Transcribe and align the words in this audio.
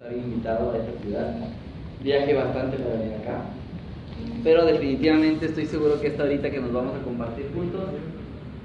Estar 0.00 0.16
invitado 0.16 0.72
a 0.72 0.78
esta 0.78 1.02
ciudad. 1.02 1.34
Viaje 2.02 2.32
bastante 2.32 2.78
para 2.78 2.94
venir 2.94 3.16
acá. 3.16 3.42
Pero 4.42 4.64
definitivamente 4.64 5.44
estoy 5.44 5.66
seguro 5.66 6.00
que 6.00 6.06
esta 6.06 6.22
ahorita 6.22 6.50
que 6.50 6.58
nos 6.58 6.72
vamos 6.72 6.94
a 6.98 7.04
compartir 7.04 7.50
juntos, 7.54 7.82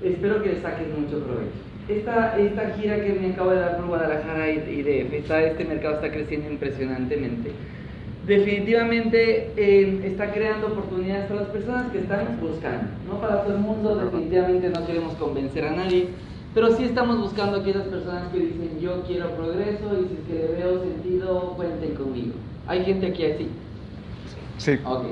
espero 0.02 0.42
que 0.42 0.54
le 0.54 0.62
saques 0.62 0.88
mucho 0.98 1.20
provecho. 1.26 1.52
Esta, 1.90 2.40
esta 2.40 2.70
gira 2.78 3.04
que 3.04 3.20
me 3.20 3.34
acabo 3.34 3.50
de 3.50 3.60
dar 3.60 3.76
por 3.76 3.88
Guadalajara 3.88 4.50
y, 4.50 4.60
y 4.60 4.84
DF, 4.84 5.14
está, 5.14 5.44
este 5.44 5.66
mercado 5.66 5.96
está 5.96 6.10
creciendo 6.10 6.50
impresionantemente. 6.50 7.52
Definitivamente 8.26 9.52
eh, 9.58 10.04
está 10.06 10.32
creando 10.32 10.68
oportunidades 10.68 11.26
para 11.26 11.42
las 11.42 11.50
personas 11.50 11.92
que 11.92 11.98
están 11.98 12.40
buscando. 12.40 12.88
No 13.10 13.20
para 13.20 13.44
todo 13.44 13.56
el 13.56 13.60
mundo, 13.60 13.94
definitivamente 13.98 14.70
no 14.70 14.88
queremos 14.88 15.16
convencer 15.16 15.66
a 15.66 15.72
nadie, 15.72 16.08
pero 16.56 16.74
sí 16.78 16.86
estamos 16.86 17.20
buscando 17.20 17.58
aquellas 17.58 17.84
personas 17.84 18.32
que 18.32 18.40
dicen 18.40 18.80
yo 18.80 19.04
quiero 19.06 19.30
progreso 19.32 19.92
y 19.94 20.08
si 20.08 20.14
es 20.14 20.20
que 20.26 20.34
le 20.34 20.64
veo 20.64 20.80
sentido, 20.80 21.54
cuenten 21.58 21.96
conmigo. 21.96 22.34
¿Hay 22.66 22.86
gente 22.86 23.08
aquí 23.08 23.26
así? 23.26 23.50
Sí. 24.58 24.80
Ok. 24.86 25.04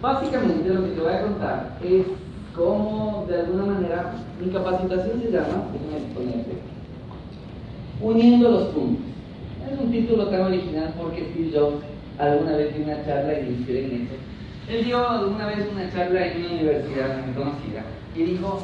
Básicamente 0.00 0.72
lo 0.72 0.84
que 0.84 0.90
te 0.90 1.00
voy 1.00 1.12
a 1.12 1.22
contar 1.22 1.78
es 1.82 2.06
cómo 2.54 3.26
de 3.28 3.40
alguna 3.40 3.64
manera 3.64 4.14
mi 4.40 4.52
capacitación 4.52 5.20
se 5.20 5.32
llama, 5.32 5.66
déjame 5.72 6.14
ponerte, 6.14 6.52
Uniendo 8.00 8.48
los 8.48 8.68
puntos. 8.68 9.04
Es 9.68 9.80
un 9.80 9.90
título 9.90 10.28
tan 10.28 10.42
original 10.42 10.94
porque 10.96 11.28
Steve 11.32 11.50
Jobs 11.58 11.82
alguna 12.18 12.56
vez 12.56 12.72
dio 12.76 12.84
una 12.84 13.04
charla 13.04 13.40
y 13.40 13.42
me 13.42 13.50
inspiré 13.50 13.84
en 13.84 14.02
eso. 14.02 14.14
Él 14.68 14.84
dio 14.84 15.08
alguna 15.08 15.46
vez 15.46 15.66
una 15.72 15.92
charla 15.92 16.24
en 16.24 16.44
una 16.44 16.52
universidad 16.52 17.26
muy 17.26 17.34
conocida 17.34 17.82
y 18.14 18.22
dijo, 18.22 18.62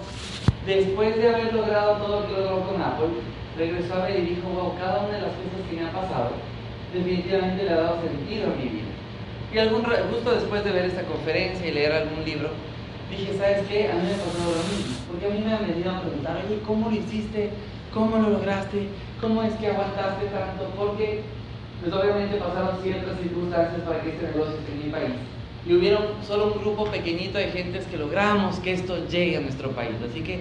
después 0.66 1.16
de 1.16 1.28
haber 1.28 1.52
logrado 1.52 1.96
todo 1.96 2.20
lo 2.20 2.26
que 2.26 2.32
logró 2.32 2.66
con 2.66 2.82
Apple, 2.82 3.08
regresó 3.56 3.94
a 3.94 4.06
ver 4.06 4.18
y 4.18 4.34
dijo, 4.34 4.48
wow, 4.48 4.74
cada 4.78 5.04
una 5.04 5.14
de 5.14 5.22
las 5.22 5.32
cosas 5.32 5.62
que 5.68 5.76
me 5.76 5.86
ha 5.86 5.92
pasado 5.92 6.30
definitivamente 6.92 7.64
le 7.64 7.70
ha 7.70 7.76
dado 7.76 8.00
sentido 8.00 8.52
a 8.52 8.56
mi 8.56 8.68
vida. 8.68 8.90
Y 9.52 9.58
justo 10.10 10.34
después 10.34 10.64
de 10.64 10.72
ver 10.72 10.86
esta 10.86 11.02
conferencia 11.02 11.66
y 11.66 11.72
leer 11.72 11.92
algún 11.92 12.24
libro, 12.24 12.50
dije, 13.10 13.38
¿sabes 13.38 13.66
qué? 13.68 13.90
A 13.90 13.94
mí 13.94 14.02
me 14.02 14.18
pasó 14.18 14.42
lo 14.50 14.62
mismo, 14.74 14.96
porque 15.06 15.26
a 15.26 15.30
mí 15.30 15.38
me 15.44 15.54
han 15.54 15.66
venido 15.66 15.90
a 15.90 16.00
preguntar, 16.00 16.42
oye, 16.44 16.58
¿cómo 16.66 16.90
lo 16.90 16.96
hiciste? 16.96 17.50
¿Cómo 17.92 18.16
lo 18.18 18.30
lograste? 18.30 18.88
¿Cómo 19.20 19.42
es 19.44 19.54
que 19.54 19.68
aguantaste 19.68 20.26
tanto? 20.26 20.66
Porque, 20.76 21.22
pues 21.80 21.92
obviamente 21.94 22.36
pasaron 22.38 22.82
ciertas 22.82 23.18
circunstancias 23.20 23.80
para 23.86 24.00
que 24.00 24.10
este 24.10 24.26
negocio 24.26 24.58
esté 24.58 24.72
en 24.72 24.86
mi 24.86 24.90
país. 24.90 25.14
Y 25.66 25.72
hubieron 25.72 26.02
solo 26.26 26.52
un 26.52 26.60
grupo 26.60 26.84
pequeñito 26.86 27.38
de 27.38 27.48
gentes 27.48 27.86
que 27.86 27.96
logramos 27.96 28.58
que 28.58 28.72
esto 28.72 29.06
llegue 29.08 29.38
a 29.38 29.40
nuestro 29.40 29.70
país. 29.70 29.96
Así 30.08 30.20
que 30.20 30.40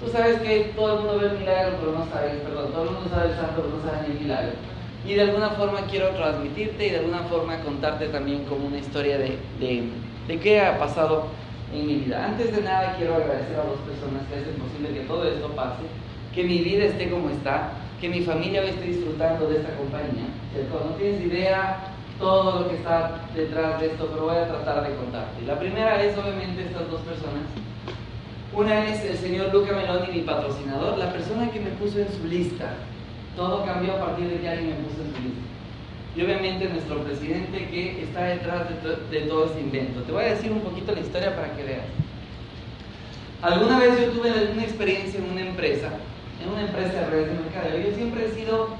tú 0.00 0.10
sabes 0.10 0.40
que 0.40 0.72
todo 0.76 0.98
el 0.98 1.04
mundo 1.04 1.18
ve 1.18 1.26
el 1.28 1.38
milagro, 1.38 1.76
pero 1.80 1.92
no 1.92 2.06
sabe, 2.12 2.30
perdón, 2.44 2.72
todo 2.72 2.84
el 2.84 2.90
mundo 2.90 3.10
sabe 3.10 3.30
el 3.30 3.36
santo, 3.36 3.62
pero 3.62 3.76
no 3.76 3.82
sabe 3.82 4.06
el 4.12 4.20
milagro. 4.20 4.52
Y 5.06 5.14
de 5.14 5.22
alguna 5.22 5.50
forma 5.50 5.80
quiero 5.90 6.10
transmitirte 6.10 6.86
y 6.86 6.90
de 6.90 6.98
alguna 6.98 7.20
forma 7.24 7.60
contarte 7.60 8.08
también 8.08 8.44
como 8.44 8.66
una 8.66 8.78
historia 8.78 9.16
de, 9.16 9.38
de, 9.58 9.84
de 10.26 10.40
qué 10.40 10.60
ha 10.60 10.78
pasado 10.78 11.28
en 11.72 11.86
mi 11.86 11.94
vida. 11.96 12.26
Antes 12.26 12.54
de 12.54 12.62
nada 12.62 12.94
quiero 12.96 13.14
agradecer 13.14 13.56
a 13.56 13.64
dos 13.64 13.80
personas 13.88 14.26
que 14.28 14.40
hacen 14.40 14.54
posible 14.60 14.90
que 14.90 15.06
todo 15.06 15.24
esto 15.24 15.48
pase, 15.52 15.82
que 16.34 16.44
mi 16.44 16.58
vida 16.58 16.84
esté 16.84 17.08
como 17.08 17.30
está, 17.30 17.72
que 18.00 18.08
mi 18.08 18.20
familia 18.20 18.62
hoy 18.62 18.68
esté 18.68 18.84
disfrutando 18.84 19.48
de 19.48 19.56
esta 19.56 19.74
compañía. 19.76 20.28
¿cierto? 20.52 20.84
No 20.84 20.96
tienes 20.96 21.22
idea 21.22 21.94
todo 22.18 22.60
lo 22.60 22.68
que 22.68 22.76
está 22.76 23.20
detrás 23.34 23.80
de 23.80 23.86
esto, 23.86 24.08
pero 24.10 24.26
voy 24.26 24.36
a 24.36 24.48
tratar 24.48 24.88
de 24.88 24.96
contarte. 24.96 25.42
La 25.46 25.58
primera 25.58 26.02
es 26.02 26.16
obviamente 26.18 26.62
estas 26.62 26.90
dos 26.90 27.00
personas. 27.02 27.44
Una 28.52 28.86
es 28.86 29.04
el 29.04 29.16
señor 29.18 29.52
Luca 29.52 29.72
Meloni, 29.72 30.08
mi 30.12 30.20
patrocinador, 30.22 30.98
la 30.98 31.12
persona 31.12 31.50
que 31.50 31.60
me 31.60 31.70
puso 31.70 32.00
en 32.00 32.08
su 32.10 32.26
lista. 32.26 32.74
Todo 33.36 33.64
cambió 33.64 33.94
a 33.94 34.00
partir 34.00 34.28
de 34.28 34.40
que 34.40 34.48
alguien 34.48 34.70
me 34.70 34.88
puso 34.88 35.02
en 35.02 35.14
su 35.14 35.22
lista. 35.22 35.48
Y 36.16 36.22
obviamente 36.22 36.68
nuestro 36.68 37.04
presidente 37.04 37.68
que 37.68 38.02
está 38.02 38.24
detrás 38.24 38.68
de, 38.68 38.74
to 38.76 38.96
de 39.10 39.20
todo 39.22 39.44
este 39.44 39.60
invento. 39.60 40.00
Te 40.02 40.10
voy 40.10 40.24
a 40.24 40.34
decir 40.34 40.50
un 40.50 40.60
poquito 40.60 40.92
la 40.92 41.00
historia 41.00 41.36
para 41.36 41.54
que 41.54 41.62
veas. 41.62 41.84
Alguna 43.42 43.78
vez 43.78 44.00
yo 44.00 44.10
tuve 44.10 44.32
una 44.52 44.64
experiencia 44.64 45.20
en 45.20 45.30
una 45.30 45.42
empresa, 45.42 45.90
en 46.42 46.52
una 46.52 46.62
empresa 46.62 46.92
de 47.00 47.06
redes 47.06 47.28
de 47.28 47.34
mercadeo. 47.34 47.88
Yo 47.88 47.94
siempre 47.94 48.26
he 48.26 48.30
sido 48.30 48.70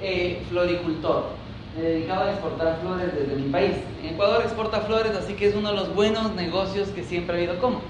eh, 0.00 0.42
floricultor. 0.48 1.43
Me 1.76 1.84
he 1.84 1.90
dedicado 1.90 2.24
a 2.24 2.30
exportar 2.30 2.78
flores 2.80 3.12
desde 3.14 3.34
mi 3.34 3.50
país. 3.50 3.72
Ecuador 4.04 4.42
exporta 4.42 4.80
flores, 4.82 5.12
así 5.16 5.34
que 5.34 5.48
es 5.48 5.56
uno 5.56 5.70
de 5.70 5.76
los 5.76 5.94
buenos 5.94 6.34
negocios 6.34 6.88
que 6.90 7.02
siempre 7.02 7.34
ha 7.34 7.38
habido. 7.38 7.58
¿Cómo? 7.60 7.80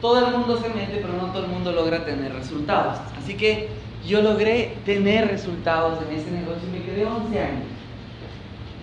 Todo 0.00 0.26
el 0.26 0.36
mundo 0.36 0.58
se 0.58 0.68
mete, 0.68 0.98
pero 1.00 1.14
no 1.14 1.32
todo 1.32 1.44
el 1.44 1.50
mundo 1.50 1.72
logra 1.72 2.04
tener 2.04 2.34
resultados. 2.34 2.98
Así 3.18 3.34
que 3.34 3.68
yo 4.06 4.20
logré 4.22 4.76
tener 4.84 5.28
resultados 5.28 5.98
en 6.06 6.18
ese 6.18 6.30
negocio 6.30 6.68
y 6.68 6.78
me 6.78 6.84
quedé 6.84 7.04
11 7.06 7.40
años. 7.40 7.64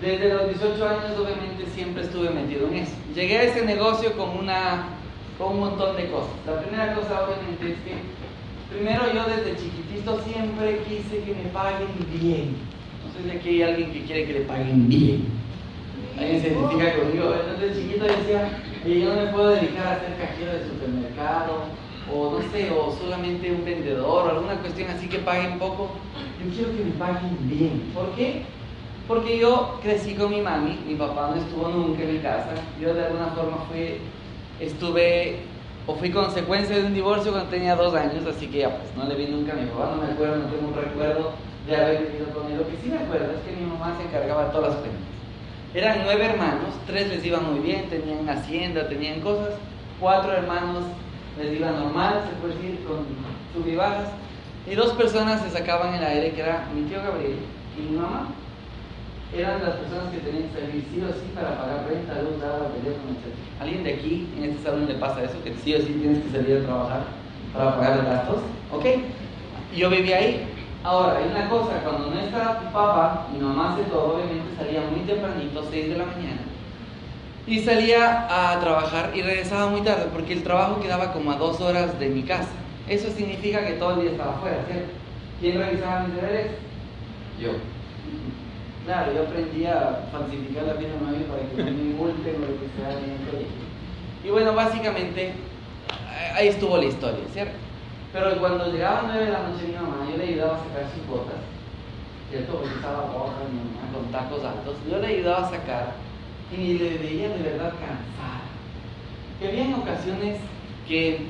Desde 0.02 0.34
los 0.34 0.48
18 0.48 0.88
años 0.88 1.18
obviamente 1.20 1.66
siempre 1.74 2.04
estuve 2.04 2.30
metido 2.30 2.68
en 2.68 2.76
eso. 2.78 2.94
Llegué 3.16 3.38
a 3.38 3.44
ese 3.44 3.66
negocio 3.66 4.16
con, 4.16 4.38
una, 4.38 4.90
con 5.38 5.54
un 5.54 5.60
montón 5.60 5.96
de 5.98 6.10
cosas. 6.10 6.34
La 6.46 6.62
primera 6.62 6.94
cosa 6.94 7.26
obviamente 7.26 7.74
es 7.74 7.80
que 7.80 8.76
primero 8.76 9.12
yo 9.12 9.24
desde 9.24 9.58
chiquitito 9.58 10.22
siempre 10.22 10.84
quise 10.88 11.24
que 11.24 11.34
me 11.34 11.50
paguen 11.50 11.88
bien. 12.14 12.77
Si 13.24 13.32
aquí 13.32 13.50
hay 13.50 13.64
alguien 13.64 13.92
que 13.92 14.04
quiere 14.04 14.26
que 14.26 14.34
le 14.34 14.40
paguen 14.42 14.88
bien. 14.88 15.26
Alguien 16.18 16.42
se 16.42 16.48
identifica 16.50 16.96
conmigo. 16.98 17.34
Desde 17.60 17.82
chiquito 17.82 18.06
decía, 18.06 18.50
oye, 18.86 19.02
yo 19.02 19.14
no 19.14 19.22
me 19.22 19.28
puedo 19.32 19.50
dedicar 19.50 19.88
a 19.88 20.00
ser 20.00 20.16
cajero 20.18 20.54
de 20.54 20.66
supermercado 20.66 21.64
o 22.14 22.32
no 22.32 22.52
sé, 22.52 22.70
o 22.72 22.92
solamente 22.92 23.52
un 23.52 23.66
vendedor 23.66 24.28
o 24.28 24.30
alguna 24.30 24.56
cuestión 24.56 24.90
así 24.90 25.08
que 25.08 25.20
paguen 25.20 25.60
poco. 25.60 25.90
Yo 26.44 26.56
quiero 26.56 26.78
que 26.78 26.84
me 26.86 26.92
paguen 26.92 27.38
bien. 27.50 27.92
¿Por 27.94 28.12
qué? 28.16 28.44
Porque 29.08 29.40
yo 29.40 29.80
crecí 29.82 30.16
con 30.16 30.30
mi 30.30 30.42
mami, 30.42 30.80
mi 30.86 30.96
papá 30.96 31.32
no 31.34 31.42
estuvo 31.42 31.70
nunca 31.70 32.04
en 32.04 32.14
mi 32.14 32.20
casa, 32.20 32.50
yo 32.82 32.94
de 32.94 33.06
alguna 33.06 33.28
forma 33.28 33.58
fui, 33.70 34.00
estuve, 34.60 35.40
o 35.86 35.96
fui 35.96 36.12
consecuencia 36.12 36.78
de 36.78 36.86
un 36.86 36.94
divorcio 36.94 37.32
cuando 37.32 37.50
tenía 37.50 37.76
dos 37.76 37.96
años, 37.96 38.26
así 38.26 38.48
que 38.48 38.60
ya 38.60 38.78
pues 38.78 38.96
no 38.98 39.06
le 39.06 39.16
vi 39.16 39.32
nunca 39.32 39.54
a 39.54 39.56
mi 39.56 39.66
papá, 39.68 39.96
no 39.96 40.04
me 40.06 40.12
acuerdo, 40.12 40.36
no 40.38 40.46
tengo 40.48 40.68
un 40.68 40.76
recuerdo 40.76 41.32
de 41.68 41.76
haber 41.76 42.08
vivido 42.08 42.28
con 42.34 42.52
él. 42.52 42.58
Lo 42.58 42.68
que 42.68 42.78
sí 42.82 42.90
me 42.90 43.00
acuerdo 43.00 43.32
es 43.34 43.42
que 43.42 43.60
mi 43.60 43.66
mamá 43.70 43.96
se 43.98 44.04
encargaba 44.04 44.46
de 44.46 44.52
todas 44.52 44.70
las 44.70 44.80
cuentas. 44.80 45.02
Eran 45.74 46.00
nueve 46.06 46.26
hermanos, 46.26 46.74
tres 46.88 47.10
les 47.10 47.26
iban 47.26 47.52
muy 47.52 47.60
bien, 47.60 47.90
tenían 47.90 48.28
hacienda, 48.30 48.88
tenían 48.88 49.20
cosas, 49.20 49.54
cuatro 50.00 50.32
hermanos 50.32 50.84
les 51.38 51.60
iba 51.60 51.70
normal, 51.72 52.24
se 52.28 52.36
puede 52.42 52.56
decir, 52.56 52.84
con 52.88 53.06
sub 53.54 53.68
y 53.68 53.76
bajas, 53.76 54.08
y 54.66 54.76
dos 54.76 54.94
personas 54.94 55.42
se 55.42 55.52
sacaban 55.52 55.94
el 55.94 56.04
aire, 56.04 56.32
que 56.32 56.42
era 56.42 56.68
mi 56.74 56.84
tío 56.84 57.02
Gabriel 57.04 57.38
y 57.78 57.92
mi 57.92 57.98
mamá 57.98 58.30
eran 59.36 59.62
las 59.62 59.76
personas 59.76 60.10
que 60.12 60.20
tenían 60.20 60.50
que 60.50 60.60
salir 60.60 60.84
sí 60.90 61.02
o 61.02 61.14
sí 61.14 61.30
para 61.36 61.58
pagar 61.58 61.86
renta, 61.88 62.22
luz, 62.22 62.42
agua, 62.42 62.72
teléfono, 62.72 63.12
etc. 63.12 63.36
¿Alguien 63.60 63.84
de 63.84 63.94
aquí 63.94 64.28
en 64.38 64.44
este 64.46 64.64
salón 64.64 64.88
le 64.88 64.96
pasa 64.96 65.24
eso? 65.24 65.44
Que 65.44 65.54
sí 65.56 65.76
o 65.76 65.80
sí 65.80 65.94
tienes 66.00 66.24
que 66.24 66.32
salir 66.32 66.58
a 66.58 66.66
trabajar 66.66 67.02
para 67.54 67.76
pagar 67.76 67.98
los 67.98 68.06
gastos. 68.06 68.38
¿Ok? 68.72 68.86
Yo 69.76 69.90
vivía 69.90 70.18
ahí. 70.18 70.48
Ahora, 70.88 71.18
hay 71.18 71.30
una 71.30 71.50
cosa, 71.50 71.82
cuando 71.84 72.12
no 72.12 72.18
está 72.18 72.62
tu 72.62 72.72
papá, 72.72 73.28
mi 73.34 73.40
mamá 73.40 73.74
hace 73.74 73.84
todo, 73.90 74.16
obviamente 74.16 74.56
salía 74.56 74.80
muy 74.90 75.02
tempranito, 75.02 75.68
6 75.70 75.90
de 75.90 75.98
la 75.98 76.06
mañana, 76.06 76.40
y 77.46 77.60
salía 77.60 78.26
a 78.30 78.58
trabajar 78.62 79.12
y 79.14 79.22
regresaba 79.22 79.68
muy 79.68 79.82
tarde, 79.82 80.06
porque 80.14 80.32
el 80.32 80.44
trabajo 80.44 80.80
quedaba 80.80 81.12
como 81.12 81.34
a 81.34 81.36
dos 81.36 81.60
horas 81.60 82.00
de 82.00 82.08
mi 82.08 82.24
casa. 82.24 82.54
Eso 82.88 83.10
significa 83.10 83.68
que 83.68 83.74
todo 83.74 83.96
el 83.96 84.02
día 84.04 84.12
estaba 84.12 84.36
afuera, 84.36 84.64
¿cierto? 84.66 84.94
¿Quién 85.42 85.60
revisaba 85.60 86.06
mis 86.06 86.16
deberes? 86.16 86.52
Yo. 87.38 87.50
Claro, 88.86 89.14
yo 89.14 89.24
aprendí 89.24 89.66
a 89.66 90.08
falsificar 90.10 90.64
la 90.64 90.74
vida 90.76 90.92
nueva 91.02 91.18
para 91.28 91.50
que 91.50 91.70
no 91.70 91.78
me 91.78 91.94
multen 91.96 92.36
o 92.38 92.40
lo 92.40 92.62
que 92.62 92.70
sea 92.78 92.98
en 92.98 93.12
el 93.12 93.28
colegio. 93.30 93.68
Y 94.24 94.30
bueno, 94.30 94.54
básicamente 94.56 95.34
ahí 96.34 96.48
estuvo 96.48 96.78
la 96.78 96.86
historia, 96.86 97.26
¿cierto? 97.34 97.67
Pero 98.14 98.40
cuando 98.40 98.72
llegaba 98.72 99.00
a 99.00 99.04
9 99.04 99.26
de 99.26 99.32
la 99.32 99.40
noche 99.48 99.68
mi 99.68 99.74
mamá, 99.74 100.08
yo 100.10 100.18
le 100.18 100.24
ayudaba 100.24 100.56
a 100.56 100.64
sacar 100.64 100.90
sus 100.96 101.06
botas, 101.08 101.42
¿cierto? 102.30 102.54
Porque 102.54 102.76
estaba 102.76 103.12
roja 103.14 103.44
mi 103.52 103.60
mamá 103.60 103.92
con 103.94 104.12
tacos 104.12 104.44
altos. 104.44 104.76
Yo 104.90 105.00
le 105.00 105.08
ayudaba 105.08 105.48
a 105.48 105.50
sacar 105.50 105.94
y 106.52 106.74
le 106.78 106.98
veía 106.98 107.30
de 107.30 107.44
verdad 107.44 107.74
cansada. 107.74 108.48
Que 109.40 109.48
había 109.50 109.76
ocasiones 109.76 110.40
que 110.88 111.28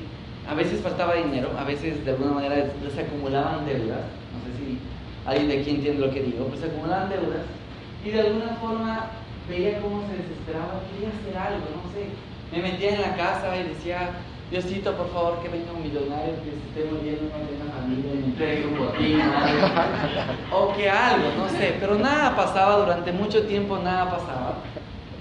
a 0.48 0.54
veces 0.54 0.80
faltaba 0.80 1.14
dinero, 1.14 1.50
a 1.58 1.64
veces 1.64 2.04
de 2.04 2.12
alguna 2.12 2.32
manera 2.32 2.70
se 2.94 3.00
acumulaban 3.00 3.66
deudas, 3.66 4.06
no 4.32 4.38
sé 4.46 4.56
si 4.56 4.78
alguien 5.26 5.48
de 5.48 5.60
aquí 5.60 5.70
entiende 5.70 6.06
lo 6.06 6.12
que 6.12 6.22
digo, 6.22 6.46
pues 6.46 6.60
se 6.60 6.66
acumulaban 6.66 7.10
deudas 7.10 7.44
y 8.02 8.10
de 8.10 8.20
alguna 8.20 8.56
forma 8.60 9.10
veía 9.48 9.80
cómo 9.80 10.02
se 10.06 10.16
desesperaba, 10.16 10.80
quería 10.88 11.08
hacer 11.08 11.36
algo, 11.36 11.66
no 11.74 11.92
sé. 11.92 12.08
Me 12.50 12.62
metía 12.62 12.94
en 12.94 13.02
la 13.02 13.16
casa 13.16 13.56
y 13.58 13.64
decía, 13.64 14.10
Diosito, 14.50 14.94
por 14.94 15.12
favor, 15.12 15.40
que 15.42 15.48
venga 15.48 15.72
un 15.72 15.82
millonario 15.82 16.34
que 16.42 16.50
esté 16.56 16.90
muriendo, 16.90 17.24
no 17.24 17.44
tenga 17.46 17.68
familia, 17.70 18.78
botín, 18.78 19.20
algo. 19.20 20.56
o 20.56 20.72
que 20.74 20.88
algo, 20.88 21.26
no 21.36 21.48
sé. 21.50 21.76
Pero 21.78 21.98
nada 21.98 22.34
pasaba 22.34 22.78
durante 22.78 23.12
mucho 23.12 23.42
tiempo, 23.42 23.78
nada 23.78 24.10
pasaba. 24.10 24.56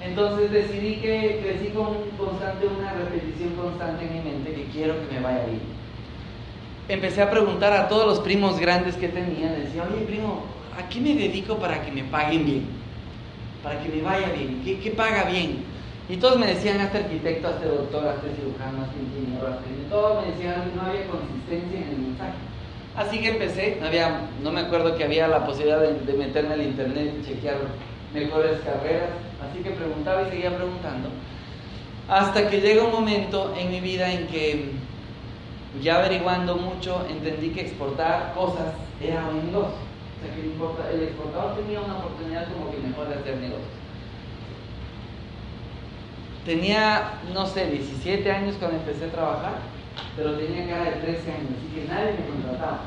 Entonces 0.01 0.51
decidí 0.51 0.95
que 0.95 1.41
crecí 1.43 1.73
con 1.73 1.87
un 1.87 2.09
constante, 2.17 2.67
una 2.67 2.93
repetición 2.93 3.53
constante 3.55 4.05
en 4.05 4.13
mi 4.13 4.21
mente 4.31 4.53
que 4.53 4.63
quiero 4.71 4.93
que 4.93 5.15
me 5.15 5.21
vaya 5.21 5.45
bien 5.45 5.77
empecé 6.89 7.21
a 7.21 7.29
preguntar 7.29 7.73
a 7.73 7.87
todos 7.87 8.05
los 8.05 8.19
primos 8.19 8.59
grandes 8.59 8.95
que 8.95 9.09
tenía, 9.09 9.51
decía, 9.51 9.83
oye 9.83 10.05
primo, 10.05 10.43
¿a 10.77 10.87
qué 10.87 11.01
me 11.01 11.13
dedico 11.15 11.57
para 11.57 11.81
que 11.81 11.91
me 11.91 12.03
paguen 12.03 12.45
bien? 12.45 12.65
Para 13.61 13.81
que 13.81 13.89
me 13.89 14.01
vaya 14.01 14.29
bien. 14.29 14.61
¿Qué, 14.63 14.79
qué 14.79 14.91
paga 14.91 15.25
bien? 15.25 15.63
Y 16.09 16.17
todos 16.17 16.39
me 16.39 16.47
decían, 16.47 16.79
hazte 16.79 16.99
arquitecto, 16.99 17.49
hazte 17.49 17.67
doctor, 17.67 18.07
hazte 18.07 18.33
cirujano, 18.35 18.83
hazte 18.83 18.95
ingeniero, 18.97 19.47
hazte... 19.47 19.67
Todos 19.89 20.25
me 20.25 20.31
decían, 20.31 20.71
no 20.75 20.81
había 20.83 21.05
consistencia 21.07 21.79
en 21.79 21.89
el 21.89 21.97
mensaje. 21.97 22.37
Así 22.95 23.19
que 23.19 23.29
empecé, 23.29 23.79
no, 24.41 24.51
me 24.51 24.61
acuerdo 24.61 24.95
que 24.95 25.03
había 25.03 25.27
la 25.27 25.45
posibilidad 25.45 25.81
de, 25.81 25.99
de 25.99 26.13
meterme 26.13 26.53
al 26.53 26.61
internet 26.61 27.13
y 27.19 27.25
chequear 27.25 27.57
mejores 28.13 28.59
carreras. 28.61 29.09
Así 29.43 29.61
que 29.61 29.71
preguntaba 29.71 30.23
y 30.23 30.31
seguía 30.31 30.55
preguntando. 30.55 31.09
Hasta 32.07 32.49
que 32.49 32.61
llega 32.61 32.85
un 32.85 32.91
momento 32.91 33.53
en 33.57 33.69
mi 33.69 33.81
vida 33.81 34.11
en 34.11 34.27
que, 34.27 34.71
ya 35.81 35.97
averiguando 35.97 36.55
mucho, 36.55 37.05
entendí 37.09 37.49
que 37.49 37.61
exportar 37.61 38.33
cosas 38.33 38.73
era 39.01 39.27
un 39.27 39.45
negocio. 39.45 39.75
O 39.75 40.25
sea, 40.25 40.33
que 40.33 40.95
el 40.95 41.03
exportador 41.03 41.55
tenía 41.57 41.81
una 41.81 41.97
oportunidad 41.97 42.47
como 42.51 42.71
que 42.71 42.77
mejor 42.77 43.09
de 43.09 43.15
hacer 43.15 43.35
negocios. 43.37 43.86
Tenía, 46.47 47.19
no 47.33 47.45
sé, 47.45 47.67
17 47.67 48.31
años 48.31 48.55
cuando 48.57 48.77
empecé 48.77 49.03
a 49.03 49.11
trabajar, 49.11 49.55
pero 50.15 50.31
tenía 50.35 50.65
cara 50.65 50.85
de 50.85 50.91
13 50.91 51.31
años, 51.31 51.51
así 51.59 51.75
que 51.75 51.87
nadie 51.89 52.15
me 52.15 52.25
contrataba. 52.31 52.79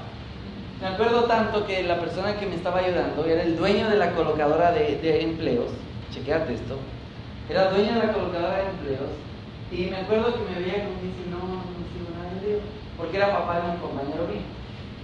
Me 0.80 0.86
acuerdo 0.86 1.24
tanto 1.24 1.66
que 1.66 1.82
la 1.82 2.00
persona 2.00 2.40
que 2.40 2.46
me 2.46 2.54
estaba 2.54 2.78
ayudando 2.78 3.22
era 3.26 3.42
el 3.42 3.58
dueño 3.58 3.90
de 3.90 3.98
la 3.98 4.12
colocadora 4.12 4.72
de, 4.72 4.96
de 4.96 5.22
empleos, 5.24 5.68
chequeate 6.10 6.54
esto, 6.54 6.78
era 7.50 7.70
dueño 7.70 8.00
de 8.00 8.06
la 8.06 8.12
colocadora 8.14 8.56
de 8.56 8.70
empleos, 8.70 9.12
y 9.70 9.90
me 9.90 9.96
acuerdo 9.98 10.32
que 10.32 10.50
me 10.50 10.58
veía 10.64 10.88
como 10.88 11.04
dice, 11.04 11.28
no, 11.28 11.36
no 11.36 11.84
sigo 11.92 12.16
nada 12.16 12.32
de 12.40 12.60
porque 12.96 13.18
era 13.18 13.30
papá 13.30 13.60
de 13.60 13.70
un 13.72 13.76
compañero 13.76 14.24
mío. 14.24 14.40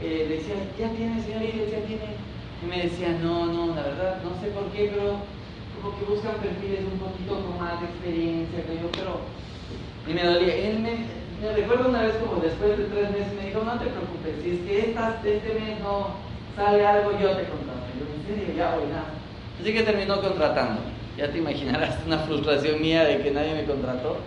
Eh, 0.01 0.25
le 0.29 0.37
decía, 0.37 0.57
ya 0.79 0.89
tiene, 0.97 1.23
señor 1.23 1.43
ya 1.45 1.81
tiene. 1.87 2.17
Y 2.63 2.67
me 2.67 2.83
decía, 2.83 3.17
no, 3.23 3.47
no, 3.47 3.75
la 3.75 3.83
verdad, 3.83 4.23
no 4.25 4.41
sé 4.41 4.49
por 4.49 4.65
qué, 4.73 4.93
pero 4.95 5.21
como 5.81 5.99
que 5.99 6.05
buscan 6.05 6.35
perfiles 6.43 6.81
un 6.91 6.99
poquito 6.99 7.41
con 7.41 7.59
más 7.59 7.83
experiencia 7.83 8.65
que 8.65 8.75
yo, 8.75 8.89
pero... 8.93 9.21
Y 10.07 10.15
me 10.15 10.25
dolía. 10.25 10.55
Él 10.55 10.79
me, 10.81 11.07
me 11.41 11.53
recuerdo 11.55 11.89
una 11.89 12.03
vez 12.03 12.15
como 12.17 12.41
después 12.41 12.79
de 12.79 12.85
tres 12.85 13.11
meses 13.11 13.33
me 13.35 13.49
dijo, 13.49 13.65
no 13.65 13.79
te 13.79 13.87
preocupes, 13.87 14.43
si 14.43 14.51
es 14.51 14.61
que 14.61 14.91
esta, 14.91 15.21
este 15.25 15.55
mes 15.55 15.81
no 15.81 16.15
sale 16.55 16.87
algo, 16.87 17.13
yo 17.13 17.37
te 17.37 17.45
contrato. 17.45 17.87
Yo 17.99 18.07
en 18.07 18.23
serio, 18.27 18.55
ya 18.57 18.75
voy 18.75 18.89
nada. 18.89 19.13
Así 19.61 19.73
que 19.73 19.83
terminó 19.83 20.21
contratando. 20.21 20.81
Ya 21.17 21.31
te 21.31 21.39
imaginarás 21.39 21.99
una 22.07 22.19
frustración 22.21 22.81
mía 22.81 23.05
de 23.05 23.23
que 23.23 23.31
nadie 23.31 23.55
me 23.55 23.65
contrató. 23.65 24.19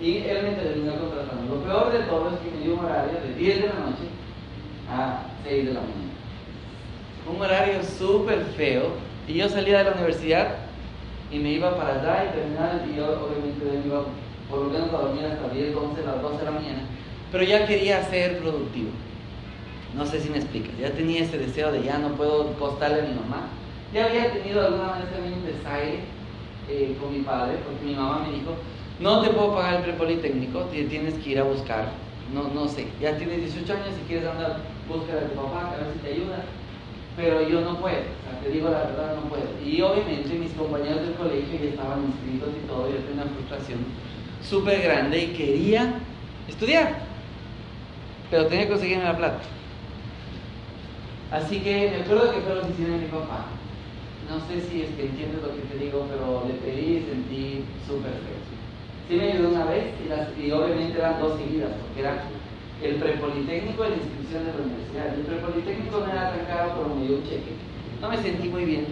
Y 0.00 0.18
él 0.18 0.42
me 0.42 0.52
terminó 0.52 0.94
contratando. 0.96 1.54
Lo 1.54 1.62
peor 1.62 1.92
de 1.92 2.00
todo 2.00 2.30
es 2.30 2.40
que 2.40 2.56
me 2.56 2.64
dio 2.64 2.74
un 2.74 2.84
horario 2.84 3.18
de 3.20 3.34
10 3.34 3.62
de 3.62 3.68
la 3.68 3.74
noche 3.74 4.06
a 4.90 5.22
6 5.44 5.66
de 5.66 5.72
la 5.72 5.80
mañana. 5.80 6.06
Un 7.32 7.42
horario 7.42 7.82
súper 7.82 8.44
feo. 8.56 8.92
Y 9.26 9.34
yo 9.34 9.48
salía 9.48 9.78
de 9.78 9.84
la 9.84 9.92
universidad 9.92 10.65
y 11.30 11.38
me 11.38 11.50
iba 11.50 11.76
para 11.76 12.00
allá 12.00 12.24
y 12.24 12.36
terminaba 12.36 12.80
y 12.86 12.96
yo 12.96 13.26
obviamente 13.26 13.64
me 13.64 13.86
iba 13.86 14.04
menos 14.70 14.88
a 14.94 14.98
dormir 14.98 15.24
hasta 15.26 15.48
10, 15.48 15.74
11, 15.74 16.02
las 16.04 16.22
12 16.22 16.38
de 16.38 16.44
la 16.44 16.50
mañana, 16.50 16.82
pero 17.32 17.44
ya 17.44 17.66
quería 17.66 18.02
ser 18.04 18.38
productivo. 18.38 18.90
No 19.96 20.04
sé 20.04 20.20
si 20.20 20.30
me 20.30 20.38
explicas, 20.38 20.76
ya 20.78 20.90
tenía 20.92 21.22
ese 21.22 21.38
deseo 21.38 21.72
de 21.72 21.82
ya 21.82 21.98
no 21.98 22.10
puedo 22.10 22.52
costarle 22.54 23.00
a 23.00 23.04
mi 23.04 23.14
mamá. 23.14 23.48
Ya 23.92 24.06
había 24.06 24.32
tenido 24.32 24.64
alguna 24.64 24.98
vez 24.98 25.10
también 25.10 25.34
un 25.34 25.46
desaire 25.46 26.00
eh, 26.68 26.96
con 27.00 27.12
mi 27.12 27.20
padre, 27.20 27.58
porque 27.64 27.84
mi 27.84 27.94
mamá 27.94 28.26
me 28.26 28.36
dijo, 28.36 28.52
no 29.00 29.22
te 29.22 29.30
puedo 29.30 29.54
pagar 29.54 29.76
el 29.76 29.82
prepolitécnico, 29.82 30.60
tienes 30.64 31.14
que 31.14 31.30
ir 31.30 31.38
a 31.38 31.44
buscar, 31.44 31.88
no, 32.32 32.48
no 32.48 32.68
sé, 32.68 32.88
ya 33.00 33.16
tienes 33.16 33.38
18 33.38 33.72
años, 33.72 33.94
si 33.96 34.06
quieres 34.08 34.28
andar, 34.28 34.58
buscar 34.88 35.18
a 35.18 35.28
tu 35.28 35.34
papá, 35.34 35.72
a 35.72 35.76
ver 35.76 35.92
si 35.92 35.98
te 36.00 36.14
ayuda, 36.14 36.44
pero 37.16 37.48
yo 37.48 37.62
no 37.62 37.78
puedo, 37.80 37.96
o 37.96 38.30
sea, 38.30 38.40
te 38.42 38.50
digo 38.50 38.68
la 38.68 38.80
verdad, 38.80 39.16
no 39.16 39.28
puedo. 39.28 39.46
Y 39.64 39.80
obviamente 39.80 40.34
mis 40.34 40.52
compañeros 40.52 41.00
del 41.00 41.14
colegio 41.14 41.58
ya 41.58 41.70
estaban 41.70 42.04
inscritos 42.04 42.50
y 42.62 42.66
todo, 42.68 42.90
yo 42.90 42.96
tenía 42.96 43.22
una 43.22 43.32
frustración 43.32 43.78
súper 44.42 44.82
grande 44.82 45.24
y 45.24 45.26
quería 45.28 45.94
estudiar, 46.46 46.98
pero 48.30 48.46
tenía 48.46 48.66
que 48.66 48.72
conseguirme 48.72 49.04
la 49.04 49.16
plata. 49.16 49.40
Así 51.30 51.60
que 51.60 51.90
me 51.90 52.02
acuerdo 52.02 52.32
que 52.32 52.40
fue 52.40 52.54
la 52.54 52.62
oficina 52.62 52.88
de 52.94 53.02
mi 53.02 53.08
papá. 53.08 53.46
No 54.28 54.38
sé 54.46 54.60
si 54.68 54.82
es 54.82 54.90
que 54.90 55.06
entiendes 55.06 55.42
lo 55.42 55.54
que 55.54 55.62
te 55.62 55.78
digo, 55.84 56.06
pero 56.10 56.44
le 56.46 56.54
pedí 56.54 56.98
y 56.98 57.06
sentí 57.08 57.64
súper 57.86 58.12
feo. 58.12 58.42
Sí 59.08 59.14
me 59.14 59.32
ayudó 59.32 59.50
una 59.50 59.64
vez 59.66 59.94
y, 60.04 60.08
las, 60.08 60.28
y 60.36 60.50
obviamente 60.50 60.98
eran 60.98 61.20
dos 61.20 61.38
seguidas, 61.38 61.70
porque 61.80 62.00
era 62.00 62.24
el 62.82 62.96
prepolitécnico 62.96 63.84
y 63.84 63.88
la 63.88 63.96
inscripción 63.96 64.44
de 64.44 64.52
la 64.52 64.64
universidad. 64.64 65.14
El 65.14 65.22
prepolitécnico 65.22 66.00
no 66.00 66.12
era 66.12 66.30
tan 66.30 66.44
caro, 66.46 66.72
pero 66.76 66.94
me 66.94 67.06
dio 67.06 67.16
un 67.16 67.24
cheque. 67.24 67.52
No 68.00 68.08
me 68.08 68.16
sentí 68.18 68.48
muy 68.48 68.64
bien. 68.64 68.86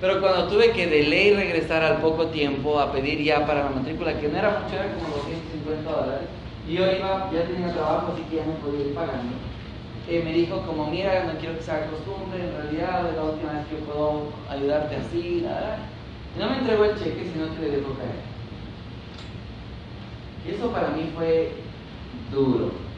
Pero 0.00 0.20
cuando 0.20 0.48
tuve 0.48 0.72
que 0.72 0.86
de 0.86 1.02
ley 1.04 1.34
regresar 1.34 1.82
al 1.82 1.98
poco 1.98 2.26
tiempo 2.28 2.78
a 2.78 2.92
pedir 2.92 3.22
ya 3.22 3.46
para 3.46 3.64
la 3.64 3.70
matrícula, 3.70 4.18
que 4.18 4.28
no 4.28 4.38
era 4.38 4.60
mucho, 4.60 4.74
era 4.74 4.92
como 4.94 5.08
250 5.16 5.90
dólares, 5.90 6.28
y 6.66 6.74
yo 6.74 6.90
iba, 6.90 7.30
ya 7.32 7.44
tenía 7.44 7.72
trabajo, 7.72 8.12
así 8.12 8.22
que 8.30 8.36
ya 8.36 8.46
no 8.46 8.52
podía 8.54 8.86
ir 8.86 8.94
pagando. 8.94 9.34
Eh, 10.08 10.22
me 10.24 10.32
dijo 10.32 10.62
como, 10.62 10.90
mira, 10.90 11.24
no 11.24 11.38
quiero 11.38 11.56
que 11.56 11.62
se 11.62 11.70
haga 11.70 11.86
costumbre, 11.88 12.40
en 12.42 12.56
realidad 12.56 13.10
es 13.10 13.16
la 13.16 13.24
última 13.24 13.52
vez 13.52 13.66
que 13.66 13.76
yo 13.76 13.84
puedo 13.84 14.32
ayudarte 14.48 14.96
así, 14.96 15.42
nada. 15.44 15.78
Y 16.34 16.40
no 16.40 16.48
me 16.50 16.58
entregó 16.58 16.84
el 16.84 16.98
cheque, 16.98 17.30
sino 17.32 17.54
que 17.54 17.60
le 17.60 17.76
dejó 17.76 17.94
caer. 17.94 18.24
Eso 20.48 20.72
para 20.72 20.88
mí 20.88 21.12
fue 21.14 21.52
duro. 22.32 22.89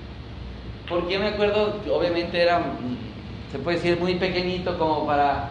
Porque 0.88 1.14
yo 1.14 1.20
me 1.20 1.29
acuerdo, 1.29 1.81
obviamente 1.93 2.40
era, 2.40 2.58
mm, 2.58 3.52
se 3.52 3.58
puede 3.58 3.76
decir, 3.76 3.99
muy 3.99 4.17
pequeñito 4.17 4.79
como 4.79 5.06
para 5.06 5.50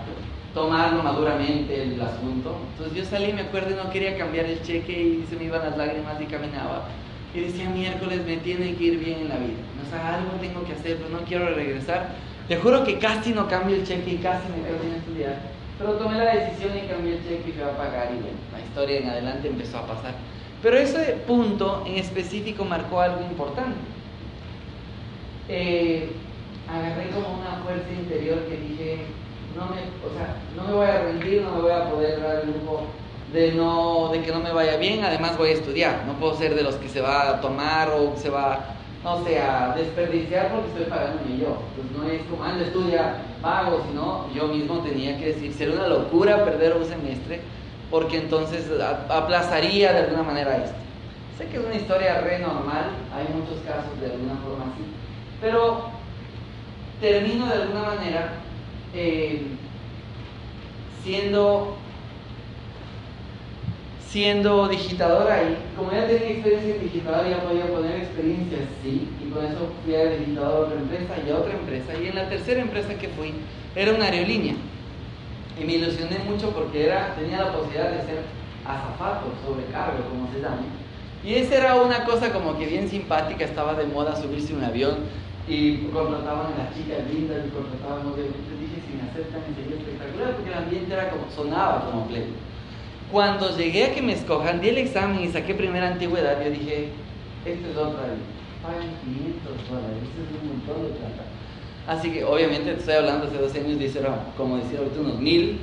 tomarlo 0.54 1.02
maduramente 1.04 1.84
el 1.84 2.02
asunto. 2.02 2.58
Entonces 2.74 2.98
yo 2.98 3.06
salí, 3.06 3.32
me 3.34 3.42
acuerdo, 3.42 3.82
no 3.82 3.90
quería 3.90 4.18
cambiar 4.18 4.46
el 4.46 4.62
cheque 4.62 4.92
y 4.92 5.26
se 5.30 5.36
me 5.36 5.46
iban 5.46 5.62
las 5.62 5.78
lágrimas 5.78 6.20
y 6.20 6.26
caminaba. 6.26 6.88
Y 7.34 7.40
decía, 7.40 7.70
miércoles 7.70 8.26
me 8.26 8.38
tiene 8.38 8.76
que 8.76 8.84
ir 8.84 9.00
bien 9.00 9.22
en 9.22 9.30
la 9.30 9.38
vida. 9.38 9.64
O 9.86 9.90
sea, 9.90 10.16
algo 10.16 10.32
tengo 10.42 10.66
que 10.66 10.74
hacer, 10.74 10.98
pero 10.98 11.10
no 11.10 11.26
quiero 11.26 11.48
regresar. 11.56 12.10
Te 12.48 12.58
juro 12.58 12.84
que 12.84 13.00
casi 13.00 13.32
no 13.32 13.48
cambio 13.48 13.78
el 13.78 13.88
cheque 13.88 14.12
y 14.12 14.18
casi 14.18 14.50
me 14.50 14.68
quedo 14.68 14.82
sin 14.82 14.94
estudiar. 14.94 15.40
Pero 15.80 15.94
tomé 15.94 16.18
la 16.18 16.36
decisión 16.36 16.78
y 16.78 16.88
cambié 16.88 17.14
el 17.14 17.24
cheque 17.24 17.50
y 17.50 17.52
fui 17.54 17.64
a 17.64 17.78
pagar 17.78 18.10
y 18.12 18.22
bueno, 18.22 18.38
la 18.52 18.60
historia 18.60 19.00
en 19.00 19.10
adelante 19.10 19.48
empezó 19.48 19.78
a 19.78 19.88
pasar. 19.88 20.14
Pero 20.62 20.78
ese 20.78 21.14
punto 21.26 21.84
en 21.88 21.96
específico 21.96 22.66
marcó 22.66 23.00
algo 23.00 23.22
importante. 23.22 23.80
Agarré 25.52 27.10
como 27.14 27.40
una 27.40 27.62
fuerza 27.66 27.92
interior 27.92 28.40
que 28.48 28.56
dije, 28.56 29.00
no 29.54 29.66
me, 29.66 29.82
o 30.08 30.14
sea, 30.16 30.38
no 30.56 30.64
me 30.64 30.74
voy 30.74 30.88
a 30.88 31.02
rendir, 31.02 31.42
no 31.42 31.52
me 31.56 31.62
voy 31.64 31.72
a 31.72 31.90
poder 31.90 32.22
dar 32.22 32.44
el 32.44 32.48
lujo 32.48 32.84
de, 33.34 33.52
no, 33.52 34.08
de 34.14 34.22
que 34.22 34.32
no 34.32 34.40
me 34.40 34.54
vaya 34.54 34.78
bien, 34.78 35.04
además 35.04 35.38
voy 35.38 35.50
a 35.50 35.54
estudiar, 35.54 36.04
no 36.08 36.14
puedo 36.14 36.38
ser 36.38 36.56
de 36.56 36.64
los 36.64 36.76
que 36.76 36.88
se 36.88 37.02
va 37.02 37.30
a 37.30 37.42
tomar 37.42 37.90
o 37.90 38.16
se 38.16 38.30
va, 38.30 38.60
no 39.04 39.26
sé, 39.26 39.40
a 39.40 39.74
desperdiciar 39.76 40.52
porque 40.52 40.70
estoy 40.70 40.86
pagándome 40.86 41.38
yo. 41.38 41.58
Pues 41.76 41.92
no 41.98 42.10
es 42.10 42.22
como, 42.30 42.46
anda, 42.46 42.64
estudia, 42.64 43.16
pago, 43.42 43.84
sino 43.90 44.30
yo 44.34 44.48
mismo 44.48 44.80
tenía 44.80 45.18
que 45.18 45.34
decir, 45.34 45.54
sería 45.54 45.76
una 45.76 45.88
locura 45.90 46.46
perder 46.46 46.78
un 46.78 46.86
semestre 46.86 47.42
porque 47.90 48.20
entonces 48.20 48.70
aplazaría 49.10 49.92
de 49.92 50.00
alguna 50.00 50.24
manera 50.24 50.64
esto. 50.64 50.78
Sé 51.38 51.48
que 51.48 51.58
es 51.58 51.66
una 51.66 51.76
historia 51.76 52.22
re 52.22 52.40
normal, 52.40 52.92
hay 53.14 53.28
muchos 53.36 53.60
casos 53.68 54.00
de 54.00 54.06
alguna 54.06 54.36
forma 54.46 54.72
así, 54.72 54.84
pero 55.42 55.90
termino 57.02 57.48
de 57.48 57.54
alguna 57.54 57.82
manera 57.82 58.34
eh, 58.94 59.42
siendo 61.04 61.78
siendo 64.12 64.68
digitador 64.68 65.32
ahí, 65.32 65.58
como 65.78 65.90
ya 65.94 66.06
tenía 66.06 66.32
experiencia 66.32 66.76
en 66.76 66.82
digitador, 66.82 67.30
ya 67.30 67.44
podía 67.44 67.66
poner 67.68 67.96
experiencia 67.96 68.58
sí, 68.84 69.08
y 69.26 69.30
con 69.30 69.46
eso 69.46 69.72
fui 69.86 69.96
a 69.96 70.04
digitador 70.04 70.54
a 70.54 70.60
otra 70.68 70.80
empresa 70.82 71.14
y 71.26 71.32
a 71.32 71.38
otra 71.38 71.54
empresa, 71.54 71.94
y 71.98 72.08
en 72.08 72.16
la 72.16 72.28
tercera 72.28 72.60
empresa 72.60 72.94
que 72.96 73.08
fui 73.08 73.34
era 73.74 73.94
una 73.94 74.08
aerolínea, 74.08 74.56
y 75.58 75.64
me 75.64 75.74
ilusioné 75.76 76.20
mucho 76.30 76.50
porque 76.50 76.88
era, 76.88 77.16
tenía 77.16 77.38
la 77.38 77.54
posibilidad 77.54 77.90
de 77.90 78.02
ser 78.02 78.24
azafato, 78.66 79.32
sobrecargo, 79.46 80.04
como 80.10 80.30
se 80.34 80.42
llama, 80.42 80.58
y 81.24 81.36
esa 81.36 81.56
era 81.56 81.76
una 81.76 82.04
cosa 82.04 82.34
como 82.34 82.58
que 82.58 82.66
bien 82.66 82.90
simpática, 82.90 83.46
estaba 83.46 83.76
de 83.76 83.86
moda 83.86 84.22
subirse 84.22 84.54
un 84.54 84.66
avión, 84.66 84.98
y 85.52 85.90
contrataban 85.92 86.54
a 86.54 86.64
las 86.64 86.74
chicas 86.74 87.04
lindas 87.12 87.44
y 87.46 87.50
contrataban 87.50 88.08
obviamente 88.08 88.56
dije 88.56 88.80
si 88.88 88.96
me 88.96 89.04
aceptan 89.04 89.44
sería 89.54 89.76
espectacular 89.76 90.36
porque 90.36 90.50
el 90.50 90.58
ambiente 90.58 90.94
era 90.94 91.10
como 91.10 91.30
sonaba 91.30 91.92
como 91.92 92.08
pleno 92.08 92.40
cuando 93.12 93.58
llegué 93.58 93.88
a 93.88 93.94
que 93.94 94.02
me 94.02 94.14
escojan 94.14 94.62
di 94.62 94.70
el 94.70 94.78
examen 94.78 95.20
y 95.20 95.28
saqué 95.28 95.54
primera 95.54 95.88
antigüedad 95.88 96.42
yo 96.42 96.52
dije 96.52 96.96
esto 97.44 97.68
es 97.68 97.76
otra 97.76 98.16
pagan 98.64 98.96
500 99.04 99.68
dólares 99.68 100.00
esto 100.08 100.20
es 100.24 100.32
un 100.40 100.48
montón 100.48 100.88
de 100.88 100.90
plata 100.96 101.24
así 101.86 102.12
que 102.12 102.24
obviamente 102.24 102.72
estoy 102.72 102.94
hablando 102.94 103.28
hace 103.28 103.38
dos 103.38 103.54
años 103.54 103.78
dice 103.78 104.00
como 104.38 104.56
decía 104.56 104.80
ahorita 104.80 105.02
unos 105.02 105.20
mil 105.20 105.60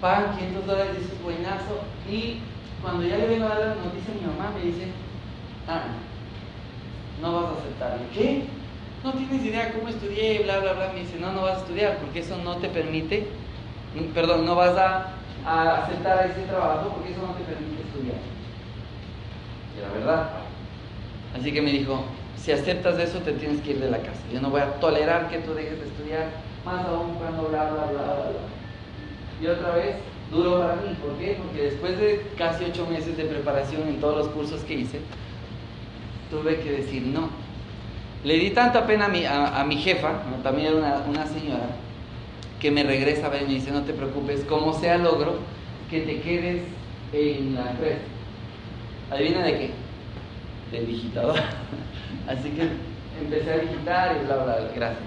pagan 0.00 0.38
500 0.38 0.66
dólares 0.66 0.98
dices 1.00 1.20
buenazo 1.20 1.82
y 2.08 2.38
cuando 2.80 3.02
ya 3.02 3.18
le 3.18 3.26
vengo 3.26 3.46
a 3.46 3.58
dar 3.58 3.74
la 3.74 3.74
noticia 3.74 4.14
a 4.14 4.20
mi 4.22 4.26
mamá 4.30 4.54
me 4.54 4.70
dice 4.70 4.86
ah 5.66 5.82
no 7.20 7.32
vas 7.32 7.44
a 7.50 7.58
aceptarlo 7.58 8.06
¿qué? 8.14 8.53
No 9.04 9.12
tienes 9.12 9.44
idea 9.44 9.72
cómo 9.72 9.88
estudié, 9.88 10.42
bla, 10.42 10.58
bla, 10.58 10.72
bla. 10.72 10.92
Me 10.92 11.00
dice, 11.00 11.18
no, 11.20 11.32
no 11.32 11.42
vas 11.42 11.58
a 11.58 11.60
estudiar 11.60 11.98
porque 11.98 12.20
eso 12.20 12.36
no 12.38 12.56
te 12.56 12.68
permite 12.68 13.28
perdón, 14.14 14.44
no 14.44 14.56
vas 14.56 14.76
a, 14.76 15.12
aceptar 15.46 16.26
ese 16.26 16.40
trabajo 16.48 16.94
porque 16.94 17.12
eso 17.12 17.20
no 17.20 17.34
te 17.34 17.44
permite 17.44 17.82
estudiar. 17.82 18.16
Y 19.76 19.80
era 19.80 19.92
verdad. 19.92 20.30
Así 21.38 21.52
que 21.52 21.62
me 21.62 21.70
dijo, 21.70 22.02
si 22.36 22.52
aceptas 22.52 22.98
eso 22.98 23.18
te 23.18 23.32
tienes 23.32 23.60
que 23.60 23.72
ir 23.72 23.80
de 23.80 23.90
la 23.90 23.98
casa. 23.98 24.20
Yo 24.32 24.40
no 24.40 24.50
voy 24.50 24.62
a 24.62 24.72
tolerar 24.80 25.28
que 25.28 25.38
tú 25.38 25.54
dejes 25.54 25.78
de 25.78 25.86
estudiar, 25.86 26.30
más 26.64 26.86
aún 26.86 27.14
cuando 27.14 27.48
bla, 27.48 27.70
bla, 27.70 27.84
bla, 27.84 28.02
bla, 28.02 28.14
bla. 28.14 29.40
Y 29.40 29.46
otra 29.46 29.74
vez, 29.74 29.96
duro 30.30 30.60
para 30.60 30.76
mí. 30.76 30.96
¿Por 31.00 31.18
qué? 31.18 31.36
Porque 31.42 31.62
después 31.62 31.98
de 31.98 32.26
casi 32.38 32.64
ocho 32.64 32.86
meses 32.86 33.16
de 33.16 33.24
preparación 33.24 33.82
en 33.82 34.00
todos 34.00 34.16
los 34.16 34.28
cursos 34.28 34.62
que 34.62 34.74
hice, 34.74 35.00
tuve 36.30 36.60
que 36.60 36.72
decir 36.72 37.02
no. 37.02 37.43
Le 38.24 38.38
di 38.38 38.52
tanta 38.52 38.86
pena 38.86 39.04
a 39.04 39.08
mi, 39.08 39.26
a, 39.26 39.62
mi 39.64 39.76
jefa, 39.76 40.12
también 40.42 40.68
era 40.68 41.04
una, 41.06 41.26
señora, 41.26 41.66
que 42.58 42.70
me 42.70 42.82
regresa 42.82 43.28
y 43.28 43.44
me 43.44 43.52
dice, 43.52 43.70
no 43.70 43.82
te 43.82 43.92
preocupes, 43.92 44.44
como 44.44 44.72
sea 44.72 44.96
logro 44.96 45.40
que 45.90 46.00
te 46.00 46.22
quedes 46.22 46.62
en 47.12 47.54
la 47.54 47.70
empresa. 47.72 48.00
¿Adivina 49.10 49.42
de 49.42 49.58
qué? 49.58 49.70
De 50.72 50.86
digitador. 50.86 51.36
Así 52.26 52.48
que 52.48 52.70
empecé 53.20 53.52
a 53.52 53.58
digitar 53.58 54.16
y 54.16 54.24
bla, 54.24 54.36
bla, 54.36 54.56
gracias. 54.74 55.02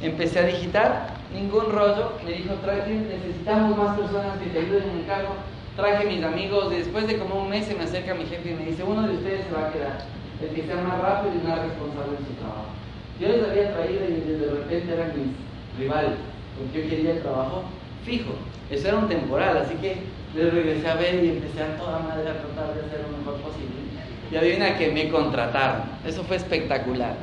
Empecé 0.00 0.38
a 0.38 0.46
digitar, 0.46 1.14
ningún 1.34 1.68
rollo, 1.68 2.12
me 2.24 2.30
dijo, 2.30 2.54
necesitamos 2.64 3.76
más 3.76 3.98
personas 3.98 4.38
que 4.38 4.50
te 4.50 4.60
ayuden 4.60 4.84
en 4.88 4.98
el 5.00 5.06
cargo. 5.06 5.34
Traje 5.74 6.06
mis 6.06 6.22
amigos, 6.22 6.70
después 6.70 7.08
de 7.08 7.18
como 7.18 7.42
un 7.42 7.50
mes 7.50 7.66
se 7.66 7.74
me 7.74 7.82
acerca 7.82 8.14
mi 8.14 8.24
jefe 8.24 8.52
y 8.52 8.54
me 8.54 8.66
dice, 8.66 8.84
uno 8.84 9.02
de 9.02 9.14
ustedes 9.14 9.46
se 9.46 9.52
va 9.52 9.66
a 9.66 9.72
quedar 9.72 10.21
el 10.42 10.54
que 10.54 10.66
sea 10.66 10.76
más 10.76 11.00
rápido 11.00 11.34
y 11.34 11.46
más 11.46 11.62
responsable 11.62 12.18
en 12.18 12.26
su 12.26 12.34
trabajo. 12.34 12.72
Yo 13.20 13.28
les 13.28 13.48
había 13.48 13.74
traído 13.74 14.04
y 14.08 14.32
de 14.32 14.50
repente 14.50 14.92
eran 14.92 15.12
mis 15.16 15.32
rivales, 15.78 16.18
porque 16.58 16.82
yo 16.82 16.90
quería 16.90 17.12
el 17.12 17.22
trabajo 17.22 17.64
fijo. 18.04 18.32
Eso 18.70 18.88
era 18.88 18.98
un 18.98 19.08
temporal, 19.08 19.56
así 19.58 19.74
que 19.76 19.96
les 20.34 20.52
regresé 20.52 20.88
a 20.88 20.94
ver 20.94 21.22
y 21.22 21.28
empecé 21.28 21.62
a 21.62 21.76
toda 21.76 22.00
madre 22.00 22.30
a 22.30 22.40
tratar 22.40 22.74
de 22.74 22.80
hacer 22.86 23.06
lo 23.10 23.18
mejor 23.18 23.36
posible. 23.42 23.82
Y 24.30 24.36
adivina 24.36 24.78
que 24.78 24.90
me 24.90 25.10
contrataron. 25.10 25.82
Eso 26.06 26.24
fue 26.24 26.36
espectacular. 26.36 27.14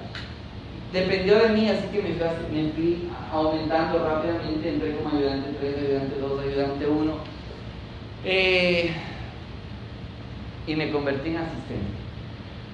Dependió 0.94 1.40
de 1.40 1.50
mí, 1.50 1.70
así 1.70 1.88
que 1.88 2.02
me 2.02 2.72
fui, 2.72 3.10
aumentando 3.32 4.08
rápidamente. 4.08 4.70
Entré 4.70 4.96
como 4.96 5.18
ayudante 5.18 5.50
3, 5.60 5.76
ayudante 5.78 6.20
2, 6.20 6.42
ayudante 6.42 6.88
1. 6.88 7.14
Eh, 8.26 8.92
y 10.68 10.76
me 10.76 10.92
convertí 10.92 11.30
en 11.30 11.38
asistente. 11.38 11.99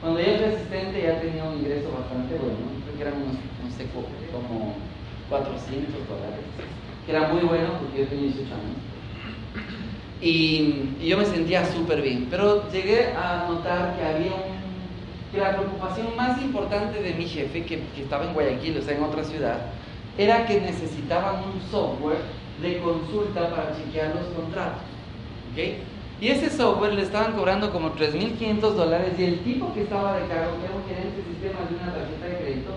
Cuando 0.05 0.21
yo 0.21 0.37
fui 0.37 0.45
asistente 0.45 1.01
ya 1.01 1.19
tenía 1.19 1.45
un 1.45 1.57
ingreso 1.57 1.89
bastante 1.89 2.35
bueno, 2.35 2.61
creo 2.85 2.95
que 2.95 3.01
eran 3.01 3.23
unos, 3.23 3.41
no 3.63 3.71
sé, 3.75 3.87
como 3.89 4.75
400 5.29 6.07
dólares, 6.07 6.45
que 7.03 7.11
era 7.11 7.33
muy 7.33 7.41
bueno 7.41 7.79
porque 7.79 8.01
yo 8.01 8.07
tenía 8.09 8.25
18 8.25 8.53
años. 8.53 8.77
Y, 10.21 10.93
yo 11.03 11.17
me 11.17 11.25
sentía 11.25 11.65
súper 11.65 12.03
bien, 12.03 12.27
pero 12.29 12.69
llegué 12.69 13.13
a 13.13 13.47
notar 13.49 13.97
que 13.97 14.05
había 14.05 14.35
un, 14.35 15.31
que 15.31 15.39
la 15.39 15.57
preocupación 15.57 16.15
más 16.15 16.39
importante 16.39 17.01
de 17.01 17.15
mi 17.15 17.25
jefe, 17.25 17.65
que, 17.65 17.81
que 17.95 18.03
estaba 18.03 18.25
en 18.25 18.33
Guayaquil, 18.35 18.77
o 18.77 18.81
sea, 18.83 18.95
en 18.95 19.03
otra 19.03 19.23
ciudad, 19.23 19.57
era 20.19 20.45
que 20.45 20.61
necesitaban 20.61 21.37
un 21.45 21.59
software 21.71 22.21
de 22.61 22.77
consulta 22.77 23.49
para 23.49 23.75
chequear 23.75 24.13
los 24.13 24.27
contratos. 24.35 24.83
¿okay? 25.51 25.81
Y 26.21 26.29
ese 26.29 26.49
software 26.49 26.93
le 26.93 27.01
estaban 27.01 27.33
cobrando 27.33 27.71
como 27.71 27.91
3.500 27.93 28.59
dólares 28.59 29.13
y 29.17 29.23
el 29.25 29.39
tipo 29.39 29.73
que 29.73 29.83
estaba 29.83 30.17
de 30.17 30.27
cargo, 30.27 30.57
que 30.59 30.65
era 30.65 30.75
un 30.75 30.85
gerente 30.87 31.17
de 31.17 31.23
sistemas 31.27 31.69
de 31.69 31.75
una 31.75 31.93
tarjeta 31.93 32.25
de 32.25 32.37
crédito, 32.37 32.71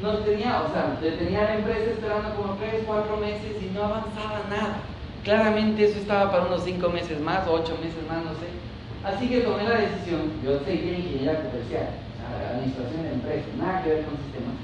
no 0.00 0.18
tenía, 0.18 0.62
o 0.62 0.72
sea, 0.72 0.96
le 1.02 1.10
tenía 1.12 1.42
la 1.42 1.54
empresa 1.56 1.90
esperando 1.90 2.34
como 2.36 2.54
3, 2.54 2.84
4 2.86 3.16
meses 3.16 3.60
y 3.60 3.74
no 3.74 3.84
avanzaba 3.84 4.42
nada. 4.48 4.76
Claramente 5.24 5.84
eso 5.84 5.98
estaba 5.98 6.30
para 6.30 6.46
unos 6.46 6.62
5 6.64 6.88
meses 6.90 7.20
más, 7.20 7.46
8 7.46 7.76
meses 7.82 8.00
más, 8.08 8.24
no 8.24 8.32
sé. 8.38 8.48
Así 9.04 9.28
que 9.28 9.40
tomé 9.40 9.64
la 9.64 9.76
decisión, 9.76 10.32
yo 10.44 10.60
seguía 10.64 10.96
ingeniería 10.96 11.42
comercial, 11.42 11.88
o 11.90 12.38
sea, 12.38 12.50
administración 12.54 13.02
de 13.02 13.12
empresas, 13.12 13.50
nada 13.58 13.82
que 13.82 13.90
ver 13.90 14.04
con 14.04 14.16
sistemas, 14.16 14.54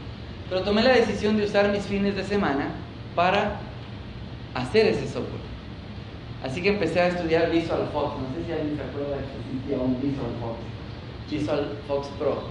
pero 0.48 0.62
tomé 0.62 0.82
la 0.82 0.92
decisión 0.92 1.36
de 1.36 1.44
usar 1.44 1.72
mis 1.72 1.82
fines 1.84 2.14
de 2.14 2.22
semana 2.22 2.68
para 3.14 3.56
hacer 4.54 4.86
ese 4.86 5.08
software. 5.08 5.55
Así 6.46 6.62
que 6.62 6.68
empecé 6.68 7.00
a 7.00 7.08
estudiar 7.08 7.50
Visual 7.50 7.88
Fox. 7.92 8.14
No 8.22 8.28
sé 8.36 8.46
si 8.46 8.52
alguien 8.52 8.76
se 8.76 8.82
acuerda 8.82 9.16
que 9.18 9.34
existía 9.42 9.78
un 9.78 10.00
Visual 10.00 10.30
Fox. 10.40 10.56
Visual 11.28 11.78
Fox 11.88 12.08
Pro. 12.18 12.42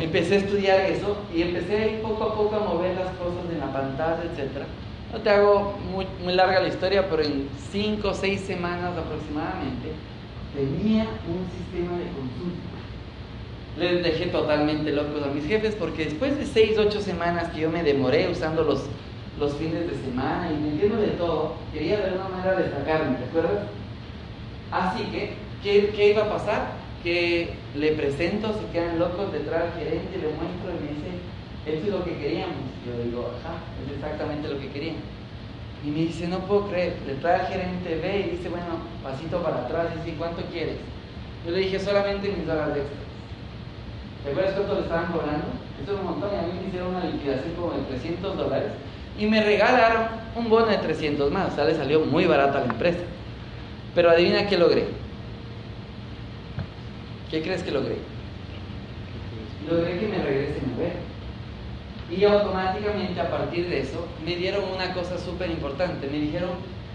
Empecé 0.00 0.36
a 0.36 0.38
estudiar 0.38 0.80
eso 0.80 1.16
y 1.34 1.42
empecé 1.42 2.00
poco 2.02 2.24
a 2.24 2.34
poco 2.34 2.56
a 2.56 2.60
mover 2.60 2.94
las 2.96 3.10
cosas 3.16 3.44
en 3.52 3.60
la 3.60 3.70
pantalla, 3.70 4.22
etc. 4.24 4.64
No 5.12 5.20
te 5.20 5.28
hago 5.28 5.78
muy, 5.92 6.06
muy 6.24 6.34
larga 6.34 6.60
la 6.60 6.68
historia, 6.68 7.08
pero 7.10 7.22
en 7.22 7.48
5 7.70 8.08
o 8.08 8.14
6 8.14 8.40
semanas 8.40 8.96
aproximadamente 8.96 9.92
tenía 10.54 11.04
un 11.28 11.44
sistema 11.52 11.98
de 11.98 12.04
consulta. 12.04 12.78
Les 13.78 14.02
dejé 14.02 14.26
totalmente 14.26 14.90
locos 14.90 15.22
a 15.22 15.26
mis 15.28 15.46
jefes 15.46 15.74
porque 15.74 16.06
después 16.06 16.36
de 16.38 16.46
6 16.46 16.78
8 16.78 17.00
semanas 17.02 17.50
que 17.50 17.60
yo 17.60 17.70
me 17.70 17.82
demoré 17.82 18.28
usando 18.30 18.64
los 18.64 18.84
los 19.38 19.54
fines 19.54 19.88
de 19.88 19.96
semana 19.96 20.50
y 20.50 20.68
entiendo 20.68 20.96
de 20.98 21.08
todo, 21.08 21.54
quería 21.72 21.98
de 21.98 22.04
alguna 22.04 22.28
manera 22.28 22.56
destacarme, 22.56 23.16
¿te 23.16 23.24
acuerdas? 23.24 23.66
Así 24.70 25.04
que, 25.04 25.34
¿qué, 25.62 26.08
iba 26.10 26.24
a 26.24 26.28
pasar? 26.28 26.72
Que 27.02 27.54
le 27.74 27.92
presento, 27.92 28.52
se 28.52 28.66
quedan 28.72 28.98
locos 28.98 29.32
detrás 29.32 29.74
del 29.74 29.84
gerente, 29.84 30.18
le 30.18 30.34
muestro 30.34 30.74
y 30.74 30.82
me 30.82 30.90
dice, 30.98 31.10
esto 31.66 31.86
es 31.86 31.92
lo 31.92 32.04
que 32.04 32.18
queríamos. 32.18 32.56
Yo 32.84 33.04
digo, 33.04 33.30
ajá, 33.38 33.62
es 33.86 33.94
exactamente 33.94 34.48
lo 34.48 34.58
que 34.58 34.70
querían. 34.70 34.96
Y 35.84 35.90
me 35.90 35.98
dice, 35.98 36.26
no 36.26 36.40
puedo 36.40 36.68
creer, 36.68 36.96
detrás 37.06 37.48
del 37.48 37.60
gerente 37.60 37.96
ve 38.02 38.26
y 38.26 38.36
dice, 38.36 38.48
bueno, 38.48 38.82
pasito 39.02 39.40
para 39.42 39.58
atrás, 39.58 39.94
dice, 40.04 40.16
¿cuánto 40.18 40.42
quieres? 40.50 40.76
Yo 41.46 41.52
le 41.52 41.60
dije, 41.60 41.78
solamente 41.78 42.28
mis 42.28 42.48
horas 42.48 42.70
extras. 42.70 43.06
¿Te 44.24 44.30
acuerdas 44.32 44.54
cuánto 44.54 44.74
le 44.74 44.80
estaban 44.80 45.12
cobrando? 45.12 45.46
Eso 45.80 45.94
es 45.94 46.00
un 46.00 46.04
montón, 46.04 46.30
y 46.34 46.36
a 46.36 46.42
mí 46.42 46.58
me 46.60 46.66
hicieron 46.66 46.96
una 46.96 47.04
liquidación 47.04 47.54
como 47.54 47.72
de 47.72 47.82
300 47.94 48.36
dólares 48.36 48.72
y 49.18 49.26
me 49.26 49.42
regalaron 49.42 50.06
un 50.36 50.48
bono 50.48 50.66
de 50.66 50.78
300 50.78 51.30
más. 51.30 51.52
O 51.52 51.54
sea, 51.54 51.64
le 51.64 51.74
salió 51.74 52.00
muy 52.00 52.24
barata 52.26 52.58
a 52.58 52.66
la 52.66 52.72
empresa. 52.72 53.00
Pero 53.94 54.10
adivina 54.10 54.46
qué 54.46 54.56
logré. 54.56 54.86
¿Qué 57.30 57.42
crees 57.42 57.62
que 57.62 57.72
logré? 57.72 57.96
Logré 59.68 59.98
que 59.98 60.06
me 60.06 60.18
regresen 60.18 60.72
a 60.74 60.80
ver. 60.80 60.92
Y 62.10 62.24
automáticamente 62.24 63.20
a 63.20 63.30
partir 63.30 63.68
de 63.68 63.80
eso 63.80 64.06
me 64.24 64.36
dieron 64.36 64.64
una 64.74 64.94
cosa 64.94 65.18
súper 65.18 65.50
importante. 65.50 66.06
Me 66.06 66.18
dijeron, 66.20 66.50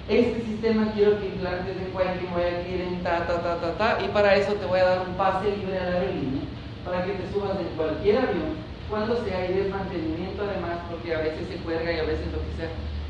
este 0.10 0.42
sistema 0.42 0.92
quiero 0.94 1.20
que 1.20 1.28
implantes 1.28 1.78
en 1.78 1.92
Guayaquil, 1.92 2.30
Guayaquil, 2.30 2.82
en 2.82 3.04
ta, 3.04 3.28
ta, 3.28 3.42
ta, 3.42 3.60
ta, 3.62 3.78
ta, 3.78 4.04
y 4.04 4.08
para 4.10 4.36
eso 4.36 4.54
te 4.54 4.66
voy 4.66 4.80
a 4.80 4.86
dar 4.86 5.08
un 5.08 5.14
pase 5.16 5.56
libre 5.56 5.78
a 5.78 5.84
la 5.84 5.98
aerolínea 5.98 6.42
para 6.84 7.06
que 7.06 7.14
te 7.14 7.32
subas 7.32 7.58
en 7.60 7.78
cualquier 7.78 8.18
avión 8.18 8.64
cuando 8.90 9.24
se 9.24 9.34
hay 9.34 9.54
desmantenimiento 9.54 10.44
además, 10.44 10.80
porque 10.90 11.16
a 11.16 11.20
veces 11.20 11.48
se 11.48 11.56
cuelga 11.58 11.92
y 11.92 12.00
a 12.00 12.04
veces 12.04 12.26
lo 12.32 12.40
que 12.40 12.56
sea. 12.58 12.70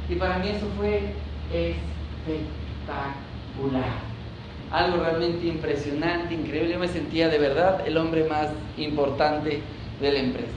Y 0.09 0.15
para 0.15 0.37
mí 0.39 0.49
eso 0.49 0.67
fue 0.77 1.13
espectacular. 1.51 2.53
Algo 4.71 5.03
realmente 5.03 5.45
impresionante, 5.45 6.33
increíble. 6.33 6.73
Yo 6.73 6.79
me 6.79 6.87
sentía 6.87 7.29
de 7.29 7.37
verdad 7.37 7.85
el 7.85 7.97
hombre 7.97 8.23
más 8.25 8.49
importante 8.77 9.61
de 10.01 10.11
la 10.11 10.19
empresa. 10.19 10.51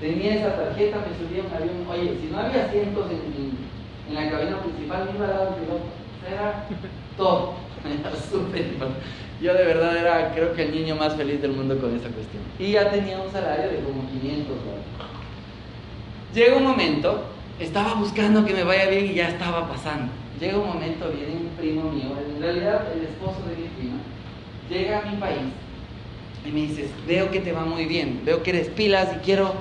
Tenía 0.00 0.34
esa 0.34 0.56
tarjeta, 0.56 0.98
me 0.98 1.16
subía 1.16 1.42
un 1.44 1.54
avión. 1.54 1.86
Oye, 1.88 2.18
si 2.20 2.26
no 2.30 2.38
había 2.38 2.64
asientos 2.64 3.10
en, 3.10 3.22
en, 4.08 4.14
la 4.14 4.30
cabina 4.30 4.58
principal, 4.60 5.08
me 5.10 5.16
iba 5.16 5.26
a 5.26 5.30
dar 5.30 5.48
el 5.48 5.54
piloto. 5.54 5.84
Era 6.28 6.66
todo. 7.16 7.54
Yo 9.42 9.54
de 9.54 9.64
verdad 9.64 9.96
era, 9.96 10.32
creo 10.32 10.52
que 10.54 10.62
el 10.62 10.72
niño 10.72 10.94
más 10.94 11.16
feliz 11.16 11.42
del 11.42 11.52
mundo 11.52 11.76
con 11.78 11.94
esa 11.96 12.08
cuestión. 12.10 12.42
Y 12.58 12.72
ya 12.72 12.90
tenía 12.90 13.20
un 13.20 13.30
salario 13.30 13.70
de 13.70 13.80
como 13.80 14.08
500 14.08 14.46
dólares. 14.46 14.84
Llega 16.32 16.56
un 16.56 16.64
momento, 16.64 17.24
estaba 17.58 17.94
buscando 17.94 18.44
que 18.44 18.54
me 18.54 18.62
vaya 18.62 18.88
bien 18.88 19.06
y 19.06 19.14
ya 19.14 19.28
estaba 19.28 19.68
pasando. 19.68 20.12
Llega 20.40 20.58
un 20.58 20.68
momento, 20.68 21.10
viene 21.10 21.32
un 21.32 21.48
primo 21.58 21.90
mío, 21.90 22.16
en 22.34 22.40
realidad 22.40 22.86
el 22.94 23.02
esposo 23.02 23.40
de 23.48 23.56
mi 23.56 23.68
prima, 23.68 23.98
llega 24.70 25.00
a 25.00 25.10
mi 25.10 25.16
país 25.16 25.40
y 26.44 26.50
me 26.50 26.60
dice, 26.62 26.88
veo 27.06 27.30
que 27.30 27.40
te 27.40 27.52
va 27.52 27.64
muy 27.64 27.84
bien, 27.86 28.22
veo 28.24 28.42
que 28.42 28.50
eres 28.50 28.68
pilas 28.68 29.08
y 29.16 29.24
quiero 29.24 29.54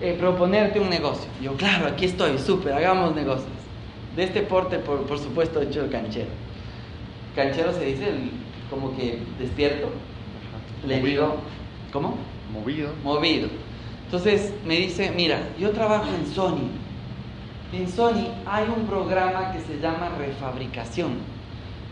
eh, 0.00 0.16
proponerte 0.18 0.80
un 0.80 0.90
negocio. 0.90 1.28
yo, 1.42 1.54
claro, 1.56 1.86
aquí 1.86 2.06
estoy, 2.06 2.38
súper, 2.38 2.72
hagamos 2.72 3.14
negocios. 3.14 3.48
De 4.16 4.24
este 4.24 4.42
porte, 4.42 4.78
por, 4.78 5.02
por 5.06 5.18
supuesto, 5.18 5.60
hecho 5.60 5.84
el 5.84 5.90
canchero. 5.90 6.43
Canchero 7.34 7.72
se 7.72 7.84
dice 7.84 8.08
el 8.08 8.30
como 8.70 8.96
que 8.96 9.18
despierto, 9.38 9.88
le 10.86 11.00
digo, 11.00 11.36
¿cómo? 11.92 12.16
Movido. 12.52 12.90
Movido. 13.02 13.48
Entonces 14.04 14.52
me 14.64 14.76
dice, 14.76 15.12
mira, 15.14 15.48
yo 15.58 15.70
trabajo 15.70 16.06
en 16.14 16.26
Sony. 16.26 16.68
En 17.72 17.88
Sony 17.88 18.28
hay 18.46 18.66
un 18.74 18.86
programa 18.86 19.52
que 19.52 19.60
se 19.60 19.80
llama 19.80 20.10
refabricación. 20.18 21.34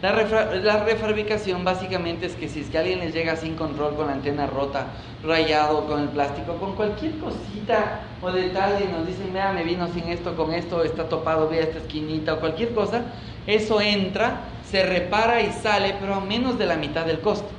La, 0.02 0.12
la, 0.12 0.84
refabricación 0.84 1.64
básicamente 1.64 2.26
es 2.26 2.34
que 2.34 2.48
si 2.48 2.60
es 2.60 2.70
que 2.70 2.78
alguien 2.78 2.98
les 2.98 3.14
llega 3.14 3.36
sin 3.36 3.54
control 3.54 3.94
con 3.94 4.08
la 4.08 4.14
antena 4.14 4.48
rota, 4.48 4.86
rayado 5.22 5.86
con 5.86 6.00
el 6.00 6.08
plástico, 6.08 6.56
con 6.56 6.74
cualquier 6.74 7.18
cosita 7.18 8.00
o 8.20 8.32
detalle, 8.32 8.88
nos 8.88 9.06
dicen, 9.06 9.32
vea, 9.32 9.52
me 9.52 9.62
vino 9.62 9.86
sin 9.92 10.08
esto, 10.08 10.36
con 10.36 10.52
esto, 10.52 10.82
está 10.82 11.08
topado, 11.08 11.48
vea 11.48 11.62
esta 11.62 11.78
esquinita 11.78 12.34
o 12.34 12.40
cualquier 12.40 12.74
cosa, 12.74 13.02
Eso 13.46 13.80
entra, 13.80 14.40
se 14.72 14.82
repara 14.86 15.42
y 15.42 15.52
sale, 15.52 15.96
pero 16.00 16.14
a 16.14 16.20
menos 16.20 16.58
de 16.58 16.64
la 16.64 16.76
mitad 16.76 17.04
del 17.04 17.20
costo. 17.20 17.50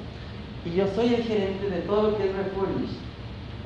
Y 0.65 0.75
yo 0.75 0.87
soy 0.95 1.13
el 1.13 1.23
gerente 1.23 1.69
de 1.69 1.81
todo 1.81 2.09
lo 2.09 2.17
que 2.17 2.27
es 2.27 2.35
refurnished, 2.35 2.97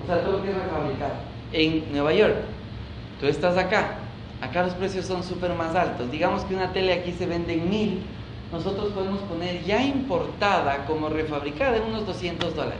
o 0.04 0.06
sea, 0.06 0.22
todo 0.22 0.34
lo 0.34 0.44
que 0.44 0.50
es 0.50 0.56
refabricado, 0.56 1.14
en 1.54 1.92
Nueva 1.94 2.14
York. 2.14 2.36
Tú 3.22 3.28
estás 3.28 3.58
acá, 3.58 4.00
acá 4.42 4.64
los 4.64 4.74
precios 4.74 5.06
son 5.06 5.24
súper 5.24 5.54
más 5.54 5.74
altos. 5.76 6.12
Digamos 6.12 6.44
que 6.44 6.56
una 6.56 6.74
tele 6.74 6.92
aquí 6.92 7.14
se 7.14 7.26
vende 7.26 7.54
en 7.54 7.70
mil, 7.70 8.02
nosotros 8.52 8.92
podemos 8.92 9.22
poner 9.22 9.64
ya 9.64 9.82
importada 9.82 10.86
como 10.86 11.08
refabricada 11.08 11.78
en 11.78 11.84
unos 11.84 12.06
200 12.06 12.54
dólares. 12.54 12.80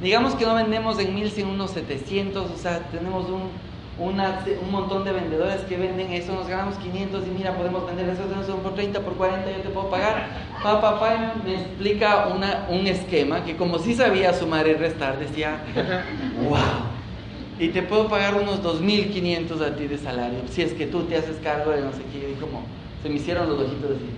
Digamos 0.00 0.34
que 0.36 0.46
no 0.46 0.54
vendemos 0.54 0.98
en 1.00 1.14
mil, 1.14 1.30
sino 1.30 1.50
unos 1.50 1.72
700, 1.72 2.50
o 2.50 2.56
sea, 2.56 2.78
tenemos 2.90 3.28
un, 3.28 3.50
un 3.98 4.70
montón 4.70 5.04
de 5.04 5.12
vendedores 5.12 5.62
que 5.62 5.76
venden 5.76 6.12
eso, 6.12 6.32
nos 6.32 6.46
ganamos 6.46 6.76
500 6.76 7.26
y 7.26 7.30
mira, 7.30 7.56
podemos 7.56 7.84
vender 7.84 8.08
eso, 8.08 8.22
son 8.46 8.60
por 8.60 8.74
30, 8.74 9.00
por 9.00 9.14
40, 9.14 9.50
yo 9.50 9.56
te 9.58 9.68
puedo 9.70 9.90
pagar. 9.90 10.28
Papá, 10.62 10.80
papá 10.80 11.34
me 11.44 11.54
explica 11.54 12.28
una, 12.28 12.66
un 12.68 12.86
esquema 12.86 13.44
que 13.44 13.56
como 13.56 13.78
si 13.78 13.94
sabía 13.94 14.32
sumar 14.32 14.68
y 14.68 14.74
restar, 14.74 15.18
decía, 15.18 15.60
wow, 16.48 16.58
y 17.58 17.68
te 17.68 17.82
puedo 17.82 18.08
pagar 18.08 18.36
unos 18.36 18.62
2.500 18.62 19.60
a 19.62 19.74
ti 19.74 19.88
de 19.88 19.98
salario, 19.98 20.40
si 20.48 20.62
es 20.62 20.72
que 20.74 20.86
tú 20.86 21.02
te 21.02 21.16
haces 21.16 21.36
cargo 21.42 21.72
de 21.72 21.80
no 21.80 21.92
sé 21.92 22.02
qué, 22.12 22.34
y 22.36 22.40
como 22.40 22.62
se 23.02 23.08
me 23.08 23.16
hicieron 23.16 23.48
los 23.48 23.58
ojitos 23.58 23.90
así, 23.96 24.10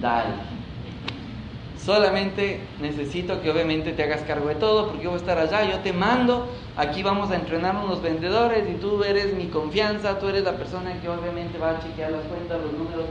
dale. 0.00 0.53
Solamente 1.84 2.60
necesito 2.80 3.42
que 3.42 3.50
obviamente 3.50 3.92
te 3.92 4.04
hagas 4.04 4.22
cargo 4.22 4.48
de 4.48 4.54
todo, 4.54 4.86
porque 4.86 5.04
yo 5.04 5.10
voy 5.10 5.18
a 5.18 5.20
estar 5.20 5.38
allá, 5.38 5.70
yo 5.70 5.80
te 5.80 5.92
mando, 5.92 6.48
aquí 6.78 7.02
vamos 7.02 7.30
a 7.30 7.36
entrenar 7.36 7.76
unos 7.76 8.00
vendedores 8.00 8.64
y 8.70 8.74
tú 8.76 9.04
eres 9.04 9.34
mi 9.34 9.48
confianza, 9.48 10.18
tú 10.18 10.28
eres 10.28 10.44
la 10.44 10.56
persona 10.56 10.98
que 11.02 11.10
obviamente 11.10 11.58
va 11.58 11.72
a 11.72 11.80
chequear 11.80 12.12
las 12.12 12.22
cuentas, 12.22 12.58
los 12.62 12.72
números, 12.72 13.04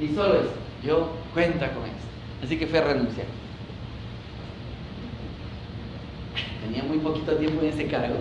y 0.00 0.14
solo 0.14 0.34
eso, 0.34 0.52
yo 0.84 1.08
cuenta 1.34 1.72
con 1.72 1.82
eso. 1.82 2.06
Así 2.44 2.56
que 2.56 2.68
fui 2.68 2.78
a 2.78 2.84
renunciar. 2.84 3.26
Tenía 6.64 6.84
muy 6.84 6.98
poquito 6.98 7.32
tiempo 7.32 7.62
en 7.62 7.68
ese 7.70 7.88
cargo. 7.88 8.14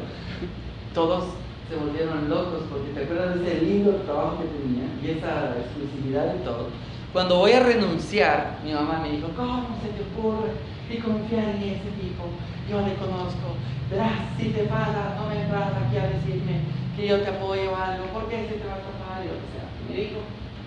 Todos 0.95 1.25
se 1.69 1.75
volvieron 1.75 2.27
locos 2.27 2.63
porque 2.67 2.93
te 2.93 3.03
acuerdas 3.03 3.39
de 3.39 3.47
ese 3.47 3.61
lindo 3.61 3.91
trabajo 4.05 4.39
que 4.39 4.45
tenía 4.57 4.85
y 5.03 5.17
esa 5.19 5.55
exclusividad 5.55 6.33
y 6.35 6.43
todo. 6.43 6.69
Cuando 7.11 7.37
voy 7.37 7.53
a 7.53 7.61
renunciar, 7.61 8.59
mi 8.63 8.71
mamá 8.71 8.99
me 9.01 9.09
dijo, 9.09 9.29
¿cómo 9.35 9.75
se 9.81 9.89
te 9.89 10.05
ocurre? 10.13 10.53
Y 10.89 10.97
confiar 10.97 11.57
en 11.57 11.63
ese 11.63 11.89
tipo, 11.97 12.29
yo 12.69 12.85
le 12.85 12.93
conozco. 13.01 13.57
Verás, 13.89 14.29
si 14.37 14.49
te 14.49 14.65
pasa, 14.65 15.17
no 15.17 15.25
me 15.25 15.41
entras 15.41 15.73
aquí 15.73 15.97
a 15.97 16.05
decirme 16.05 16.61
que 16.95 17.07
yo 17.07 17.21
te 17.21 17.29
apoyo 17.29 17.71
o 17.71 17.75
algo, 17.75 18.05
porque 18.13 18.45
se 18.45 18.61
te 18.61 18.65
va 18.65 18.77
a 18.77 18.85
tapar? 18.85 19.25
o 19.25 19.41
sea, 19.49 19.65
me 19.89 19.95
dijo, 19.95 20.21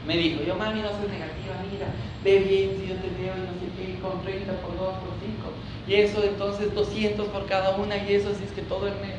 me 0.05 0.17
dijo, 0.17 0.43
yo 0.43 0.57
mami 0.57 0.83
no 0.83 0.91
soy 0.91 1.15
negativa, 1.15 1.63
mira, 1.71 1.87
ve 2.25 2.39
bien 2.43 2.75
si 2.75 2.91
yo 2.91 2.99
te 2.99 3.11
veo 3.23 3.39
y 3.39 3.47
no 3.47 3.55
sé 3.63 3.71
qué, 3.79 4.03
con 4.03 4.23
30 4.23 4.53
por 4.67 4.75
2 4.75 4.99
por 4.99 5.15
5. 5.23 5.47
Y 5.87 5.95
eso 5.95 6.25
entonces 6.25 6.75
200 6.75 7.29
por 7.29 7.47
cada 7.47 7.77
una 7.77 7.97
y 7.99 8.15
eso 8.15 8.31
así 8.31 8.43
es 8.43 8.51
que 8.51 8.63
todo 8.63 8.89
el 8.89 8.99
mes. 8.99 9.15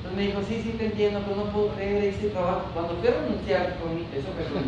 Entonces 0.00 0.16
me 0.16 0.24
dijo, 0.24 0.40
sí, 0.48 0.60
sí 0.64 0.72
te 0.78 0.86
entiendo, 0.86 1.20
pero 1.20 1.36
no 1.36 1.52
puedo 1.52 1.68
creer 1.76 2.04
ese 2.04 2.32
trabajo. 2.32 2.72
Cuando 2.72 2.96
fui 2.96 3.08
a 3.08 3.20
renunciar, 3.20 3.76
con 3.76 3.94
mi, 3.94 4.08
eso 4.08 4.32
fue 4.32 4.44
con 4.48 4.64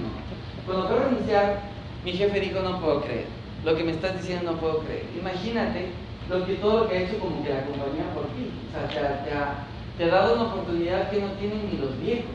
Cuando 0.67 0.89
fui 0.89 0.97
a 0.97 1.09
renunciar, 1.09 1.74
mi 2.05 2.13
jefe 2.13 2.41
dijo, 2.41 2.61
no 2.61 2.81
puedo 2.81 3.03
creer. 3.03 3.27
Lo 3.65 3.75
que 3.75 3.85
me 3.85 3.93
estás 3.93 4.21
diciendo 4.21 4.53
no 4.53 4.59
puedo 4.59 4.81
creer. 4.81 5.05
Imagínate 5.19 5.89
lo 6.29 6.45
que, 6.45 6.55
todo 6.55 6.81
lo 6.81 6.89
que 6.89 6.97
ha 6.97 7.03
hecho 7.03 7.19
como 7.19 7.43
que 7.43 7.49
la 7.49 7.65
compañía 7.65 8.13
por 8.13 8.25
ti. 8.37 8.53
O 8.69 8.73
sea, 8.73 8.89
te 9.25 9.33
ha, 9.33 9.65
te 9.97 10.05
ha, 10.05 10.09
dado 10.09 10.35
una 10.35 10.53
oportunidad 10.53 11.11
que 11.11 11.21
no 11.21 11.29
tienen 11.41 11.71
ni 11.71 11.79
los 11.79 11.99
viejos. 11.99 12.31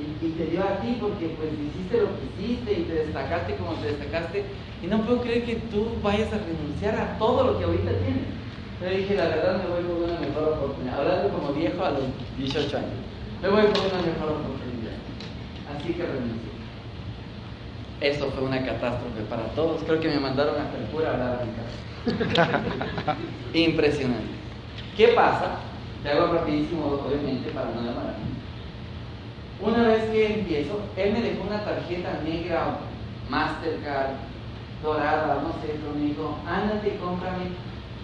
Y, 0.00 0.28
te 0.30 0.46
dio 0.46 0.62
a 0.62 0.80
ti 0.80 0.96
porque 0.98 1.28
pues 1.36 1.50
hiciste 1.52 2.00
lo 2.00 2.08
que 2.16 2.24
hiciste 2.32 2.72
y 2.72 2.82
te 2.84 2.94
destacaste 3.04 3.54
como 3.56 3.74
te 3.74 3.88
destacaste. 3.94 4.44
Y 4.82 4.86
no 4.86 5.02
puedo 5.02 5.20
creer 5.20 5.44
que 5.44 5.56
tú 5.70 5.86
vayas 6.02 6.32
a 6.32 6.38
renunciar 6.38 6.96
a 6.96 7.18
todo 7.18 7.52
lo 7.52 7.58
que 7.58 7.64
ahorita 7.64 7.92
tienes. 8.02 8.26
Yo 8.80 8.88
dije, 8.88 9.14
la 9.14 9.28
verdad 9.28 9.62
me 9.62 9.70
voy 9.70 9.84
por 9.84 10.08
una 10.08 10.18
mejor 10.18 10.56
oportunidad. 10.56 10.98
Hablando 10.98 11.28
como 11.28 11.52
viejo 11.52 11.84
a 11.84 11.90
los 11.90 12.04
18 12.38 12.76
años. 12.78 12.98
Me 13.42 13.48
voy 13.48 13.62
por 13.70 13.86
una 13.86 14.02
mejor 14.02 14.40
oportunidad. 14.40 14.96
Así 15.76 15.92
que 15.92 16.02
renuncié. 16.02 16.59
Eso 18.00 18.30
fue 18.30 18.44
una 18.44 18.64
catástrofe 18.64 19.22
para 19.28 19.44
todos. 19.54 19.82
Creo 19.84 20.00
que 20.00 20.08
me 20.08 20.20
mandaron 20.20 20.54
a 20.60 20.70
Perpura 20.70 21.10
a 21.10 21.12
hablar 21.12 21.42
a 21.42 21.44
mi 21.44 21.52
casa. 21.52 23.16
Impresionante. 23.54 24.40
¿Qué 24.96 25.08
pasa? 25.08 25.56
Te 26.02 26.10
hago 26.10 26.32
rapidísimo, 26.32 26.86
obviamente, 27.06 27.50
para 27.50 27.66
no 27.66 27.82
llamar 27.82 28.14
Una 29.60 29.88
vez 29.88 30.04
que 30.04 30.34
empiezo, 30.40 30.80
él 30.96 31.12
me 31.12 31.20
dejó 31.20 31.42
una 31.42 31.62
tarjeta 31.62 32.20
negra, 32.24 32.78
Mastercard, 33.28 34.12
dorada, 34.82 35.42
no 35.42 35.52
sé, 35.60 35.78
pero 35.78 35.94
me 35.94 36.06
dijo, 36.06 36.38
ándate, 36.46 36.96
cómprame 36.96 37.50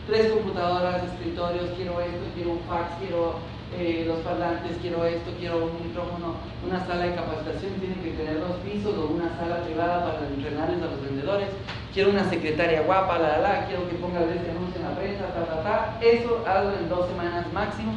tres 0.07 0.31
computadoras, 0.31 1.05
escritorios, 1.05 1.71
quiero 1.77 2.01
esto, 2.01 2.21
quiero 2.35 2.53
un 2.53 2.61
fax, 2.61 2.93
quiero 3.01 3.37
eh, 3.75 4.05
los 4.07 4.21
parlantes, 4.21 4.79
quiero 4.81 5.05
esto, 5.05 5.33
quiero 5.39 5.67
un 5.67 5.89
micrófono, 5.89 6.39
una 6.65 6.87
sala 6.87 7.07
de 7.07 7.15
capacitación, 7.15 7.75
tiene 7.83 7.99
que 7.99 8.15
tener 8.15 8.39
dos 8.39 8.57
pisos 8.63 8.95
o 8.95 9.11
una 9.11 9.35
sala 9.37 9.65
privada 9.67 10.07
para 10.07 10.27
entrenarles 10.29 10.83
a 10.83 10.87
los 10.87 11.03
vendedores, 11.03 11.49
quiero 11.93 12.11
una 12.11 12.29
secretaria 12.31 12.83
guapa, 12.83 13.19
la, 13.19 13.39
la, 13.39 13.39
la, 13.39 13.67
quiero 13.67 13.89
que 13.89 13.97
ponga 13.97 14.21
este 14.23 14.51
anuncio 14.51 14.81
en 14.81 14.87
la 14.87 14.95
prensa, 14.95 15.27
ta, 15.35 15.45
ta, 15.45 15.63
ta. 15.63 15.99
Eso 16.01 16.45
hazlo 16.47 16.79
en 16.79 16.89
dos 16.89 17.09
semanas 17.09 17.53
máximo 17.53 17.93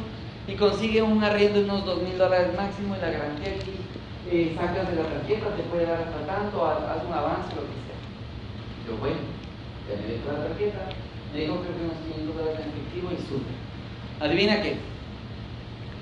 y 0.48 0.54
consigue 0.54 1.02
un 1.02 1.22
arriendo 1.22 1.60
de 1.60 1.64
unos 1.64 1.86
dos 1.86 2.02
mil 2.02 2.18
dólares 2.18 2.50
máximo 2.56 2.96
y 2.96 3.00
la 3.00 3.10
garantía 3.10 3.54
aquí, 3.54 3.78
eh, 4.28 4.52
sacas 4.58 4.90
de 4.90 4.96
la 4.96 5.06
tarjeta, 5.06 5.54
te 5.54 5.62
puede 5.70 5.86
dar 5.86 6.02
hasta 6.02 6.26
tanto, 6.26 6.66
haz 6.66 7.04
un 7.06 7.14
avance, 7.14 7.54
lo 7.54 7.62
que 7.62 7.78
sea. 7.86 7.98
Yo, 8.86 8.98
bueno, 8.98 9.22
ya 9.86 9.94
me 10.02 10.18
dejo 10.18 10.32
la 10.34 10.48
tarjeta, 10.50 10.82
me 11.32 11.40
dijo 11.40 11.62
creo 11.62 11.72
que 11.78 11.84
unos 11.86 12.02
500 12.04 12.36
dólares 12.36 12.58
en 12.58 12.68
efectivo 12.74 13.08
y 13.14 13.18
sube. 13.22 13.52
¿Adivina 14.18 14.62
qué? 14.62 14.76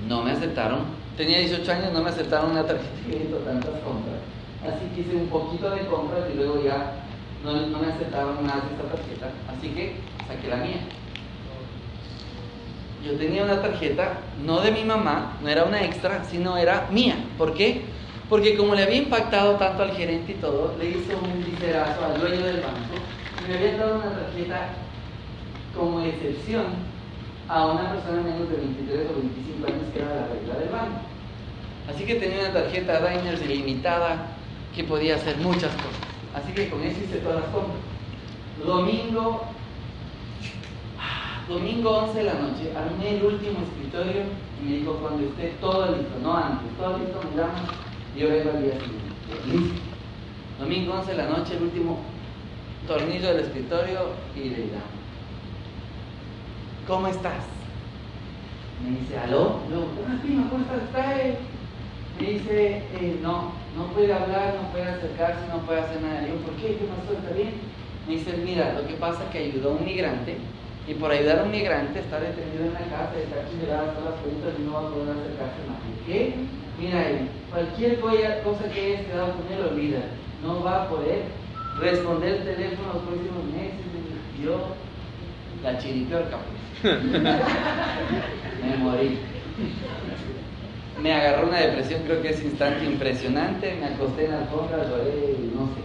No 0.06 0.22
me 0.22 0.32
aceptaron. 0.32 0.80
Tenía 1.16 1.38
18 1.38 1.72
años, 1.72 1.92
no 1.92 2.02
me 2.02 2.10
aceptaron 2.10 2.52
una 2.52 2.64
tarjeta 2.64 2.94
de 2.96 3.02
crédito, 3.02 3.36
tantas 3.38 3.80
compras. 3.82 4.20
Así 4.62 4.86
que 4.94 5.00
hice 5.00 5.16
un 5.16 5.28
poquito 5.28 5.70
de 5.70 5.86
compras 5.86 6.24
y 6.32 6.36
luego 6.36 6.62
ya 6.62 7.04
no, 7.44 7.52
me 7.52 7.86
aceptaron 7.86 8.44
más 8.44 8.56
esta 8.56 8.96
tarjeta. 8.96 9.30
Así 9.48 9.68
que 9.70 9.96
saqué 10.26 10.48
la 10.48 10.56
mía. 10.56 10.80
Yo 13.04 13.12
tenía 13.16 13.44
una 13.44 13.62
tarjeta, 13.62 14.18
no 14.44 14.60
de 14.60 14.72
mi 14.72 14.84
mamá, 14.84 15.38
no 15.42 15.48
era 15.48 15.64
una 15.64 15.84
extra, 15.84 16.24
sino 16.24 16.56
era 16.56 16.88
mía. 16.90 17.16
¿Por 17.36 17.54
qué? 17.54 17.82
Porque 18.28 18.56
como 18.56 18.74
le 18.74 18.82
había 18.82 18.98
impactado 18.98 19.54
tanto 19.54 19.82
al 19.82 19.92
gerente 19.92 20.32
y 20.32 20.34
todo, 20.36 20.74
le 20.78 20.90
hizo 20.90 21.18
un 21.18 21.44
literazo 21.44 22.04
al 22.04 22.20
dueño 22.20 22.44
del 22.44 22.60
banco 22.60 22.94
y 23.44 23.48
me 23.48 23.56
había 23.56 23.78
dado 23.78 23.96
una 23.96 24.10
tarjeta 24.10 24.68
como 25.74 26.00
excepción 26.02 26.64
a 27.48 27.66
una 27.66 27.92
persona 27.92 28.22
menos 28.22 28.48
de 28.50 28.56
23 28.56 29.06
o 29.10 29.20
25 29.20 29.66
años 29.66 29.92
que 29.92 29.98
era 30.00 30.14
la 30.14 30.26
regla 30.28 30.54
del 30.54 30.68
banco. 30.68 31.00
Así 31.88 32.04
que 32.04 32.16
tenía 32.16 32.40
una 32.40 32.52
tarjeta 32.52 33.00
Diners 33.00 33.42
ilimitada 33.42 34.26
que 34.74 34.84
podía 34.84 35.16
hacer 35.16 35.38
muchas 35.38 35.72
cosas. 35.76 36.08
Así 36.34 36.52
que 36.52 36.68
con 36.68 36.82
eso 36.82 37.00
hice 37.02 37.18
todas 37.18 37.40
las 37.40 37.50
compras. 37.50 37.78
Domingo, 38.64 39.44
domingo 41.48 41.90
11 41.90 42.18
de 42.18 42.24
la 42.24 42.34
noche, 42.34 42.72
armé 42.76 43.16
el 43.16 43.24
último 43.24 43.60
escritorio 43.62 44.22
y 44.60 44.68
me 44.68 44.76
dijo 44.78 44.94
cuando 44.94 45.24
esté 45.24 45.54
todo 45.60 45.96
listo, 45.96 46.18
no 46.22 46.36
antes, 46.36 46.76
todo 46.76 46.98
listo, 46.98 47.20
llama 47.34 47.64
y 48.14 48.20
yo 48.20 48.28
vengo 48.28 48.50
al 48.50 48.62
día 48.62 48.72
siguiente. 48.74 49.46
Listo. 49.46 49.80
Domingo 50.58 50.94
11 50.94 51.10
de 51.12 51.16
la 51.16 51.28
noche, 51.28 51.56
el 51.56 51.62
último 51.62 52.00
tornillo 52.86 53.28
del 53.28 53.44
escritorio 53.44 54.10
y 54.36 54.50
le 54.50 54.58
llamo. 54.66 54.97
¿Cómo 56.88 57.06
estás? 57.06 57.44
Me 58.82 58.98
dice, 58.98 59.18
¿aló? 59.18 59.60
Yo, 59.70 59.84
prima, 60.22 60.48
¿cómo 60.48 60.64
estás? 60.64 60.88
¿Está 60.88 61.38
Me 62.18 62.32
dice, 62.32 62.82
eh, 62.96 63.20
no, 63.22 63.52
no 63.76 63.92
puede 63.92 64.12
hablar, 64.12 64.56
no 64.56 64.72
puede 64.72 64.88
acercarse, 64.88 65.46
no 65.52 65.60
puede 65.66 65.80
hacer 65.80 66.00
nada. 66.00 66.22
Le 66.22 66.32
digo, 66.32 66.38
¿por 66.38 66.54
qué? 66.56 66.80
¿Qué 66.80 66.88
pasó? 66.88 67.12
¿Está 67.12 67.36
bien? 67.36 67.52
Me 68.08 68.14
dice, 68.14 68.36
mira, 68.38 68.72
lo 68.72 68.88
que 68.88 68.94
pasa 68.94 69.24
es 69.24 69.30
que 69.30 69.38
ayudó 69.38 69.70
a 69.70 69.74
un 69.74 69.84
migrante 69.84 70.38
y 70.88 70.94
por 70.94 71.10
ayudar 71.10 71.40
a 71.40 71.42
un 71.44 71.50
migrante 71.50 72.00
está 72.00 72.18
detenido 72.20 72.64
en 72.64 72.72
la 72.72 72.88
casa, 72.88 73.12
está 73.20 73.36
considerado 73.44 73.92
todas 73.92 74.08
las 74.08 74.20
cuentas 74.24 74.54
y 74.56 74.62
no 74.64 74.72
va 74.72 74.80
a 74.80 74.90
poder 74.90 75.12
acercarse 75.12 75.60
más. 75.68 75.78
¿Qué? 76.06 76.34
Mira, 76.80 77.04
cualquier 77.52 78.00
cosa 78.00 78.64
que 78.72 78.80
hayas 78.80 79.04
quedado 79.04 79.36
con 79.36 79.44
él, 79.52 79.60
olvida. 79.60 80.00
No 80.42 80.64
va 80.64 80.84
a 80.84 80.88
poder 80.88 81.20
responder 81.76 82.40
el 82.40 82.44
teléfono 82.44 82.94
los 82.94 83.02
próximos 83.02 83.44
meses. 83.52 83.84
Yo, 84.42 84.72
la 85.62 85.76
chiripeó 85.76 86.18
el 86.18 86.30
capullo 86.30 86.57
me 86.82 88.76
morí. 88.78 89.18
Me 91.02 91.12
agarró 91.12 91.48
una 91.48 91.60
depresión, 91.60 92.02
creo 92.04 92.22
que 92.22 92.30
es 92.30 92.42
instante 92.42 92.84
impresionante. 92.84 93.76
Me 93.80 93.86
acosté 93.86 94.26
en 94.26 94.32
la 94.32 94.38
alfombra, 94.40 94.84
lloré, 94.88 95.38
no 95.54 95.68
sé, 95.74 95.80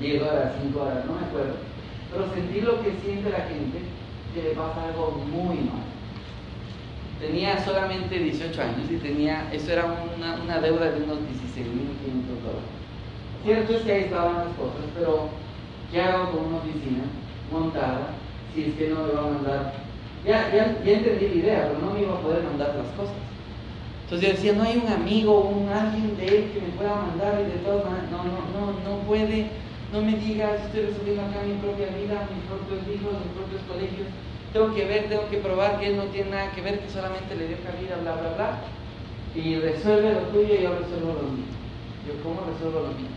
10 0.00 0.22
horas, 0.22 0.52
5 0.62 0.80
horas, 0.80 1.04
no 1.06 1.14
me 1.14 1.26
acuerdo. 1.26 1.56
Pero 2.12 2.34
sentí 2.34 2.60
lo 2.60 2.82
que 2.82 2.92
siente 3.02 3.30
la 3.30 3.44
gente 3.46 3.78
que 4.34 4.42
le 4.42 4.50
pasa 4.50 4.84
algo 4.88 5.22
muy 5.30 5.56
mal. 5.56 5.84
Tenía 7.20 7.62
solamente 7.64 8.18
18 8.18 8.62
años 8.62 8.90
y 8.90 8.96
tenía, 8.96 9.48
eso 9.52 9.72
era 9.72 9.86
una, 10.16 10.60
deuda 10.60 10.92
de 10.92 11.02
unos 11.02 11.18
16.500 11.18 11.64
dólares. 12.44 12.78
Cierto 13.44 13.72
es 13.74 13.82
que 13.82 13.92
ahí 13.92 14.04
estaban 14.04 14.36
las 14.36 14.54
cosas, 14.56 14.84
pero 14.96 15.28
¿qué 15.90 16.00
hago 16.00 16.30
con 16.30 16.46
una 16.46 16.58
oficina 16.58 17.04
montada 17.52 18.10
si 18.54 18.64
es 18.64 18.74
que 18.74 18.88
no 18.88 19.02
me 19.02 19.12
va 19.12 19.20
a 19.20 19.30
mandar? 19.32 19.87
Ya, 20.24 20.52
ya, 20.52 20.82
ya 20.84 20.92
entendí 20.92 21.28
la 21.28 21.34
idea, 21.34 21.68
pero 21.68 21.78
no 21.86 21.94
me 21.94 22.02
iba 22.02 22.14
a 22.14 22.20
poder 22.20 22.42
mandar 22.44 22.74
las 22.74 22.88
cosas. 22.92 23.16
Entonces 24.04 24.28
yo 24.28 24.34
decía, 24.34 24.52
no 24.54 24.62
hay 24.64 24.78
un 24.78 24.92
amigo, 24.92 25.40
un 25.40 25.68
alguien 25.68 26.16
de 26.16 26.26
él 26.26 26.52
que 26.52 26.60
me 26.60 26.72
pueda 26.76 26.96
mandar 26.96 27.40
y 27.40 27.44
de 27.52 27.58
todas 27.58 27.84
maneras, 27.84 28.10
no, 28.10 28.24
no, 28.24 28.40
no, 28.52 28.80
no 28.80 29.06
puede, 29.06 29.50
no 29.92 30.02
me 30.02 30.16
digas, 30.16 30.64
estoy 30.64 30.86
resolviendo 30.86 31.22
acá 31.22 31.42
mi 31.46 31.54
propia 31.60 31.88
vida, 31.88 32.28
mis 32.32 32.44
propios 32.48 32.88
hijos, 32.88 33.12
mis 33.20 33.32
propios 33.36 33.62
colegios, 33.68 34.08
tengo 34.52 34.74
que 34.74 34.84
ver, 34.86 35.08
tengo 35.08 35.28
que 35.28 35.38
probar 35.38 35.78
que 35.78 35.88
él 35.88 35.96
no 35.96 36.04
tiene 36.06 36.30
nada 36.30 36.52
que 36.52 36.62
ver, 36.62 36.80
que 36.80 36.88
solamente 36.90 37.36
le 37.36 37.48
dio 37.48 37.62
cabida, 37.62 37.96
bla, 37.96 38.16
bla, 38.16 38.34
bla, 38.34 38.78
y 39.34 39.56
resuelve 39.60 40.14
lo 40.14 40.28
tuyo 40.28 40.54
y 40.54 40.62
yo 40.62 40.78
resuelvo 40.78 41.12
lo 41.12 41.28
mío. 41.28 41.52
Yo, 42.02 42.20
¿cómo 42.22 42.44
resuelvo 42.44 42.80
lo 42.80 42.94
mío? 42.94 43.12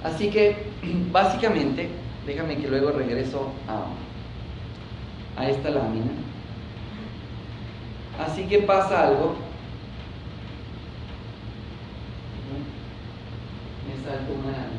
Así 0.00 0.30
que, 0.30 0.78
básicamente, 1.12 2.02
déjame 2.26 2.58
que 2.58 2.68
luego 2.68 2.92
regreso 2.92 3.62
a, 3.66 4.07
a 5.38 5.48
esta 5.48 5.70
lámina. 5.70 6.10
Así 8.18 8.42
que 8.44 8.58
pasa 8.58 9.06
algo. 9.08 9.36
Me 13.86 13.94
salto 14.04 14.32
una 14.32 14.50
lámina. 14.50 14.78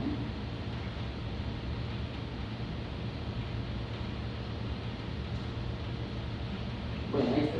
Bueno, 7.12 7.30
ahí 7.36 7.44
está, 7.44 7.58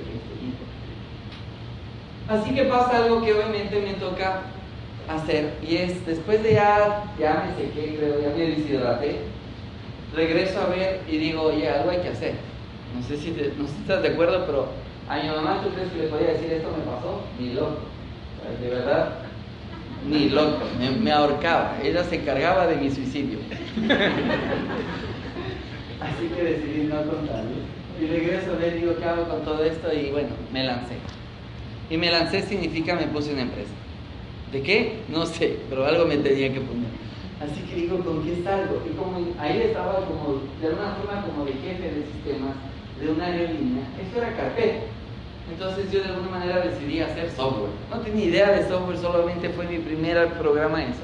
Así 2.34 2.54
que 2.54 2.66
pasa 2.66 2.98
algo 2.98 3.24
que 3.24 3.34
obviamente 3.34 3.80
me 3.80 3.94
toca 3.94 4.42
hacer 5.08 5.58
y 5.68 5.78
es 5.78 6.06
después 6.06 6.44
de 6.44 6.54
ya, 6.54 7.12
ya 7.18 7.48
me 7.48 7.56
sequé, 7.56 7.96
creo, 7.98 8.22
ya 8.22 8.30
me 8.30 8.46
deshidraté, 8.46 9.22
regreso 10.14 10.62
a 10.62 10.68
ver 10.68 11.02
y 11.08 11.18
digo, 11.18 11.42
oye, 11.42 11.68
algo 11.68 11.90
hay 11.90 12.02
que 12.02 12.10
hacer. 12.10 12.36
No 12.96 13.04
sé 13.08 13.18
si, 13.18 13.32
no 13.32 13.68
sé 13.68 13.74
si 13.74 13.82
estás 13.82 14.02
de 14.02 14.10
acuerdo, 14.10 14.46
pero 14.46 14.70
a 15.08 15.18
mi 15.18 15.28
mamá, 15.28 15.62
¿tú 15.64 15.70
crees 15.70 15.92
que 15.92 16.00
le 16.00 16.08
podía 16.08 16.34
decir 16.34 16.52
esto 16.54 16.70
me 16.70 16.84
pasó? 16.84 17.22
Ni 17.40 17.54
loco. 17.54 17.80
De 18.62 18.70
verdad, 18.70 19.14
ni 20.08 20.30
loco. 20.30 20.64
Me, 20.80 20.92
me 20.92 21.12
ahorcaba. 21.12 21.78
Ella 21.84 22.04
se 22.04 22.16
encargaba 22.18 22.68
de 22.68 22.78
mi 22.78 22.90
suicidio. 22.90 23.40
Así 26.02 26.28
que 26.36 26.44
decidí 26.44 26.88
no 26.88 26.98
contarle. 27.04 27.58
Y 28.00 28.08
regreso 28.08 28.58
ver, 28.58 28.80
digo, 28.80 28.96
¿qué 28.98 29.06
hago 29.06 29.28
con 29.28 29.44
todo 29.44 29.64
esto? 29.64 29.92
Y 29.94 30.12
bueno, 30.12 30.30
me 30.54 30.64
lancé. 30.64 30.96
Y 31.90 31.98
me 31.98 32.10
lancé 32.12 32.42
significa 32.44 32.96
me 32.96 33.08
puse 33.08 33.34
una 33.34 33.42
empresa. 33.42 33.72
¿De 34.52 34.62
qué? 34.62 35.00
No 35.10 35.26
sé, 35.26 35.58
pero 35.70 35.86
algo 35.86 36.06
me 36.06 36.18
tenía 36.18 36.54
que 36.54 36.62
poner. 36.62 36.90
Así 37.42 37.62
que 37.62 37.76
digo, 37.76 38.00
¿con 38.00 38.24
qué 38.24 38.42
salgo? 38.44 38.82
Y 38.90 38.96
como 38.96 39.18
ahí 39.40 39.62
estaba 39.62 40.06
como, 40.06 40.42
de 40.62 40.68
alguna 40.68 40.96
forma 40.96 41.22
como 41.24 41.46
de 41.46 41.54
jefe 41.54 41.84
de 41.84 42.06
sistemas 42.06 42.56
de 43.00 43.12
una 43.12 43.26
aerolínea, 43.26 43.84
eso 44.02 44.18
era 44.18 44.36
carpeta. 44.36 44.86
Entonces 45.52 45.92
yo 45.92 46.02
de 46.02 46.10
alguna 46.10 46.30
manera 46.30 46.60
decidí 46.62 47.02
hacer 47.02 47.32
software. 47.32 47.72
No 47.90 48.00
tenía 48.02 48.26
idea 48.26 48.52
de 48.52 48.68
software, 48.68 48.98
solamente 48.98 49.50
fue 49.50 49.66
mi 49.66 49.80
primer 49.80 50.28
programa 50.34 50.84
eso. 50.84 51.04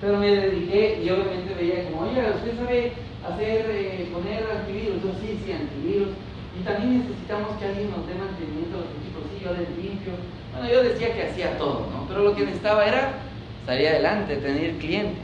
Pero 0.00 0.18
me 0.18 0.30
dediqué 0.30 1.00
y 1.04 1.10
obviamente 1.10 1.54
veía 1.54 1.84
como, 1.90 2.02
oye, 2.02 2.20
¿usted 2.20 2.58
sabe 2.58 2.92
hacer, 3.24 3.66
eh, 3.70 4.08
poner 4.12 4.44
antivirus? 4.50 5.02
Yo 5.02 5.10
sí, 5.20 5.38
sí, 5.44 5.52
antivirus. 5.52 6.08
Y 6.58 6.64
también 6.64 6.98
necesitamos 7.00 7.56
que 7.58 7.64
alguien 7.66 7.90
nos 7.90 8.06
dé 8.06 8.14
mantenimiento 8.14 8.82
los 8.82 8.90
equipos. 8.98 9.22
Sí, 9.30 9.44
yo 9.44 9.50
les 9.54 9.70
limpio. 9.78 10.12
Bueno, 10.52 10.68
yo 10.68 10.82
decía 10.82 11.14
que 11.14 11.22
hacía 11.22 11.56
todo, 11.58 11.86
¿no? 11.90 12.06
Pero 12.08 12.22
lo 12.22 12.34
que 12.34 12.44
necesitaba 12.44 12.84
era 12.84 13.14
salir 13.66 13.88
adelante, 13.88 14.36
tener 14.36 14.76
clientes. 14.78 15.18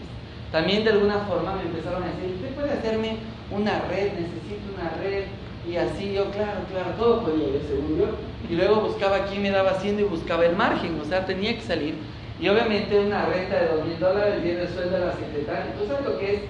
También 0.50 0.82
de 0.84 0.90
alguna 0.90 1.18
forma 1.30 1.54
me 1.54 1.62
empezaron 1.62 2.02
a 2.02 2.06
decir, 2.06 2.34
¿usted 2.34 2.54
puede 2.54 2.72
hacerme 2.72 3.16
una 3.50 3.82
red? 3.86 4.10
Necesito 4.14 4.74
una 4.74 4.90
red. 5.02 5.24
Y 5.68 5.76
así 5.76 6.12
yo, 6.12 6.30
claro, 6.30 6.60
claro, 6.70 6.90
todo 6.98 7.22
podía 7.22 7.46
según 7.68 7.98
yo 7.98 8.06
y 8.48 8.56
luego 8.56 8.80
buscaba 8.80 9.26
quién 9.26 9.42
me 9.42 9.50
daba 9.50 9.70
haciendo 9.70 10.02
y 10.02 10.04
buscaba 10.04 10.44
el 10.44 10.56
margen, 10.56 10.98
o 11.00 11.04
sea, 11.04 11.24
tenía 11.24 11.54
que 11.54 11.62
salir. 11.62 11.94
Y 12.40 12.48
obviamente 12.48 12.98
una 12.98 13.26
renta 13.26 13.60
de 13.60 13.68
dos 13.68 13.86
mil 13.86 13.98
dólares 14.00 14.42
viene 14.42 14.62
el 14.62 14.68
sueldo 14.68 14.98
de 14.98 15.06
la 15.06 15.12
secretaria. 15.12 15.74
¿Tú 15.78 15.86
sabes 15.86 16.04
lo 16.04 16.18
que 16.18 16.34
es? 16.34 16.40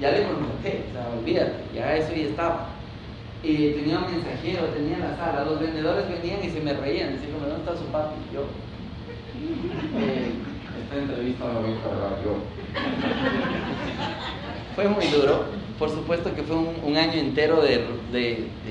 Ya 0.00 0.12
le 0.12 0.24
contraté, 0.24 0.84
o 0.88 0.92
sea, 0.92 1.08
olvídate, 1.18 1.64
ya 1.74 1.96
eso 1.96 2.14
ya 2.14 2.28
estaba. 2.28 2.68
Y 3.42 3.70
tenía 3.70 3.98
un 3.98 4.10
mensajero, 4.12 4.66
tenía 4.66 4.98
la 4.98 5.16
sala, 5.16 5.44
los 5.44 5.58
vendedores 5.58 6.08
venían 6.08 6.44
y 6.44 6.50
se 6.50 6.60
me 6.60 6.74
reían, 6.74 7.14
decían, 7.14 7.32
¿dónde 7.40 7.56
está 7.56 7.76
su 7.76 7.84
papi? 7.86 8.14
yo, 8.32 8.42
eh, 9.98 10.32
esta 10.84 10.96
entrevista 10.96 11.44
la 11.46 11.60
voy 11.60 11.70
a 11.70 12.22
yo. 12.22 12.38
fue 14.76 14.88
muy 14.88 15.06
duro, 15.06 15.46
por 15.78 15.90
supuesto 15.90 16.34
que 16.34 16.42
fue 16.42 16.56
un, 16.56 16.96
año 16.96 17.14
entero 17.14 17.62
de, 17.62 17.86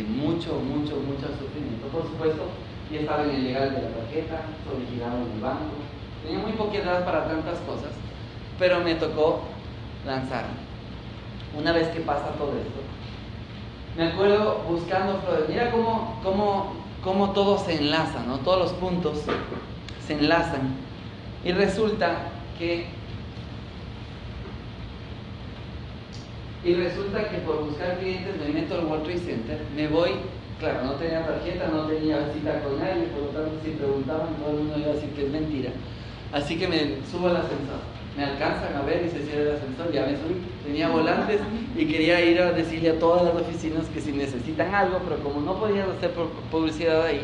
mucho, 0.08 0.60
mucho, 0.60 0.98
mucho 0.98 1.28
sufrimiento, 1.39 1.88
por 1.91 2.04
supuesto 2.04 2.43
y 2.91 2.98
estaba 2.98 3.24
en 3.24 3.32
el 3.32 3.43
legal 3.46 3.74
de 3.74 3.82
la 3.82 3.89
tarjeta, 3.89 4.41
solicitado 4.70 5.17
en 5.17 5.32
el 5.34 5.41
banco. 5.41 5.76
Tenía 6.24 6.39
muy 6.39 6.54
poca 6.54 6.78
edad 6.78 7.06
para 7.06 7.28
tantas 7.28 7.60
cosas, 7.60 7.91
pero 8.58 8.80
me 8.80 8.96
tocó 8.96 9.41
lanzarme. 10.06 10.67
Una 11.58 11.72
vez 11.72 11.88
que 11.89 12.02
pasa 12.02 12.32
todo 12.38 12.52
esto, 12.52 12.82
me 13.98 14.08
acuerdo 14.08 14.63
buscando 14.70 15.20
flores. 15.20 15.50
Mira 15.50 15.72
cómo, 15.72 16.20
cómo, 16.24 16.74
cómo 17.04 17.32
todo 17.32 17.58
se 17.58 17.76
enlaza, 17.76 18.24
¿no? 18.26 18.39
Todos 18.39 18.60
los 18.60 18.74
puntos 18.74 19.24
se 20.06 20.13
enlazan. 20.13 20.76
Y 21.43 21.52
resulta 21.52 22.15
que 22.58 22.86
y 26.63 26.74
resulta 26.74 27.30
que 27.30 27.38
por 27.39 27.65
buscar 27.65 27.98
clientes 28.00 28.34
me 28.39 28.54
meto 28.54 28.76
al 28.76 28.86
World 28.86 29.04
Trade 29.04 29.20
Center, 29.20 29.60
me 29.76 29.88
voy 29.88 30.12
Claro, 30.60 30.86
no 30.86 30.93
tenía 30.93 31.24
tarjeta, 31.24 31.67
no 31.67 31.86
tenía 31.86 32.17
cita 32.34 32.62
con 32.63 32.80
nadie, 32.80 33.13
por 33.13 33.30
lo 33.30 33.30
tanto 33.30 33.62
si 33.63 33.78
preguntaban 33.78 34.34
todo 34.41 34.58
el 34.58 34.65
mundo 34.65 34.80
iba 34.80 34.89
a 34.89 34.96
decir 34.96 35.12
que 35.12 35.26
es 35.28 35.32
mentira. 35.32 35.70
Así 36.34 36.58
que 36.58 36.67
me 36.67 36.98
subo 37.06 37.28
al 37.30 37.38
ascensor, 37.38 37.86
me 38.17 38.26
alcanzan 38.26 38.74
a 38.74 38.82
ver 38.82 39.06
y 39.06 39.10
se 39.10 39.22
cierra 39.22 39.54
el 39.54 39.56
ascensor, 39.56 39.93
ya 39.93 40.10
me 40.10 40.17
subí, 40.17 40.41
tenía 40.65 40.89
volantes 40.89 41.41
y 41.78 41.86
quería 41.86 42.26
ir 42.26 42.41
a 42.41 42.54
decirle 42.54 42.89
a 42.89 43.00
todas 43.00 43.24
las 43.24 43.36
oficinas 43.36 43.86
que 43.93 44.02
si 44.02 44.12
necesitan 44.12 44.74
algo, 44.74 44.98
pero 45.08 45.22
como 45.22 45.41
no 45.41 45.60
podía 45.60 45.86
hacer 45.86 46.12
publicidad 46.50 47.06
ahí, 47.06 47.22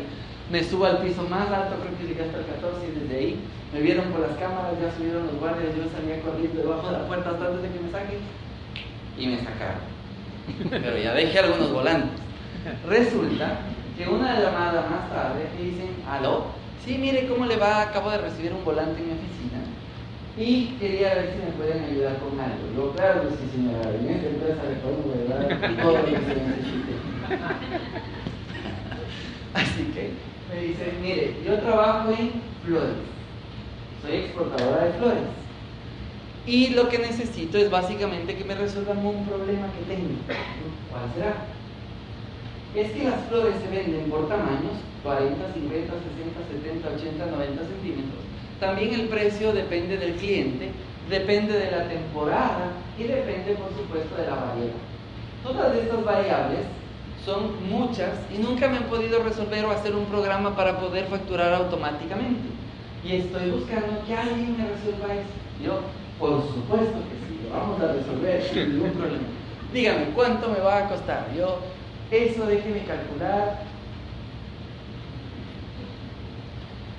me 0.48 0.62
subo 0.62 0.84
al 0.84 1.02
piso 1.02 1.26
más 1.26 1.50
alto, 1.50 1.74
creo 1.82 1.98
que 1.98 2.06
llegué 2.06 2.22
hasta 2.22 2.38
el 2.38 2.46
14 2.46 2.86
y 2.86 3.00
desde 3.00 3.18
ahí 3.18 3.40
me 3.74 3.80
vieron 3.80 4.14
por 4.14 4.20
las 4.20 4.38
cámaras, 4.38 4.78
ya 4.78 4.94
subieron 4.94 5.26
los 5.26 5.40
guardias, 5.42 5.74
yo 5.74 5.90
salía 5.90 6.22
corriendo 6.22 6.62
debajo 6.62 6.86
de 6.86 7.02
la 7.02 7.06
puerta 7.08 7.30
antes 7.30 7.62
de 7.66 7.68
que 7.74 7.82
me 7.82 7.90
saquen 7.90 8.22
y 9.18 9.26
me 9.26 9.38
sacaron. 9.38 9.82
Pero 10.70 10.98
ya 10.98 11.14
dejé 11.14 11.38
algunos 11.38 11.72
volantes. 11.72 12.20
Resulta 12.88 13.60
que 13.96 14.08
una 14.08 14.40
llamada 14.40 14.86
más 14.88 15.08
tarde 15.10 15.46
me 15.56 15.64
dicen, 15.64 15.90
aló, 16.08 16.46
sí, 16.84 16.98
mire 16.98 17.28
cómo 17.28 17.46
le 17.46 17.56
va, 17.56 17.82
acabo 17.82 18.10
de 18.10 18.18
recibir 18.18 18.52
un 18.52 18.64
volante 18.64 19.00
en 19.00 19.06
mi 19.06 19.12
oficina 19.12 19.60
y 20.36 20.74
quería 20.80 21.14
ver 21.14 21.30
si 21.32 21.38
me 21.38 21.52
pueden 21.52 21.84
ayudar 21.84 22.18
con 22.18 22.40
algo. 22.40 22.66
Yo, 22.74 22.90
claro 22.92 23.22
que 23.22 23.30
sí, 23.36 23.48
señora, 23.54 23.90
en 23.90 24.08
esta 24.08 24.28
empresa 24.28 24.64
le 24.68 24.74
podemos 24.82 25.14
ayudar 25.14 25.46
y 25.70 25.74
todo 25.76 25.92
lo 25.92 26.04
que 26.04 26.10
se 26.10 26.16
necesite. 26.16 26.92
Así 29.54 29.84
que 29.94 30.10
me 30.52 30.60
dice, 30.60 30.92
mire, 31.00 31.36
yo 31.46 31.60
trabajo 31.60 32.10
en 32.10 32.32
flores, 32.64 32.96
soy 34.02 34.16
exportadora 34.16 34.86
de 34.86 34.92
flores. 34.94 35.43
Y 36.46 36.68
lo 36.68 36.88
que 36.88 36.98
necesito 36.98 37.58
es 37.58 37.70
básicamente 37.70 38.36
que 38.36 38.44
me 38.44 38.54
resuelvan 38.54 39.04
un 39.04 39.24
problema 39.24 39.66
que 39.72 39.94
tengo. 39.94 40.14
¿Cuál 40.90 41.04
será? 41.14 41.34
es 42.74 42.90
que 42.90 43.04
las 43.04 43.24
flores 43.28 43.54
se 43.62 43.70
venden 43.70 44.10
por 44.10 44.28
tamaños, 44.28 44.82
40, 45.04 45.52
50, 45.54 45.94
60, 45.94 46.40
70, 46.50 46.88
80, 46.88 47.26
90 47.26 47.62
centímetros. 47.62 48.22
También 48.58 48.94
el 48.94 49.08
precio 49.08 49.52
depende 49.52 49.96
del 49.96 50.14
cliente, 50.14 50.70
depende 51.08 51.52
de 51.52 51.70
la 51.70 51.88
temporada 51.88 52.72
y 52.98 53.04
depende, 53.04 53.54
por 53.54 53.70
supuesto, 53.76 54.16
de 54.16 54.26
la 54.26 54.34
variedad. 54.34 54.82
Todas 55.44 55.76
estas 55.76 56.04
variables 56.04 56.60
son 57.24 57.68
muchas 57.68 58.10
y 58.34 58.38
nunca 58.38 58.68
me 58.68 58.78
han 58.78 58.84
podido 58.84 59.22
resolver 59.22 59.64
o 59.64 59.70
hacer 59.70 59.94
un 59.94 60.06
programa 60.06 60.56
para 60.56 60.80
poder 60.80 61.06
facturar 61.06 61.54
automáticamente. 61.54 62.48
Y 63.04 63.16
estoy 63.16 63.50
buscando 63.50 64.02
que 64.06 64.16
alguien 64.16 64.56
me 64.56 64.66
resuelva 64.66 65.14
eso. 65.14 65.30
Yo, 65.62 65.80
por 66.18 66.42
supuesto 66.42 66.98
que 67.08 67.16
sí, 67.26 67.40
lo 67.44 67.58
vamos 67.58 67.80
a 67.80 67.92
resolver 67.92 68.42
sin 68.42 68.72
ningún 68.72 68.90
problema. 68.92 69.24
Dígame, 69.72 70.04
¿cuánto 70.14 70.50
me 70.50 70.60
va 70.60 70.78
a 70.78 70.88
costar? 70.88 71.28
Yo 71.36 71.58
eso 72.10 72.46
déjeme 72.46 72.84
calcular. 72.84 73.62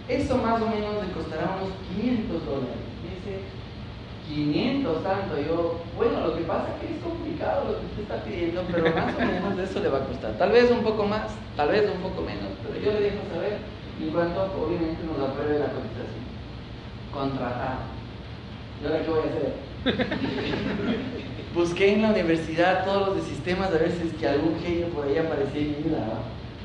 Eso 0.08 0.38
más 0.38 0.62
o 0.62 0.68
menos 0.68 0.94
le 1.02 1.12
costará 1.14 1.58
unos 1.62 1.74
500 1.96 2.46
dólares. 2.46 2.84
Dice, 3.02 3.42
500 4.28 5.04
tanto. 5.04 5.40
Yo, 5.40 5.82
bueno, 5.98 6.28
lo 6.28 6.38
que 6.38 6.44
pasa 6.44 6.68
es 6.76 6.82
que 6.82 6.96
es 6.96 7.02
complicado 7.02 7.66
lo 7.66 7.80
que 7.80 7.86
usted 7.86 8.02
está 8.04 8.24
pidiendo, 8.24 8.64
pero 8.70 8.94
más 8.94 9.16
o 9.16 9.20
menos 9.20 9.58
eso 9.58 9.80
le 9.80 9.90
va 9.90 10.00
a 10.00 10.06
costar. 10.06 10.38
Tal 10.38 10.52
vez 10.52 10.70
un 10.70 10.84
poco 10.84 11.06
más, 11.06 11.34
tal 11.56 11.70
vez 11.70 11.90
un 11.90 12.02
poco 12.02 12.22
menos, 12.22 12.52
pero 12.62 12.80
yo 12.84 12.92
le 12.92 13.06
dejo 13.10 13.24
saber 13.34 13.60
en 14.02 14.10
cuanto 14.12 14.44
obviamente 14.60 15.02
nos 15.08 15.30
apruebe 15.30 15.60
la 15.60 15.72
cotización. 15.72 16.26
Contratado. 17.14 17.95
¿Y 18.82 18.86
ahora 18.86 19.02
qué 19.04 19.10
voy 19.10 19.20
a 19.20 19.24
hacer? 19.24 19.54
Busqué 21.54 21.94
en 21.94 22.02
la 22.02 22.10
universidad 22.10 22.84
todos 22.84 23.08
los 23.08 23.16
de 23.18 23.22
sistemas 23.24 23.70
a 23.70 23.78
ver 23.78 23.92
si 23.92 24.08
es 24.08 24.14
que 24.14 24.28
algún 24.28 24.60
genio 24.62 24.88
por 24.88 25.08
ahí 25.08 25.18
aparecía 25.18 25.62
y 25.62 25.68
me 25.68 25.78
ayudaba. 25.78 26.20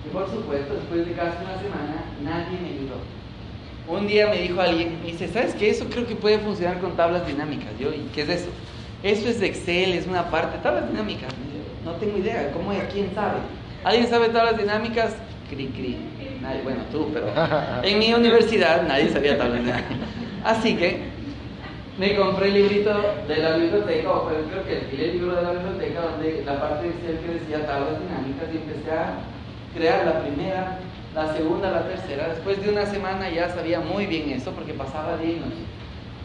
Y 0.05 0.09
por 0.09 0.29
supuesto, 0.31 0.75
después 0.75 1.07
de 1.07 1.12
casi 1.12 1.37
una 1.44 1.59
semana, 1.59 2.05
nadie 2.25 2.59
me 2.61 2.68
ayudó. 2.70 2.96
Un 3.87 4.07
día 4.07 4.29
me 4.29 4.38
dijo 4.40 4.61
alguien, 4.61 4.99
me 5.03 5.12
dice, 5.12 5.29
¿sabes 5.29 5.55
qué? 5.55 5.70
Eso 5.70 5.87
creo 5.90 6.07
que 6.07 6.16
puede 6.16 6.38
funcionar 6.38 6.81
con 6.81 6.96
tablas 6.96 7.27
dinámicas. 7.27 7.70
Yo, 7.79 7.90
¿y 7.90 8.09
qué 8.14 8.23
es 8.23 8.29
eso? 8.29 8.49
Eso 9.03 9.29
es 9.29 9.40
de 9.40 9.46
Excel, 9.46 9.92
es 9.92 10.07
una 10.07 10.31
parte. 10.31 10.59
Tablas 10.59 10.88
dinámicas. 10.90 11.33
No 11.85 11.92
tengo 11.92 12.18
idea. 12.18 12.51
¿Cómo 12.53 12.73
es? 12.73 12.83
¿Quién 12.92 13.14
sabe? 13.14 13.38
¿Alguien 13.85 14.09
sabe 14.09 14.29
tablas 14.29 14.59
dinámicas? 14.59 15.14
Cri, 15.49 15.66
cri. 15.68 15.96
Nadie, 16.40 16.62
bueno, 16.62 16.81
tú, 16.90 17.11
pero 17.12 17.27
en 17.83 17.99
mi 17.99 18.12
universidad 18.12 18.87
nadie 18.87 19.11
sabía 19.11 19.37
tablas 19.37 19.61
dinámicas. 19.61 20.09
Así 20.44 20.77
que 20.77 21.03
me 22.01 22.17
compré 22.17 22.49
el 22.49 22.55
librito 22.55 22.95
de 23.29 23.37
la 23.37 23.57
biblioteca, 23.57 24.11
o 24.11 24.27
creo 24.27 24.65
que 24.65 25.05
el 25.05 25.13
libro 25.13 25.37
de 25.37 25.43
la 25.43 25.51
biblioteca, 25.51 26.01
donde 26.01 26.43
la 26.47 26.59
parte 26.59 26.85
de 26.85 26.95
Excel 26.95 27.19
que 27.19 27.35
decía 27.35 27.67
tablas 27.67 28.01
dinámicas 28.01 28.49
y 28.51 28.57
empecé 28.57 28.91
a 28.91 29.21
crear 29.75 30.07
la 30.07 30.23
primera, 30.23 30.79
la 31.15 31.31
segunda, 31.35 31.71
la 31.71 31.87
tercera. 31.87 32.29
Después 32.29 32.63
de 32.65 32.71
una 32.71 32.87
semana 32.87 33.29
ya 33.29 33.51
sabía 33.51 33.81
muy 33.81 34.07
bien 34.07 34.31
eso 34.31 34.51
porque 34.53 34.73
pasaba 34.73 35.19
día 35.19 35.33
y 35.33 35.41
noche. 35.41 35.63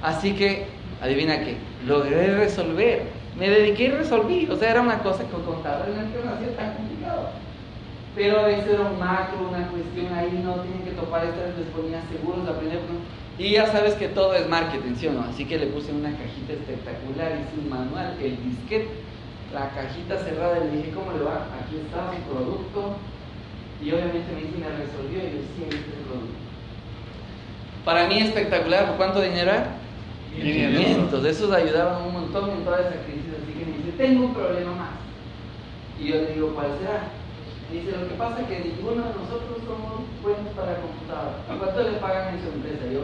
Así 0.02 0.34
que, 0.34 0.68
adivina 1.02 1.42
qué, 1.42 1.58
logré 1.86 2.38
resolver. 2.38 3.02
Me 3.38 3.50
dediqué 3.50 3.84
y 3.84 3.92
resolví. 3.92 4.48
O 4.50 4.56
sea, 4.56 4.72
era 4.72 4.82
una 4.82 5.00
cosa 5.00 5.26
que 5.26 5.44
contablemente 5.44 6.18
no 6.24 6.36
hacía 6.36 6.56
tan 6.56 6.74
complicado. 6.76 7.32
Pero 8.16 8.48
eso 8.48 8.72
era 8.72 8.82
un 8.82 8.98
macro, 8.98 9.50
una 9.50 9.68
cuestión 9.68 10.08
ahí, 10.14 10.40
no 10.42 10.54
tienen 10.62 10.84
que 10.86 10.92
topar 10.92 11.26
esto, 11.26 11.42
les 11.60 11.68
ponía 11.76 12.02
seguros, 12.08 12.48
aprender. 12.48 12.80
Y 13.38 13.52
ya 13.52 13.68
sabes 13.68 13.96
que 13.96 14.08
todo 14.08 14.34
es 14.34 14.48
marketing, 14.48 14.96
¿sí 14.96 15.08
o 15.08 15.14
no? 15.14 15.22
Así 15.22 15.46
que 15.46 15.58
le 15.58 15.68
puse 15.68 15.92
una 15.92 16.12
cajita 16.12 16.54
espectacular, 16.54 17.34
hice 17.34 17.60
un 17.60 17.70
manual, 17.70 18.16
el 18.22 18.38
disquete, 18.44 18.88
la 19.54 19.70
cajita 19.72 20.18
cerrada, 20.24 20.60
y 20.64 20.72
le 20.72 20.78
dije, 20.78 20.92
¿cómo 20.92 21.12
le 21.12 21.24
va? 21.24 21.48
Aquí 21.60 21.78
está 21.84 22.12
su 22.12 22.34
producto, 22.34 22.96
y 23.82 23.92
obviamente 23.92 24.32
me 24.34 24.42
dice, 24.42 24.58
me 24.58 24.70
resolvió 24.72 25.20
y 25.20 25.36
yo 25.36 25.42
sí, 25.52 25.64
este 25.64 26.00
producto. 26.08 26.40
Para 27.84 28.08
mí 28.08 28.20
espectacular, 28.20 28.88
¿por 28.88 28.98
cuánto 28.98 29.22
dinero 29.22 29.52
era? 29.52 29.78
500. 30.36 31.26
Esos 31.26 31.52
ayudaban 31.52 32.04
un 32.08 32.14
montón 32.14 32.50
en 32.52 32.64
toda 32.64 32.80
esa 32.80 33.04
crisis. 33.06 33.32
Así 33.42 33.54
que 33.54 33.66
me 33.66 33.78
dice, 33.78 33.98
tengo 33.98 34.26
un 34.26 34.34
problema 34.34 34.72
más. 34.74 34.90
Y 36.00 36.08
yo 36.08 36.16
le 36.16 36.34
digo, 36.34 36.54
¿cuál 36.56 36.68
será? 36.80 37.12
Dice, 37.76 37.92
lo 37.92 38.08
que 38.08 38.16
pasa 38.16 38.40
es 38.40 38.48
que 38.48 38.64
ninguno 38.70 39.04
de 39.04 39.12
nosotros 39.20 39.60
somos 39.68 40.08
buenos 40.24 40.48
para 40.56 40.80
computadora. 40.80 41.44
¿Cuánto 41.60 41.84
le 41.84 42.00
pagan 42.00 42.36
en 42.36 42.40
su 42.40 42.48
empresa? 42.56 42.88
Yo 42.88 43.04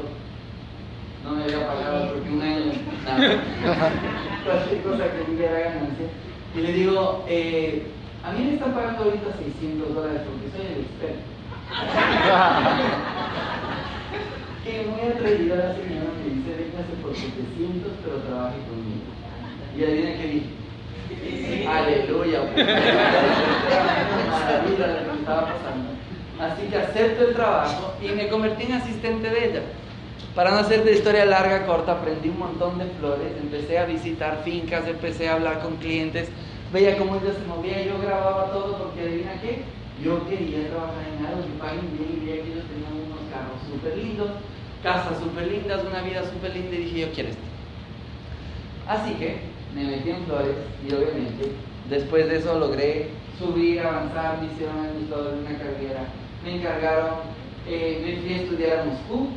no 1.26 1.32
me 1.36 1.44
había 1.44 1.68
pagado 1.68 2.14
porque 2.14 2.30
un 2.30 2.42
año, 2.42 2.72
nada. 3.04 3.20
Cualquier 4.46 4.82
cosa 4.84 5.12
que 5.12 5.26
tuviera 5.28 5.60
ganancia. 5.60 6.08
Y 6.56 6.60
le 6.62 6.72
digo, 6.72 7.26
eh, 7.28 7.92
a 8.24 8.32
mí 8.32 8.46
me 8.46 8.54
están 8.54 8.72
pagando 8.72 9.04
ahorita 9.04 9.36
600 9.60 9.94
dólares 9.94 10.22
porque 10.24 10.48
soy 10.56 10.72
el 10.72 10.88
experto. 10.88 11.20
que 14.64 14.88
muy 14.88 15.04
atrevida 15.04 15.68
la 15.68 15.76
señora 15.76 16.16
me 16.16 16.32
dice, 16.32 16.48
déjase 16.48 16.96
por 17.04 17.12
700, 17.12 17.92
pero 18.08 18.24
trabaje 18.24 18.64
conmigo. 18.72 19.04
Y 19.76 19.84
adivina 19.84 20.16
qué 20.16 20.32
dije. 20.32 20.61
Aleluya. 21.67 22.41
Maravilla 24.30 24.88
lo 24.88 25.12
que 25.12 25.19
estaba 25.19 25.41
pasando. 25.41 25.89
Así 26.39 26.63
que 26.67 26.78
acepto 26.78 27.28
el 27.28 27.36
trabajo 27.36 27.93
y 28.02 28.08
me 28.10 28.28
convertí 28.30 28.63
en 28.63 28.74
asistente 28.74 29.30
de 29.30 29.45
ella. 29.45 29.62
Para 30.36 30.52
no 30.52 30.58
hacer 30.58 30.84
de 30.84 30.93
historia 30.93 31.26
larga, 31.26 31.65
corta, 31.65 31.91
aprendí 31.93 32.30
un 32.30 32.39
montón 32.39 32.80
de 32.80 32.86
flores, 33.00 33.34
empecé 33.39 33.78
a 33.78 33.86
visitar 33.86 34.41
fincas, 34.43 34.88
empecé 34.88 35.28
a 35.28 35.34
hablar 35.34 35.60
con 35.60 35.76
clientes, 35.76 36.30
veía 36.71 36.97
cómo 36.97 37.15
ella 37.17 37.34
se 37.34 37.45
movía, 37.45 37.84
yo 37.84 38.00
grababa 38.02 38.52
todo 38.52 38.78
porque 38.78 39.02
adivina 39.02 39.34
qué, 39.41 39.63
yo 40.02 40.26
quería 40.28 40.69
trabajar 40.69 41.04
en 41.17 41.26
algo 41.26 41.43
que 41.43 41.60
paguen 41.60 41.97
bien 41.97 42.10
y 42.15 42.26
veía 42.26 42.43
que 42.43 42.52
ellos 42.54 42.65
tenían 42.65 42.93
unos 43.06 43.19
carros 43.30 43.60
súper 43.69 43.97
lindos, 43.97 44.32
casas 44.82 45.19
súper 45.19 45.47
lindas, 45.47 45.84
una 45.86 46.02
vida 46.02 46.24
súper 46.24 46.56
linda 46.56 46.76
y 46.76 46.84
dije 46.86 47.00
yo 47.02 47.12
quiero 47.12 47.30
esto. 47.30 47.43
Así 48.88 49.13
que 49.15 49.52
me 49.76 49.84
metí 49.86 50.10
en 50.10 50.26
flores 50.26 50.56
y 50.88 50.94
obviamente 50.94 51.52
después 51.90 52.28
de 52.30 52.38
eso 52.38 52.60
logré 52.60 53.10
subir, 53.38 53.80
avanzar, 53.80 54.40
me 54.40 54.52
hicieron 54.52 54.76
una 54.78 55.58
carrera, 55.58 56.08
me 56.44 56.56
encargaron, 56.56 57.16
eh, 57.68 58.02
me 58.04 58.22
fui 58.22 58.34
a 58.34 58.42
estudiar 58.44 58.80
a 58.80 58.86
Moscú, 58.86 59.30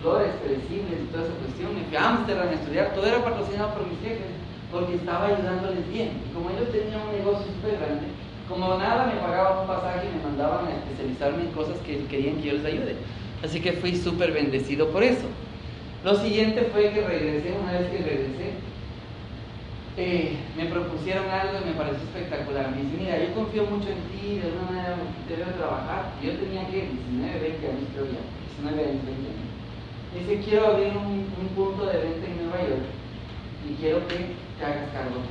flores, 0.00 0.32
perecibles 0.42 1.00
y 1.02 1.12
toda 1.12 1.24
esa 1.24 1.34
cuestión, 1.34 1.74
me 1.74 1.84
fui 1.84 1.96
a 1.96 2.08
Ámsterdam 2.08 2.48
a 2.48 2.52
estudiar, 2.52 2.94
todo 2.94 3.06
era 3.06 3.24
patrocinado 3.24 3.74
por 3.74 3.86
mis 3.86 4.00
jefes 4.00 4.44
porque 4.74 4.96
estaba 4.96 5.26
ayudándoles 5.26 5.88
bien. 5.88 6.10
Como 6.34 6.50
ellos 6.50 6.68
tenían 6.72 7.00
un 7.06 7.16
negocio 7.16 7.46
súper 7.54 7.78
grande, 7.78 8.10
como 8.48 8.76
nada 8.76 9.06
me 9.06 9.20
pagaban 9.20 9.60
un 9.60 9.66
pasaje 9.66 10.08
y 10.10 10.16
me 10.16 10.24
mandaban 10.24 10.66
a 10.66 10.74
especializarme 10.74 11.44
en 11.44 11.52
cosas 11.52 11.78
que 11.86 12.04
querían 12.06 12.36
que 12.42 12.48
yo 12.48 12.54
les 12.54 12.64
ayude. 12.64 12.96
Así 13.42 13.60
que 13.60 13.72
fui 13.72 13.94
súper 13.94 14.32
bendecido 14.32 14.88
por 14.88 15.02
eso. 15.02 15.26
Lo 16.04 16.16
siguiente 16.16 16.68
fue 16.72 16.90
que 16.90 17.00
regresé, 17.00 17.54
una 17.62 17.72
vez 17.72 17.88
que 17.88 17.98
regresé, 17.98 18.52
eh, 19.96 20.36
me 20.56 20.66
propusieron 20.66 21.30
algo 21.30 21.58
y 21.62 21.68
me 21.70 21.76
pareció 21.76 22.02
espectacular. 22.02 22.70
Me 22.70 22.82
dice, 22.82 22.96
mira, 22.98 23.18
yo 23.18 23.34
confío 23.34 23.64
mucho 23.64 23.88
en 23.88 24.02
ti, 24.10 24.38
de 24.38 24.50
alguna 24.50 24.70
manera 24.70 24.96
debo 25.28 25.50
trabajar. 25.56 26.12
Yo 26.22 26.32
tenía 26.34 26.66
que 26.66 26.90
19, 26.90 27.38
20 27.40 27.68
años 27.68 27.88
creo 27.94 28.06
ya, 28.06 28.22
19 28.58 28.90
años, 28.90 29.06
20 29.06 29.22
años. 29.30 29.54
Dice, 30.14 30.42
quiero 30.42 30.66
abrir 30.66 30.96
un, 30.96 31.30
un 31.30 31.48
punto 31.54 31.86
de 31.86 31.98
venta 31.98 32.26
en 32.26 32.36
Nueva 32.38 32.58
York 32.68 32.86
y 33.68 33.74
quiero 33.74 34.06
que 34.08 34.34
te 34.58 34.64
hagas 34.64 34.90
cargo. 34.92 35.22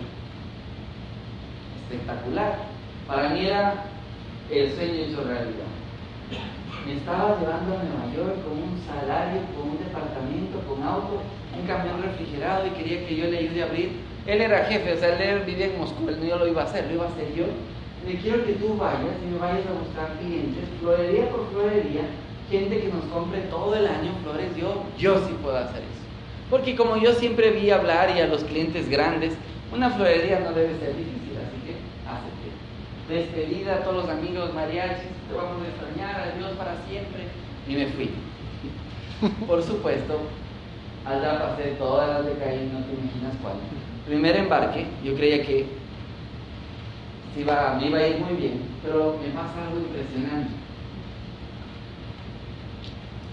Espectacular. 1.84 2.74
Para 3.08 3.30
mí 3.30 3.46
era 3.46 3.86
el 4.50 4.72
sueño 4.72 4.94
hecho 4.94 5.24
realidad. 5.24 5.72
Me 6.86 6.94
estaba 6.96 7.40
llevando 7.40 7.80
a 7.80 7.84
Nueva 7.84 8.08
York 8.16 8.44
con 8.44 8.60
un 8.60 8.80
salario, 8.88 9.42
con 9.56 9.72
un 9.72 9.78
departamento, 9.78 10.60
con 10.68 10.84
auto, 10.84 11.22
un 11.58 11.68
camión 11.68 12.02
refrigerado 12.02 12.68
y 12.68 12.72
quería 12.72 13.08
que 13.08 13.16
yo 13.16 13.26
le 13.28 13.40
ayude 13.40 13.62
a 13.62 13.66
abrir. 13.68 14.13
Él 14.26 14.42
era 14.42 14.66
jefe, 14.66 14.94
o 14.94 14.98
sea, 14.98 15.18
él 15.18 15.44
vivía 15.46 15.66
en 15.66 15.78
Moscú, 15.78 16.08
él 16.08 16.18
no 16.28 16.38
lo 16.38 16.48
iba 16.48 16.62
a 16.62 16.66
hacer, 16.66 16.88
lo 16.88 16.94
iba 16.94 17.06
a 17.06 17.10
hacer 17.10 17.34
yo. 17.36 17.46
Le 18.08 18.18
quiero 18.20 18.46
que 18.46 18.54
tú 18.54 18.78
vayas 18.78 19.16
y 19.22 19.32
me 19.32 19.38
vayas 19.38 19.66
a 19.68 19.80
buscar 19.80 20.18
clientes, 20.20 20.64
florería 20.80 21.30
por 21.30 21.50
florería, 21.52 22.04
gente 22.50 22.80
que 22.80 22.88
nos 22.88 23.04
compre 23.06 23.42
todo 23.50 23.76
el 23.76 23.88
año 23.88 24.12
flores, 24.24 24.56
yo, 24.56 24.84
yo 24.98 25.20
sí 25.28 25.36
puedo 25.42 25.58
hacer 25.58 25.80
eso. 25.80 26.04
Porque 26.50 26.76
como 26.76 26.98
yo 26.98 27.14
siempre 27.14 27.52
vi 27.52 27.72
hablar 27.72 28.16
y 28.16 28.22
a 28.22 28.28
los 28.28 28.44
clientes 28.44 28.90
grandes, 28.90 29.34
una 29.74 29.90
florería 29.90 30.40
no 30.40 30.52
debe 30.54 30.78
ser 30.80 30.96
difícil, 30.96 31.36
así 31.40 31.58
que 31.66 31.76
acepté. 32.08 32.52
Despedida 33.10 33.76
a 33.76 33.80
todos 33.84 34.06
los 34.06 34.10
amigos 34.10 34.54
mariachis, 34.54 35.10
te 35.28 35.36
vamos 35.36 35.64
a 35.64 35.68
extrañar, 35.68 36.34
adiós 36.34 36.52
para 36.58 36.76
siempre. 36.88 37.28
Y 37.68 37.76
me 37.76 37.88
fui. 37.88 38.12
Por 39.48 39.64
supuesto, 39.64 40.20
allá 41.06 41.40
pasé 41.40 41.76
todas 41.78 42.10
las 42.10 42.26
de 42.26 42.34
Caín, 42.34 42.72
no 42.74 42.80
te 42.86 42.94
imaginas 42.94 43.34
cuál. 43.42 43.56
Primer 44.06 44.36
embarque, 44.36 44.86
yo 45.04 45.16
creía 45.16 45.46
que 45.46 45.66
iba, 47.38 47.78
me 47.80 47.88
iba 47.88 47.98
a 48.00 48.08
ir 48.08 48.20
muy 48.20 48.36
bien, 48.36 48.62
pero 48.84 49.18
me 49.22 49.30
pasa 49.30 49.68
algo 49.68 49.80
impresionante 49.80 50.64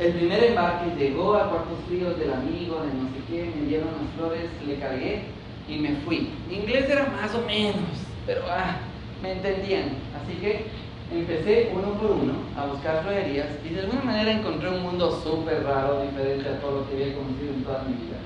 el 0.01 0.15
primer 0.15 0.43
embarque 0.43 0.97
llegó 0.99 1.35
a 1.35 1.51
Cuartos 1.51 1.79
Fríos 1.87 2.19
del 2.19 2.33
amigo, 2.33 2.81
de 2.81 2.95
no 2.95 3.11
sé 3.11 3.21
qué, 3.29 3.53
me 3.55 3.67
dieron 3.67 3.89
las 3.89 4.11
flores, 4.17 4.49
le 4.67 4.77
cargué 4.77 5.25
y 5.69 5.77
me 5.77 5.95
fui. 6.07 6.31
Mi 6.49 6.57
inglés 6.57 6.89
era 6.89 7.07
más 7.09 7.35
o 7.35 7.43
menos, 7.43 7.85
pero 8.25 8.41
ah, 8.49 8.79
me 9.23 9.33
entendían. 9.33 9.91
Así 10.17 10.39
que 10.41 10.69
empecé 11.13 11.71
uno 11.75 11.93
por 11.99 12.13
uno 12.13 12.33
a 12.57 12.65
buscar 12.65 13.03
florerías 13.03 13.49
y 13.63 13.75
de 13.75 13.81
alguna 13.81 14.01
manera 14.03 14.33
encontré 14.33 14.71
un 14.71 14.83
mundo 14.85 15.21
súper 15.23 15.65
raro, 15.65 16.01
diferente 16.01 16.49
a 16.49 16.61
todo 16.61 16.81
lo 16.81 16.89
que 16.89 16.95
había 16.95 17.15
conocido 17.15 17.53
en 17.53 17.65
toda 17.65 17.83
mi 17.83 17.93
vida. 17.93 18.20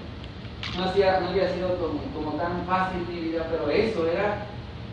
No, 0.77 0.85
hacía, 0.85 1.21
no 1.21 1.29
había 1.29 1.55
sido 1.55 1.79
como, 1.79 2.03
como, 2.15 2.37
tan 2.37 2.67
fácil 2.67 3.07
mi 3.09 3.31
vida, 3.31 3.47
pero 3.49 3.71
eso 3.71 4.09
era 4.09 4.47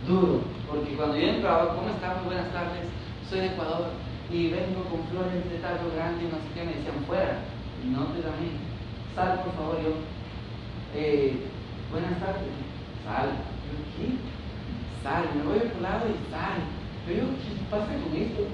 duro, 0.08 0.42
porque 0.70 0.96
cuando 0.96 1.18
yo 1.18 1.28
entraba, 1.28 1.74
¿cómo 1.76 1.90
estamos? 1.90 2.26
Buenas 2.26 2.54
tardes, 2.54 2.86
soy 3.28 3.40
de 3.40 3.48
Ecuador 3.48 3.90
y 4.30 4.50
vengo 4.50 4.84
con 4.86 5.02
flores 5.08 5.50
de 5.50 5.58
tallo 5.58 5.90
grande 5.96 6.26
y 6.26 6.30
no 6.30 6.38
sé 6.38 6.54
qué, 6.54 6.64
me 6.64 6.78
decían, 6.78 7.04
fuera, 7.08 7.40
no 7.90 8.14
te 8.14 8.22
da 8.22 8.30
mí, 8.38 8.62
sal 9.16 9.42
por 9.42 9.54
favor, 9.56 9.82
yo, 9.82 9.98
eh, 10.94 11.50
buenas 11.90 12.20
tardes, 12.20 12.54
sal, 13.04 13.34
yo, 13.66 13.74
¿qué? 13.98 14.22
Sal, 15.02 15.26
me 15.34 15.50
voy 15.50 15.58
a 15.58 15.66
otro 15.66 15.82
lado 15.82 16.06
y 16.06 16.14
sal, 16.30 16.62
pero 17.08 17.26
yo, 17.26 17.28
¿qué 17.42 17.58
pasa 17.74 17.90
con 17.98 18.14
esto? 18.22 18.46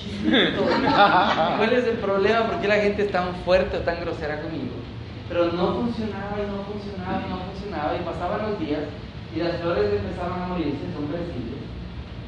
¿Cuál 1.58 1.72
es 1.74 1.84
el 1.84 1.98
problema? 1.98 2.46
¿Por 2.46 2.60
qué 2.60 2.68
la 2.68 2.80
gente 2.80 3.04
es 3.04 3.12
tan 3.12 3.34
fuerte 3.44 3.76
o 3.76 3.80
tan 3.80 4.00
grosera 4.00 4.40
conmigo? 4.40 4.79
Pero 5.30 5.52
no 5.52 5.74
funcionaba 5.74 6.36
y 6.42 6.50
no 6.50 6.64
funcionaba 6.66 7.22
y 7.24 7.30
no 7.30 7.38
funcionaba 7.38 7.94
y 7.94 8.02
pasaban 8.02 8.50
los 8.50 8.58
días 8.58 8.82
y 9.34 9.38
las 9.38 9.62
flores 9.62 9.92
empezaban 9.94 10.42
a 10.42 10.46
morirse, 10.48 10.90
son 10.92 11.06
flexibles, 11.06 11.62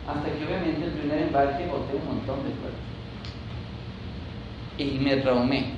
hasta 0.07 0.31
que 0.31 0.47
obviamente 0.47 0.87
el 0.87 0.93
primer 0.93 1.19
embarque 1.19 1.67
boté 1.67 1.99
un 1.99 2.07
montón 2.07 2.47
de 2.47 2.55
flores 2.55 2.93
y 4.79 4.99
me 5.03 5.17
traumé, 5.17 5.75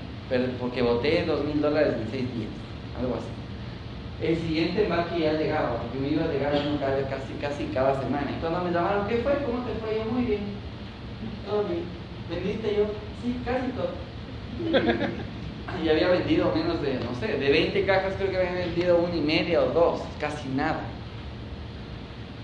porque 0.61 0.83
boté 0.83 1.25
dos 1.25 1.45
mil 1.47 1.63
dólares 1.63 1.95
en 1.99 2.11
seis 2.11 2.29
días, 2.35 2.53
algo 3.01 3.17
así. 3.17 3.33
el 4.21 4.37
siguiente 4.37 4.85
embarque 4.85 5.21
ya 5.21 5.33
llegaba, 5.33 5.79
porque 5.81 5.99
me 5.99 6.09
iba 6.09 6.25
a 6.25 6.29
llegar 6.29 6.53
casi, 7.09 7.33
casi 7.41 7.65
cada 7.73 8.01
semana. 8.03 8.31
Y 8.37 8.41
cuando 8.41 8.61
me 8.61 8.71
llamaron, 8.71 9.09
¿qué 9.09 9.17
fue? 9.17 9.33
¿Cómo 9.47 9.65
te 9.65 9.73
fue? 9.81 9.97
Yo, 9.97 10.13
muy 10.13 10.25
bien. 10.25 10.41
Todo 11.47 11.65
bien. 11.65 11.85
¿Vendiste 12.29 12.77
yo? 12.77 12.85
Sí, 13.23 13.41
casi 13.45 13.73
todo. 13.73 14.05
Y 15.83 15.89
había 15.89 16.09
vendido 16.09 16.53
menos 16.55 16.81
de, 16.83 16.95
no 16.95 17.15
sé, 17.19 17.39
de 17.39 17.51
20 17.51 17.85
cajas 17.85 18.15
creo 18.17 18.31
que 18.31 18.37
había 18.37 18.53
vendido 18.53 18.99
una 18.99 19.15
y 19.15 19.21
media 19.21 19.63
o 19.63 19.71
dos, 19.71 20.01
casi 20.21 20.49
nada. 20.49 20.81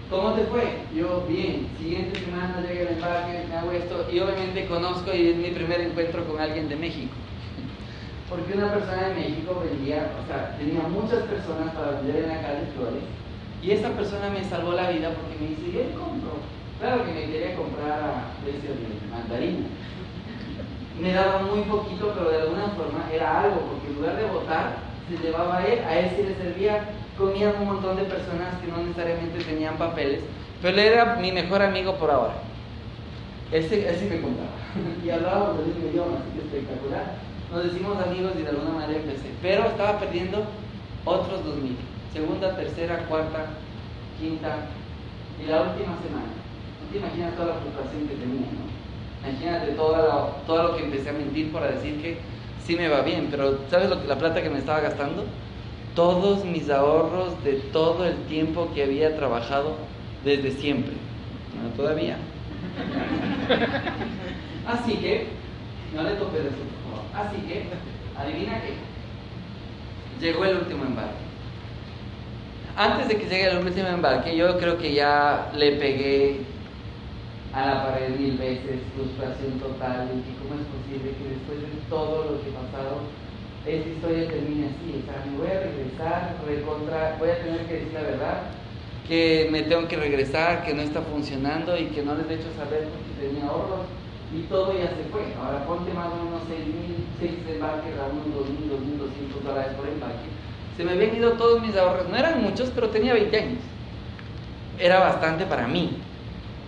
¿Cómo 0.08 0.32
te 0.32 0.42
fue? 0.44 0.62
Yo, 0.94 1.24
bien. 1.28 1.68
Siguiente 1.78 2.18
semana 2.18 2.64
llegué 2.66 2.88
al 2.88 2.94
embarque, 2.94 3.44
me 3.48 3.56
hago 3.56 3.70
esto, 3.72 4.06
y 4.12 4.18
obviamente 4.18 4.66
conozco 4.66 5.14
y 5.14 5.28
es 5.28 5.36
mi 5.36 5.50
primer 5.50 5.80
encuentro 5.80 6.24
con 6.24 6.40
alguien 6.40 6.68
de 6.68 6.76
México 6.76 7.14
porque 8.28 8.54
una 8.54 8.72
persona 8.72 9.08
de 9.08 9.14
México 9.14 9.62
vendía, 9.64 10.10
o 10.22 10.26
sea, 10.26 10.56
tenía 10.58 10.82
muchas 10.82 11.22
personas 11.24 11.74
para 11.74 12.00
vender 12.00 12.24
en 12.24 12.28
la 12.28 12.42
calle 12.42 12.66
flores, 12.76 13.04
y 13.62 13.72
esa 13.72 13.90
persona 13.90 14.30
me 14.30 14.42
salvó 14.44 14.72
la 14.72 14.90
vida 14.90 15.10
porque 15.10 15.36
me 15.38 15.50
dice, 15.50 15.70
yo 15.70 16.00
compro. 16.00 16.40
Claro 16.80 17.04
que 17.04 17.12
me 17.12 17.26
quería 17.26 17.54
comprar 17.56 18.00
a 18.00 18.42
precio 18.42 18.70
de 18.70 19.10
mandarina. 19.12 19.66
Me 21.00 21.12
daba 21.12 21.42
muy 21.42 21.62
poquito, 21.62 22.12
pero 22.14 22.30
de 22.30 22.42
alguna 22.42 22.68
forma 22.68 23.08
era 23.12 23.42
algo, 23.42 23.60
porque 23.70 23.88
en 23.88 23.94
lugar 23.96 24.16
de 24.16 24.24
votar, 24.24 24.76
se 25.08 25.16
llevaba 25.16 25.58
a 25.58 25.66
él, 25.66 25.78
a 25.84 25.98
él 25.98 26.10
sí 26.14 26.22
le 26.22 26.34
servía, 26.34 26.84
comían 27.16 27.54
un 27.60 27.66
montón 27.66 27.96
de 27.96 28.04
personas 28.04 28.54
que 28.60 28.68
no 28.68 28.78
necesariamente 28.78 29.42
tenían 29.44 29.76
papeles, 29.76 30.20
pero 30.60 30.74
él 30.74 30.78
era 30.80 31.16
mi 31.16 31.32
mejor 31.32 31.62
amigo 31.62 31.94
por 31.94 32.10
ahora. 32.10 32.34
Ese, 33.50 33.88
ese 33.88 34.04
me 34.08 34.20
contaba. 34.20 34.50
y 35.04 35.10
hablábamos 35.10 35.58
del 35.58 35.66
mismo 35.66 35.88
idioma, 35.88 36.16
así 36.18 36.38
que 36.38 36.46
espectacular 36.46 37.30
nos 37.50 37.64
decimos 37.64 37.98
amigos 38.00 38.32
y 38.38 38.42
de 38.42 38.48
alguna 38.48 38.70
manera 38.70 39.00
empecé. 39.00 39.30
Pero 39.42 39.66
estaba 39.66 39.98
perdiendo 39.98 40.44
otros 41.04 41.44
2000. 41.44 41.76
Segunda, 42.12 42.56
tercera, 42.56 43.04
cuarta, 43.08 43.46
quinta 44.18 44.70
y 45.42 45.46
la 45.48 45.62
última 45.62 45.98
semana. 45.98 46.30
No 46.30 46.90
te 46.90 46.98
imaginas 46.98 47.34
toda 47.34 47.54
la 47.54 47.60
frustración 47.60 48.06
que 48.06 48.14
tenía, 48.14 48.46
¿no? 48.54 48.79
Imagínate 49.26 49.72
todo 49.72 50.32
lo 50.46 50.76
que 50.76 50.84
empecé 50.84 51.10
a 51.10 51.12
mentir 51.12 51.52
para 51.52 51.70
decir 51.70 52.00
que 52.00 52.18
sí 52.64 52.76
me 52.76 52.88
va 52.88 53.02
bien, 53.02 53.28
pero 53.30 53.58
¿sabes 53.68 53.90
lo 53.90 54.00
que, 54.00 54.08
la 54.08 54.18
plata 54.18 54.42
que 54.42 54.50
me 54.50 54.58
estaba 54.58 54.80
gastando? 54.80 55.24
Todos 55.94 56.44
mis 56.44 56.70
ahorros 56.70 57.42
de 57.44 57.54
todo 57.54 58.06
el 58.06 58.16
tiempo 58.24 58.70
que 58.74 58.84
había 58.84 59.16
trabajado 59.16 59.76
desde 60.24 60.52
siempre. 60.52 60.94
No, 61.60 61.68
todavía. 61.76 62.16
Así 64.66 64.96
que, 64.96 65.26
no 65.94 66.02
le 66.02 66.12
toqué 66.12 66.38
de 66.38 66.48
eso. 66.48 66.56
Así 67.14 67.36
que, 67.42 67.64
adivina 68.16 68.62
qué. 68.62 68.74
Llegó 70.24 70.44
el 70.44 70.58
último 70.58 70.84
embarque. 70.84 71.30
Antes 72.76 73.08
de 73.08 73.16
que 73.16 73.24
llegue 73.24 73.50
el 73.50 73.58
último 73.58 73.88
embarque, 73.88 74.36
yo 74.36 74.56
creo 74.58 74.78
que 74.78 74.94
ya 74.94 75.50
le 75.54 75.72
pegué 75.72 76.40
a 77.52 77.66
la 77.66 77.86
pared 77.86 78.16
mil 78.16 78.38
veces, 78.38 78.80
frustración 78.94 79.58
total, 79.58 80.08
y 80.14 80.32
cómo 80.38 80.54
es 80.60 80.66
posible 80.70 81.10
que 81.18 81.34
después 81.34 81.58
de 81.60 81.80
todo 81.88 82.30
lo 82.30 82.42
que 82.42 82.50
he 82.50 82.54
pasado, 82.54 83.02
esta 83.66 83.88
historia 83.88 84.28
termine 84.28 84.70
así. 84.70 85.02
O 85.02 85.04
sea, 85.04 85.24
me 85.26 85.38
voy 85.38 85.50
a 85.50 85.60
regresar, 85.60 86.36
recontra, 86.46 87.16
voy 87.18 87.30
a 87.30 87.42
tener 87.42 87.66
que 87.66 87.74
decir 87.74 87.92
la 87.92 88.02
verdad, 88.02 88.38
que 89.06 89.48
me 89.50 89.62
tengo 89.62 89.88
que 89.88 89.96
regresar, 89.96 90.64
que 90.64 90.74
no 90.74 90.82
está 90.82 91.02
funcionando 91.02 91.76
y 91.76 91.86
que 91.86 92.02
no 92.02 92.14
les 92.14 92.30
he 92.30 92.34
hecho 92.34 92.54
saber 92.56 92.86
porque 92.88 93.26
tenía 93.26 93.50
ahorros 93.50 93.86
y 94.32 94.42
todo 94.42 94.72
ya 94.72 94.86
se 94.94 95.10
fue. 95.10 95.34
Ahora 95.42 95.66
ponte 95.66 95.92
más 95.92 96.06
o 96.06 96.22
menos 96.22 96.42
6.000, 96.46 97.54
embarques 97.54 97.98
a 97.98 98.06
unos 98.06 98.26
2.000, 98.46 98.70
2.200 98.70 99.42
dólares 99.44 99.72
por 99.74 99.88
embarque. 99.88 100.30
Se 100.76 100.84
me 100.84 100.92
habían 100.92 101.16
ido 101.16 101.32
todos 101.32 101.60
mis 101.60 101.76
ahorros, 101.76 102.08
no 102.08 102.16
eran 102.16 102.40
muchos, 102.40 102.70
pero 102.72 102.88
tenía 102.90 103.12
20 103.12 103.36
años. 103.36 103.58
Era 104.78 105.00
bastante 105.00 105.44
para 105.44 105.66
mí, 105.66 105.98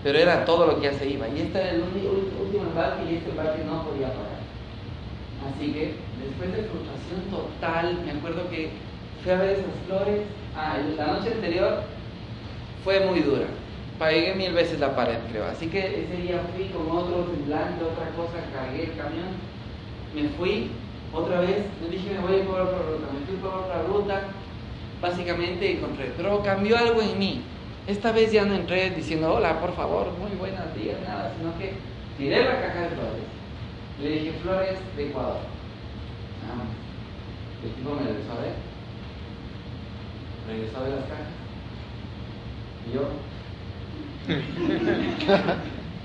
pero 0.03 0.19
era 0.19 0.45
todo 0.45 0.67
lo 0.67 0.81
que 0.81 0.91
ya 0.91 0.99
se 0.99 1.09
iba. 1.09 1.29
Y 1.29 1.41
este 1.41 1.59
era 1.59 1.71
el 1.71 1.83
último 1.83 2.65
embarque 2.69 3.11
y 3.11 3.17
este 3.17 3.31
embarque 3.31 3.65
no 3.65 3.85
podía 3.85 4.09
pagar. 4.09 4.43
Así 5.49 5.73
que 5.73 5.95
después 6.23 6.53
de 6.53 6.69
frustración 6.69 7.23
total, 7.31 7.99
me 8.05 8.13
acuerdo 8.13 8.49
que 8.51 8.71
fui 9.23 9.33
a 9.33 9.37
ver 9.37 9.51
esas 9.51 9.75
flores. 9.87 10.23
Ah, 10.57 10.77
la 10.97 11.07
noche 11.07 11.33
anterior 11.33 11.83
fue 12.85 13.01
muy 13.07 13.21
dura 13.21 13.47
pagué 14.03 14.35
mil 14.35 14.53
veces 14.53 14.81
la 14.81 14.97
pared, 14.97 15.19
creo. 15.31 15.47
Así 15.47 15.69
que 15.69 15.79
ese 15.79 16.17
día 16.23 16.43
fui 16.55 16.67
con 16.67 16.91
otro 16.91 17.25
semblante, 17.31 17.85
otra 17.85 18.09
cosa, 18.17 18.43
cargué 18.53 18.85
el 18.91 18.97
camión, 18.97 19.31
me 20.13 20.29
fui 20.31 20.73
otra 21.13 21.41
vez, 21.41 21.67
me 21.81 21.89
dije 21.89 22.15
me 22.15 22.21
voy 22.21 22.35
a 22.35 22.39
ir 22.39 22.45
por 22.45 22.61
otra 22.61 22.79
ruta, 22.79 23.07
me 23.13 23.27
fui 23.27 23.37
por 23.37 23.55
otra 23.55 23.83
ruta, 23.83 24.23
básicamente 25.01 25.79
encontré, 25.79 26.13
pero 26.17 26.43
cambió 26.43 26.77
algo 26.77 27.01
en 27.01 27.19
mí. 27.19 27.43
Esta 27.87 28.13
vez 28.13 28.31
ya 28.31 28.45
no 28.45 28.55
entré 28.55 28.91
diciendo 28.91 29.35
hola, 29.35 29.59
por 29.61 29.75
favor, 29.75 30.13
muy 30.17 30.31
buenos 30.39 30.73
días, 30.77 31.01
nada, 31.05 31.35
sino 31.37 31.59
que 31.59 31.73
tiré 32.17 32.45
la 32.45 32.61
caja 32.63 32.83
de 32.83 32.89
flores. 32.91 33.25
Le 34.01 34.09
dije 34.09 34.33
flores 34.41 34.79
de 34.97 35.09
Ecuador. 35.09 35.41
Nada 36.47 36.65
El 37.65 37.71
tipo 37.73 37.91
me 37.91 38.03
regresó 38.03 38.33
a 38.33 38.41
ver. 38.41 38.55
Regresó 40.47 40.79
a 40.79 40.83
ver 40.83 40.91
las 40.91 41.05
cajas. 41.07 41.27
Y 42.89 42.95
yo, 42.95 43.03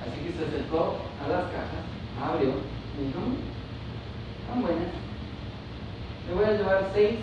Así 0.02 0.18
que 0.26 0.34
se 0.34 0.46
acercó 0.46 0.98
a 1.24 1.28
las 1.30 1.44
cajas, 1.52 1.86
abrió, 2.20 2.54
me 2.98 3.06
dijo, 3.06 3.20
están 4.42 4.62
buenas. 4.64 4.94
Le 6.28 6.34
voy 6.34 6.46
a 6.46 6.58
llevar 6.58 6.90
seis, 6.96 7.18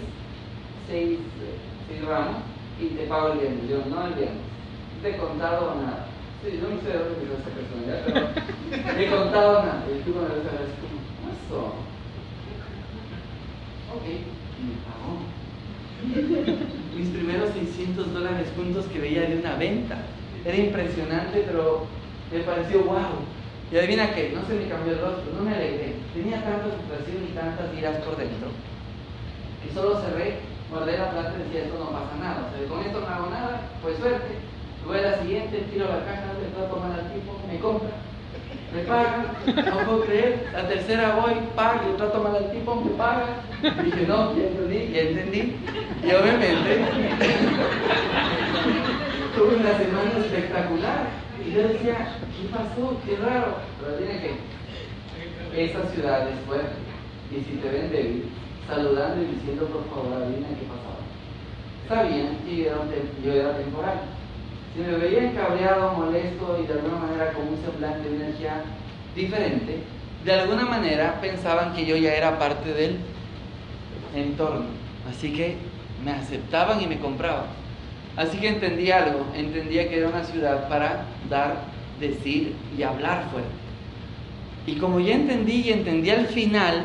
seis, 0.86 1.18
seis 1.88 2.04
ramos 2.04 2.53
y 2.80 2.86
te 2.96 3.06
pago 3.06 3.32
el 3.32 3.38
viernes. 3.38 3.68
Yo, 3.68 3.84
no 3.88 4.06
el 4.06 4.14
viernes. 4.14 4.42
Te 5.02 5.10
he 5.10 5.16
contado 5.16 5.74
nada. 5.76 6.06
Sí, 6.42 6.60
yo 6.60 6.68
no 6.68 6.80
sé 6.80 6.88
de 6.88 6.98
dónde 6.98 7.14
empezó 7.14 7.40
esa 7.40 7.56
personalidad, 7.56 8.00
pero 8.04 9.00
he 9.00 9.10
contado 9.10 9.62
nada. 9.62 9.84
Y 9.88 10.02
tú 10.02 10.10
me 10.10 10.22
ves 10.22 10.44
a 10.44 10.60
como, 10.80 10.98
eso. 11.32 11.58
Ok, 13.94 14.04
y 14.04 14.62
me 14.64 14.76
pagó. 14.84 15.24
Mis 16.96 17.08
primeros 17.08 17.50
600 17.50 18.12
dólares 18.12 18.48
juntos 18.56 18.86
que 18.86 18.98
veía 18.98 19.22
de 19.22 19.38
una 19.38 19.56
venta. 19.56 19.96
Era 20.44 20.56
impresionante, 20.56 21.44
pero 21.46 21.86
me 22.32 22.40
pareció 22.40 22.82
wow. 22.84 23.24
Y 23.72 23.76
adivina 23.78 24.14
qué, 24.14 24.32
no 24.34 24.46
se 24.46 24.54
me 24.54 24.68
cambió 24.68 24.92
el 24.92 25.00
rostro, 25.00 25.32
no 25.34 25.42
me 25.42 25.54
alegré. 25.54 25.94
Tenía 26.12 26.44
tanta 26.44 26.68
frustración 26.76 27.24
y 27.24 27.34
tantas 27.34 27.74
iras 27.76 27.96
por 28.04 28.16
dentro. 28.16 28.48
Y 29.64 29.74
solo 29.74 30.00
cerré, 30.02 30.40
guardé 30.74 30.98
la 30.98 31.10
plata 31.10 31.32
y 31.38 31.42
decía, 31.44 31.64
esto 31.64 31.78
no 31.78 31.90
pasa 31.90 32.16
nada. 32.18 32.50
O 32.50 32.50
sea, 32.50 32.66
con 32.68 32.80
esto 32.80 33.00
no 33.00 33.06
hago 33.06 33.30
nada, 33.30 33.60
pues 33.80 33.96
suerte. 33.98 34.34
Voy 34.84 34.98
a 34.98 35.02
la 35.02 35.18
siguiente, 35.22 35.66
tiro 35.70 35.86
la 35.86 36.04
caja, 36.04 36.34
le 36.42 36.50
trato 36.50 36.76
mal 36.76 36.92
al 36.92 37.12
tipo, 37.14 37.40
me 37.48 37.58
compra, 37.58 37.88
me 38.74 38.82
paga, 38.82 39.32
no 39.46 39.78
puedo 39.86 40.04
creer. 40.04 40.50
La 40.52 40.68
tercera 40.68 41.14
voy, 41.14 41.34
pago, 41.54 41.88
le 41.88 41.96
trato 41.96 42.22
mal 42.22 42.36
al 42.36 42.52
tipo, 42.52 42.74
me 42.74 42.90
paga. 42.90 43.26
dije, 43.62 44.04
no, 44.06 44.36
ya 44.36 44.42
entendí, 44.42 44.92
ya 44.92 45.00
entendí. 45.00 45.56
Y 46.02 46.10
obviamente 46.12 46.84
tuve 49.36 49.56
una 49.56 49.78
semana 49.78 50.18
espectacular. 50.18 51.06
Y 51.46 51.52
yo 51.52 51.68
decía, 51.68 52.18
¿qué 52.36 52.48
pasó? 52.48 53.00
Qué 53.06 53.16
raro. 53.24 53.56
Pero 53.80 53.96
tiene 53.96 54.20
que, 54.20 55.64
esa 55.64 55.88
ciudad 55.88 56.28
es 56.28 56.38
fuerte. 56.46 56.76
Y 57.30 57.36
si 57.36 57.56
te 57.56 57.70
ven 57.70 57.90
débil, 57.90 58.24
saludando 58.66 59.22
y 59.22 59.34
diciendo, 59.34 59.66
por 59.66 59.84
favor, 59.90 60.22
adivina 60.22 60.48
qué 60.48 60.66
pasaba. 60.66 61.04
Sabían 61.88 62.38
que 62.44 62.70
yo 63.24 63.32
era 63.32 63.56
temporal. 63.56 64.00
Si 64.74 64.80
me 64.80 64.96
veían 64.96 65.34
cabreado, 65.34 65.92
molesto 65.92 66.58
y 66.62 66.66
de 66.66 66.72
alguna 66.72 66.96
manera 66.96 67.32
con 67.32 67.48
un 67.48 67.58
semblante 67.62 68.08
de 68.08 68.16
energía 68.16 68.62
diferente, 69.14 69.78
de 70.24 70.32
alguna 70.32 70.64
manera 70.64 71.20
pensaban 71.20 71.74
que 71.74 71.86
yo 71.86 71.96
ya 71.96 72.14
era 72.14 72.38
parte 72.38 72.72
del 72.72 72.96
entorno. 74.14 74.66
Así 75.08 75.32
que 75.32 75.56
me 76.04 76.12
aceptaban 76.12 76.80
y 76.80 76.86
me 76.86 76.98
compraban. 76.98 77.46
Así 78.16 78.38
que 78.38 78.48
entendí 78.48 78.90
algo, 78.90 79.26
entendía 79.34 79.88
que 79.88 79.98
era 79.98 80.08
una 80.08 80.24
ciudad 80.24 80.68
para 80.68 81.04
dar, 81.28 81.64
decir 82.00 82.54
y 82.76 82.82
hablar 82.82 83.28
fuerte. 83.30 83.50
Y 84.66 84.76
como 84.76 84.98
ya 85.00 85.14
entendí 85.14 85.62
y 85.62 85.72
entendí 85.72 86.10
al 86.10 86.26
final, 86.28 86.84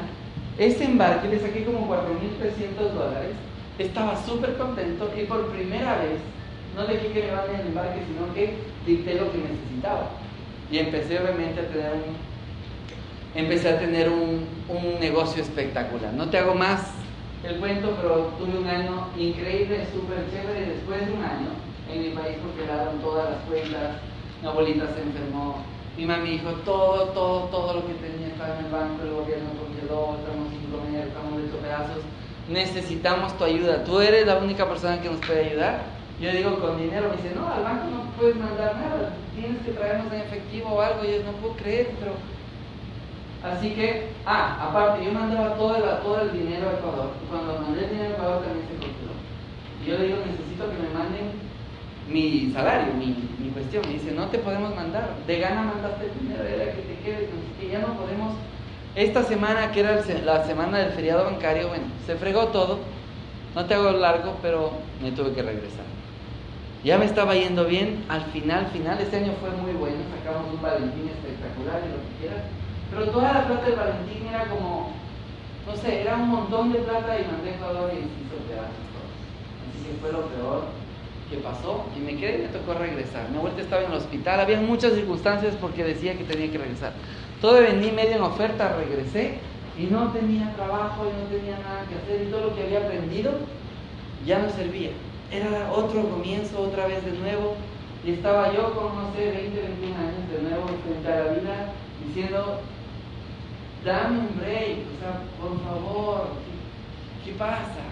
ese 0.59 0.83
embarque 0.83 1.29
le 1.29 1.39
saqué 1.39 1.63
como 1.63 1.87
4.300 1.89 2.91
dólares, 2.93 3.31
estaba 3.79 4.21
súper 4.25 4.57
contento 4.57 5.09
y 5.17 5.23
por 5.23 5.47
primera 5.47 5.99
vez 5.99 6.19
no 6.75 6.85
dejé 6.85 7.07
que 7.13 7.21
me 7.23 7.31
vaya 7.31 7.61
el 7.61 7.67
embarque, 7.67 8.01
sino 8.05 8.33
que 8.33 8.55
dicté 8.85 9.15
lo 9.15 9.31
que 9.31 9.37
necesitaba. 9.37 10.11
Y 10.69 10.79
empecé 10.79 11.17
obviamente 11.17 11.61
a 11.61 11.67
tener 11.69 11.93
un, 11.93 13.39
empecé 13.41 13.69
a 13.69 13.79
tener 13.79 14.09
un, 14.09 14.45
un 14.67 14.99
negocio 14.99 15.41
espectacular. 15.41 16.13
No 16.13 16.29
te 16.29 16.37
hago 16.37 16.53
más 16.53 16.91
el 17.43 17.55
cuento, 17.55 17.95
pero 18.01 18.33
tuve 18.37 18.59
un 18.59 18.67
año 18.67 19.07
increíble, 19.17 19.87
súper 19.93 20.29
chévere. 20.29 20.73
Después 20.73 21.07
de 21.07 21.13
un 21.13 21.23
año 21.23 21.55
en 21.89 22.01
mi 22.01 22.09
país, 22.09 22.35
porque 22.43 22.69
daron 22.69 22.99
todas 22.99 23.29
las 23.31 23.39
cuentas, 23.47 23.95
mi 24.41 24.47
abuelita 24.47 24.87
se 24.93 25.01
enfermó, 25.03 25.63
mi 25.97 26.05
mami 26.05 26.31
dijo 26.31 26.51
todo, 26.65 27.05
todo, 27.13 27.45
todo 27.45 27.75
lo 27.75 27.87
que 27.87 27.93
tenía 27.93 28.27
estaba 28.27 28.59
en 28.59 28.65
el 28.65 28.71
banco, 28.71 29.03
el 29.03 29.11
gobierno 29.11 29.49
congeló, 29.89 30.17
estamos 30.19 30.49
sin 30.49 30.71
comer, 30.71 31.07
estamos 31.07 31.39
hecho 31.41 31.57
pedazos. 31.57 32.03
necesitamos 32.47 33.37
tu 33.37 33.43
ayuda, 33.43 33.83
tú 33.83 33.99
eres 33.99 34.25
la 34.25 34.37
única 34.37 34.67
persona 34.67 35.01
que 35.01 35.09
nos 35.09 35.19
puede 35.19 35.49
ayudar. 35.51 35.81
Yo 36.19 36.31
digo 36.31 36.59
con 36.59 36.77
dinero, 36.77 37.09
me 37.09 37.21
dice, 37.21 37.35
no, 37.35 37.47
al 37.47 37.63
banco 37.63 37.85
no 37.85 38.11
puedes 38.17 38.35
mandar 38.35 38.75
nada, 38.75 39.13
tienes 39.35 39.61
que 39.63 39.71
traernos 39.71 40.11
en 40.11 40.19
efectivo 40.19 40.69
o 40.69 40.81
algo, 40.81 41.05
y 41.05 41.11
yo 41.11 41.23
no 41.23 41.31
puedo 41.33 41.55
creer, 41.55 41.91
pero... 41.99 42.13
Así 43.41 43.71
que, 43.71 44.09
ah, 44.25 44.67
aparte, 44.67 45.05
yo 45.05 45.13
mandaba 45.13 45.55
todo 45.55 45.77
el, 45.77 45.83
todo 46.03 46.21
el 46.21 46.33
dinero 46.33 46.67
a 46.69 46.73
Ecuador, 46.73 47.11
cuando 47.29 47.61
mandé 47.61 47.85
el 47.85 47.89
dinero 47.91 48.09
a 48.09 48.17
Ecuador 48.17 48.43
también 48.43 48.67
se 48.67 48.75
congeló. 48.75 49.15
Yo 49.87 49.97
le 49.97 50.05
digo, 50.07 50.17
necesito 50.27 50.67
que 50.67 50.75
me 50.75 50.91
manden 50.91 51.39
mi 52.09 52.51
salario, 52.51 52.93
mi, 52.95 53.15
mi 53.39 53.49
cuestión. 53.51 53.83
Me 53.87 53.93
dice, 53.93 54.11
no 54.11 54.27
te 54.27 54.39
podemos 54.39 54.75
mandar, 54.75 55.15
de 55.25 55.39
gana 55.39 55.71
mandaste 55.71 56.11
el 56.11 56.19
dinero, 56.19 56.43
era 56.43 56.75
que 56.75 56.81
te 56.81 56.99
quedes, 56.99 57.29
que 57.57 57.69
ya 57.69 57.79
no 57.79 57.95
podemos 57.95 58.35
esta 58.99 59.23
semana, 59.23 59.71
que 59.71 59.79
era 59.79 60.03
la 60.25 60.43
semana 60.45 60.79
del 60.79 60.91
feriado 60.91 61.23
bancario, 61.23 61.69
bueno, 61.69 61.85
se 62.05 62.15
fregó 62.15 62.47
todo. 62.47 62.79
No 63.55 63.65
te 63.65 63.73
hago 63.73 63.91
largo, 63.91 64.35
pero 64.41 64.71
me 65.01 65.11
tuve 65.11 65.31
que 65.31 65.41
regresar. 65.41 65.85
Ya 66.83 66.97
me 66.97 67.05
estaba 67.05 67.33
yendo 67.33 67.63
bien. 67.65 68.03
Al 68.09 68.23
final, 68.25 68.67
final, 68.67 68.99
este 68.99 69.17
año 69.17 69.33
fue 69.39 69.51
muy 69.51 69.71
bueno. 69.71 69.97
Sacamos 70.17 70.53
un 70.53 70.61
Valentín 70.61 71.07
espectacular 71.07 71.81
y 71.85 71.95
lo 71.95 72.03
que 72.03 72.27
quieras. 72.27 72.43
Pero 72.91 73.05
toda 73.11 73.33
la 73.33 73.47
plata 73.47 73.65
del 73.65 73.75
Valentín 73.75 74.27
era 74.27 74.45
como, 74.45 74.91
no 75.65 75.75
sé, 75.77 76.01
era 76.01 76.15
un 76.15 76.27
montón 76.27 76.73
de 76.73 76.79
plata 76.79 77.17
y 77.19 77.25
mandé 77.25 77.51
Ecuador 77.51 77.91
y 77.93 77.99
hizo 77.99 78.35
pedazos 78.49 78.83
Así 79.69 79.87
que 79.87 79.93
fue 80.01 80.11
lo 80.11 80.27
peor 80.27 80.63
que 81.29 81.37
pasó 81.37 81.85
y 81.95 81.99
me 81.99 82.17
quedé 82.17 82.39
y 82.39 82.41
me 82.41 82.47
tocó 82.49 82.73
regresar. 82.73 83.29
Mi 83.29 83.37
vuelta 83.37 83.61
estaba 83.61 83.83
en 83.83 83.91
el 83.91 83.97
hospital, 83.97 84.41
había 84.41 84.59
muchas 84.59 84.93
circunstancias 84.93 85.55
porque 85.61 85.83
decía 85.85 86.17
que 86.17 86.25
tenía 86.25 86.51
que 86.51 86.57
regresar. 86.57 86.93
Todo 87.41 87.61
vendí 87.61 87.91
medio 87.91 88.17
en 88.17 88.21
oferta, 88.21 88.75
regresé 88.75 89.39
y 89.77 89.83
no 89.85 90.11
tenía 90.11 90.53
trabajo 90.55 91.05
y 91.05 91.21
no 91.21 91.29
tenía 91.29 91.57
nada 91.59 91.85
que 91.87 91.95
hacer 91.95 92.27
y 92.27 92.31
todo 92.31 92.49
lo 92.49 92.55
que 92.55 92.63
había 92.63 92.79
aprendido 92.79 93.31
ya 94.25 94.39
no 94.39 94.49
servía. 94.49 94.91
Era 95.31 95.71
otro 95.71 96.09
comienzo, 96.09 96.59
otra 96.59 96.87
vez 96.87 97.03
de 97.05 97.13
nuevo 97.13 97.55
y 98.05 98.11
estaba 98.11 98.53
yo 98.53 98.73
con, 98.73 98.95
no 98.95 99.13
sé, 99.13 99.31
20, 99.31 99.61
21 99.61 99.97
años 99.97 100.31
de 100.31 100.49
nuevo 100.49 100.67
frente 100.83 101.07
a 101.07 101.23
la 101.23 101.31
vida 101.31 101.73
diciendo, 102.05 102.61
dame 103.85 104.19
un 104.19 104.39
break, 104.39 104.79
o 104.83 104.99
sea, 104.99 105.21
por 105.39 105.63
favor, 105.63 106.27
¿qué, 107.23 107.31
pasa? 107.33 107.87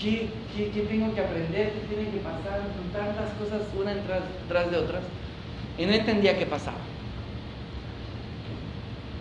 ¿Qué, 0.00 0.30
¿Qué, 0.56 0.80
tengo 0.82 1.14
que 1.14 1.20
aprender? 1.20 1.72
¿Qué 1.72 1.94
tiene 1.94 2.10
que 2.10 2.18
pasar? 2.18 2.62
Son 2.74 2.90
tantas 2.92 3.30
cosas 3.34 3.62
una 3.78 3.92
tras, 4.02 4.22
tras 4.48 4.70
de 4.70 4.76
otras. 4.78 5.02
Y 5.76 5.86
no 5.86 5.92
entendía 5.92 6.38
qué 6.38 6.46
pasaba. 6.46 6.78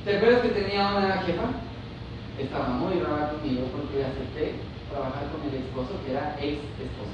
¿Te 0.08 0.16
acuerdas 0.16 0.40
que 0.40 0.56
tenía 0.56 0.96
una 0.96 1.20
jefa? 1.28 1.52
Estaba 2.40 2.70
muy 2.80 2.96
brava 2.96 3.28
conmigo 3.28 3.68
porque 3.76 4.08
acepté 4.08 4.56
trabajar 4.90 5.28
con 5.36 5.44
el 5.44 5.60
esposo 5.60 6.00
que 6.06 6.16
era 6.16 6.32
ex 6.40 6.64
esposo. 6.80 7.12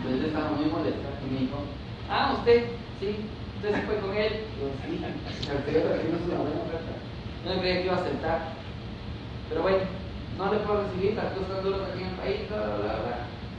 Entonces 0.00 0.32
estaba 0.32 0.56
muy 0.56 0.64
molesta 0.64 1.12
y 1.20 1.28
me 1.28 1.40
dijo, 1.40 1.60
ah, 2.08 2.40
usted, 2.40 2.72
sí, 3.00 3.28
usted 3.60 3.74
se 3.76 3.82
fue 3.84 4.00
con 4.00 4.16
él. 4.16 4.32
Yo 4.56 4.72
sí, 4.80 4.96
una 4.96 6.40
buena 6.40 6.64
oferta. 6.64 6.92
No 7.44 7.60
creía 7.60 7.76
que 7.76 7.84
iba 7.84 7.96
a 7.96 8.00
aceptar. 8.00 8.40
Pero 9.50 9.60
bueno, 9.60 9.84
no 10.38 10.54
le 10.54 10.60
puedo 10.64 10.88
recibir, 10.88 11.20
las 11.20 11.36
cosas 11.36 11.62
duras 11.62 11.84
aquí 11.92 12.00
en 12.00 12.08
el 12.08 12.16
país, 12.16 12.48
bla, 12.48 12.64
bla, 12.64 12.76
bla, 12.80 12.96
bla. 12.96 13.16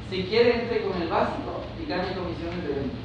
Si 0.09 0.23
quiere, 0.26 0.65
entre 0.65 0.82
con 0.82 0.99
el 0.99 1.09
básico 1.09 1.61
y 1.78 1.86
gane 1.86 2.17
comisiones 2.17 2.63
de 2.65 2.73
venta. 2.73 3.01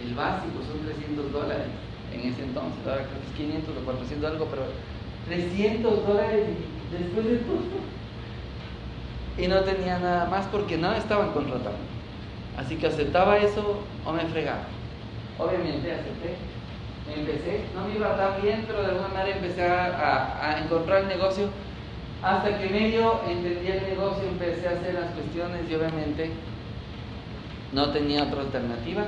El 0.00 0.14
básico 0.14 0.56
son 0.64 0.80
300 0.88 1.32
dólares 1.32 1.89
en 2.12 2.20
ese 2.32 2.42
entonces, 2.42 2.80
ahora 2.84 3.04
creo 3.04 3.20
que 3.20 3.26
es 3.28 3.48
500 3.64 3.76
o 3.76 3.84
400 3.84 4.30
algo, 4.30 4.46
pero 4.50 4.62
300 5.26 6.06
dólares 6.06 6.46
después 6.90 7.26
de 7.26 7.36
todo. 7.36 7.80
Y 9.38 9.48
no 9.48 9.60
tenía 9.60 9.98
nada 9.98 10.26
más 10.26 10.46
porque 10.46 10.76
no 10.76 10.92
estaban 10.92 11.30
contratando. 11.30 11.78
Así 12.56 12.76
que 12.76 12.88
aceptaba 12.88 13.38
eso 13.38 13.80
o 14.04 14.12
me 14.12 14.24
fregaba. 14.26 14.64
Obviamente 15.38 15.92
acepté. 15.92 16.36
Empecé, 17.14 17.64
no 17.74 17.88
me 17.88 17.94
iba 17.94 18.16
tan 18.16 18.42
bien, 18.42 18.64
pero 18.66 18.82
de 18.82 18.88
alguna 18.88 19.08
manera 19.08 19.36
empecé 19.36 19.66
a, 19.66 20.38
a 20.42 20.62
encontrar 20.62 21.02
el 21.02 21.08
negocio. 21.08 21.48
Hasta 22.22 22.58
que 22.58 22.68
medio 22.68 23.20
entendí 23.26 23.66
el 23.68 23.82
negocio, 23.82 24.28
empecé 24.28 24.68
a 24.68 24.72
hacer 24.72 24.94
las 24.94 25.10
cuestiones 25.12 25.62
y 25.68 25.74
obviamente 25.74 26.30
no 27.72 27.90
tenía 27.90 28.24
otra 28.24 28.42
alternativa 28.42 29.04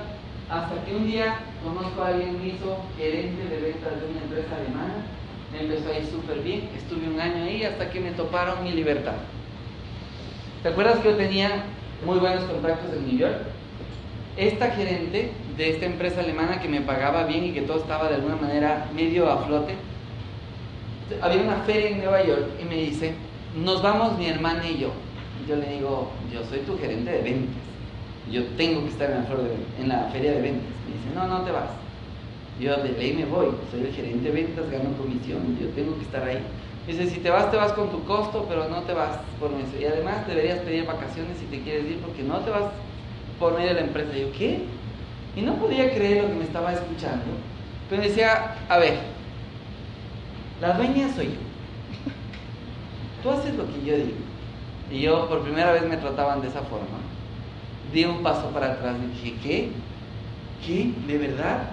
hasta 0.49 0.85
que 0.85 0.95
un 0.95 1.07
día 1.07 1.37
conozco 1.63 2.03
a 2.03 2.09
alguien 2.09 2.39
que 2.39 2.49
hizo 2.49 2.77
gerente 2.97 3.45
de 3.45 3.61
ventas 3.61 4.01
de 4.01 4.07
una 4.07 4.23
empresa 4.23 4.57
alemana, 4.57 5.07
me 5.53 5.61
empezó 5.63 5.91
a 5.91 5.99
ir 5.99 6.07
súper 6.07 6.41
bien, 6.41 6.69
estuve 6.77 7.09
un 7.09 7.21
año 7.21 7.45
ahí 7.45 7.63
hasta 7.65 7.91
que 7.91 8.01
me 8.01 8.11
toparon 8.13 8.65
mi 8.65 8.73
libertad. 8.73 9.15
¿Te 10.63 10.69
acuerdas 10.69 10.99
que 10.99 11.11
yo 11.11 11.17
tenía 11.17 11.65
muy 12.05 12.19
buenos 12.19 12.45
contactos 12.45 12.95
en 12.95 13.07
New 13.07 13.19
York? 13.19 13.37
Esta 14.37 14.71
gerente 14.71 15.33
de 15.57 15.71
esta 15.71 15.87
empresa 15.87 16.21
alemana 16.21 16.61
que 16.61 16.69
me 16.69 16.81
pagaba 16.81 17.25
bien 17.25 17.45
y 17.45 17.53
que 17.53 17.63
todo 17.63 17.79
estaba 17.79 18.09
de 18.09 18.17
alguna 18.17 18.37
manera 18.37 18.89
medio 18.95 19.31
a 19.31 19.45
flote, 19.45 19.75
había 21.21 21.43
una 21.43 21.57
feria 21.65 21.91
en 21.91 21.99
Nueva 21.99 22.25
York 22.25 22.47
y 22.61 22.65
me 22.65 22.77
dice, 22.77 23.13
nos 23.55 23.83
vamos 23.83 24.17
mi 24.19 24.27
hermana 24.29 24.67
y 24.67 24.79
yo. 24.79 24.91
yo 25.47 25.57
le 25.57 25.67
digo, 25.67 26.11
yo 26.33 26.43
soy 26.45 26.61
tu 26.61 26.79
gerente 26.79 27.11
de 27.11 27.23
ventas 27.23 27.72
yo 28.33 28.45
tengo 28.57 28.83
que 28.83 28.89
estar 28.89 29.11
en 29.11 29.17
la, 29.17 29.27
en 29.79 29.89
la 29.89 30.11
feria 30.11 30.33
de 30.33 30.41
ventas. 30.41 30.71
Me 30.89 30.95
dice, 30.97 31.15
no, 31.15 31.29
no 31.29 31.45
te 31.45 31.53
vas. 31.53 31.69
Yo 32.59 32.77
de 32.79 32.93
ley 32.93 33.13
me 33.13 33.27
voy, 33.27 33.49
soy 33.71 33.81
el 33.81 33.93
gerente 33.93 34.31
de 34.31 34.43
ventas, 34.43 34.71
gano 34.71 34.97
comisión, 34.97 35.59
yo 35.61 35.69
tengo 35.69 35.97
que 35.99 36.05
estar 36.05 36.25
ahí. 36.25 36.39
Dice, 36.87 37.09
si 37.09 37.21
te 37.21 37.31
vas, 37.31 37.51
te 37.51 37.57
vas 37.57 37.73
con 37.73 37.91
tu 37.91 38.03
costo, 38.05 38.47
pero 38.49 38.69
no 38.69 38.83
te 38.83 38.95
vas 38.95 39.19
por 39.39 39.51
eso. 39.53 39.81
Y 39.81 39.85
además 39.85 40.27
deberías 40.27 40.61
pedir 40.61 40.87
vacaciones 40.87 41.39
si 41.39 41.45
te 41.47 41.61
quieres 41.61 41.85
ir, 41.91 41.99
porque 41.99 42.23
no 42.23 42.39
te 42.39 42.51
vas 42.51 42.65
por 43.39 43.55
medio 43.55 43.69
de 43.69 43.75
la 43.75 43.81
empresa. 43.83 44.17
yo, 44.17 44.33
¿qué? 44.33 44.63
Y 45.37 45.43
no 45.43 45.55
podía 45.57 45.93
creer 45.95 46.25
lo 46.25 46.31
que 46.31 46.37
me 46.37 46.45
estaba 46.45 46.73
escuchando. 46.73 47.25
Pero 47.91 48.03
decía, 48.03 48.57
a 48.69 48.79
ver, 48.79 48.99
la 50.61 50.73
dueña 50.73 51.13
soy 51.15 51.27
yo. 51.27 51.33
Tú 53.23 53.31
haces 53.31 53.55
lo 53.55 53.67
que 53.67 53.85
yo 53.85 53.97
digo. 53.97 54.19
Y 54.91 55.01
yo 55.01 55.29
por 55.29 55.43
primera 55.43 55.73
vez 55.73 55.85
me 55.85 55.97
trataban 55.97 56.41
de 56.41 56.49
esa 56.49 56.63
forma 56.63 57.02
di 57.93 58.05
un 58.05 58.23
paso 58.23 58.49
para 58.51 58.73
atrás 58.73 58.97
y 59.03 59.25
dije, 59.25 59.39
¿qué? 59.43 59.69
¿Qué? 60.67 60.93
¿De 61.07 61.19
verdad? 61.19 61.71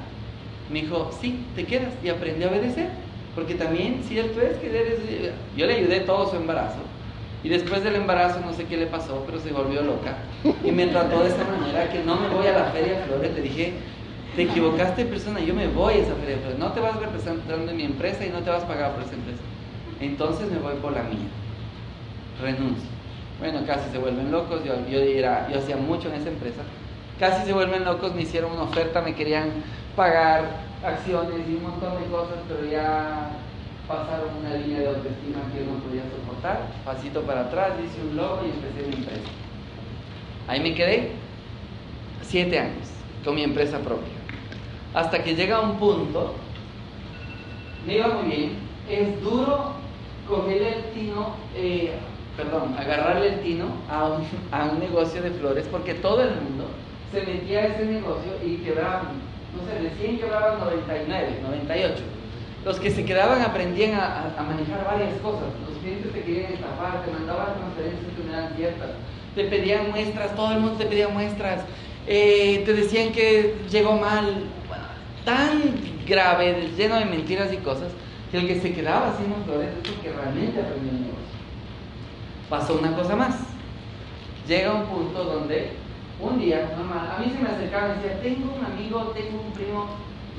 Me 0.71 0.81
dijo, 0.81 1.11
sí, 1.19 1.45
te 1.55 1.65
quedas 1.65 1.93
y 2.03 2.09
aprendí 2.09 2.43
a 2.43 2.49
obedecer. 2.49 2.89
Porque 3.35 3.55
también 3.55 4.01
cierto 4.07 4.41
es 4.41 4.57
que 4.57 4.67
eres... 4.67 4.99
Yo 5.55 5.65
le 5.65 5.75
ayudé 5.75 6.01
todo 6.01 6.29
su 6.29 6.35
embarazo. 6.35 6.79
Y 7.43 7.49
después 7.49 7.83
del 7.83 7.95
embarazo 7.95 8.41
no 8.41 8.53
sé 8.53 8.65
qué 8.65 8.75
le 8.75 8.87
pasó, 8.87 9.23
pero 9.25 9.39
se 9.39 9.51
volvió 9.51 9.81
loca. 9.81 10.17
Y 10.63 10.71
me 10.71 10.87
trató 10.87 11.23
de 11.23 11.29
esa 11.29 11.45
manera, 11.45 11.89
que 11.89 12.03
no 12.03 12.17
me 12.17 12.27
voy 12.27 12.47
a 12.47 12.53
la 12.53 12.65
feria 12.65 13.03
flores. 13.07 13.33
Le 13.33 13.41
dije, 13.41 13.73
te 14.35 14.43
equivocaste 14.43 15.05
persona, 15.05 15.39
yo 15.39 15.53
me 15.53 15.67
voy 15.67 15.93
a 15.93 15.97
esa 15.97 16.15
feria 16.15 16.37
flores. 16.39 16.59
No 16.59 16.73
te 16.73 16.81
vas 16.81 16.97
representando 16.97 17.71
en 17.71 17.77
mi 17.77 17.83
empresa 17.83 18.25
y 18.25 18.29
no 18.29 18.39
te 18.39 18.49
vas 18.49 18.63
a 18.63 18.67
pagar 18.67 18.93
por 18.93 19.03
esa 19.03 19.13
empresa. 19.13 19.41
Entonces 20.01 20.51
me 20.51 20.59
voy 20.59 20.75
por 20.81 20.91
la 20.91 21.03
mía. 21.03 21.29
Renuncio 22.41 22.98
bueno, 23.39 23.65
casi 23.65 23.89
se 23.89 23.97
vuelven 23.97 24.31
locos, 24.31 24.61
yo, 24.63 24.73
hacía 24.73 25.77
mucho 25.77 26.09
en 26.09 26.15
esa 26.15 26.29
empresa, 26.29 26.61
casi 27.19 27.45
se 27.45 27.53
vuelven 27.53 27.85
locos, 27.85 28.13
me 28.13 28.23
hicieron 28.23 28.51
una 28.51 28.63
oferta, 28.63 29.01
me 29.01 29.15
querían 29.15 29.51
pagar 29.95 30.43
acciones 30.83 31.47
y 31.47 31.55
un 31.55 31.63
montón 31.63 32.01
de 32.01 32.07
cosas, 32.09 32.37
pero 32.47 32.69
ya 32.69 33.31
pasaron 33.87 34.29
una 34.39 34.55
línea 34.55 34.79
de 34.79 34.87
autoestima 34.87 35.39
que 35.51 35.59
yo 35.59 35.71
no 35.71 35.79
podía 35.79 36.03
soportar, 36.03 36.67
pasito 36.85 37.21
para 37.21 37.41
atrás, 37.41 37.73
hice 37.83 38.01
un 38.07 38.17
logo 38.17 38.41
y 38.45 38.49
empecé 38.51 38.87
mi 38.87 38.95
empresa. 38.95 39.29
Ahí 40.47 40.59
me 40.61 40.73
quedé 40.75 41.11
siete 42.21 42.59
años 42.59 42.87
con 43.23 43.35
mi 43.35 43.43
empresa 43.43 43.79
propia. 43.79 44.13
Hasta 44.93 45.23
que 45.23 45.35
llega 45.35 45.61
un 45.61 45.77
punto, 45.77 46.35
me 47.85 47.95
iba 47.95 48.07
muy 48.07 48.35
bien, 48.35 48.51
es 48.89 49.21
duro 49.21 49.73
coger 50.27 50.61
el 50.61 50.83
tino, 50.93 51.35
eh, 51.55 51.93
perdón, 52.39 52.73
agarrarle 52.77 53.27
el 53.33 53.39
tino 53.41 53.65
a 53.89 54.05
un, 54.05 54.23
a 54.51 54.65
un 54.71 54.79
negocio 54.79 55.21
de 55.21 55.31
flores 55.31 55.65
porque 55.69 55.93
todo 55.93 56.23
el 56.23 56.31
mundo 56.35 56.67
se 57.11 57.21
metía 57.21 57.59
a 57.59 57.65
ese 57.67 57.85
negocio 57.85 58.31
y 58.45 58.57
quebraban, 58.57 59.19
no 59.55 59.59
sé, 59.65 59.89
recién 59.89 60.19
quebraban 60.19 60.59
99, 60.59 61.39
98. 61.43 61.95
Los 62.63 62.79
que 62.79 62.91
se 62.91 63.03
quedaban 63.03 63.41
aprendían 63.41 63.93
a, 63.95 64.33
a, 64.37 64.43
manejar 64.43 64.85
varias 64.85 65.17
cosas. 65.21 65.47
Los 65.67 65.79
clientes 65.79 66.11
te 66.11 66.21
querían 66.21 66.53
estafar, 66.53 67.03
te 67.03 67.11
mandaban 67.11 67.55
transferencias 67.55 68.11
que 68.15 68.23
no 68.25 68.33
eran 68.33 68.55
ciertas, 68.55 68.89
te 69.33 69.43
pedían 69.45 69.89
muestras, 69.91 70.35
todo 70.35 70.51
el 70.51 70.59
mundo 70.59 70.75
te 70.77 70.85
pedía 70.85 71.07
muestras, 71.07 71.61
eh, 72.05 72.63
te 72.65 72.73
decían 72.73 73.11
que 73.11 73.55
llegó 73.71 73.97
mal, 73.97 74.43
tan 75.25 75.73
grave, 76.05 76.69
lleno 76.77 76.95
de 76.95 77.05
mentiras 77.05 77.51
y 77.53 77.57
cosas, 77.57 77.89
que 78.31 78.37
el 78.37 78.47
que 78.47 78.59
se 78.59 78.73
quedaba 78.73 79.09
haciendo 79.09 79.37
flores 79.45 79.69
es 79.83 79.91
porque 79.91 80.11
realmente 80.11 80.59
aprendió 80.59 80.91
el 80.91 81.01
negocio 81.01 81.38
pasó 82.49 82.75
una 82.75 82.95
cosa 82.95 83.15
más. 83.15 83.35
Llega 84.47 84.73
un 84.73 84.85
punto 84.85 85.23
donde 85.23 85.71
un 86.19 86.39
día, 86.39 86.73
normal, 86.75 87.15
a 87.15 87.19
mí 87.19 87.31
se 87.31 87.41
me 87.41 87.49
acercaba 87.49 87.95
y 87.95 88.01
decía, 88.01 88.21
tengo 88.21 88.53
un 88.57 88.65
amigo, 88.65 89.13
tengo 89.15 89.41
un 89.41 89.53
primo, 89.53 89.87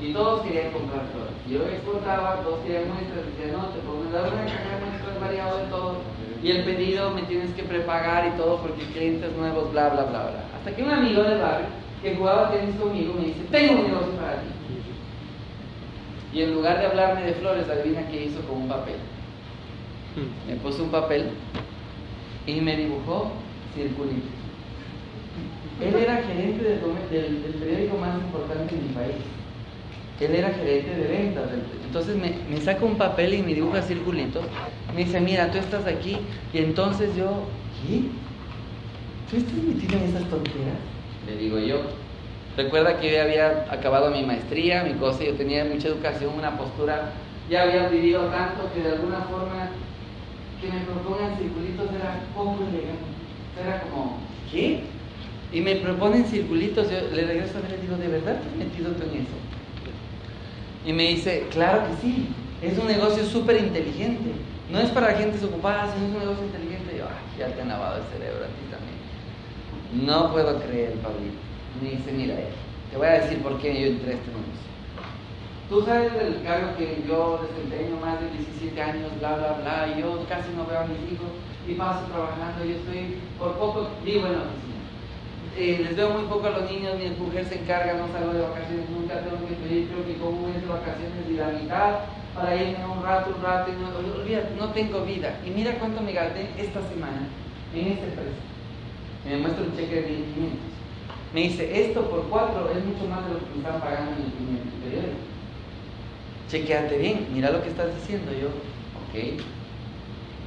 Y 0.01 0.13
todos 0.13 0.41
querían 0.41 0.71
comprar 0.71 1.05
flores. 1.13 1.33
Yo 1.47 1.61
exportaba, 1.65 2.41
todos 2.43 2.59
querían 2.61 2.89
muestras, 2.89 3.25
decía, 3.25 3.53
no, 3.53 3.69
te 3.69 3.79
puedo 3.79 4.09
dar 4.11 4.33
una 4.33 4.45
caja 4.45 4.77
de 4.77 4.85
muestras 4.85 5.19
variado 5.21 5.57
de 5.57 5.63
todo. 5.65 5.95
Y 6.43 6.51
el 6.51 6.63
pedido 6.63 7.11
me 7.11 7.21
tienes 7.23 7.51
que 7.53 7.63
prepagar 7.63 8.27
y 8.27 8.37
todo 8.37 8.57
porque 8.57 8.83
clientes 8.85 9.31
nuevos, 9.37 9.71
bla, 9.71 9.89
bla, 9.89 10.03
bla, 10.03 10.21
bla. 10.23 10.43
Hasta 10.57 10.75
que 10.75 10.83
un 10.83 10.91
amigo 10.91 11.21
del 11.23 11.39
barrio 11.39 11.67
que 12.01 12.15
jugaba 12.15 12.51
tenis 12.51 12.75
conmigo 12.75 13.13
me 13.13 13.27
dice, 13.27 13.41
tengo 13.51 13.73
un 13.73 13.87
negocio 13.87 14.13
para 14.13 14.41
ti. 14.41 14.47
Y 16.33 16.41
en 16.41 16.53
lugar 16.53 16.79
de 16.79 16.85
hablarme 16.87 17.23
de 17.23 17.33
flores, 17.33 17.69
adivina 17.69 18.07
qué 18.07 18.25
hizo 18.25 18.41
con 18.41 18.63
un 18.63 18.67
papel. 18.67 18.95
Me 20.47 20.55
puso 20.55 20.83
un 20.83 20.89
papel 20.89 21.29
y 22.45 22.61
me 22.61 22.75
dibujó 22.75 23.31
circulitos. 23.75 24.29
Él 25.81 25.95
era 25.95 26.17
gerente 26.17 26.63
del, 26.63 26.81
del, 27.09 27.53
periódico 27.55 27.97
más 27.97 28.15
importante 28.15 28.75
de 28.75 28.81
mi 28.81 28.89
país. 28.89 29.15
Él 30.19 30.35
era 30.35 30.49
gerente 30.51 30.95
de 30.95 31.07
ventas. 31.07 31.45
Entonces 31.85 32.15
me, 32.15 32.33
me 32.49 32.61
saca 32.61 32.85
un 32.85 32.95
papel 32.95 33.33
y 33.33 33.41
me 33.41 33.55
dibuja 33.55 33.81
circulitos. 33.81 34.43
Me 34.95 35.05
dice, 35.05 35.19
mira, 35.19 35.51
tú 35.51 35.57
estás 35.57 35.87
aquí. 35.87 36.17
Y 36.53 36.59
entonces 36.59 37.15
yo, 37.15 37.45
¿qué? 37.81 38.03
¿Tú 39.29 39.37
estás 39.37 39.53
metido 39.55 39.97
en 39.97 40.03
esas 40.09 40.29
tonteras? 40.29 40.77
Le 41.25 41.35
digo 41.37 41.57
yo. 41.57 41.81
Recuerda 42.57 42.99
que 42.99 43.11
yo 43.11 43.21
había 43.21 43.65
acabado 43.71 44.11
mi 44.11 44.23
maestría, 44.23 44.83
mi 44.83 44.93
cosa, 44.93 45.23
yo 45.23 45.33
tenía 45.33 45.63
mucha 45.63 45.87
educación, 45.87 46.33
una 46.37 46.57
postura, 46.57 47.13
ya 47.49 47.63
había 47.63 47.87
vivido 47.87 48.25
tanto 48.25 48.69
que 48.73 48.81
de 48.81 48.89
alguna 48.89 49.21
forma 49.21 49.69
que 50.61 50.67
me 50.71 50.81
propongan 50.81 51.37
circulitos 51.37 51.89
era 51.89 52.21
poco 52.35 52.63
elegante. 52.63 53.09
Era 53.59 53.81
como, 53.81 54.19
¿qué? 54.51 54.83
y 55.53 55.61
me 55.61 55.75
proponen 55.75 56.25
circulitos, 56.25 56.89
yo 56.89 57.13
le 57.13 57.25
regreso 57.25 57.57
a 57.57 57.61
ver 57.61 57.77
y 57.77 57.81
digo, 57.81 57.97
¿de 57.97 58.07
verdad 58.07 58.39
te 58.39 58.47
has 58.47 58.55
metido 58.55 58.91
tú 58.91 59.03
en 59.03 59.21
eso? 59.21 59.35
Y 60.85 60.93
me 60.93 61.09
dice, 61.09 61.47
claro 61.51 61.83
que 61.87 62.01
sí, 62.01 62.27
es 62.61 62.77
un 62.77 62.87
negocio 62.87 63.25
súper 63.25 63.57
inteligente, 63.57 64.31
no 64.71 64.79
es 64.79 64.89
para 64.91 65.13
gente 65.13 65.33
desocupada, 65.33 65.93
sino 65.93 66.07
es 66.07 66.13
un 66.13 66.19
negocio 66.19 66.45
inteligente. 66.45 66.95
Yo, 66.97 67.05
ay, 67.05 67.39
ya 67.39 67.53
te 67.53 67.61
han 67.61 67.67
lavado 67.67 67.97
el 67.97 68.03
cerebro 68.13 68.45
a 68.45 68.47
ti 68.47 68.63
también. 68.71 70.05
No 70.05 70.31
puedo 70.31 70.57
creer, 70.61 70.93
Pablito. 71.03 71.35
Me 71.81 71.91
dice, 71.91 72.11
mira, 72.13 72.35
te 72.89 72.97
voy 72.97 73.07
a 73.07 73.21
decir 73.21 73.39
por 73.39 73.59
qué 73.59 73.73
yo 73.73 73.87
entré 73.87 74.13
a 74.13 74.15
este 74.15 74.27
negocio. 74.31 74.70
Tú 75.71 75.81
sabes 75.85 76.11
del 76.13 76.43
cargo 76.43 76.75
que 76.75 77.01
yo 77.07 77.47
desempeño 77.47 77.95
más 78.03 78.19
de 78.19 78.27
17 78.59 78.75
años, 78.75 79.07
bla, 79.19 79.37
bla, 79.37 79.53
bla, 79.63 79.87
y 79.87 80.01
yo 80.01 80.19
casi 80.27 80.51
no 80.51 80.67
veo 80.67 80.81
a 80.81 80.83
mis 80.83 80.99
hijos 81.07 81.31
y 81.65 81.75
paso 81.75 82.11
trabajando, 82.11 82.65
yo 82.65 82.75
estoy 82.75 83.15
por 83.39 83.55
poco, 83.55 83.87
vivo 84.03 84.27
en 84.27 84.33
la 84.33 84.39
oficina 84.51 84.71
eh, 85.55 85.79
les 85.83 85.95
veo 85.95 86.09
muy 86.11 86.27
poco 86.27 86.47
a 86.47 86.59
los 86.59 86.69
niños, 86.69 86.99
mi 86.99 87.09
mujer 87.15 87.45
se 87.45 87.59
encarga, 87.59 87.93
no 87.93 88.11
salgo 88.11 88.33
de 88.33 88.41
vacaciones 88.41 88.89
nunca, 88.89 89.23
tengo 89.23 89.47
que 89.47 89.55
pedir 89.55 89.87
creo 89.87 90.05
que 90.05 90.19
como 90.19 90.47
mes 90.47 90.59
de 90.59 90.67
vacaciones 90.67 91.23
y 91.29 91.33
la 91.39 91.47
mitad 91.55 91.91
para 92.35 92.55
irme 92.55 92.85
un 92.85 93.03
rato, 93.03 93.31
un 93.35 93.41
rato, 93.41 93.71
y 93.71 93.79
no, 93.79 94.67
no 94.67 94.73
tengo 94.73 95.05
vida. 95.05 95.39
Y 95.45 95.51
mira 95.51 95.79
cuánto 95.79 96.01
me 96.01 96.11
gasté 96.11 96.51
esta 96.57 96.79
semana 96.87 97.27
en 97.73 97.87
este 97.95 98.07
precio. 98.11 98.43
Me 99.23 99.37
muestra 99.37 99.63
un 99.63 99.75
cheque 99.75 99.95
de 99.95 100.07
1500. 100.35 100.59
Me 101.33 101.41
dice, 101.41 101.81
esto 101.81 102.09
por 102.09 102.23
cuatro 102.27 102.69
es 102.75 102.83
mucho 102.83 103.07
más 103.07 103.23
de 103.23 103.33
lo 103.33 103.39
que 103.39 103.51
me 103.51 103.57
están 103.63 103.79
pagando 103.79 104.11
en 104.11 104.23
el 104.23 104.31
primer 104.31 104.63
periodo. 104.83 105.30
Chequeate 106.51 106.97
bien, 106.97 107.27
mira 107.33 107.49
lo 107.49 107.63
que 107.63 107.69
estás 107.69 107.95
diciendo. 107.95 108.31
Yo, 108.33 108.49
ok, 108.49 109.39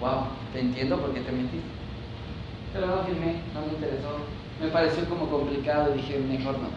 wow, 0.00 0.26
te 0.52 0.60
entiendo 0.60 0.98
por 0.98 1.14
qué 1.14 1.20
te 1.20 1.32
mentiste. 1.32 1.68
Pero 2.72 2.86
no 2.88 3.04
firmé, 3.04 3.40
no 3.54 3.62
me 3.62 3.72
interesó 3.72 4.34
me 4.60 4.68
pareció 4.68 5.04
como 5.06 5.28
complicado 5.28 5.92
dije, 5.94 6.18
mejor 6.18 6.58
no. 6.58 6.68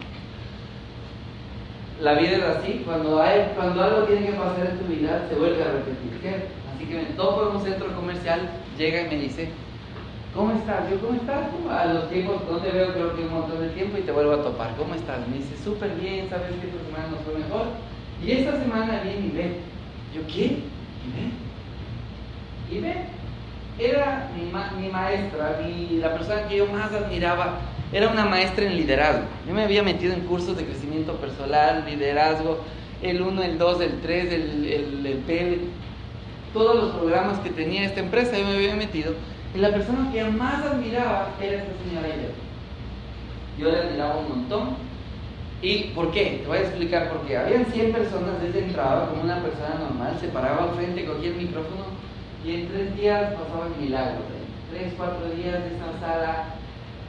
La 2.00 2.14
vida 2.14 2.36
es 2.36 2.42
así, 2.42 2.82
cuando, 2.84 3.20
hay, 3.20 3.52
cuando 3.56 3.82
algo 3.82 4.02
tiene 4.04 4.26
que 4.26 4.32
pasar 4.32 4.66
en 4.70 4.78
tu 4.78 4.84
vida, 4.84 5.26
se 5.28 5.34
vuelve 5.34 5.62
a 5.62 5.72
repetir. 5.72 6.44
Así 6.74 6.84
que 6.84 6.94
me 6.94 7.04
topo 7.16 7.48
en 7.48 7.56
un 7.56 7.62
centro 7.62 7.94
comercial, 7.94 8.50
llega 8.76 9.02
y 9.02 9.08
me 9.08 9.16
dice, 9.22 9.48
¿cómo 10.34 10.52
estás? 10.52 10.88
Yo, 10.90 11.00
¿cómo 11.00 11.18
estás? 11.18 11.48
A 11.70 11.92
los 11.92 12.08
tiempos, 12.08 12.42
no 12.48 12.58
te 12.58 12.70
veo 12.70 12.92
creo 12.92 13.16
que 13.16 13.22
un 13.22 13.32
montón 13.32 13.60
de 13.60 13.68
tiempo 13.70 13.98
y 13.98 14.02
te 14.02 14.12
vuelvo 14.12 14.32
a 14.32 14.42
topar. 14.42 14.76
¿Cómo 14.76 14.94
estás? 14.94 15.26
Me 15.28 15.38
dice, 15.38 15.56
súper 15.62 15.90
bien, 15.96 16.28
sabes 16.30 16.50
que 16.60 16.68
esta 16.68 16.84
semana 16.84 17.08
nos 17.10 17.20
fue 17.20 17.34
mejor. 17.34 17.66
Y 18.24 18.32
esta 18.32 18.58
semana 18.58 19.00
viene 19.02 19.26
y 19.26 19.30
ve. 19.30 19.56
Yo, 20.14 20.26
¿qué? 20.26 20.62
¿Y 22.70 22.74
ve? 22.74 22.76
¿Y 22.76 22.80
ve? 22.80 22.94
Era 23.78 24.30
mi, 24.34 24.42
mi 24.82 24.88
maestra, 24.88 25.60
mi, 25.64 25.98
la 25.98 26.12
persona 26.12 26.48
que 26.48 26.56
yo 26.56 26.66
más 26.66 26.92
admiraba 26.92 27.60
era 27.92 28.08
una 28.08 28.24
maestra 28.24 28.66
en 28.66 28.76
liderazgo. 28.76 29.24
Yo 29.46 29.54
me 29.54 29.62
había 29.62 29.82
metido 29.82 30.12
en 30.12 30.20
cursos 30.22 30.56
de 30.56 30.64
crecimiento 30.64 31.14
personal, 31.16 31.84
liderazgo, 31.86 32.58
el 33.02 33.22
1, 33.22 33.42
el 33.42 33.58
2, 33.58 33.80
el 33.80 34.00
3, 34.00 34.32
el, 34.32 34.66
el, 34.66 35.06
el 35.06 35.60
todos 36.52 36.76
los 36.76 36.96
programas 36.96 37.38
que 37.40 37.50
tenía 37.50 37.84
esta 37.84 38.00
empresa, 38.00 38.36
yo 38.36 38.44
me 38.46 38.54
había 38.54 38.74
metido. 38.74 39.14
Y 39.54 39.58
la 39.58 39.70
persona 39.70 40.10
que 40.12 40.24
más 40.24 40.64
admiraba 40.64 41.30
era 41.40 41.58
esta 41.58 41.72
señora 41.84 42.08
Yo 43.58 43.70
la 43.70 43.78
admiraba 43.78 44.18
un 44.18 44.28
montón. 44.28 44.87
¿Y 45.60 45.90
por 45.94 46.12
qué? 46.12 46.40
Te 46.42 46.46
voy 46.46 46.58
a 46.58 46.60
explicar 46.60 47.10
por 47.10 47.26
qué. 47.26 47.36
Habían 47.36 47.66
100 47.66 47.92
personas 47.92 48.40
desde 48.40 48.66
entraba 48.66 49.08
como 49.08 49.22
una 49.22 49.42
persona 49.42 49.74
normal, 49.80 50.16
se 50.20 50.28
paraba 50.28 50.64
al 50.64 50.70
frente, 50.76 51.04
cogía 51.04 51.30
el 51.30 51.36
micrófono 51.36 51.86
y 52.44 52.54
en 52.54 52.68
tres 52.68 52.96
días 52.96 53.34
pasaban 53.34 53.74
milagros. 53.80 54.22
Tres, 54.70 54.92
cuatro 54.96 55.26
días 55.30 55.58
de 55.64 55.74
esa 55.74 55.98
sala 55.98 56.44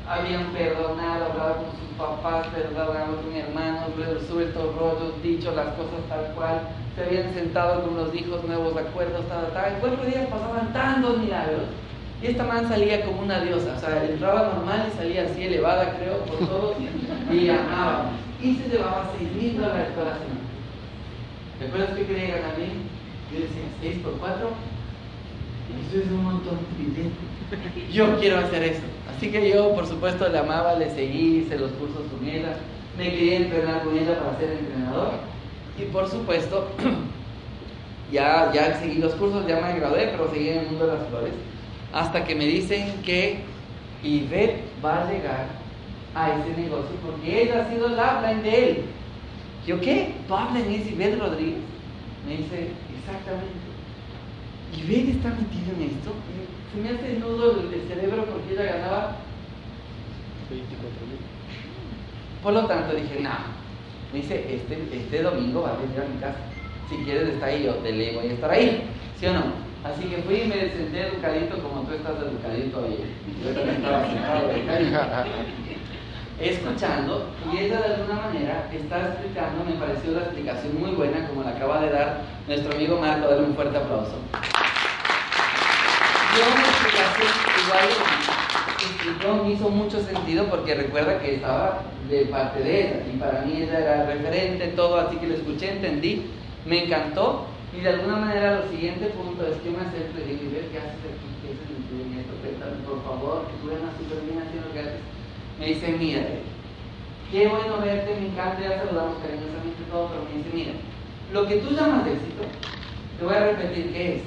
habían 0.07 0.45
perdonado, 0.45 1.25
hablado 1.25 1.55
con 1.57 1.71
sus 1.77 1.95
papás, 1.95 2.47
perdonado 2.47 3.21
con 3.21 3.35
hermanos, 3.35 3.95
resuelto 3.95 4.73
rollos, 4.79 5.21
dicho 5.21 5.51
las 5.51 5.67
cosas 5.75 6.01
tal 6.09 6.33
cual, 6.33 6.61
se 6.95 7.03
habían 7.03 7.31
sentado 7.33 7.83
con 7.83 7.97
los 7.97 8.15
hijos, 8.15 8.43
nuevos 8.45 8.75
acuerdos, 8.75 9.27
tal, 9.27 9.53
tal. 9.53 9.73
En 9.73 9.79
cuatro 9.79 10.05
días 10.05 10.27
pasaban 10.27 10.73
tantos 10.73 11.19
milagros. 11.19 11.67
Y 12.23 12.27
esta 12.27 12.43
man 12.43 12.67
salía 12.67 13.05
como 13.05 13.21
una 13.21 13.41
diosa, 13.41 13.75
o 13.77 13.79
sea, 13.79 14.03
entraba 14.03 14.51
normal 14.55 14.89
y 14.91 14.97
salía 14.97 15.23
así 15.23 15.43
elevada, 15.43 15.95
creo, 15.97 16.17
por 16.25 16.47
todos, 16.47 16.75
y 17.31 17.49
amaba. 17.49 18.09
Y 18.41 18.55
se 18.55 18.69
llevaba 18.69 19.11
seis 19.17 19.29
mil 19.33 19.57
dólares 19.57 19.93
toda 19.93 20.11
la 20.11 20.13
semana. 20.13 20.39
¿Recuerdas 21.59 21.97
que 21.97 22.05
quería 22.05 22.37
ganar 22.37 22.55
bien? 22.55 22.87
Yo 23.31 23.41
decía, 23.41 23.63
seis 23.81 23.97
por 24.01 24.13
cuatro, 24.13 24.51
eso 25.87 26.01
es 26.01 26.11
un 26.11 26.23
montón 26.23 26.57
de 26.77 26.83
dinero. 26.83 27.15
Yo 27.91 28.19
quiero 28.19 28.37
hacer 28.37 28.63
eso. 28.63 28.81
Así 29.15 29.31
que 29.31 29.49
yo, 29.49 29.73
por 29.75 29.85
supuesto, 29.85 30.27
la 30.29 30.39
amaba, 30.41 30.75
le 30.75 30.89
seguí, 30.89 31.39
hice 31.39 31.57
los 31.57 31.71
cursos 31.73 32.03
con 32.11 32.27
ella, 32.27 32.55
me 32.97 33.09
quería 33.09 33.37
entrenar 33.37 33.83
con 33.83 33.97
ella 33.97 34.19
para 34.19 34.37
ser 34.37 34.51
entrenador. 34.51 35.11
Y 35.77 35.83
por 35.85 36.07
supuesto, 36.09 36.67
ya, 38.11 38.51
ya 38.53 38.79
seguí 38.79 38.99
los 38.99 39.13
cursos, 39.15 39.45
ya 39.47 39.59
me 39.59 39.79
gradué, 39.79 40.09
pero 40.11 40.31
seguí 40.31 40.49
en 40.49 40.59
el 40.59 40.65
mundo 40.67 40.87
de 40.87 40.97
las 40.97 41.07
flores. 41.07 41.33
Hasta 41.91 42.23
que 42.23 42.35
me 42.35 42.45
dicen 42.45 43.01
que 43.03 43.41
Ivette 44.03 44.63
va 44.83 45.07
a 45.07 45.11
llegar 45.11 45.47
a 46.15 46.31
ese 46.31 46.61
negocio 46.61 46.95
porque 47.05 47.43
ella 47.43 47.61
ha 47.61 47.69
sido 47.69 47.89
la 47.89 48.17
habla 48.17 48.33
de 48.33 48.69
él. 48.69 48.85
¿Yo 49.65 49.79
qué? 49.79 50.15
¿Tú 50.27 50.35
hablas 50.35 50.63
en 50.63 50.73
ese 50.73 50.91
Ivette 50.91 51.19
Rodríguez? 51.19 51.59
Me 52.25 52.37
dice, 52.37 52.71
exactamente. 52.97 53.69
¿Ivette 54.75 55.15
está 55.15 55.29
metido 55.29 55.73
en 55.75 55.89
esto? 55.89 56.11
se 56.73 56.81
me 56.81 56.89
hace 56.89 57.19
nudo 57.19 57.59
el, 57.59 57.87
cerebro 57.87 58.25
porque 58.25 58.53
ella 58.53 58.77
ganaba 58.77 59.15
24 60.49 61.07
mil. 61.07 61.17
Por 62.43 62.53
lo 62.53 62.65
tanto 62.65 62.95
dije, 62.95 63.19
no, 63.21 63.31
me 64.13 64.19
dice, 64.19 64.55
este, 64.55 64.77
este 64.95 65.23
domingo 65.23 65.63
va 65.63 65.73
a 65.73 65.77
venir 65.77 65.99
a 65.99 66.13
mi 66.13 66.19
casa. 66.19 66.37
Si 66.89 66.97
quieres 66.97 67.29
estar 67.29 67.49
ahí, 67.49 67.63
yo 67.63 67.73
te 67.75 67.91
le 67.91 68.15
voy 68.15 68.27
a 68.27 68.33
estar 68.33 68.51
ahí, 68.51 68.83
¿sí 69.19 69.25
o 69.25 69.33
no? 69.33 69.69
Así 69.83 70.03
que 70.03 70.17
fui 70.23 70.41
y 70.41 70.47
me 70.47 70.69
senté 70.69 71.07
educadito 71.07 71.57
como 71.59 71.81
tú 71.83 71.93
estás 71.93 72.17
educadito 72.19 72.83
ahí. 72.83 73.15
Yo 73.43 73.53
también 73.53 73.77
estaba 73.77 74.05
sentado 74.05 74.49
escuchando 76.39 77.29
y 77.51 77.57
ella 77.57 77.79
de 77.79 77.93
alguna 77.95 78.21
manera 78.21 78.69
está 78.73 79.09
explicando, 79.09 79.65
me 79.65 79.73
pareció 79.73 80.11
una 80.11 80.21
explicación 80.21 80.79
muy 80.79 80.91
buena 80.91 81.27
como 81.27 81.43
la 81.43 81.51
acaba 81.51 81.81
de 81.81 81.89
dar 81.89 82.21
nuestro 82.47 82.73
amigo 82.73 82.99
Marco, 82.99 83.27
darle 83.27 83.47
un 83.47 83.55
fuerte 83.55 83.77
aplauso 83.77 84.15
una 86.39 86.61
explicación 86.61 87.27
igual 87.65 89.43
me 89.43 89.51
hizo 89.51 89.69
mucho 89.69 89.99
sentido 90.01 90.45
porque 90.45 90.75
recuerda 90.75 91.19
que 91.19 91.35
estaba 91.35 91.83
de 92.09 92.25
parte 92.25 92.63
de 92.63 92.81
ella 92.81 93.03
y 93.13 93.17
para 93.17 93.41
mí 93.41 93.61
ella 93.61 93.79
era 93.79 94.05
referente, 94.05 94.67
todo, 94.69 94.99
así 94.99 95.17
que 95.17 95.27
lo 95.27 95.35
escuché, 95.35 95.71
entendí, 95.71 96.31
me 96.65 96.85
encantó 96.85 97.47
y 97.75 97.81
de 97.81 97.89
alguna 97.89 98.17
manera 98.17 98.61
lo 98.61 98.69
siguiente 98.71 99.07
punto 99.07 99.45
es 99.45 99.57
que 99.61 99.69
me 99.69 99.79
acerco 99.79 100.17
y 100.17 100.31
digo, 100.31 100.51
¿qué 100.71 100.77
haces 100.77 101.03
aquí? 101.05 101.29
¿Qué 101.41 101.53
haces 101.53 101.69
en 101.69 102.19
esto? 102.19 102.33
Por 102.87 103.03
favor, 103.03 103.45
que 103.47 103.53
tú 103.61 103.67
ganas 103.69 103.93
súper 103.97 104.21
bien 104.25 104.41
haciendo. 104.41 104.68
Me 105.59 105.65
dice, 105.67 105.95
mira, 105.99 106.21
qué 107.31 107.47
bueno 107.47 107.79
verte, 107.81 108.15
me 108.19 108.27
encanta, 108.27 108.61
ya 108.61 108.77
saludamos 108.79 109.17
cariñosamente 109.19 109.83
todo, 109.91 110.09
pero 110.09 110.23
me 110.23 110.37
dice, 110.37 110.49
mira, 110.53 110.71
lo 111.33 111.47
que 111.47 111.57
tú 111.57 111.75
llamas 111.75 112.07
éxito, 112.07 112.43
te 113.17 113.25
voy 113.25 113.35
a 113.35 113.45
repetir 113.45 113.91
qué 113.91 114.15
es 114.15 114.21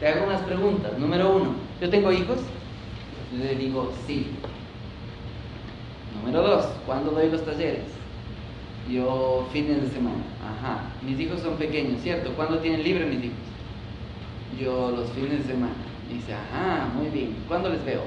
te 0.00 0.08
hago 0.08 0.26
unas 0.26 0.42
preguntas. 0.42 0.98
Número 0.98 1.36
uno, 1.36 1.54
¿yo 1.80 1.88
tengo 1.88 2.12
hijos? 2.12 2.38
Le 3.36 3.54
digo, 3.54 3.92
sí. 4.06 4.26
Número 6.16 6.42
dos, 6.42 6.66
¿cuándo 6.86 7.12
doy 7.12 7.30
los 7.30 7.44
talleres? 7.44 7.84
Yo, 8.90 9.48
fines 9.52 9.82
de 9.82 9.88
semana. 9.88 10.22
Ajá. 10.42 10.82
Mis 11.02 11.18
hijos 11.20 11.40
son 11.40 11.56
pequeños, 11.56 12.02
¿cierto? 12.02 12.32
¿Cuándo 12.34 12.58
tienen 12.58 12.82
libre 12.82 13.06
mis 13.06 13.24
hijos? 13.24 13.38
Yo, 14.60 14.90
los 14.90 15.10
fines 15.12 15.46
de 15.46 15.52
semana. 15.54 15.74
Dice, 16.12 16.34
ajá, 16.34 16.88
muy 16.94 17.08
bien. 17.08 17.36
¿Cuándo 17.48 17.70
les 17.70 17.84
veo? 17.84 18.02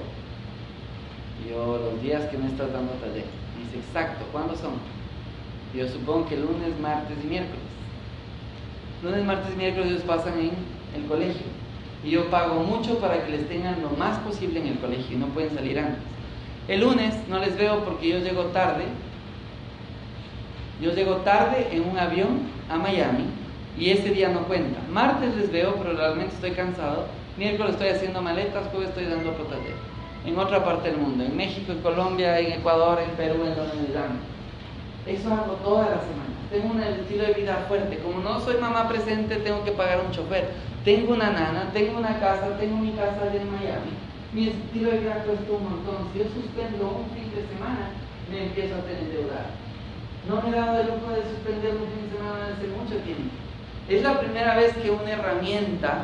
Yo, 1.45 1.77
los 1.77 2.01
días 2.01 2.25
que 2.25 2.37
me 2.37 2.47
estás 2.47 2.71
dando 2.71 2.93
taller. 2.93 3.25
Dice, 3.57 3.77
exacto, 3.77 4.25
¿cuándo 4.31 4.55
son? 4.55 4.73
Yo 5.75 5.87
supongo 5.87 6.27
que 6.27 6.37
lunes, 6.37 6.79
martes 6.81 7.17
y 7.23 7.27
miércoles. 7.27 7.59
Lunes, 9.03 9.25
martes 9.25 9.53
y 9.53 9.57
miércoles 9.57 9.91
ellos 9.91 10.03
pasan 10.03 10.39
en 10.39 10.51
el 10.95 11.07
colegio. 11.07 11.45
Y 12.03 12.11
yo 12.11 12.29
pago 12.29 12.63
mucho 12.63 12.99
para 12.99 13.25
que 13.25 13.31
les 13.31 13.47
tengan 13.47 13.81
lo 13.81 13.89
más 13.91 14.17
posible 14.19 14.59
en 14.59 14.67
el 14.67 14.79
colegio 14.79 15.15
y 15.15 15.19
no 15.19 15.27
pueden 15.27 15.53
salir 15.53 15.77
antes. 15.79 16.01
El 16.67 16.81
lunes 16.81 17.15
no 17.29 17.39
les 17.39 17.55
veo 17.57 17.83
porque 17.83 18.09
yo 18.09 18.19
llego 18.19 18.45
tarde. 18.45 18.85
Yo 20.81 20.93
llego 20.93 21.17
tarde 21.17 21.67
en 21.71 21.89
un 21.89 21.97
avión 21.97 22.41
a 22.69 22.77
Miami 22.77 23.25
y 23.77 23.89
ese 23.89 24.09
día 24.09 24.29
no 24.29 24.41
cuenta. 24.41 24.79
Martes 24.91 25.35
les 25.35 25.51
veo, 25.51 25.75
pero 25.75 25.95
realmente 25.95 26.33
estoy 26.33 26.51
cansado. 26.51 27.05
Miércoles 27.37 27.73
estoy 27.73 27.89
haciendo 27.89 28.21
maletas, 28.21 28.67
jueves 28.71 28.89
estoy 28.89 29.05
dando 29.05 29.31
otro 29.31 29.45
En 30.27 30.37
otra 30.37 30.61
parte 30.61 30.91
del 30.91 30.97
mundo, 30.97 31.23
en 31.23 31.37
México, 31.37 31.71
en 31.71 31.79
Colombia, 31.79 32.37
en 32.37 32.51
Ecuador, 32.51 32.99
en 32.99 33.11
Perú, 33.11 33.45
en 33.45 33.55
donde 33.55 33.75
me 33.75 35.13
Eso 35.13 35.33
hago 35.33 35.53
toda 35.63 35.83
la 35.83 36.01
semana. 36.03 36.35
Tengo 36.51 36.73
un 36.73 36.83
estilo 36.83 37.23
de 37.23 37.33
vida 37.33 37.63
fuerte. 37.69 37.97
Como 37.99 38.19
no 38.19 38.41
soy 38.41 38.57
mamá 38.57 38.89
presente, 38.89 39.37
tengo 39.37 39.63
que 39.63 39.71
pagar 39.71 40.01
un 40.05 40.11
chofer. 40.11 40.49
Tengo 40.83 41.13
una 41.13 41.31
nana, 41.31 41.71
tengo 41.71 41.97
una 41.97 42.19
casa, 42.19 42.57
tengo 42.59 42.75
mi 42.75 42.91
casa 42.91 43.23
allá 43.23 43.39
en 43.39 43.51
Miami. 43.55 43.95
Mi 44.33 44.49
estilo 44.49 44.91
de 44.91 44.99
vida 44.99 45.23
cuesta 45.23 45.47
un 45.47 45.63
montón. 45.63 46.11
Si 46.11 46.19
yo 46.19 46.25
suspendo 46.25 46.91
un 46.91 47.07
fin 47.15 47.31
de 47.31 47.47
semana, 47.47 47.95
me 48.29 48.47
empiezo 48.47 48.75
a 48.75 48.83
tener 48.83 49.07
deuda. 49.07 49.55
No 50.27 50.41
me 50.41 50.49
he 50.49 50.59
dado 50.59 50.81
el 50.81 50.87
lujo 50.87 51.07
de 51.07 51.23
suspender 51.23 51.71
un 51.71 51.87
fin 51.87 52.03
de 52.03 52.17
semana 52.19 52.51
hace 52.51 52.67
mucho 52.67 52.99
tiempo. 53.07 53.31
Es 53.87 54.03
la 54.03 54.19
primera 54.19 54.57
vez 54.57 54.75
que 54.75 54.91
una 54.91 55.09
herramienta 55.09 56.03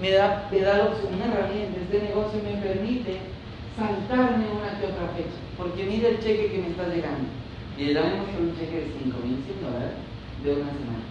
me 0.00 0.10
da, 0.12 0.48
me 0.50 0.60
da 0.60 0.88
una 0.88 1.24
herramienta, 1.28 1.80
este 1.84 2.00
negocio 2.00 2.40
me 2.42 2.56
permite 2.62 3.36
saltarme 3.78 4.50
una 4.50 4.74
que 4.78 4.90
otra 4.90 5.14
fecha. 5.14 5.38
Porque 5.56 5.84
mira 5.86 6.08
el 6.10 6.18
cheque 6.18 6.50
que 6.50 6.58
me 6.58 6.70
está 6.74 6.90
llegando. 6.90 7.30
Y 7.78 7.84
le 7.86 7.94
damos 7.94 8.26
un 8.34 8.50
cheque 8.58 8.90
de 8.90 8.92
5 9.06 9.22
mil 9.22 9.38
dólares 9.62 9.94
de 10.42 10.50
una 10.50 10.70
semana. 10.74 11.06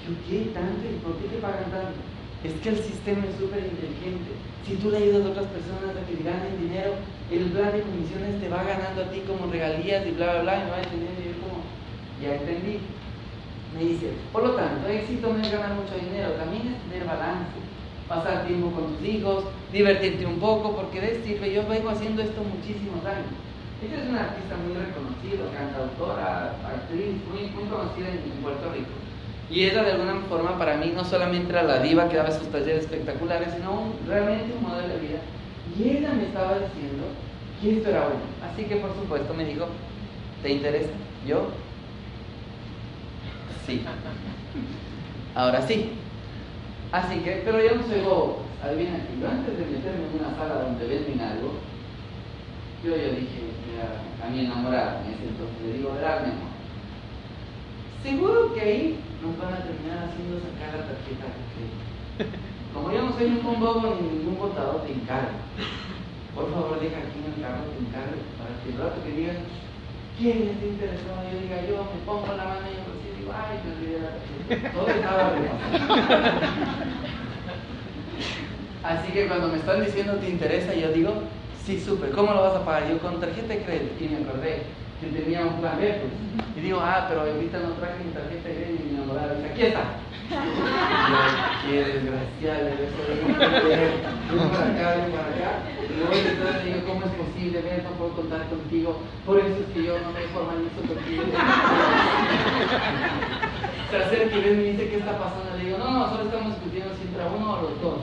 Yo, 0.00 0.16
¿qué 0.24 0.50
tanto? 0.56 0.88
¿Y 0.88 0.96
por 1.04 1.20
qué 1.20 1.28
te 1.28 1.36
pagan 1.36 1.68
tanto? 1.68 2.00
Es 2.40 2.54
que 2.64 2.68
el 2.70 2.80
sistema 2.80 3.28
es 3.28 3.36
súper 3.36 3.60
inteligente. 3.60 4.32
Si 4.64 4.76
tú 4.80 4.90
le 4.90 5.04
ayudas 5.04 5.26
a 5.26 5.30
otras 5.36 5.52
personas 5.52 5.92
a 5.92 6.06
que 6.08 6.22
ganen 6.24 6.56
dinero, 6.56 6.96
el 7.28 7.52
plan 7.52 7.72
de 7.76 7.84
comisiones 7.84 8.40
te 8.40 8.48
va 8.48 8.64
ganando 8.64 9.04
a 9.04 9.10
ti 9.12 9.20
como 9.28 9.52
regalías 9.52 10.06
y 10.06 10.12
bla, 10.12 10.40
bla, 10.40 10.42
bla, 10.42 10.54
y 10.56 10.64
me 10.64 10.70
va 10.70 10.76
a 10.76 10.86
entender. 10.86 11.12
Y 11.20 11.28
yo 11.28 11.36
como, 11.44 11.60
ya 12.24 12.40
entendí. 12.40 12.80
Me 13.76 13.84
dice, 13.84 14.16
por 14.32 14.48
lo 14.48 14.56
tanto, 14.56 14.88
éxito 14.88 15.28
no 15.28 15.44
es 15.44 15.52
ganar 15.52 15.76
mucho 15.76 15.92
dinero, 15.92 16.32
también 16.40 16.72
es 16.72 16.80
tener 16.88 17.04
balance, 17.06 17.52
pasar 18.08 18.46
tiempo 18.46 18.70
con 18.70 18.96
tus 18.96 19.06
hijos, 19.06 19.44
divertirte 19.72 20.24
un 20.26 20.38
poco, 20.38 20.74
porque 20.74 21.00
de 21.00 21.22
sirve. 21.22 21.52
Yo 21.52 21.66
vengo 21.68 21.90
haciendo 21.90 22.22
esto 22.22 22.42
muchísimos 22.42 23.04
años. 23.04 23.28
Ella 23.84 24.02
es 24.02 24.08
una 24.08 24.20
artista 24.22 24.56
muy 24.56 24.74
reconocida, 24.74 25.52
cantautora, 25.54 26.56
actriz, 26.66 27.14
muy, 27.30 27.50
muy 27.54 27.70
conocida 27.70 28.08
en, 28.08 28.42
Puerto 28.42 28.72
Rico. 28.72 28.90
Y 29.50 29.64
ella 29.64 29.82
de 29.84 29.92
alguna 29.92 30.16
forma 30.28 30.58
para 30.58 30.76
mí 30.76 30.92
no 30.94 31.04
solamente 31.04 31.50
era 31.52 31.62
la 31.62 31.80
diva 31.80 32.08
que 32.08 32.16
daba 32.16 32.30
sus 32.30 32.48
talleres 32.48 32.84
espectaculares, 32.84 33.54
sino 33.54 33.92
realmente 34.06 34.54
un 34.56 34.62
modelo 34.68 34.88
de 34.88 35.00
vida. 35.00 35.20
Y 35.78 35.96
ella 35.96 36.12
me 36.12 36.24
estaba 36.24 36.54
diciendo 36.58 37.04
que 37.60 37.78
esto 37.78 37.90
era 37.90 38.00
bueno. 38.00 38.20
Así 38.42 38.64
que 38.64 38.76
por 38.76 38.92
supuesto 38.94 39.32
me 39.34 39.44
dijo, 39.44 39.66
¿te 40.42 40.50
interesa? 40.50 40.90
Yo, 41.26 41.48
Sí. 43.68 43.82
Ahora 45.34 45.60
sí. 45.60 45.90
Así 46.92 47.20
que, 47.20 47.42
pero 47.44 47.60
yo 47.62 47.76
no 47.76 47.86
soy 47.86 48.00
bobo. 48.00 48.42
Adivina 48.62 49.04
que 49.06 49.20
yo 49.20 49.28
antes 49.28 49.58
de 49.58 49.66
meterme 49.66 50.08
en 50.08 50.18
una 50.18 50.34
sala 50.36 50.62
donde 50.64 50.86
venden 50.86 51.20
algo, 51.20 51.52
yo 52.82 52.96
ya 52.96 53.14
dije 53.14 53.54
a, 54.24 54.30
mi 54.30 54.40
enamorada 54.40 55.02
en 55.04 55.14
ese 55.14 55.28
entonces, 55.28 55.62
le 55.64 55.72
digo, 55.78 55.94
verás 55.94 56.26
mi 56.26 56.32
amor, 56.32 56.52
seguro 58.02 58.54
que 58.54 58.60
ahí 58.60 59.00
nos 59.22 59.38
van 59.38 59.54
a 59.54 59.62
terminar 59.62 60.10
haciendo 60.10 60.40
sacar 60.42 60.74
la 60.74 60.90
tarjeta 60.90 61.26
de 61.28 61.44
crédito. 61.54 61.84
Como 62.74 62.90
yo 62.90 63.02
no 63.02 63.12
soy 63.12 63.30
ningún 63.30 63.60
bobo 63.60 63.94
ni 64.00 64.18
ningún 64.18 64.38
botador, 64.38 64.82
te 64.82 64.92
encargo. 64.92 65.38
Por 66.34 66.50
favor, 66.50 66.80
deja 66.80 66.98
aquí 66.98 67.18
en 67.18 67.30
el 67.30 67.42
carro, 67.42 67.62
te 67.70 67.78
encargo, 67.78 68.18
para 68.38 68.52
que 68.62 68.70
el 68.70 68.78
rato 68.78 69.02
que 69.04 69.12
digan, 69.12 69.38
¿quién 70.18 70.48
está 70.48 70.66
interesado? 70.66 71.22
Yo 71.32 71.38
diga, 71.40 71.62
yo 71.68 71.84
me 71.94 72.00
pongo 72.04 72.36
la 72.36 72.44
mano 72.44 72.66
y 72.66 72.74
yo 72.74 73.32
ay, 73.32 73.60
me 73.64 73.70
olvidé 73.72 73.98
la 74.00 74.10
Todo 74.72 74.88
estaba 74.88 75.32
Así 78.82 79.12
que 79.12 79.26
cuando 79.26 79.48
me 79.48 79.58
están 79.58 79.84
diciendo 79.84 80.14
te 80.14 80.28
interesa, 80.28 80.74
yo 80.74 80.92
digo, 80.92 81.12
sí, 81.64 81.78
súper, 81.80 82.10
¿cómo 82.10 82.32
lo 82.32 82.42
vas 82.42 82.56
a 82.56 82.64
pagar? 82.64 82.88
Yo 82.88 82.98
con 82.98 83.20
tarjeta 83.20 83.54
de 83.54 83.62
crédito. 83.62 84.04
Y 84.04 84.08
me 84.08 84.18
acordé 84.18 84.62
que 85.00 85.06
tenía 85.08 85.42
un 85.42 85.60
plan 85.60 85.78
B, 85.78 86.00
pues. 86.00 86.12
Y 86.56 86.60
digo, 86.60 86.80
ah, 86.82 87.06
pero 87.08 87.20
ahorita 87.20 87.58
no 87.58 87.70
traje 87.74 88.04
mi 88.04 88.10
tarjeta 88.10 88.48
de 88.48 88.72
y 88.72 88.82
mi 88.84 88.90
enamorada 88.96 89.34
dice, 89.34 89.48
aquí 89.48 89.62
está. 89.62 89.84
Qué 91.64 91.84
desgraciado, 91.84 92.64
ven 92.68 92.90
para 94.50 94.66
acá, 94.66 94.86
ven 94.98 95.10
para 95.12 95.28
acá. 95.32 95.50
Y 95.88 95.90
luego 95.96 96.14
entonces 96.14 96.64
digo, 96.64 96.80
¿cómo 96.86 97.00
es 97.06 97.12
posible? 97.12 97.62
Ven, 97.62 97.84
no 97.84 97.90
puedo 97.90 98.12
contar 98.12 98.42
contigo. 98.48 99.00
Por 99.24 99.38
eso 99.38 99.56
es 99.56 99.66
que 99.72 99.84
yo 99.84 99.98
no 100.00 100.10
me 100.10 100.26
formalizo 100.34 100.82
contigo. 100.82 101.22
Se 103.90 103.96
acerca 103.96 104.36
y 104.36 104.40
ven 104.42 104.52
y 104.52 104.56
me 104.56 104.62
dice, 104.72 104.90
¿qué 104.90 104.96
está 104.96 105.16
pasando? 105.16 105.56
Le 105.56 105.64
digo, 105.64 105.78
no, 105.78 105.90
no, 105.90 106.10
solo 106.10 106.24
estamos 106.24 106.54
discutiendo 106.54 106.92
si 106.96 107.02
entra 107.06 107.26
uno 107.26 107.52
o 107.54 107.62
los 107.62 107.80
dos. 107.80 108.00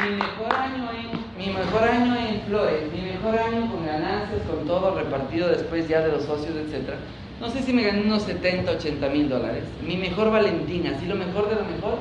Mi 0.00 0.16
mejor 0.16 0.52
año 0.54 0.88
en, 0.96 1.10
mi 1.36 1.52
mejor 1.52 1.84
año 1.84 2.16
en 2.16 2.40
Flores, 2.42 2.92
mi 2.92 3.02
mejor 3.02 3.38
año 3.38 3.70
con 3.70 3.84
ganancias, 3.84 4.42
con 4.48 4.66
todo 4.66 4.94
repartido 4.94 5.48
después 5.48 5.88
ya 5.88 6.00
de 6.00 6.12
los 6.12 6.24
socios, 6.24 6.54
etc. 6.56 6.94
No 7.40 7.48
sé 7.50 7.62
si 7.62 7.72
me 7.72 7.82
gané 7.82 8.02
unos 8.02 8.22
70, 8.22 8.70
80 8.72 9.08
mil 9.08 9.28
dólares. 9.28 9.64
Mi 9.86 9.96
mejor 9.96 10.30
Valentina, 10.30 10.92
así 10.96 11.06
lo 11.06 11.16
mejor 11.16 11.48
de 11.48 11.56
lo 11.56 11.64
mejor. 11.64 11.98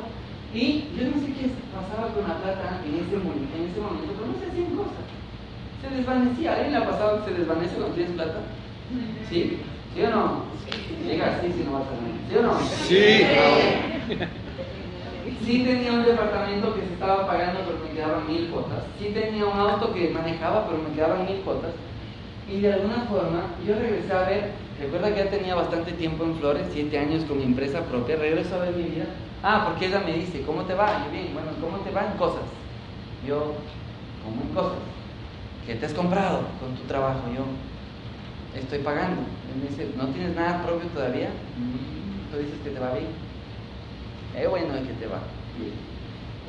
Y 0.53 0.85
yo 0.97 1.07
no 1.07 1.21
sé 1.21 1.27
qué 1.33 1.49
pasaba 1.71 2.13
con 2.13 2.27
la 2.27 2.37
plata 2.41 2.81
en 2.85 2.95
ese, 2.95 3.17
momento, 3.17 3.55
en 3.55 3.69
ese 3.69 3.79
momento, 3.79 4.13
pero 4.15 4.27
no 4.27 4.39
se 4.39 4.49
hacían 4.49 4.75
cosas. 4.75 5.05
Se 5.81 5.95
desvanecía. 5.95 6.53
¿Alguien 6.53 6.71
le 6.71 6.77
ha 6.77 6.89
pasado 6.89 7.23
que 7.23 7.31
se 7.31 7.37
desvanece 7.37 7.75
cuando 7.75 7.95
tienes 7.95 8.13
plata? 8.13 8.39
¿Sí? 9.29 9.59
¿Sí 9.93 10.01
o 10.03 10.09
no? 10.09 10.43
Llega 11.05 11.37
así 11.37 11.53
si 11.53 11.63
no 11.63 11.73
vas 11.73 11.87
a 11.87 11.95
ver. 11.99 12.15
¿Sí 12.29 12.35
o 12.35 12.41
no? 12.41 12.59
Sí. 12.59 14.17
Sí 14.17 14.48
tenía 15.69 15.93
un 15.93 16.03
departamento 16.03 16.73
que 16.73 16.81
se 16.81 16.93
estaba 16.93 17.27
pagando, 17.27 17.61
pero 17.65 17.79
me 17.83 17.91
quedaban 17.91 18.27
mil 18.27 18.49
cuotas. 18.49 18.83
Sí 18.97 19.11
tenía 19.13 19.45
un 19.45 19.59
auto 19.59 19.93
que 19.93 20.09
manejaba, 20.09 20.65
pero 20.65 20.81
me 20.81 20.95
quedaban 20.95 21.25
mil 21.25 21.41
cuotas. 21.41 21.71
Y 22.49 22.61
de 22.61 22.73
alguna 22.73 23.05
forma, 23.09 23.43
yo 23.65 23.75
regresé 23.75 24.11
a 24.13 24.23
ver, 24.23 24.51
recuerda 24.79 25.13
que 25.13 25.23
ya 25.23 25.29
tenía 25.29 25.55
bastante 25.55 25.91
tiempo 25.93 26.23
en 26.23 26.35
Flores, 26.35 26.67
siete 26.73 26.97
años 26.97 27.23
con 27.25 27.37
mi 27.37 27.43
empresa 27.43 27.81
propia, 27.83 28.15
regreso 28.15 28.55
a 28.55 28.65
ver 28.65 28.75
mi 28.75 28.83
vida. 28.83 29.05
Ah, 29.43 29.65
porque 29.67 29.85
ella 29.85 30.01
me 30.05 30.13
dice, 30.13 30.41
¿cómo 30.41 30.63
te 30.63 30.73
va? 30.73 31.05
Yo, 31.05 31.11
bien, 31.11 31.29
bueno, 31.33 31.49
¿cómo 31.61 31.77
te 31.83 31.91
va 31.91 32.07
en 32.11 32.17
cosas? 32.17 32.43
Yo, 33.25 33.53
¿cómo 34.23 34.41
en 34.41 34.49
cosas? 34.55 34.79
¿Qué 35.65 35.75
te 35.75 35.85
has 35.85 35.93
comprado 35.93 36.41
con 36.59 36.75
tu 36.75 36.83
trabajo? 36.87 37.21
Yo, 37.35 37.45
estoy 38.59 38.79
pagando. 38.79 39.21
Él 39.53 39.61
me 39.61 39.69
dice, 39.69 39.89
¿no 39.95 40.07
tienes 40.07 40.35
nada 40.35 40.63
propio 40.63 40.89
todavía? 40.89 41.29
Tú 42.31 42.37
dices 42.39 42.59
que 42.63 42.71
te 42.71 42.79
va 42.79 42.93
bien 42.93 43.28
eh, 44.35 44.47
bueno, 44.47 44.75
es 44.75 44.87
que 44.87 44.93
te 44.93 45.07
va. 45.07 45.19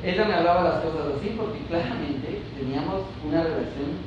Ella 0.03 0.25
me 0.25 0.33
hablaba 0.33 0.63
las 0.63 0.83
cosas 0.83 1.13
así 1.17 1.35
porque 1.37 1.59
claramente 1.67 2.41
teníamos 2.57 3.01
una 3.27 3.43
relación 3.43 4.01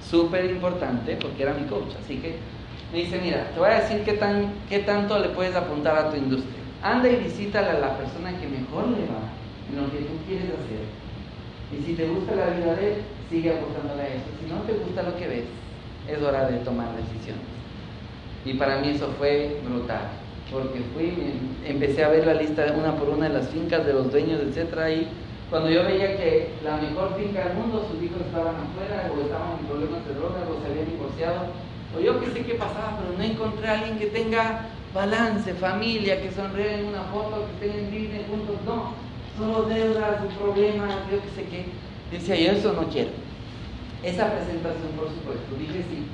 súper 0.00 0.46
importante 0.46 1.16
porque 1.16 1.42
era 1.42 1.54
mi 1.54 1.66
coach. 1.66 1.92
Así 2.02 2.16
que 2.16 2.36
me 2.92 2.98
dice, 2.98 3.20
mira, 3.20 3.50
te 3.52 3.60
voy 3.60 3.70
a 3.70 3.80
decir 3.80 4.02
qué, 4.04 4.14
tan, 4.14 4.52
qué 4.68 4.80
tanto 4.80 5.18
le 5.18 5.28
puedes 5.30 5.54
apuntar 5.54 5.96
a 5.96 6.10
tu 6.10 6.16
industria. 6.16 6.62
Anda 6.82 7.08
y 7.08 7.16
visítale 7.16 7.70
a 7.70 7.78
la 7.78 7.96
persona 7.96 8.32
que 8.38 8.48
mejor 8.48 8.88
le 8.88 9.06
va 9.06 9.28
en 9.70 9.82
lo 9.82 9.90
que 9.90 9.98
tú 9.98 10.14
quieres 10.26 10.48
hacer. 10.48 10.84
Y 11.78 11.84
si 11.84 11.94
te 11.94 12.06
gusta 12.06 12.34
la 12.34 12.46
vida 12.50 12.74
de 12.74 12.92
él, 12.94 12.98
sigue 13.30 13.50
apuntándole 13.50 14.02
a 14.02 14.08
eso. 14.08 14.26
Si 14.40 14.50
no 14.50 14.60
te 14.62 14.72
gusta 14.72 15.02
lo 15.02 15.16
que 15.16 15.28
ves, 15.28 15.44
es 16.08 16.22
hora 16.22 16.48
de 16.48 16.58
tomar 16.58 16.88
decisiones. 16.96 17.44
Y 18.44 18.54
para 18.54 18.78
mí 18.78 18.88
eso 18.90 19.08
fue 19.18 19.60
brutal 19.64 20.21
porque 20.52 20.80
fui, 20.94 21.12
empecé 21.64 22.04
a 22.04 22.08
ver 22.08 22.26
la 22.26 22.34
lista 22.34 22.74
una 22.76 22.94
por 22.94 23.08
una 23.08 23.28
de 23.28 23.34
las 23.34 23.48
fincas 23.48 23.86
de 23.86 23.94
los 23.94 24.12
dueños, 24.12 24.40
etcétera, 24.40 24.90
y 24.92 25.08
cuando 25.50 25.70
yo 25.70 25.84
veía 25.84 26.16
que 26.16 26.50
la 26.64 26.76
mejor 26.76 27.16
finca 27.16 27.44
del 27.44 27.58
mundo, 27.58 27.86
sus 27.90 28.02
hijos 28.02 28.20
estaban 28.20 28.54
afuera, 28.56 29.10
o 29.12 29.20
estaban 29.20 29.58
en 29.58 29.66
problemas 29.66 30.06
de 30.06 30.14
drogas, 30.14 30.42
o 30.48 30.60
se 30.62 30.70
habían 30.70 30.90
divorciado, 30.90 31.40
o 31.96 32.00
yo 32.00 32.20
que 32.20 32.30
sé 32.30 32.44
qué 32.46 32.54
pasaba, 32.54 32.98
pero 33.00 33.18
no 33.18 33.24
encontré 33.24 33.68
a 33.68 33.78
alguien 33.80 33.98
que 33.98 34.06
tenga 34.06 34.68
balance, 34.94 35.54
familia, 35.54 36.22
que 36.22 36.30
sonríe 36.30 36.80
en 36.80 36.86
una 36.86 37.02
foto, 37.04 37.46
que 37.46 37.66
estén 37.66 37.84
en 37.84 37.90
Disney 37.90 38.24
juntos, 38.28 38.56
no, 38.64 38.94
solo 39.36 39.68
deudas, 39.68 40.22
un 40.22 40.34
problema, 40.36 40.88
yo 41.10 41.20
qué 41.20 41.42
sé 41.42 41.48
qué. 41.48 41.66
Decía, 42.10 42.36
yo 42.36 42.52
eso 42.58 42.72
no 42.72 42.88
quiero. 42.88 43.10
Esa 44.02 44.32
presentación, 44.32 44.92
por 44.96 45.08
supuesto, 45.08 45.56
dije 45.58 45.84
sí. 45.88 46.06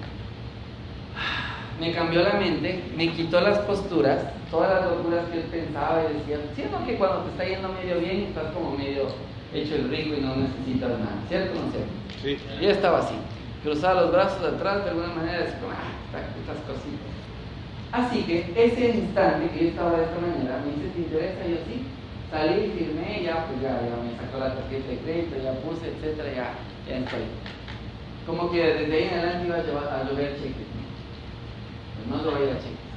Me 1.81 1.93
cambió 1.93 2.23
la 2.23 2.35
mente, 2.35 2.83
me 2.97 3.13
quitó 3.13 3.41
las 3.41 3.59
posturas, 3.61 4.21
todas 4.51 4.81
las 4.81 4.91
locuras 4.91 5.27
que 5.31 5.43
yo 5.43 5.47
pensaba 5.47 6.03
y 6.11 6.19
decía, 6.19 6.39
siento 6.55 6.85
que 6.85 6.97
cuando 6.97 7.23
te 7.23 7.31
está 7.31 7.45
yendo 7.45 7.69
medio 7.69 8.01
bien 8.01 8.27
estás 8.29 8.53
como 8.53 8.77
medio 8.77 9.07
hecho 9.55 9.77
el 9.77 9.89
rico 9.89 10.17
y 10.17 10.21
no 10.21 10.35
necesitas 10.37 10.91
nada, 10.99 11.23
¿cierto 11.29 11.59
o 11.59 11.65
no 11.65 11.71
cierto? 11.71 11.93
Sí. 12.21 12.39
Yo 12.61 12.71
estaba 12.71 12.99
así, 12.99 13.15
cruzaba 13.63 14.03
los 14.03 14.13
brazos 14.13 14.43
atrás 14.43 14.85
de 14.85 14.91
alguna 14.91 15.15
manera, 15.15 15.45
así 15.45 15.55
como, 15.61 15.73
ah, 15.73 16.19
estas 16.41 16.59
cositas. 16.67 17.19
Así 17.93 18.23
que 18.25 18.45
ese 18.55 18.99
instante 18.99 19.49
que 19.51 19.65
yo 19.65 19.69
estaba 19.71 19.97
de 19.97 20.05
esta 20.05 20.21
manera, 20.21 20.61
me 20.61 20.77
dice, 20.77 20.93
¿te 20.93 21.01
interesa? 21.01 21.47
Yo 21.49 21.57
sí, 21.65 21.87
salí, 22.31 22.73
firmé, 22.77 23.23
ya, 23.25 23.47
pues 23.47 23.63
ya, 23.63 23.81
ya 23.81 23.97
me 24.03 24.13
sacó 24.19 24.39
la 24.39 24.55
tarjeta 24.55 24.89
de 24.89 24.99
crédito, 24.99 25.37
ya 25.43 25.53
puse, 25.65 25.89
etcétera, 25.89 26.29
ya, 26.35 26.49
ya 26.89 26.99
estoy. 26.99 27.25
Como 28.27 28.51
que 28.51 28.61
desde 28.61 28.93
ahí 28.93 29.09
en 29.09 29.19
adelante 29.19 29.47
iba 29.47 29.57
a, 29.57 30.05
llover 30.05 30.37
cheques. 30.37 30.68
No 32.11 32.17
lo 32.23 32.31
voy 32.31 32.49
a 32.49 32.59
cheques. 32.59 32.89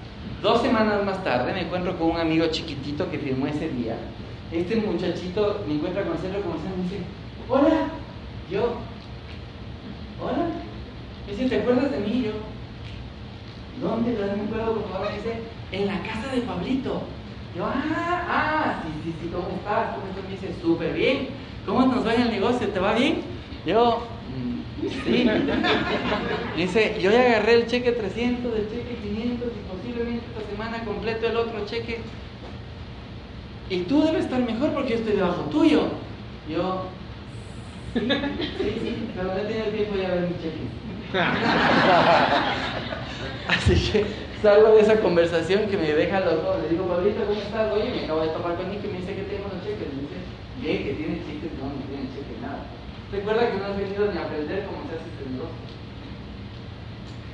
Dos 0.42 0.62
semanas 0.62 1.04
más 1.06 1.24
tarde 1.24 1.54
me 1.54 1.62
encuentro 1.62 1.98
con 1.98 2.12
un 2.12 2.18
amigo 2.18 2.48
chiquitito 2.48 3.10
que 3.10 3.20
firmó 3.20 3.48
ese 3.48 3.70
día. 3.70 3.96
Este 4.52 4.76
muchachito 4.76 5.62
me 5.68 5.76
encuentra 5.76 6.04
con 6.04 6.18
centro 6.18 6.42
como 6.42 6.56
y 6.56 6.78
me 6.78 6.84
dice, 6.84 6.98
hola, 7.48 7.88
yo, 8.50 8.76
hola. 10.22 10.50
Me 11.26 11.34
dice, 11.34 11.48
¿te 11.48 11.62
acuerdas 11.62 11.92
de 11.92 12.00
mí? 12.00 12.24
Yo, 12.24 12.32
¿dónde? 13.88 14.14
No 14.14 14.36
me 14.36 14.44
acuerdo, 14.44 14.82
por 14.82 14.92
favor. 14.92 15.10
Me 15.10 15.18
dice, 15.18 15.42
en 15.72 15.88
la 15.88 16.02
casa 16.02 16.34
de 16.34 16.42
Pablito. 16.42 17.04
Yo, 17.56 17.66
ah, 17.66 18.26
ah, 18.30 18.84
sí, 18.84 18.90
sí, 19.04 19.16
sí, 19.22 19.30
¿cómo 19.32 19.48
estás? 19.50 19.96
¿Cómo 19.96 20.08
estás? 20.08 20.24
Me 20.24 20.32
dice, 20.32 20.62
súper 20.62 20.94
bien. 20.94 21.28
¿Cómo 21.66 21.86
nos 21.86 22.06
va 22.06 22.16
en 22.16 22.22
el 22.22 22.32
negocio? 22.32 22.68
¿Te 22.70 22.80
va 22.80 22.94
bien? 22.94 23.22
Yo, 23.66 24.04
sí. 24.90 25.30
Dice, 26.58 26.98
yo 27.02 27.12
ya 27.12 27.22
agarré 27.22 27.54
el 27.56 27.68
cheque 27.68 27.92
300, 27.92 28.56
el 28.56 28.70
cheque 28.70 28.96
500 29.02 29.48
y 29.48 29.62
posiblemente 29.72 30.26
esta 30.28 30.42
semana 30.50 30.84
completo 30.86 31.28
el 31.28 31.38
otro 31.38 31.66
cheque. 31.66 32.00
Y 33.70 33.82
tú 33.84 34.04
debes 34.04 34.26
estar 34.26 34.42
mejor 34.42 34.72
porque 34.72 34.90
yo 34.90 34.96
estoy 34.98 35.14
debajo 35.16 35.44
tuyo. 35.44 35.84
Yo, 36.50 36.88
sí, 37.94 38.00
sí, 38.00 38.80
sí, 38.82 38.96
pero 39.16 39.28
no 39.28 39.38
he 39.38 39.44
tenido 39.46 39.66
tiempo 39.68 39.96
de 39.96 40.08
ver 40.08 40.22
mi 40.22 40.36
cheque. 40.38 40.66
Así 43.48 43.76
que 43.92 44.06
salgo 44.42 44.76
de 44.76 44.82
esa 44.82 45.00
conversación 45.00 45.68
que 45.68 45.78
me 45.78 45.94
deja 45.94 46.20
loco. 46.22 46.58
Le 46.62 46.70
digo, 46.70 46.88
Pablito, 46.88 47.24
¿cómo 47.26 47.40
estás? 47.40 47.72
Oye, 47.74 47.92
me 47.92 48.04
acabo 48.04 48.22
de 48.22 48.30
topar 48.30 48.56
con 48.56 48.70
Nick 48.70 48.84
y 48.84 48.88
me 48.88 48.98
dice 49.00 49.16
que 49.16 49.24
tengo 49.24 49.48
los 49.54 49.64
cheques. 49.64 49.88
Me 49.94 50.02
dice, 50.02 50.18
bien, 50.60 50.84
que 50.84 50.94
tiene 50.94 51.18
cheques. 51.20 51.52
No, 51.60 51.66
no 51.70 51.82
tiene 51.88 52.10
cheques, 52.12 52.42
nada. 52.42 52.66
Recuerda 53.12 53.52
que 53.52 53.58
no 53.58 53.66
has 53.66 53.78
venido 53.78 54.12
ni 54.12 54.18
a 54.18 54.24
aprender 54.24 54.66
cómo 54.66 54.88
se 54.90 54.96
hace. 54.96 55.12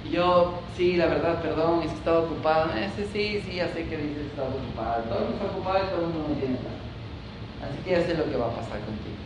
Y 0.08 0.12
yo, 0.12 0.54
sí, 0.78 0.96
la 0.96 1.08
verdad, 1.08 1.42
perdón, 1.42 1.82
es 1.84 1.92
que 1.92 1.98
estaba 1.98 2.20
ocupado. 2.20 2.72
Dice, 2.74 3.10
sí, 3.12 3.42
sí, 3.46 3.58
ya 3.58 3.68
sé 3.68 3.86
que 3.88 3.98
dices 3.98 4.18
que 4.18 4.28
estás 4.28 4.48
ocupado. 4.48 5.04
Todo 5.04 5.20
el 5.20 5.26
mundo 5.26 5.44
está 5.44 5.58
ocupado 5.58 5.84
y 5.84 5.90
todo 5.90 6.02
el 6.02 6.14
mundo 6.14 6.40
tiene 6.40 6.56
nada. 6.56 6.80
Así 7.68 7.78
que 7.84 7.92
ya 7.92 8.02
sé 8.02 8.14
lo 8.16 8.30
que 8.30 8.38
va 8.38 8.48
a 8.48 8.56
pasar 8.56 8.80
contigo. 8.80 9.18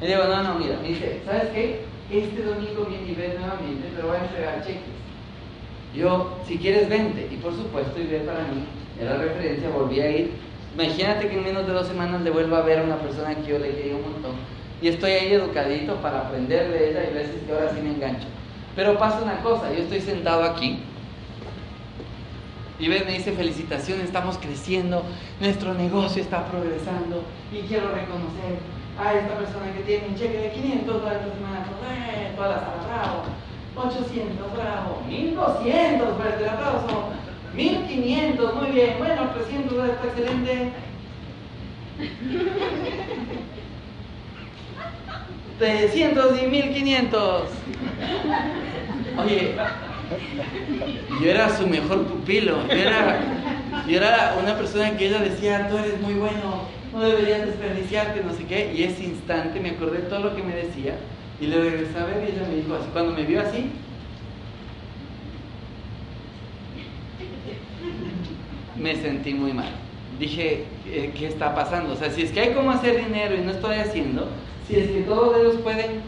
Me 0.00 0.06
digo, 0.08 0.24
no, 0.24 0.42
no, 0.42 0.58
mira, 0.58 0.76
me 0.82 0.88
dice, 0.88 1.20
¿sabes 1.24 1.50
qué? 1.54 1.84
Este 2.10 2.42
domingo 2.42 2.86
viene 2.88 3.12
y 3.12 3.14
ve 3.14 3.36
nuevamente, 3.38 3.88
pero 3.94 4.08
va 4.08 4.14
a 4.14 4.24
entregar 4.24 4.62
cheques. 4.62 4.98
Yo, 5.94 6.38
si 6.46 6.58
quieres, 6.58 6.88
vente. 6.88 7.28
Y 7.30 7.36
por 7.36 7.54
supuesto, 7.54 8.00
y 8.00 8.06
ve 8.06 8.20
para 8.20 8.42
mí, 8.48 8.64
era 9.00 9.18
referencia, 9.18 9.70
volví 9.70 10.00
a 10.00 10.10
ir. 10.10 10.32
Imagínate 10.74 11.28
que 11.28 11.36
en 11.36 11.44
menos 11.44 11.66
de 11.66 11.72
dos 11.72 11.86
semanas 11.86 12.22
le 12.22 12.30
vuelvo 12.30 12.56
a 12.56 12.62
ver 12.62 12.80
a 12.80 12.82
una 12.82 12.96
persona 12.96 13.34
que 13.34 13.50
yo 13.50 13.58
le 13.58 13.70
quería 13.70 13.96
un 13.96 14.02
montón. 14.02 14.57
Y 14.80 14.88
estoy 14.88 15.10
ahí 15.12 15.32
educadito 15.32 15.96
para 15.96 16.20
aprender 16.20 16.70
de 16.70 16.90
ella 16.90 17.02
y 17.04 17.26
si 17.26 17.46
que 17.46 17.52
ahora 17.52 17.70
sí 17.74 17.80
me 17.82 17.90
engancho. 17.90 18.28
Pero 18.76 18.96
pasa 18.98 19.20
una 19.22 19.40
cosa, 19.40 19.72
yo 19.72 19.82
estoy 19.82 20.00
sentado 20.00 20.44
aquí 20.44 20.80
y 22.78 22.86
ves, 22.86 23.04
me 23.06 23.12
dice 23.12 23.32
felicitaciones, 23.32 24.04
estamos 24.04 24.38
creciendo, 24.38 25.02
nuestro 25.40 25.74
negocio 25.74 26.22
está 26.22 26.46
progresando 26.46 27.24
y 27.52 27.62
quiero 27.62 27.88
reconocer 27.88 28.60
a 28.98 29.14
esta 29.14 29.34
persona 29.36 29.72
que 29.74 29.82
tiene 29.82 30.08
un 30.08 30.14
cheque 30.14 30.38
de 30.38 30.50
500 30.52 31.02
dólares 31.02 31.22
esta 31.22 31.34
semana, 31.34 31.66
pues, 31.66 32.36
todas 32.36 32.50
las 32.50 32.86
bravo, 32.86 33.24
800, 33.76 34.52
bravo, 34.52 35.02
1200, 35.08 36.16
fuerte 36.16 36.42
el 36.44 36.48
aplauso, 36.48 37.08
1500, 37.54 38.54
muy 38.54 38.70
bien, 38.70 38.94
bueno, 38.98 39.30
300 39.34 39.72
dólares 39.72 39.96
está 39.96 40.08
excelente. 40.08 40.72
300 45.58 46.42
y 46.42 46.46
1500. 46.46 47.42
Oye, 49.24 49.54
yo 51.20 51.30
era 51.30 51.56
su 51.56 51.66
mejor 51.66 52.06
pupilo, 52.06 52.66
yo 52.68 52.74
era, 52.74 53.20
yo 53.86 53.96
era 53.96 54.36
una 54.40 54.56
persona 54.56 54.96
que 54.96 55.08
ella 55.08 55.18
decía, 55.18 55.68
tú 55.68 55.76
eres 55.76 56.00
muy 56.00 56.14
bueno, 56.14 56.62
no 56.92 57.00
deberías 57.00 57.46
desperdiciarte, 57.46 58.22
no 58.22 58.32
sé 58.32 58.44
qué, 58.44 58.72
y 58.74 58.84
ese 58.84 59.04
instante 59.04 59.58
me 59.60 59.70
acordé 59.70 59.98
todo 59.98 60.20
lo 60.20 60.36
que 60.36 60.42
me 60.42 60.54
decía, 60.54 60.94
y 61.40 61.46
le 61.46 61.60
regresé 61.60 61.98
a 61.98 62.04
ver 62.04 62.22
y 62.22 62.32
ella 62.32 62.46
me 62.48 62.54
dijo 62.54 62.74
así, 62.74 62.86
cuando 62.92 63.12
me 63.12 63.24
vio 63.24 63.40
así, 63.40 63.70
me 68.76 68.94
sentí 68.94 69.34
muy 69.34 69.52
mal. 69.52 69.70
Dije, 70.20 70.64
¿qué 70.84 71.26
está 71.26 71.54
pasando? 71.54 71.94
O 71.94 71.96
sea, 71.96 72.10
si 72.10 72.22
es 72.22 72.30
que 72.30 72.40
hay 72.40 72.54
cómo 72.54 72.70
hacer 72.70 73.04
dinero 73.04 73.34
y 73.34 73.40
no 73.40 73.50
estoy 73.50 73.76
haciendo, 73.76 74.28
si 74.68 74.76
es 74.76 74.90
que 74.90 75.00
todos 75.00 75.36
ellos 75.38 75.56
pueden, 75.62 76.02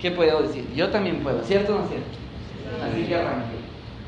¿qué 0.00 0.10
puedo 0.10 0.42
decir? 0.42 0.66
Yo 0.74 0.90
también 0.90 1.22
puedo, 1.22 1.42
¿cierto 1.44 1.76
o 1.76 1.78
no 1.78 1.88
cierto? 1.88 2.18
Así 2.82 3.04
que 3.04 3.14
arranqué. 3.14 3.62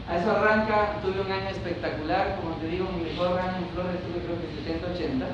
A 0.09 0.19
eso 0.19 0.31
arranca, 0.33 0.97
tuve 1.01 1.21
un 1.21 1.31
año 1.31 1.49
espectacular, 1.49 2.37
como 2.43 2.57
te 2.57 2.67
digo, 2.67 2.87
mi 2.93 3.05
mejor 3.05 3.39
año 3.39 3.57
en 3.57 3.69
Flores 3.73 4.01
tuve 4.03 4.21
creo 4.25 4.37
que 4.37 4.71
70, 4.73 4.87
80. 4.95 5.27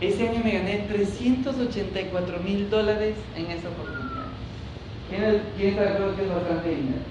Ese 0.00 0.28
año 0.28 0.40
me 0.44 0.52
gané 0.52 0.84
384 0.88 2.38
mil 2.40 2.68
dólares 2.68 3.16
en 3.36 3.50
esa 3.50 3.68
oportunidad. 3.68 4.26
¿Quién, 5.08 5.42
¿Quién 5.56 5.68
está 5.70 5.82
de 5.82 5.88
acuerdo 5.88 6.16
que 6.16 6.22
es 6.22 6.28
bastante 6.28 6.68
dinero? 6.68 7.02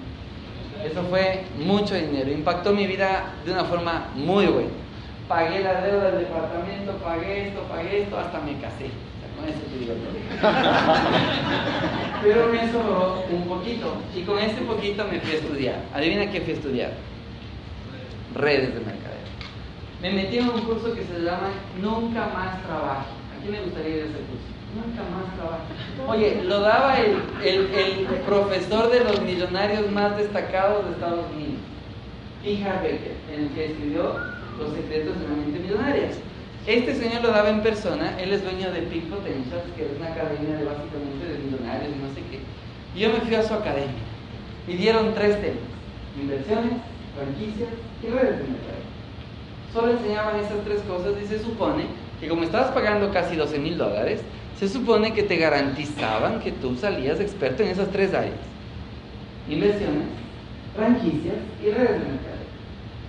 Eso 0.84 1.02
fue 1.10 1.42
mucho 1.58 1.94
dinero, 1.94 2.30
impactó 2.30 2.72
mi 2.72 2.86
vida 2.86 3.32
de 3.44 3.52
una 3.52 3.64
forma 3.64 4.10
muy 4.14 4.46
buena. 4.46 4.70
Pagué 5.28 5.60
la 5.60 5.80
deuda 5.80 6.10
del 6.10 6.20
departamento, 6.20 6.92
pagué 7.02 7.48
esto, 7.48 7.62
pagué 7.62 8.02
esto, 8.02 8.18
hasta 8.18 8.40
me 8.40 8.58
casé. 8.60 8.90
Te 9.52 9.78
digo 9.78 9.94
Pero 12.22 12.48
me 12.48 12.72
sobró 12.72 13.24
un 13.30 13.44
poquito. 13.46 13.96
Y 14.14 14.22
con 14.22 14.38
ese 14.38 14.60
poquito 14.62 15.04
me 15.10 15.20
fui 15.20 15.32
a 15.32 15.36
estudiar. 15.36 15.82
Adivina 15.94 16.30
qué 16.30 16.40
fui 16.40 16.52
a 16.52 16.56
estudiar. 16.56 16.92
Redes 18.34 18.74
de 18.74 18.80
mercadeo. 18.80 19.14
Me 20.02 20.10
metí 20.12 20.38
en 20.38 20.48
un 20.48 20.60
curso 20.62 20.94
que 20.94 21.04
se 21.04 21.20
llama 21.20 21.50
Nunca 21.80 22.26
más 22.34 22.62
trabajo. 22.62 23.06
¿A 23.36 23.40
quién 23.42 23.52
le 23.52 23.60
gustaría 23.62 23.96
ir 23.96 24.02
a 24.02 24.06
ese 24.06 24.18
curso? 24.18 24.54
Nunca 24.74 25.02
más 25.14 25.34
trabajo. 25.36 25.64
Oye, 26.08 26.42
lo 26.44 26.60
daba 26.60 26.98
el, 26.98 27.16
el, 27.42 27.74
el 27.74 28.06
profesor 28.26 28.90
de 28.90 29.04
los 29.04 29.20
millonarios 29.22 29.90
más 29.92 30.16
destacados 30.16 30.84
de 30.84 30.92
Estados 30.92 31.24
Unidos, 31.32 31.60
Hija 32.44 32.80
Becker, 32.82 33.16
en 33.32 33.44
el 33.44 33.48
que 33.50 33.66
escribió 33.66 34.16
Los 34.58 34.74
secretos 34.74 35.18
de 35.20 35.28
la 35.28 35.34
mente 35.36 35.60
millonaria. 35.60 36.08
Este 36.66 36.94
señor 36.94 37.22
lo 37.22 37.30
daba 37.30 37.50
en 37.50 37.62
persona, 37.62 38.18
él 38.18 38.32
es 38.32 38.42
dueño 38.42 38.72
de 38.72 38.80
Peak 38.80 39.04
Potentials, 39.04 39.68
que 39.76 39.84
es 39.84 39.90
una 39.98 40.08
academia 40.08 40.56
de 40.56 40.64
básicamente 40.64 41.26
de 41.28 41.38
millonarios 41.38 41.92
y 41.94 42.00
no 42.00 42.08
sé 42.14 42.22
qué. 42.30 42.40
Y 42.96 43.00
yo 43.00 43.10
me 43.10 43.20
fui 43.20 43.34
a 43.34 43.42
su 43.42 43.52
academia. 43.52 44.00
Y 44.66 44.72
dieron 44.72 45.12
tres 45.12 45.42
temas, 45.42 45.60
inversiones, 46.18 46.72
franquicias 47.14 47.68
y 48.02 48.06
redes 48.06 48.38
de 48.38 48.44
mercado. 48.48 48.84
Solo 49.74 49.92
enseñaban 49.92 50.40
esas 50.40 50.64
tres 50.64 50.80
cosas 50.88 51.12
y 51.22 51.26
se 51.26 51.38
supone 51.38 51.84
que 52.18 52.28
como 52.28 52.44
estabas 52.44 52.70
pagando 52.70 53.12
casi 53.12 53.36
12 53.36 53.58
mil 53.58 53.76
dólares, 53.76 54.22
se 54.58 54.66
supone 54.66 55.12
que 55.12 55.24
te 55.24 55.36
garantizaban 55.36 56.40
que 56.40 56.50
tú 56.50 56.76
salías 56.76 57.20
experto 57.20 57.62
en 57.62 57.70
esas 57.70 57.90
tres 57.90 58.14
áreas. 58.14 58.40
Inversiones, 59.50 60.06
franquicias 60.74 61.36
y 61.62 61.66
redes 61.66 62.00
de 62.00 62.08
mercado. 62.08 62.44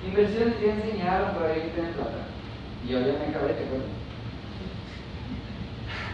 Inversiones 0.05 0.55
ya 0.59 0.73
enseñaron, 0.73 1.29
hay 1.41 1.61
que 1.61 1.67
tener 1.69 1.91
plata. 1.93 2.34
Y 2.85 2.91
yo 2.91 2.99
ya 2.99 3.13
me 3.19 3.27
acabé, 3.29 3.53
de 3.53 3.65
acuerdo. 3.65 3.85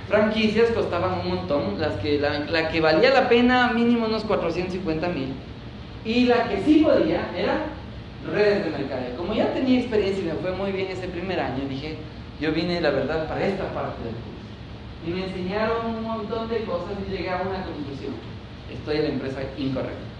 Franquicias 0.07 0.71
costaban 0.71 1.19
un 1.19 1.35
montón, 1.35 1.79
las 1.79 1.93
que, 1.95 2.19
la, 2.19 2.69
que 2.69 2.81
valía 2.81 3.11
la 3.11 3.29
pena 3.29 3.71
mínimo 3.73 4.05
unos 4.05 4.23
450 4.23 5.07
mil. 5.09 5.33
Y 6.03 6.25
la 6.25 6.49
que 6.49 6.61
sí 6.63 6.81
podía 6.83 7.29
era 7.35 7.65
redes 8.33 8.65
de 8.65 8.71
mercado. 8.71 9.01
Como 9.17 9.33
ya 9.33 9.53
tenía 9.53 9.79
experiencia 9.79 10.23
y 10.23 10.27
me 10.27 10.33
fue 10.33 10.51
muy 10.51 10.71
bien 10.71 10.87
ese 10.87 11.07
primer 11.07 11.39
año, 11.39 11.63
dije, 11.69 11.97
yo 12.39 12.51
vine 12.51 12.81
la 12.81 12.91
verdad 12.91 13.27
para 13.27 13.45
esta 13.45 13.71
parte 13.73 14.03
del 14.03 14.13
curso. 14.13 14.31
Y 15.07 15.09
me 15.11 15.25
enseñaron 15.27 15.95
un 15.95 16.03
montón 16.03 16.49
de 16.49 16.63
cosas 16.63 16.97
y 17.07 17.11
llegué 17.11 17.29
a 17.29 17.41
una 17.41 17.63
conclusión. 17.63 18.13
Estoy 18.71 18.97
en 18.97 19.03
la 19.03 19.09
empresa 19.09 19.39
incorrecta. 19.57 20.10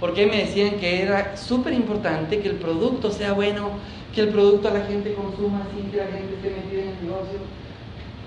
Porque 0.00 0.26
me 0.26 0.38
decían 0.38 0.80
que 0.80 1.02
era 1.02 1.36
súper 1.36 1.74
importante 1.74 2.40
que 2.40 2.48
el 2.48 2.56
producto 2.56 3.10
sea 3.10 3.34
bueno, 3.34 3.68
que 4.14 4.22
el 4.22 4.30
producto 4.30 4.68
a 4.68 4.72
la 4.72 4.86
gente 4.86 5.14
consuma 5.14 5.66
sin 5.74 5.90
que 5.90 5.98
la 5.98 6.06
gente 6.06 6.34
esté 6.34 6.50
metida 6.50 6.82
en 6.82 6.88
el 6.88 7.04
negocio. 7.04 7.38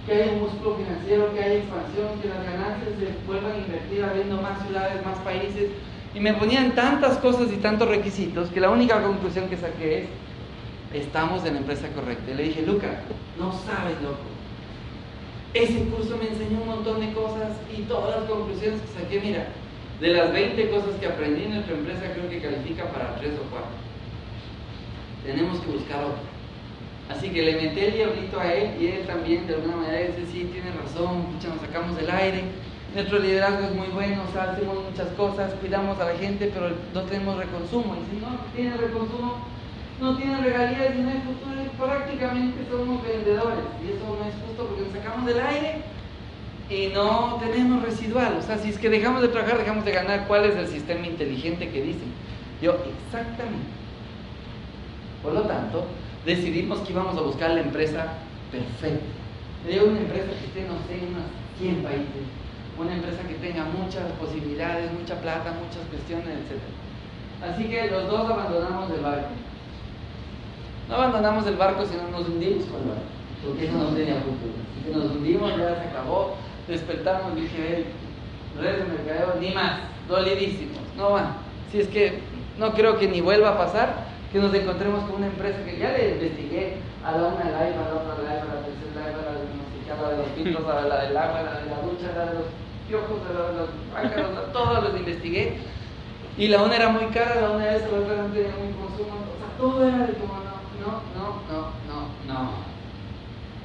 que 0.06 0.14
haya 0.14 0.34
un 0.34 0.42
músculo 0.42 0.76
financiero, 0.76 1.34
que 1.34 1.40
haya 1.44 1.56
expansión, 1.56 2.20
que 2.22 2.28
las 2.28 2.44
ganancias 2.44 2.90
se 3.00 3.26
vuelvan 3.26 3.54
a 3.54 3.58
invertir 3.58 4.04
abriendo 4.04 4.42
más 4.42 4.62
ciudades, 4.68 5.04
más 5.06 5.18
países. 5.20 5.72
Y 6.14 6.20
me 6.20 6.34
ponían 6.34 6.76
tantas 6.76 7.18
cosas 7.18 7.52
y 7.52 7.58
tantos 7.58 7.88
requisitos 7.88 8.50
que 8.50 8.60
la 8.60 8.70
única 8.70 9.02
conclusión 9.02 9.50
que 9.50 9.58
saqué 9.58 10.04
es, 10.04 10.06
estamos 10.94 11.44
en 11.46 11.54
la 11.54 11.60
empresa 11.62 11.88
correcta. 11.96 12.32
Y 12.32 12.36
le 12.36 12.44
dije, 12.44 12.62
Luca, 12.62 13.02
no 13.40 13.52
sabes, 13.52 14.00
loco. 14.04 14.30
Ese 15.54 15.86
curso 15.86 16.18
me 16.18 16.30
enseñó 16.30 16.62
un 16.62 16.68
montón 16.68 17.00
de 17.00 17.14
cosas 17.14 17.52
y 17.76 17.84
todas 17.84 18.20
las 18.20 18.30
conclusiones 18.30 18.82
que 18.82 19.02
saqué, 19.02 19.22
mira, 19.22 19.48
de 20.04 20.10
las 20.10 20.34
20 20.34 20.70
cosas 20.70 21.00
que 21.00 21.08
aprendí 21.08 21.46
en 21.46 21.54
nuestra 21.54 21.76
empresa, 21.76 22.12
creo 22.14 22.30
que 22.30 22.42
califica 22.42 22.84
para 22.92 23.16
3 23.16 23.40
o 23.40 23.50
4. 23.50 23.68
Tenemos 25.24 25.62
que 25.62 25.72
buscar 25.72 26.04
otro. 26.04 26.28
Así 27.08 27.30
que 27.30 27.42
le 27.42 27.56
metí 27.56 27.80
el 27.80 27.94
diablito 27.94 28.38
a 28.38 28.54
él 28.54 28.76
y 28.82 28.88
él 28.88 29.08
también, 29.08 29.48
de 29.48 29.56
alguna 29.56 29.78
manera, 29.78 30.12
dice: 30.12 30.28
Sí, 30.30 30.50
tiene 30.52 30.76
razón, 30.76 31.28
nos 31.40 31.62
sacamos 31.62 31.96
del 31.96 32.12
aire. 32.12 32.44
Nuestro 32.94 33.20
liderazgo 33.20 33.64
es 33.64 33.76
muy 33.76 33.88
bueno, 33.96 34.24
hacemos 34.28 34.84
muchas 34.92 35.08
cosas, 35.16 35.54
cuidamos 35.62 35.98
a 35.98 36.12
la 36.12 36.18
gente, 36.20 36.52
pero 36.54 36.76
no 36.94 37.02
tenemos 37.04 37.38
reconsumo. 37.38 37.96
Y 37.96 38.04
si 38.12 38.20
no 38.20 38.28
tiene 38.54 38.76
reconsumo, 38.76 39.40
no 40.02 40.18
tiene 40.18 40.36
regalías 40.42 40.96
y 40.96 41.00
no 41.00 41.10
hay 41.12 41.22
futuro, 41.24 41.64
prácticamente 41.80 42.60
somos 42.70 43.02
vendedores. 43.02 43.66
Y 43.80 43.96
eso 43.96 44.04
no 44.04 44.28
es 44.28 44.36
justo 44.46 44.68
porque 44.68 44.84
nos 44.84 44.92
sacamos 44.92 45.26
del 45.26 45.40
aire 45.40 46.03
y 46.70 46.88
no 46.88 47.40
tenemos 47.42 47.84
residual. 47.84 48.38
O 48.40 48.42
sea, 48.42 48.58
si 48.58 48.70
es 48.70 48.78
que 48.78 48.90
dejamos 48.90 49.22
de 49.22 49.28
trabajar, 49.28 49.58
dejamos 49.58 49.86
de 49.86 49.92
ganar, 49.92 50.28
¿cuál 50.28 50.46
es 50.46 50.56
el 50.56 50.68
sistema 50.68 51.06
inteligente 51.06 51.70
que 51.70 51.82
dicen? 51.82 52.12
Yo, 52.62 52.78
exactamente. 53.06 53.68
Por 55.22 55.34
lo 55.34 55.42
tanto, 55.42 55.86
decidimos 56.26 56.80
que 56.80 56.94
íbamos 56.94 57.18
a 57.18 57.22
buscar 57.22 57.52
la 57.52 57.62
empresa 57.62 58.14
perfecta. 58.52 59.06
Digo, 59.68 59.86
una 59.86 60.00
empresa 60.00 60.28
que 60.28 60.46
esté, 60.46 60.68
no 60.68 60.76
sé, 60.88 61.00
en 61.00 61.16
unos 61.16 61.28
100 61.60 61.84
países. 61.84 62.24
Una 62.78 62.94
empresa 62.94 63.22
que 63.28 63.36
tenga 63.36 63.66
muchas 63.66 64.12
posibilidades, 64.20 64.92
mucha 64.92 65.16
plata, 65.22 65.54
muchas 65.62 65.88
cuestiones, 65.90 66.28
etc. 66.28 66.60
Así 67.44 67.66
que 67.66 67.92
los 67.92 68.10
dos 68.10 68.30
abandonamos 68.30 68.90
el 68.92 69.02
barco. 69.02 69.30
No 70.90 70.96
abandonamos 70.96 71.46
el 71.48 71.56
barco, 71.56 71.86
sino 71.86 72.08
nos 72.10 72.28
hundimos 72.28 72.66
con 72.66 72.82
el 72.82 72.90
barco. 72.90 73.12
Porque 73.46 73.66
eso 73.66 73.78
no 73.78 73.86
tenía 73.90 74.16
futuro. 74.16 74.56
Así 74.72 74.92
que 74.92 74.98
nos 74.98 75.12
hundimos, 75.12 75.52
ya 75.52 75.76
se 75.76 75.90
acabó 75.90 76.36
despertamos, 76.68 77.36
dije, 77.36 77.86
redes 78.60 78.88
de 78.88 78.94
mercadeo, 78.94 79.36
ni 79.40 79.52
más, 79.52 79.80
dolidísimos, 80.08 80.80
no 80.98 81.12
van. 81.12 81.36
Si 81.72 81.80
es 81.80 81.88
que 81.88 82.20
no 82.58 82.74
creo 82.74 82.98
que 83.00 83.08
ni 83.08 83.22
vuelva 83.22 83.50
a 83.50 83.58
pasar, 83.58 84.14
que 84.32 84.40
nos 84.40 84.54
encontremos 84.54 85.04
con 85.06 85.16
una 85.16 85.28
empresa 85.28 85.64
que 85.64 85.78
ya 85.78 85.92
le 85.92 86.12
investigué 86.12 86.78
a 87.06 87.12
la 87.12 87.28
una 87.28 87.46
live, 87.46 87.76
a 87.78 87.90
la 87.90 88.02
otra 88.02 88.18
live, 88.24 88.42
a 88.42 88.50
la 88.50 88.62
tercera 88.66 88.94
live, 88.96 89.20
a 89.20 89.26
la 89.26 89.40
de 89.40 89.64
a 89.94 90.02
la 90.02 90.10
de 90.10 90.18
los 90.18 90.28
pitos, 90.30 90.66
a 90.68 90.88
la 90.88 91.04
del 91.04 91.18
agua, 91.18 91.40
a 91.40 91.44
la 91.44 91.60
de 91.60 91.70
la 91.70 91.82
ducha, 91.82 92.10
a 92.10 92.18
la 92.18 92.26
de 92.32 92.34
los 92.40 92.46
piojos, 92.88 93.20
a 93.30 93.34
la 93.34 93.48
de 93.50 93.54
los 93.58 93.70
ácaros, 93.94 94.38
a 94.38 94.52
todos 94.52 94.84
los 94.84 94.98
investigué. 94.98 95.58
Y 96.38 96.48
la 96.48 96.64
una 96.64 96.76
era 96.76 96.90
muy 96.90 97.06
cara, 97.08 97.42
la 97.42 97.52
una 97.52 97.66
de 97.66 97.78
esas, 97.78 97.92
la 97.92 98.00
otra 98.00 98.16
no 98.16 98.34
tenía 98.34 98.54
muy 98.58 98.74
consumo, 98.74 99.22
o 99.22 99.38
sea, 99.38 99.58
todo 99.58 99.88
era 99.88 100.08
de 100.08 100.14
como 100.14 100.34
no, 100.34 100.58
no, 100.82 100.92
no, 101.14 101.28
no, 101.48 102.34
no, 102.34 102.34
no. 102.34 102.73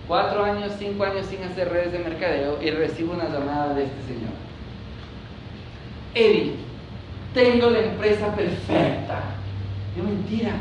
Cuatro 0.09 0.43
años, 0.43 0.73
cinco 0.79 1.05
años 1.05 1.27
sin 1.27 1.45
hacer 1.45 1.69
redes 1.69 1.93
de 1.93 1.99
mercadeo 1.99 2.59
y 2.63 2.71
recibo 2.71 3.13
una 3.13 3.29
llamada 3.29 3.75
de 3.75 3.85
este 3.85 4.03
señor. 4.07 4.33
Eddie, 6.15 6.55
tengo 7.35 7.69
la 7.69 7.81
empresa 7.81 8.35
perfecta. 8.35 9.21
Yo, 9.95 10.05
mentira, 10.05 10.53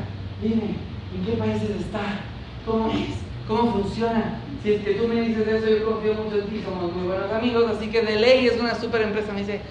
dime, 0.41 0.76
¿en 1.16 1.26
qué 1.26 1.32
países 1.39 1.70
está? 1.70 2.02
¿Cómo 2.66 2.91
es? 2.91 3.22
¿Cómo 3.48 3.72
funciona? 3.72 4.41
Si 4.62 4.74
es 4.74 4.82
que 4.84 4.95
tú 4.95 5.08
me 5.08 5.22
dices 5.22 5.48
eso, 5.48 5.70
yo 5.70 5.86
confío 5.86 6.14
mucho 6.16 6.39
en 6.39 6.48
ti, 6.48 6.62
somos 6.66 6.93
muy 6.93 7.08
buenos 7.08 7.32
amigos, 7.32 7.72
así 7.72 7.88
que 7.88 8.02
de 8.02 8.20
ley 8.20 8.48
es 8.48 8.60
una 8.60 8.76
super 8.76 9.02
empresa. 9.02 9.32
Me 9.32 9.39
dice, 9.39 9.62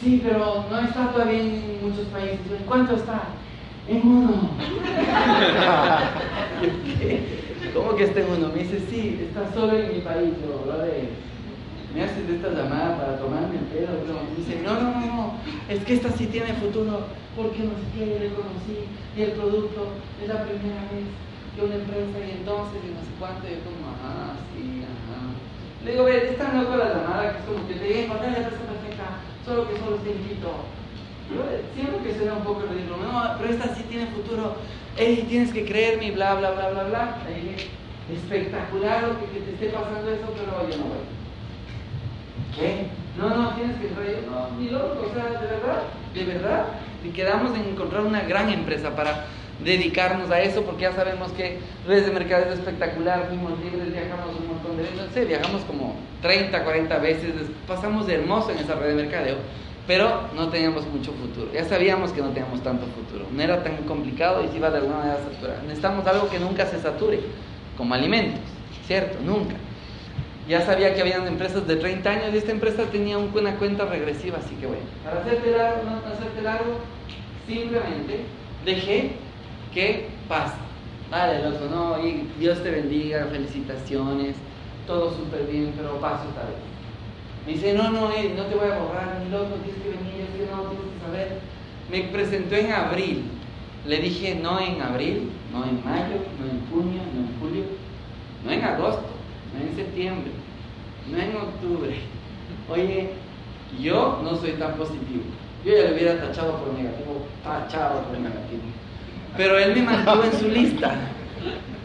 sí, 0.00 0.22
pero 0.22 0.66
no 0.70 0.78
está 0.78 1.10
todavía 1.10 1.40
en 1.40 1.80
muchos 1.82 2.06
países. 2.06 2.38
¿En 2.56 2.64
cuánto 2.64 2.94
está? 2.94 3.22
En 3.88 4.06
uno. 4.06 4.50
¿Cómo 7.74 7.94
que 7.94 8.04
está 8.04 8.20
en 8.20 8.30
uno? 8.30 8.48
Me 8.48 8.62
dice, 8.62 8.80
sí, 8.80 9.20
está 9.22 9.52
solo 9.52 9.78
en 9.78 9.92
mi 9.92 10.00
país. 10.00 10.34
Yo, 10.42 10.76
de, 10.82 11.22
me 11.94 12.02
haces 12.02 12.28
esta 12.28 12.50
llamada 12.50 12.96
para 12.96 13.18
tomarme 13.18 13.58
el 13.58 13.64
pelo. 13.66 13.90
Me 14.30 14.36
dice, 14.36 14.60
no, 14.62 14.74
no, 14.74 14.90
no, 14.92 15.06
no, 15.06 15.40
es 15.68 15.84
que 15.84 15.94
esta 15.94 16.10
sí 16.10 16.26
tiene 16.26 16.54
futuro, 16.54 17.08
porque 17.36 17.62
no 17.64 17.72
sé 17.76 17.86
qué, 17.92 18.18
le 18.18 18.34
conocí, 18.34 18.96
y 19.14 19.22
el 19.22 19.32
producto 19.32 19.96
es 20.20 20.28
la 20.28 20.44
primera 20.44 20.88
vez 20.92 21.08
que 21.54 21.62
una 21.64 21.74
empresa, 21.76 22.18
y 22.20 22.30
entonces, 22.38 22.80
y 22.88 22.94
no 22.94 23.02
sé 23.02 23.10
cuánto, 23.18 23.48
y 23.48 23.56
yo 23.56 23.64
como, 23.64 23.88
ajá, 23.88 24.36
sí, 24.52 24.82
ajá. 24.84 25.34
Le 25.84 25.92
digo, 25.92 26.04
ve, 26.04 26.30
es 26.30 26.38
tan 26.38 26.62
loco 26.62 26.76
la 26.76 26.88
llamada 26.94 27.32
que 27.32 27.38
es 27.38 27.44
como 27.44 27.66
que 27.66 27.74
te 27.74 27.84
diga, 27.84 28.00
encontrar 28.00 28.32
la 28.32 28.38
empresa 28.38 28.64
perfecta, 28.66 29.20
solo 29.44 29.68
que 29.68 29.78
solo 29.78 29.96
te 29.96 30.10
invito. 30.10 30.79
Yo 31.30 31.46
siento 31.74 32.02
que 32.02 32.14
suena 32.14 32.34
un 32.34 32.42
poco 32.42 32.62
ridículo, 32.68 32.96
no, 32.96 33.22
pero 33.38 33.52
esta 33.52 33.74
sí 33.74 33.84
tiene 33.88 34.06
futuro, 34.06 34.56
hey, 34.96 35.24
tienes 35.28 35.52
que 35.52 35.64
creerme 35.64 36.10
bla, 36.10 36.34
bla, 36.34 36.50
bla, 36.50 36.70
bla, 36.70 36.84
bla. 36.84 37.16
espectacular 38.12 39.04
que, 39.32 39.40
te 39.40 39.52
esté 39.52 39.66
pasando 39.68 40.10
eso, 40.10 40.26
pero 40.34 40.68
yo 40.68 40.76
no 40.78 40.84
voy. 40.90 41.06
¿Qué? 42.56 42.86
No, 43.16 43.28
no, 43.30 43.54
tienes 43.54 43.76
que. 43.76 43.88
Yo, 43.88 44.28
no, 44.28 44.58
ni 44.58 44.70
loco, 44.70 45.06
o 45.08 45.14
sea, 45.14 45.40
de 45.40 45.46
verdad, 45.46 45.82
de 46.14 46.24
verdad. 46.24 46.64
Y 47.04 47.10
quedamos 47.10 47.56
en 47.56 47.64
encontrar 47.64 48.02
una 48.02 48.22
gran 48.22 48.48
empresa 48.48 48.96
para 48.96 49.26
dedicarnos 49.62 50.30
a 50.32 50.40
eso, 50.40 50.62
porque 50.62 50.82
ya 50.82 50.92
sabemos 50.92 51.30
que 51.32 51.58
redes 51.86 52.06
de 52.06 52.12
mercado 52.12 52.46
es 52.46 52.58
espectacular, 52.58 53.26
fuimos 53.28 53.52
libres, 53.60 53.92
viajamos 53.92 54.34
un 54.36 54.48
montón 54.48 54.76
de 54.76 54.82
veces, 54.82 54.96
no 54.96 55.12
sé, 55.12 55.24
viajamos 55.26 55.62
como 55.62 55.94
30, 56.22 56.64
40 56.64 56.98
veces, 56.98 57.32
pasamos 57.68 58.06
de 58.06 58.14
hermoso 58.14 58.50
en 58.50 58.58
esa 58.58 58.74
red 58.74 58.96
de 58.96 59.02
mercadeo 59.02 59.36
pero 59.90 60.20
no 60.36 60.50
teníamos 60.50 60.86
mucho 60.86 61.10
futuro. 61.14 61.50
Ya 61.52 61.64
sabíamos 61.64 62.12
que 62.12 62.22
no 62.22 62.28
teníamos 62.28 62.62
tanto 62.62 62.86
futuro. 62.86 63.26
No 63.32 63.42
era 63.42 63.64
tan 63.64 63.78
complicado 63.78 64.44
y 64.44 64.46
se 64.46 64.58
iba 64.58 64.70
de 64.70 64.78
alguna 64.78 64.98
manera 64.98 65.14
a 65.14 65.32
saturar. 65.32 65.64
Necesitamos 65.64 66.06
algo 66.06 66.30
que 66.30 66.38
nunca 66.38 66.64
se 66.64 66.78
sature, 66.78 67.18
como 67.76 67.92
alimentos, 67.92 68.38
¿cierto? 68.86 69.18
Nunca. 69.24 69.56
Ya 70.48 70.60
sabía 70.60 70.94
que 70.94 71.00
habían 71.00 71.26
empresas 71.26 71.66
de 71.66 71.74
30 71.74 72.08
años 72.08 72.32
y 72.32 72.36
esta 72.36 72.52
empresa 72.52 72.84
tenía 72.84 73.18
una 73.18 73.56
cuenta 73.56 73.84
regresiva, 73.84 74.38
así 74.38 74.54
que 74.60 74.68
bueno, 74.68 74.84
para 75.02 75.22
hacerte 75.22 75.50
largo, 75.50 75.88
hacerte 76.06 76.42
largo, 76.42 76.78
simplemente 77.48 78.20
dejé 78.64 79.10
que 79.74 80.06
pase. 80.28 80.54
Vale, 81.10 81.42
loco, 81.42 81.64
no, 81.68 81.96
Dios 82.38 82.62
te 82.62 82.70
bendiga, 82.70 83.26
felicitaciones, 83.26 84.36
todo 84.86 85.12
súper 85.16 85.48
bien, 85.50 85.74
pero 85.76 86.00
paso 86.00 86.28
esta 86.28 86.42
vez. 86.42 86.69
Dice, 87.50 87.74
no, 87.74 87.90
no, 87.90 88.12
eh, 88.12 88.32
no 88.36 88.44
te 88.44 88.54
voy 88.54 88.70
a 88.70 88.78
borrar, 88.78 89.20
ni 89.24 89.30
loco, 89.30 89.56
tienes 89.64 89.82
que 89.82 89.88
venir, 89.88 90.22
es 90.22 90.30
que 90.38 90.50
no, 90.50 90.62
tienes 90.70 90.86
que 90.86 91.04
saber. 91.04 91.38
Me 91.90 92.12
presentó 92.12 92.54
en 92.54 92.72
abril. 92.72 93.24
Le 93.86 93.98
dije, 93.98 94.36
no 94.36 94.60
en 94.60 94.80
abril, 94.80 95.30
no 95.52 95.64
en 95.64 95.84
mayo, 95.84 96.22
no 96.38 96.46
en 96.46 96.60
junio, 96.70 97.00
no 97.12 97.20
en 97.20 97.40
julio, 97.40 97.64
no 98.44 98.52
en 98.52 98.62
agosto, 98.62 99.08
no 99.52 99.66
en 99.66 99.74
septiembre, 99.74 100.30
no 101.10 101.18
en 101.18 101.36
octubre. 101.36 101.96
Oye, 102.68 103.10
yo 103.80 104.20
no 104.22 104.36
soy 104.36 104.52
tan 104.52 104.74
positivo. 104.74 105.24
Yo 105.64 105.72
ya 105.72 105.88
le 105.88 105.94
hubiera 105.94 106.20
tachado 106.20 106.56
por 106.58 106.72
negativo, 106.74 107.26
tachado 107.42 108.02
por 108.02 108.18
negativo. 108.18 108.62
Pero 109.36 109.58
él 109.58 109.74
me 109.74 109.82
mantuvo 109.82 110.22
en 110.24 110.32
su 110.32 110.48
lista, 110.48 110.94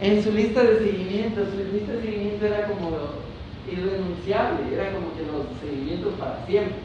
en 0.02 0.24
su 0.24 0.32
lista 0.32 0.64
de 0.64 0.78
seguimiento. 0.80 1.42
Su 1.46 1.74
lista 1.74 1.94
de 1.94 2.02
seguimiento 2.02 2.46
era 2.46 2.68
como 2.68 2.92
irrenunciable, 3.72 4.74
era 4.74 4.92
como 4.92 5.14
que 5.16 5.24
los 5.24 5.46
seguimientos 5.60 6.14
para 6.16 6.46
siempre. 6.46 6.76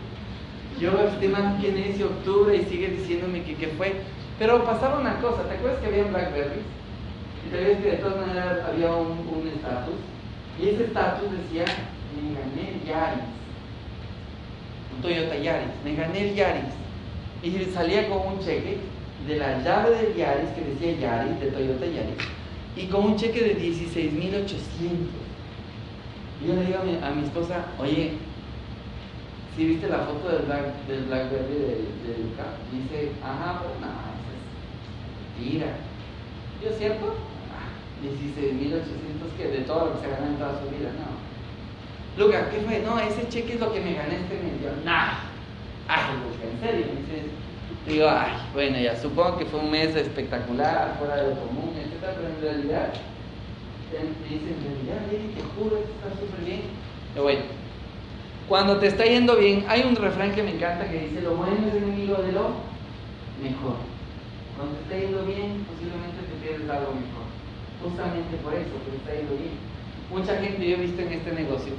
Yo 0.80 0.98
este 1.00 1.28
man 1.28 1.60
tiene 1.60 1.90
ese 1.90 2.04
octubre 2.04 2.56
y 2.56 2.64
sigue 2.64 2.88
diciéndome 2.88 3.42
que 3.42 3.54
qué 3.54 3.68
fue. 3.68 3.94
Pero 4.38 4.64
pasaba 4.64 5.00
una 5.00 5.20
cosa, 5.20 5.42
¿te 5.42 5.54
acuerdas 5.54 5.80
que 5.80 5.86
había 5.86 6.04
Blackberry? 6.04 6.60
Y 7.46 7.50
te 7.50 7.56
acuerdas 7.56 7.82
que 7.82 7.90
de 7.90 7.96
todas 7.98 8.26
maneras 8.26 8.58
había 8.66 8.92
un 8.92 9.50
estatus. 9.54 9.94
y 10.58 10.68
ese 10.68 10.84
estatus 10.84 11.28
decía, 11.30 11.64
me 12.16 12.34
gané 12.34 12.74
el 12.74 12.88
Yaris. 12.88 13.24
Toyota 15.02 15.36
Yaris, 15.36 15.68
me 15.84 15.94
gané 15.94 16.30
el 16.30 16.34
Yaris. 16.34 16.72
Y 17.42 17.64
salía 17.72 18.08
con 18.08 18.34
un 18.34 18.40
cheque 18.40 18.78
de 19.26 19.36
la 19.36 19.62
llave 19.62 19.90
del 19.90 20.14
Yaris 20.16 20.50
que 20.50 20.62
decía 20.62 21.00
Yaris, 21.00 21.40
de 21.40 21.46
Toyota 21.50 21.86
Yaris, 21.86 22.16
y 22.76 22.86
con 22.86 23.04
un 23.04 23.16
cheque 23.16 23.40
de 23.40 23.58
16.800. 23.58 25.29
Yo 26.46 26.54
le 26.54 26.64
digo 26.64 26.78
a 26.78 26.84
mi, 26.84 26.96
a 26.96 27.10
mi 27.10 27.24
esposa, 27.24 27.66
oye, 27.78 28.14
si 29.56 29.66
viste 29.66 29.88
la 29.88 29.98
foto 29.98 30.28
del, 30.28 30.46
Black, 30.46 30.86
del 30.86 31.04
Blackberry 31.04 31.52
de, 31.52 31.66
de 32.00 32.18
Luca? 32.24 32.44
Dice, 32.72 33.12
ajá, 33.22 33.60
pues 33.60 33.78
nada, 33.80 34.16
es 35.36 35.42
tira. 35.42 35.66
Yo, 36.64 36.70
¿cierto? 36.78 37.14
Ah, 37.52 37.68
16.800 38.02 39.36
que 39.36 39.48
de 39.48 39.64
todo 39.64 39.86
lo 39.86 39.94
que 39.94 40.06
se 40.06 40.10
gana 40.10 40.28
en 40.28 40.36
toda 40.36 40.60
su 40.62 40.70
vida, 40.70 40.90
no. 40.96 41.20
Luca, 42.16 42.50
¿qué 42.50 42.60
fue? 42.60 42.80
No, 42.80 42.98
ese 42.98 43.28
cheque 43.28 43.54
es 43.54 43.60
lo 43.60 43.72
que 43.72 43.80
me 43.80 43.94
gané 43.94 44.16
este 44.16 44.34
mes. 44.34 44.62
Yo, 44.62 44.70
nah. 44.84 45.28
Ay, 45.88 46.14
Luca, 46.24 46.48
¿en 46.48 46.60
serio? 46.60 46.86
Dice, 46.96 47.28
digo, 47.86 48.08
ay, 48.08 48.32
bueno, 48.54 48.78
ya 48.78 48.96
supongo 48.96 49.36
que 49.36 49.44
fue 49.44 49.60
un 49.60 49.70
mes 49.70 49.94
espectacular, 49.94 50.96
fuera 50.98 51.16
de 51.16 51.34
lo 51.34 51.40
común, 51.40 51.74
etc. 51.76 52.14
Pero 52.16 52.28
en 52.28 52.40
realidad 52.40 52.92
me 53.90 54.28
dicen, 54.28 55.34
te 55.34 55.42
juro, 55.54 55.78
está 55.78 56.10
súper 56.20 56.44
bien. 56.44 56.62
Pero 57.12 57.24
bueno, 57.24 57.40
cuando 58.48 58.78
te 58.78 58.86
está 58.86 59.04
yendo 59.04 59.36
bien, 59.36 59.64
hay 59.68 59.82
un 59.82 59.96
refrán 59.96 60.32
que 60.34 60.42
me 60.42 60.54
encanta 60.54 60.88
que 60.88 61.08
dice, 61.08 61.22
lo 61.22 61.34
bueno 61.34 61.56
es 61.66 61.74
enemigo 61.74 62.14
de 62.16 62.32
lo 62.32 62.50
mejor. 63.42 63.76
Cuando 64.56 64.76
te 64.76 64.82
está 64.82 64.98
yendo 64.98 65.24
bien, 65.24 65.64
posiblemente 65.66 66.22
te 66.28 66.46
pierdes 66.46 66.70
algo 66.70 66.92
mejor. 66.94 67.26
Justamente 67.82 68.36
por 68.38 68.54
eso, 68.54 68.70
porque 68.84 68.98
está 68.98 69.14
yendo 69.14 69.34
bien. 69.36 69.58
Mucha 70.10 70.36
gente 70.36 70.68
yo 70.68 70.76
he 70.76 70.80
visto 70.80 71.02
en 71.02 71.12
este 71.12 71.32
negocio 71.32 71.72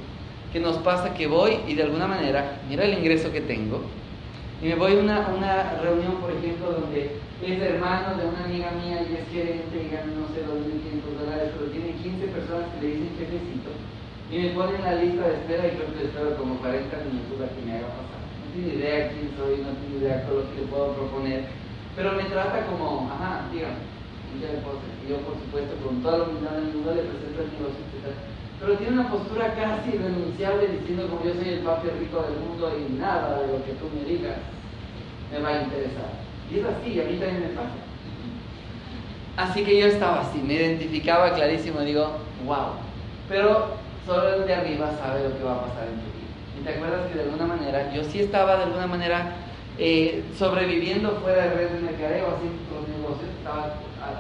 que 0.51 0.59
nos 0.59 0.77
pasa 0.77 1.13
que 1.13 1.27
voy 1.27 1.59
y 1.67 1.75
de 1.75 1.83
alguna 1.83 2.07
manera, 2.07 2.59
mira 2.67 2.83
el 2.83 2.97
ingreso 2.97 3.31
que 3.31 3.41
tengo, 3.41 3.81
y 4.61 4.65
me 4.65 4.75
voy 4.75 4.93
a 4.93 4.99
una, 4.99 5.27
una 5.35 5.81
reunión, 5.81 6.15
por 6.17 6.31
ejemplo, 6.31 6.71
donde 6.71 7.17
es 7.41 7.61
hermano 7.61 8.17
de 8.17 8.29
una 8.29 8.45
amiga 8.45 8.69
mía 8.77 9.01
y 9.01 9.17
es 9.17 9.25
gerente 9.33 9.73
y 9.73 9.89
gana, 9.89 10.13
no 10.13 10.29
sé, 10.29 10.45
2.500 10.45 11.17
dólares, 11.17 11.49
pero 11.57 11.73
tiene 11.73 11.97
15 11.97 12.27
personas 12.37 12.69
que 12.69 12.81
le 12.81 12.87
dicen 12.93 13.17
jefecito, 13.17 13.71
y 14.29 14.35
me 14.37 14.49
ponen 14.53 14.81
la 14.85 15.01
lista 15.01 15.25
de 15.25 15.35
espera 15.41 15.67
y 15.67 15.75
creo 15.75 15.93
que 15.97 16.05
espero 16.05 16.37
como 16.37 16.61
40 16.61 16.91
minutos 17.09 17.41
a 17.41 17.49
que 17.49 17.61
me 17.65 17.81
haga 17.81 17.89
pasar. 17.97 18.21
No 18.21 18.45
tiene 18.53 18.77
idea 18.77 19.09
quién 19.09 19.27
soy, 19.35 19.53
no 19.65 19.73
tiene 19.81 19.95
idea 19.99 20.25
todo 20.29 20.41
lo 20.41 20.49
que 20.53 20.61
le 20.61 20.69
puedo 20.69 20.93
proponer, 20.93 21.41
pero 21.97 22.13
me 22.13 22.29
trata 22.29 22.65
como, 22.69 23.09
ajá, 23.09 23.49
dígame, 23.49 23.89
y 24.31 25.09
yo 25.09 25.17
por 25.25 25.35
supuesto 25.41 25.75
con 25.83 26.01
toda 26.01 26.19
la 26.19 26.23
humildad 26.29 26.55
del 26.55 26.71
mundo 26.71 26.95
le 26.95 27.03
presento 27.03 27.41
el 27.41 27.51
negocio, 27.51 27.83
etc 27.89 28.31
pero 28.61 28.77
tiene 28.77 28.93
una 28.93 29.09
postura 29.09 29.55
casi 29.55 29.97
renunciable 29.97 30.67
diciendo 30.67 31.07
como 31.09 31.25
yo 31.25 31.33
soy 31.33 31.49
el 31.49 31.59
papi 31.61 31.89
rico 31.99 32.21
del 32.21 32.37
mundo 32.45 32.71
y 32.77 32.93
nada 32.93 33.41
de 33.41 33.47
lo 33.47 33.65
que 33.65 33.73
tú 33.73 33.89
me 33.89 34.05
digas 34.05 34.37
me 35.31 35.39
va 35.39 35.49
a 35.49 35.63
interesar. 35.63 36.30
Y 36.51 36.59
es 36.59 36.65
así, 36.65 36.99
a 36.99 37.03
mí 37.03 37.17
también 37.17 37.41
me 37.41 37.55
pasa. 37.55 37.79
Así 39.37 39.63
que 39.63 39.79
yo 39.79 39.87
estaba 39.87 40.21
así, 40.21 40.39
me 40.39 40.55
identificaba 40.55 41.33
clarísimo, 41.33 41.81
digo, 41.81 42.17
wow. 42.45 42.73
Pero 43.29 43.75
solo 44.05 44.35
el 44.35 44.45
de 44.45 44.53
arriba 44.53 44.91
sabe 45.01 45.23
lo 45.23 45.37
que 45.37 45.43
va 45.43 45.53
a 45.53 45.61
pasar 45.61 45.87
en 45.87 46.01
tu 46.01 46.11
vida. 46.11 46.59
Y 46.59 46.63
te 46.63 46.69
acuerdas 46.75 47.07
que 47.07 47.15
de 47.15 47.23
alguna 47.23 47.45
manera, 47.45 47.93
yo 47.93 48.03
sí 48.03 48.19
estaba 48.19 48.57
de 48.57 48.63
alguna 48.63 48.87
manera 48.87 49.35
eh, 49.77 50.23
sobreviviendo 50.37 51.11
fuera 51.23 51.43
de 51.43 51.53
redes 51.53 51.73
de 51.73 51.79
mercadeo, 51.79 52.27
haciendo 52.35 52.59
los 52.75 52.89
negocios, 52.89 53.29
estaba 53.37 53.73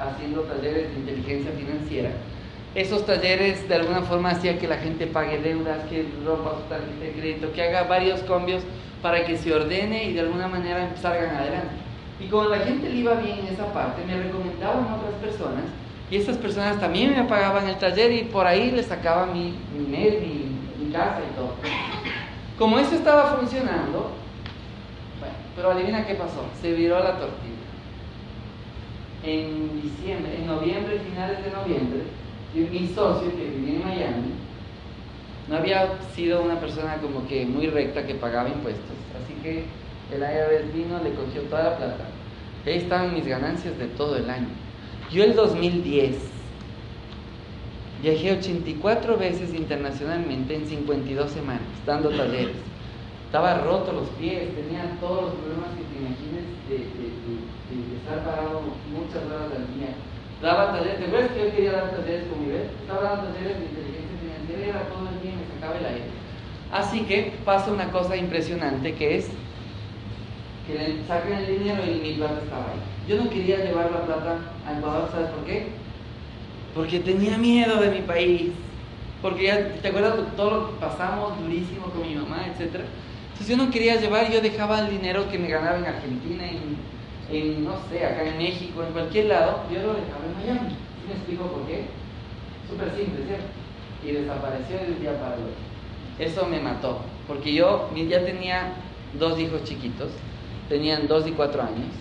haciendo 0.09 0.41
talleres 0.41 0.89
de 0.89 0.99
inteligencia 0.99 1.51
financiera 1.51 2.11
esos 2.75 3.05
talleres 3.05 3.67
de 3.67 3.75
alguna 3.75 4.01
forma 4.01 4.29
hacía 4.29 4.57
que 4.57 4.67
la 4.67 4.77
gente 4.77 5.07
pague 5.07 5.39
deudas, 5.39 5.83
que 5.89 6.05
rompa 6.25 6.51
su 6.51 6.69
tarjeta 6.69 7.03
de 7.03 7.11
crédito, 7.11 7.51
que 7.51 7.63
haga 7.63 7.83
varios 7.83 8.21
cambios 8.21 8.63
para 9.01 9.25
que 9.25 9.37
se 9.37 9.53
ordene 9.53 10.05
y 10.05 10.13
de 10.13 10.21
alguna 10.21 10.47
manera 10.47 10.89
salgan 11.01 11.35
adelante. 11.35 11.90
Y 12.21 12.27
como 12.27 12.45
la 12.45 12.59
gente 12.59 12.89
le 12.89 12.97
iba 12.97 13.15
bien 13.15 13.39
en 13.39 13.47
esa 13.47 13.73
parte, 13.73 14.03
me 14.05 14.21
recomendaban 14.21 14.93
otras 14.93 15.15
personas 15.21 15.63
y 16.11 16.17
esas 16.17 16.37
personas 16.37 16.79
también 16.79 17.15
me 17.15 17.23
pagaban 17.23 17.67
el 17.67 17.77
taller 17.77 18.11
y 18.11 18.23
por 18.23 18.45
ahí 18.45 18.69
les 18.71 18.87
sacaba 18.87 19.25
mi, 19.25 19.55
mi 19.73 19.85
mi, 19.87 20.85
mi 20.85 20.91
casa 20.91 21.21
y 21.21 21.35
todo. 21.35 21.55
Como 22.59 22.77
eso 22.77 22.95
estaba 22.95 23.37
funcionando, 23.37 24.11
bueno, 25.19 25.35
pero 25.55 25.71
adivina 25.71 26.05
qué 26.05 26.15
pasó, 26.15 26.45
se 26.61 26.73
viró 26.73 26.99
la 26.99 27.17
tortilla. 27.17 27.55
En 29.23 29.81
diciembre, 29.81 30.35
en 30.35 30.47
noviembre, 30.47 30.99
finales 30.99 31.43
de 31.43 31.51
noviembre, 31.51 32.01
mi 32.53 32.87
socio 32.87 33.31
que 33.31 33.45
vivía 33.45 33.75
en 33.75 33.83
Miami 33.83 34.31
no 35.47 35.57
había 35.57 35.97
sido 36.13 36.41
una 36.41 36.59
persona 36.59 36.97
como 36.97 37.27
que 37.27 37.45
muy 37.45 37.67
recta 37.67 38.05
que 38.05 38.15
pagaba 38.15 38.49
impuestos. 38.49 38.95
Así 39.23 39.33
que 39.41 39.65
el 40.11 40.21
IRS 40.21 40.73
vino, 40.73 41.01
le 41.03 41.13
cogió 41.13 41.41
toda 41.43 41.63
la 41.63 41.77
plata. 41.77 42.05
Y 42.65 42.69
ahí 42.69 42.77
estaban 42.77 43.13
mis 43.13 43.25
ganancias 43.25 43.77
de 43.77 43.87
todo 43.87 44.17
el 44.17 44.29
año. 44.29 44.47
Yo 45.11 45.23
el 45.23 45.35
2010 45.35 46.15
viajé 48.01 48.31
84 48.37 49.17
veces 49.17 49.53
internacionalmente 49.53 50.55
en 50.55 50.65
52 50.65 51.31
semanas, 51.31 51.61
dando 51.85 52.09
talleres. 52.09 52.55
Estaba 53.25 53.59
roto 53.59 53.93
los 53.93 54.09
pies, 54.19 54.53
tenía 54.55 54.97
todos 54.99 55.23
los 55.23 55.33
problemas 55.33 55.69
que 55.77 55.83
te 55.83 55.99
imagines 55.99 56.43
de, 56.67 56.77
de 56.77 57.97
estar 57.97 58.25
parado 58.25 58.61
muchas 58.91 59.23
horas 59.25 59.51
al 59.55 59.79
día 59.79 59.95
daba 60.41 60.71
talleres, 60.71 60.99
¿te 60.99 61.05
acuerdas 61.05 61.31
que 61.31 61.39
yo 61.39 61.51
quería 61.51 61.71
dar 61.71 61.91
talleres 61.91 62.27
con 62.27 62.43
mi 62.43 62.51
vez? 62.51 62.63
Estaba 62.81 63.03
dando 63.03 63.31
talleres 63.31 63.59
de 63.59 63.65
inteligencia 63.65 64.17
financiera 64.19 64.65
y 64.65 64.69
era 64.69 64.89
todo 64.89 65.07
el 65.09 65.21
día 65.21 65.33
me 65.37 65.53
sacaba 65.53 65.77
el 65.77 65.85
aire. 65.85 66.05
Así 66.71 67.01
que 67.01 67.33
pasa 67.45 67.71
una 67.71 67.91
cosa 67.91 68.15
impresionante 68.17 68.95
que 68.95 69.17
es 69.17 69.29
que 70.71 70.77
le 70.77 71.07
sacan 71.07 71.33
el 71.33 71.59
dinero 71.59 71.83
y 71.85 71.99
mi 71.99 72.13
plata 72.13 72.41
estaba 72.43 72.63
ahí. 72.63 72.79
Yo 73.07 73.23
no 73.23 73.29
quería 73.29 73.57
llevar 73.57 73.91
la 73.91 74.05
plata 74.05 74.37
a 74.65 74.77
Ecuador, 74.77 75.09
¿sabes 75.11 75.29
por 75.29 75.45
qué? 75.45 75.67
Porque 76.73 76.99
tenía 76.99 77.37
miedo 77.37 77.81
de 77.81 77.91
mi 77.91 78.01
país. 78.01 78.51
Porque 79.21 79.43
ya, 79.43 79.73
¿te 79.81 79.87
acuerdas 79.87 80.15
todo 80.35 80.51
lo 80.51 80.67
que 80.67 80.79
pasamos 80.79 81.39
durísimo 81.39 81.85
con 81.87 82.07
mi 82.07 82.15
mamá, 82.15 82.47
etcétera? 82.51 82.85
Entonces 83.33 83.47
yo 83.47 83.63
no 83.63 83.71
quería 83.71 83.99
llevar, 83.99 84.31
yo 84.31 84.41
dejaba 84.41 84.79
el 84.79 84.89
dinero 84.89 85.29
que 85.29 85.37
me 85.37 85.47
ganaba 85.47 85.77
en 85.77 85.85
Argentina, 85.85 86.43
en 86.49 86.91
en, 87.31 87.63
no 87.63 87.75
sé, 87.89 88.05
acá 88.05 88.27
en 88.27 88.37
México, 88.37 88.83
en 88.83 88.93
cualquier 88.93 89.25
lado, 89.25 89.63
yo 89.71 89.81
lo 89.81 89.93
dejaba 89.93 90.25
en 90.25 90.37
Miami. 90.37 90.69
¿Sí 90.69 91.07
me 91.07 91.13
explico 91.13 91.45
por 91.45 91.65
qué? 91.65 91.85
Súper 92.69 92.89
simple, 92.95 93.25
¿cierto? 93.25 93.45
Y 94.05 94.11
desapareció 94.11 94.77
de 94.77 94.91
un 94.93 94.99
día 94.99 95.19
para 95.19 95.35
el 95.35 95.41
otro. 95.41 95.55
Eso 96.19 96.45
me 96.47 96.59
mató, 96.59 96.99
porque 97.27 97.53
yo 97.53 97.89
ya 97.95 98.25
tenía 98.25 98.73
dos 99.17 99.39
hijos 99.39 99.63
chiquitos, 99.63 100.11
tenían 100.71 101.05
dos 101.05 101.27
y 101.27 101.31
cuatro 101.31 101.61
años, 101.61 101.91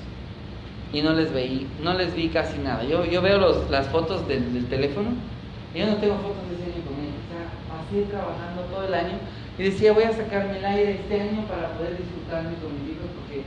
y 0.93 1.03
no 1.03 1.13
les 1.13 1.33
veí, 1.33 1.67
no 1.83 1.93
les 1.95 2.15
vi 2.15 2.29
casi 2.29 2.57
nada. 2.59 2.85
Yo, 2.85 3.05
yo 3.05 3.21
veo 3.21 3.37
los, 3.37 3.69
las 3.69 3.89
fotos 3.89 4.27
del, 4.29 4.65
teléfono, 4.67 5.11
y 5.75 5.81
yo 5.81 5.87
no 5.87 5.97
tengo 5.97 6.15
fotos 6.19 6.49
de 6.49 6.55
ese 6.55 6.65
año 6.71 6.87
con 6.87 6.95
ellos. 7.03 7.19
O 7.19 7.31
sea, 7.35 7.51
pasé 7.67 8.03
trabajando 8.07 8.63
todo 8.71 8.85
el 8.87 8.95
año, 8.95 9.19
y 9.59 9.65
decía, 9.65 9.93
voy 9.93 10.05
a 10.05 10.13
sacarme 10.13 10.59
el 10.59 10.65
aire 10.65 10.93
este 11.03 11.21
año 11.21 11.45
para 11.49 11.73
poder 11.75 11.99
disfrutarme 11.99 12.55
con 12.63 12.71
mis 12.79 12.95
hijos, 12.95 13.11
porque 13.19 13.43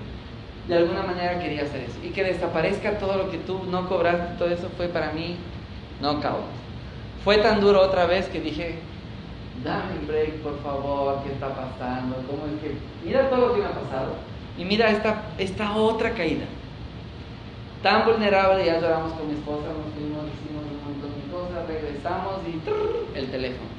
de 0.67 0.75
alguna 0.75 1.03
manera 1.03 1.39
quería 1.39 1.63
hacer 1.63 1.85
eso. 1.87 1.97
Y 2.03 2.09
que 2.09 2.25
desaparezca 2.25 2.97
todo 2.99 3.17
lo 3.17 3.31
que 3.31 3.37
tú 3.37 3.61
no 3.71 3.87
cobraste, 3.87 4.37
todo 4.37 4.49
eso 4.49 4.67
fue 4.75 4.89
para 4.89 5.13
mí 5.13 5.37
no 6.01 6.19
caos. 6.19 6.43
Fue 7.23 7.37
tan 7.37 7.61
duro 7.61 7.79
otra 7.81 8.05
vez 8.07 8.27
que 8.27 8.41
dije, 8.41 8.75
dame 9.63 9.99
un 10.01 10.05
break, 10.05 10.33
por 10.41 10.61
favor, 10.61 11.23
¿qué 11.23 11.31
está 11.31 11.47
pasando? 11.47 12.17
¿Cómo 12.27 12.43
es 12.45 12.61
que.? 12.61 12.75
Mira 13.05 13.29
todo 13.29 13.47
lo 13.47 13.53
que 13.53 13.61
me 13.61 13.67
ha 13.67 13.71
pasado. 13.71 14.32
Y 14.57 14.65
mira 14.65 14.89
esta, 14.89 15.23
esta 15.37 15.75
otra 15.75 16.13
caída. 16.13 16.45
Tan 17.81 18.05
vulnerable, 18.05 18.65
ya 18.65 18.79
lloramos 18.79 19.13
con 19.13 19.27
mi 19.27 19.33
esposa, 19.33 19.67
nos 19.67 19.91
fuimos, 19.93 20.23
hicimos 20.29 20.63
un 20.63 20.79
montón 20.87 21.11
de 21.19 21.25
cosas, 21.33 21.67
regresamos 21.67 22.39
y 22.47 23.17
el 23.17 23.31
teléfono. 23.31 23.69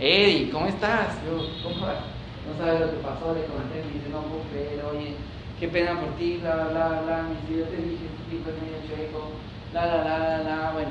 Eddie, 0.00 0.50
¿cómo 0.50 0.66
estás? 0.66 1.14
Yo, 1.24 1.38
¿cómo 1.62 1.86
vas? 1.86 2.02
No 2.46 2.52
sabes 2.58 2.80
lo 2.80 2.90
que 2.90 2.96
pasó, 2.98 3.34
le 3.34 3.44
conté, 3.46 3.82
me 3.84 3.92
dice, 3.94 4.08
no 4.10 4.22
puedo 4.22 4.90
oye 4.90 5.14
qué 5.58 5.68
pena 5.68 5.98
por 6.00 6.10
ti, 6.16 6.38
bla, 6.42 6.54
bla, 6.54 6.88
bla, 6.88 7.00
bla, 7.02 7.22
mi 7.24 7.56
yo 7.56 7.64
te 7.64 7.76
dije, 7.76 8.04
este 8.06 8.24
tipo 8.30 8.50
es 8.50 8.56
medio 8.60 8.78
chueco, 8.86 9.30
bla, 9.72 9.86
bla, 9.86 10.02
bla, 10.02 10.16
bla, 10.18 10.40
bla, 10.42 10.70
bueno. 10.72 10.90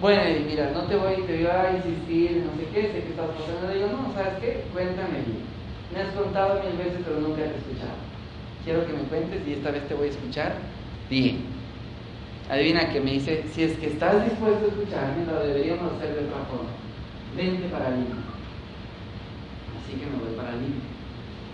Bueno, 0.00 0.46
mira, 0.46 0.70
no 0.74 0.82
te 0.82 0.96
voy, 0.96 1.14
te 1.22 1.36
voy 1.36 1.46
a 1.46 1.76
insistir, 1.76 2.42
no 2.44 2.58
sé 2.58 2.66
qué, 2.74 2.82
sé 2.88 3.04
que 3.04 3.10
estás 3.10 3.30
pasando. 3.38 3.68
Le 3.68 3.74
digo, 3.74 3.88
no, 3.92 4.12
¿sabes 4.14 4.34
qué? 4.40 4.64
Cuéntame. 4.72 5.22
Me 5.92 6.00
has 6.00 6.14
contado 6.14 6.62
mil 6.62 6.78
veces, 6.78 7.00
pero 7.04 7.20
nunca 7.20 7.42
te 7.42 7.52
he 7.52 7.58
escuchado. 7.58 8.00
Quiero 8.64 8.86
que 8.86 8.92
me 8.92 9.02
cuentes 9.02 9.46
y 9.46 9.52
esta 9.54 9.70
vez 9.70 9.86
te 9.88 9.94
voy 9.94 10.08
a 10.08 10.10
escuchar 10.10 10.54
bien. 11.10 11.44
Adivina 12.48 12.90
que 12.90 13.00
me 13.00 13.12
dice, 13.12 13.44
si 13.52 13.64
es 13.64 13.78
que 13.78 13.86
estás 13.86 14.24
dispuesto 14.24 14.64
a 14.64 14.68
escucharme, 14.68 15.26
lo 15.26 15.40
deberíamos 15.40 15.92
hacer 15.92 16.14
de 16.14 16.24
otra 16.26 16.44
forma. 16.48 16.70
Vente 17.36 17.68
para 17.68 17.90
Lima. 17.90 18.24
Así 19.78 19.92
que 19.98 20.06
me 20.06 20.16
voy 20.16 20.34
para 20.36 20.52
Lima. 20.52 20.80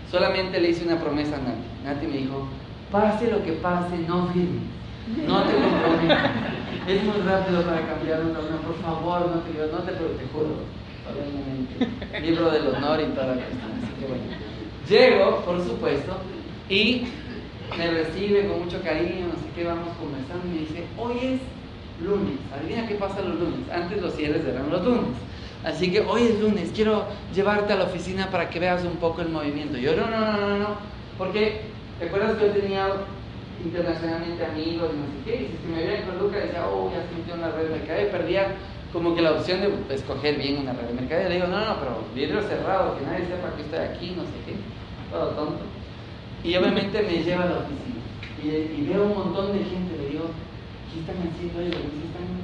Solamente 0.09 0.59
le 0.59 0.69
hice 0.69 0.85
una 0.85 0.99
promesa 0.99 1.35
a 1.35 1.39
Nati. 1.39 1.67
Nati 1.83 2.07
me 2.07 2.17
dijo, 2.17 2.47
pase 2.91 3.29
lo 3.31 3.43
que 3.43 3.53
pase, 3.53 3.97
no 4.07 4.27
firme. 4.27 4.61
No 5.27 5.43
te 5.43 5.53
comprometas. 5.53 6.31
Es 6.87 7.03
muy 7.03 7.21
rápido 7.21 7.61
para 7.63 7.85
cambiar 7.85 8.21
una, 8.21 8.39
por 8.39 8.75
favor, 8.81 9.29
no 9.29 9.41
te, 9.41 9.51
no 9.71 9.77
te, 9.83 9.91
te 9.91 10.25
juro. 10.33 10.78
Obviamente. 11.11 12.21
Libro 12.21 12.51
del 12.51 12.67
honor 12.67 12.99
y 13.01 13.05
toda 13.13 13.27
la 13.27 13.33
cuestión. 13.33 13.71
Así 13.77 13.93
que 13.99 14.05
bueno. 14.05 14.23
Llego, 14.89 15.45
por 15.45 15.63
supuesto, 15.63 16.17
y 16.69 17.03
me 17.77 17.91
recibe 17.91 18.47
con 18.47 18.63
mucho 18.63 18.81
cariño, 18.81 19.27
no 19.27 19.35
sé 19.35 19.47
qué, 19.55 19.63
vamos 19.63 19.95
conversando 19.97 20.45
y 20.47 20.49
me 20.49 20.59
dice, 20.61 20.83
hoy 20.97 21.17
es 21.21 22.05
lunes. 22.05 22.37
Adivina 22.55 22.87
qué 22.87 22.95
pasa 22.95 23.21
los 23.21 23.39
lunes. 23.39 23.69
Antes 23.71 24.01
los 24.01 24.15
cierres 24.15 24.45
eran 24.45 24.69
los 24.69 24.83
lunes. 24.83 25.15
Así 25.63 25.91
que 25.91 25.99
hoy 25.99 26.23
es 26.23 26.39
lunes, 26.39 26.71
quiero 26.73 27.05
llevarte 27.35 27.73
a 27.73 27.75
la 27.75 27.83
oficina 27.83 28.31
para 28.31 28.49
que 28.49 28.59
veas 28.59 28.83
un 28.83 28.95
poco 28.95 29.21
el 29.21 29.29
movimiento. 29.29 29.77
Yo 29.77 29.95
no, 29.95 30.09
no, 30.09 30.31
no, 30.31 30.37
no, 30.37 30.57
no, 30.57 30.67
porque 31.17 31.61
¿te 31.99 32.05
acuerdas 32.05 32.37
que 32.37 32.47
yo 32.47 32.53
tenía 32.53 32.87
internacionalmente 33.63 34.45
amigos 34.45 34.89
y 34.93 34.97
no 34.97 35.05
sé 35.05 35.19
qué? 35.25 35.35
Y 35.43 35.57
si 35.61 35.67
me 35.67 35.83
veía 35.83 36.05
con 36.05 36.17
Luca 36.17 36.37
decía, 36.37 36.65
oh, 36.65 36.89
ya 36.93 37.03
se 37.03 37.15
metió 37.17 37.33
en 37.35 37.41
la 37.41 37.51
red 37.51 37.71
mercadeo 37.71 38.07
y 38.07 38.11
perdía 38.11 38.47
como 38.91 39.15
que 39.15 39.21
la 39.21 39.33
opción 39.33 39.61
de 39.61 39.95
escoger 39.95 40.37
bien 40.37 40.57
una 40.57 40.73
red 40.73 40.87
de. 40.89 41.29
Le 41.29 41.35
digo, 41.35 41.47
no, 41.47 41.59
no, 41.59 41.79
pero 41.79 42.03
vidrio 42.15 42.41
cerrado, 42.41 42.97
que 42.97 43.05
nadie 43.05 43.27
sepa 43.27 43.55
que 43.55 43.61
estoy 43.61 43.79
aquí, 43.79 44.13
no 44.15 44.23
sé 44.23 44.37
qué, 44.45 44.55
todo 45.11 45.29
tonto. 45.31 45.63
Y 46.43 46.55
obviamente 46.55 47.01
me 47.01 47.23
lleva 47.23 47.43
a 47.43 47.49
la 47.49 47.57
oficina 47.59 47.99
y, 48.41 48.87
veo 48.87 49.03
un 49.03 49.15
montón 49.15 49.51
de 49.53 49.59
gente, 49.59 49.97
le 49.97 50.09
digo, 50.09 50.25
¿qué 50.91 51.01
están 51.01 51.17
haciendo 51.17 51.59
ellos? 51.59 51.75
¿Qué 51.75 52.07
están 52.07 52.39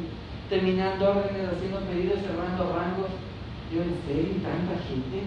terminando 0.49 1.09
órdenes, 1.09 1.49
haciendo 1.55 1.79
pedidos, 1.81 2.19
cerrando 2.21 2.75
rangos. 2.75 3.11
Yo, 3.73 3.81
¿en 3.81 3.97
serio? 4.05 4.41
¿Tanta 4.43 4.77
gente? 4.85 5.25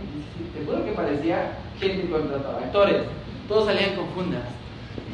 Te 0.54 0.64
juro 0.64 0.84
que 0.84 0.92
parecía 0.92 1.58
gente 1.80 2.08
contratada, 2.08 2.58
actores. 2.58 3.02
Todos 3.48 3.66
salían 3.66 3.96
con 3.96 4.08
fundas. 4.10 4.44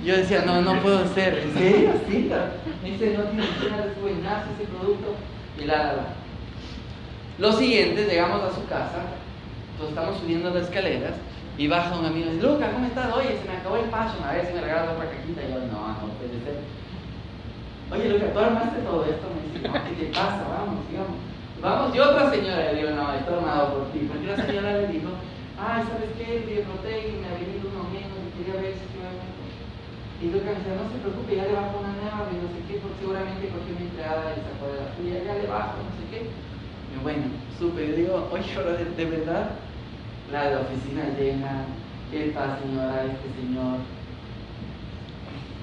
Yo 0.04 0.16
decía, 0.16 0.44
no, 0.44 0.60
no 0.60 0.80
puedo 0.82 1.06
ser. 1.14 1.38
¿En 1.38 1.54
serio? 1.54 1.92
Sí, 2.08 2.30
me 2.82 2.90
dice, 2.90 3.16
no 3.16 3.24
tiene 3.24 3.46
nada 3.70 3.86
de 3.86 3.94
su 3.94 4.06
ese 4.08 4.70
producto. 4.70 5.14
Y 5.60 5.64
la, 5.64 5.76
la, 5.76 5.92
la. 5.92 6.06
Los 7.38 7.56
siguientes, 7.56 8.08
llegamos 8.08 8.42
a 8.42 8.54
su 8.54 8.64
casa, 8.66 9.02
entonces 9.72 9.96
estamos 9.96 10.20
subiendo 10.20 10.50
las 10.50 10.64
escaleras 10.64 11.14
y 11.58 11.68
baja 11.68 11.98
un 11.98 12.06
amigo 12.06 12.30
y 12.30 12.34
dice, 12.34 12.46
Luca, 12.46 12.70
¿cómo 12.70 12.86
estás? 12.86 13.12
Oye, 13.14 13.38
se 13.38 13.48
me 13.48 13.56
acabó 13.58 13.76
el 13.76 13.90
paso, 13.90 14.14
a 14.24 14.32
ver 14.32 14.46
si 14.46 14.52
me 14.54 14.60
regalas 14.60 14.94
otra 14.94 15.10
cajita. 15.10 15.42
Y 15.42 15.50
yo, 15.50 15.58
no, 15.70 15.88
no 15.88 16.14
puede 16.18 16.38
ser. 16.42 16.58
Oye, 17.90 18.08
Luca, 18.10 18.32
¿tú 18.32 18.38
armaste 18.38 18.78
todo 18.82 19.04
esto? 19.04 19.26
Me 19.34 19.42
dice, 19.50 19.66
no, 19.66 19.74
¿qué 19.74 19.94
te 19.94 20.06
pasa? 20.14 20.42
Vamos, 20.50 20.82
digamos. 20.90 21.18
Vamos, 21.62 21.94
y 21.94 21.98
otra 21.98 22.30
señora 22.30 22.72
le 22.72 22.74
digo, 22.74 22.90
no, 22.90 23.14
esto 23.14 23.34
armado 23.34 23.74
por 23.74 23.92
ti. 23.92 24.06
Porque 24.10 24.26
la 24.26 24.36
señora 24.36 24.72
le 24.78 24.88
dijo, 24.88 25.10
ay, 25.58 25.82
¿sabes 25.86 26.10
qué? 26.18 26.42
El 26.42 26.66
Protec 26.66 27.02
me 27.18 27.26
ha 27.26 27.38
venido 27.38 27.66
uno 27.66 27.88
menos 27.90 28.18
y 28.18 28.30
quería 28.38 28.60
ver 28.60 28.74
si 28.78 28.84
Y 30.24 30.32
Luca 30.32 30.46
me 30.46 30.56
decía, 30.56 30.80
no 30.80 30.88
se 30.88 31.04
preocupe, 31.04 31.36
ya 31.36 31.44
le 31.44 31.52
bajo 31.52 31.84
una 31.84 31.92
nueva 32.00 32.24
y 32.32 32.40
no 32.40 32.48
sé 32.48 32.64
qué, 32.64 32.80
porque 32.80 32.96
seguramente 32.96 33.52
cogió 33.52 33.76
mi 33.76 33.92
empleada 33.92 34.32
y 34.32 34.40
sacó 34.40 34.72
de 34.72 34.80
la 34.80 34.88
suya, 34.96 35.20
ya 35.20 35.36
le 35.36 35.46
bajo, 35.52 35.84
no 35.84 35.92
sé 36.00 36.04
qué. 36.08 36.20
Y 36.24 36.96
bueno, 37.04 37.28
supe, 37.60 37.92
yo 37.92 37.92
digo, 37.92 38.28
oye, 38.32 38.48
ahora 38.56 38.72
de, 38.72 39.04
verdad, 39.04 39.52
la 40.32 40.48
de 40.48 40.50
la 40.56 40.60
oficina 40.64 41.12
llena, 41.12 41.68
esta 42.08 42.56
señora, 42.56 43.04
este 43.04 43.28
señor. 43.36 43.84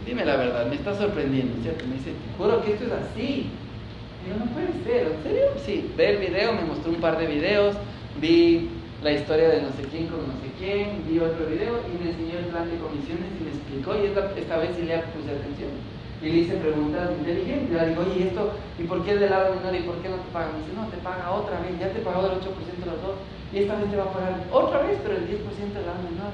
Dime 0.06 0.26
la 0.30 0.38
verdad, 0.38 0.68
me 0.70 0.76
está 0.76 0.94
sorprendiendo, 0.94 1.58
¿cierto? 1.64 1.82
Me 1.90 1.98
dice, 1.98 2.14
te 2.14 2.30
juro 2.38 2.62
que 2.62 2.74
esto 2.74 2.86
es 2.86 2.92
así. 2.92 3.50
Y 3.50 4.30
yo, 4.30 4.38
no 4.38 4.46
puede 4.54 4.70
ser, 4.86 5.10
¿en 5.10 5.24
serio? 5.26 5.46
Sí, 5.66 5.90
ve 5.98 6.06
el 6.06 6.18
video, 6.22 6.54
me 6.54 6.70
mostró 6.70 6.92
un 6.92 7.02
par 7.02 7.18
de 7.18 7.26
videos, 7.26 7.74
vi 8.22 8.70
la 9.02 9.12
historia 9.12 9.50
de 9.50 9.62
no 9.64 9.70
sé 9.74 9.82
quién 9.90 10.08
con 10.08 10.22
no 10.30 10.38
sé 10.46 10.54
quién, 10.62 11.02
vi 11.10 11.18
otro 11.18 11.50
video 11.50 11.82
y 11.90 11.98
me 11.98 12.14
enseñó 12.14 12.38
el 12.38 12.54
plan 12.54 12.70
de 12.70 12.78
comisiones 12.78 13.34
y 13.34 13.42
me 13.42 13.50
explicó 13.50 13.98
y 13.98 14.14
esta, 14.14 14.58
vez 14.62 14.78
sí 14.78 14.86
le 14.86 15.02
puse 15.10 15.34
atención. 15.34 15.74
Y 16.22 16.30
le 16.30 16.38
hice 16.46 16.62
preguntas 16.62 17.10
inteligentes. 17.18 17.74
Le 17.74 17.90
digo, 17.90 18.06
oye, 18.06 18.30
esto, 18.30 18.54
¿y 18.78 18.84
por 18.86 19.02
qué 19.02 19.18
el 19.18 19.26
del 19.26 19.34
lado 19.34 19.58
menor 19.58 19.74
y 19.74 19.90
por 19.90 19.98
qué 20.06 20.10
no 20.14 20.22
te 20.22 20.30
paga? 20.30 20.54
Me 20.54 20.62
dice, 20.62 20.78
no, 20.78 20.86
te 20.94 21.02
paga 21.02 21.34
otra 21.34 21.66
vez, 21.66 21.74
ya 21.82 21.90
te 21.90 22.06
pagó 22.06 22.30
del 22.30 22.38
8% 22.38 22.46
de 22.46 22.86
los 22.86 23.02
dos 23.02 23.18
y 23.50 23.66
esta 23.66 23.74
vez 23.74 23.90
te 23.90 23.98
va 23.98 24.06
a 24.06 24.14
pagar 24.14 24.38
otra 24.54 24.86
vez, 24.86 25.02
pero 25.02 25.18
el 25.18 25.26
10% 25.26 25.50
de 25.50 25.82
la 25.82 25.98
menor. 25.98 26.34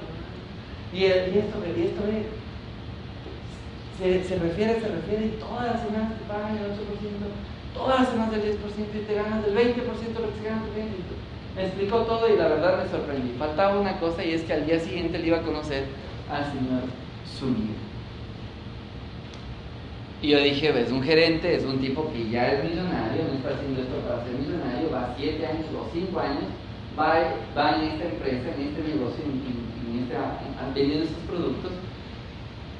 Y, 0.91 1.07
el, 1.07 1.31
y 1.31 1.39
esto, 1.39 1.55
y 1.63 1.87
esto 1.87 2.03
se, 3.95 4.27
se, 4.27 4.35
refiere, 4.43 4.75
se 4.83 4.91
refiere, 4.91 5.39
todas 5.39 5.71
las 5.71 5.79
semanas 5.87 6.19
te 6.19 6.23
pagan 6.27 6.51
el 6.59 6.75
8%, 6.75 6.83
todas 7.71 7.99
las 8.03 8.09
semanas 8.11 8.35
el 8.35 8.59
10% 8.59 8.59
y 8.91 9.07
te 9.07 9.15
ganas 9.15 9.47
el 9.47 9.55
20% 9.55 9.55
de 9.55 10.19
lo 10.19 10.27
que 10.35 10.39
se 10.43 10.51
gana 10.51 10.67
el 10.67 10.83
20%. 10.83 11.26
Me 11.57 11.65
explicó 11.65 12.01
todo 12.03 12.31
y 12.31 12.37
la 12.37 12.47
verdad 12.47 12.83
me 12.83 12.89
sorprendí. 12.89 13.33
Faltaba 13.39 13.79
una 13.79 13.99
cosa 13.99 14.23
y 14.23 14.33
es 14.33 14.43
que 14.43 14.53
al 14.53 14.67
día 14.67 14.79
siguiente 14.79 15.17
le 15.17 15.27
iba 15.27 15.37
a 15.37 15.41
conocer 15.41 15.85
al 16.31 16.45
señor 16.45 16.83
Zúñiga. 17.25 17.73
Y 20.21 20.29
yo 20.29 20.39
dije, 20.39 20.71
ves, 20.71 20.91
un 20.91 21.01
gerente 21.01 21.55
es 21.55 21.63
un 21.63 21.79
tipo 21.79 22.11
que 22.11 22.29
ya 22.29 22.51
es 22.51 22.63
millonario, 22.63 23.23
no 23.23 23.33
está 23.37 23.49
haciendo 23.49 23.81
esto 23.81 23.95
para 24.07 24.23
ser 24.23 24.33
millonario, 24.33 24.91
va 24.91 25.15
7 25.17 25.45
años 25.45 25.65
o 25.77 25.89
5 25.91 26.19
años 26.19 26.45
va, 26.97 27.75
en 27.77 27.83
esta 27.91 28.05
empresa, 28.05 28.49
en 28.55 28.61
este 28.67 28.81
negocio, 28.81 29.23
en, 29.25 30.01
este, 30.01 30.15
vendiendo 30.73 31.05
estos 31.05 31.23
productos. 31.29 31.71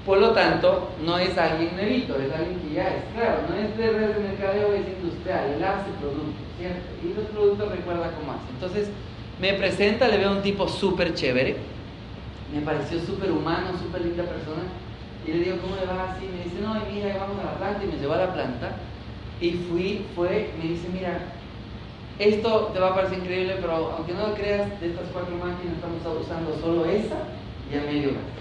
Por 0.08 0.20
lo 0.20 0.32
tanto, 0.32 0.88
no 1.04 1.20
es 1.20 1.38
alguien 1.38 1.76
nuevito, 1.76 2.16
es 2.16 2.32
alguien 2.32 2.62
que 2.62 2.76
ya 2.76 2.88
es, 2.96 3.04
claro, 3.14 3.42
no 3.50 3.56
es 3.58 3.78
de 3.78 3.92
red 3.92 4.16
de 4.16 4.24
mercadeo, 4.30 4.72
es 4.72 4.88
industrial, 4.88 5.52
él 5.54 5.62
hace 5.62 5.92
productos, 6.00 6.48
¿cierto? 6.58 6.88
Y 7.04 7.14
los 7.14 7.26
productos 7.26 7.70
recuerda 7.76 8.14
cómo 8.16 8.32
hace. 8.32 8.48
Entonces, 8.54 8.90
me 9.42 9.52
presenta, 9.56 10.08
le 10.08 10.20
veo 10.20 10.32
un 10.32 10.42
tipo 10.42 10.66
súper 10.70 11.14
chévere, 11.14 11.58
me 12.56 12.62
pareció 12.62 13.02
súper 13.02 13.34
humano, 13.34 13.78
súper 13.78 14.06
linda 14.06 14.24
persona, 14.24 14.64
y 15.28 15.32
le 15.34 15.44
digo, 15.44 15.58
¿cómo 15.58 15.76
le 15.76 15.86
va 15.86 16.14
así? 16.14 16.24
Me 16.24 16.46
dice, 16.46 16.62
no, 16.64 16.74
mira, 16.90 17.18
vamos 17.20 17.44
a 17.44 17.52
la 17.52 17.58
planta, 17.58 17.84
y 17.84 17.88
me 17.88 18.00
llevó 18.00 18.14
a 18.14 18.18
la 18.18 18.34
planta, 18.34 18.78
y 19.42 19.52
fui, 19.68 20.06
fue, 20.16 20.52
me 20.58 20.70
dice, 20.70 20.88
mira, 20.88 21.20
esto 22.18 22.72
te 22.74 22.80
va 22.80 22.92
a 22.92 22.96
parecer 22.96 23.20
increíble, 23.20 23.58
pero 23.60 23.92
aunque 23.98 24.14
no 24.14 24.30
lo 24.30 24.34
creas, 24.36 24.80
de 24.80 24.88
estas 24.88 25.10
cuatro 25.12 25.36
máquinas 25.36 25.76
estamos 25.76 26.00
usando 26.24 26.58
solo 26.62 26.86
esa 26.86 27.28
y 27.70 27.78
a 27.78 27.82
medio 27.82 28.12
gas. 28.12 28.38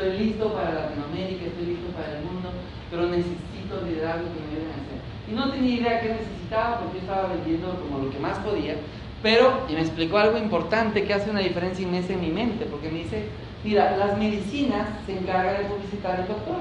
Estoy 0.00 0.16
listo 0.16 0.54
para 0.54 0.72
Latinoamérica, 0.72 1.44
estoy 1.44 1.76
listo 1.76 1.92
para 1.92 2.16
el 2.16 2.24
mundo, 2.24 2.48
pero 2.90 3.06
necesito 3.08 3.84
liderazgo 3.84 4.32
que 4.32 4.40
me 4.48 4.64
a 4.64 4.80
hacer. 4.80 4.98
Y 5.28 5.32
no 5.34 5.50
tenía 5.52 5.74
idea 5.74 6.00
qué 6.00 6.08
necesitaba 6.08 6.80
porque 6.80 6.94
yo 6.94 7.00
estaba 7.00 7.28
vendiendo 7.28 7.68
como 7.82 8.04
lo 8.04 8.10
que 8.10 8.18
más 8.18 8.38
podía, 8.38 8.76
pero, 9.22 9.60
y 9.68 9.74
me 9.74 9.82
explicó 9.82 10.16
algo 10.16 10.38
importante 10.38 11.04
que 11.04 11.12
hace 11.12 11.28
una 11.28 11.40
diferencia 11.40 11.84
inmensa 11.84 12.14
en 12.14 12.22
mi 12.22 12.30
mente, 12.30 12.64
porque 12.64 12.88
me 12.88 13.00
dice, 13.00 13.26
mira, 13.62 13.94
las 13.98 14.16
medicinas 14.16 14.88
se 15.04 15.18
encargan 15.18 15.64
de 15.64 15.68
publicitar 15.68 16.20
el 16.20 16.28
doctor. 16.28 16.56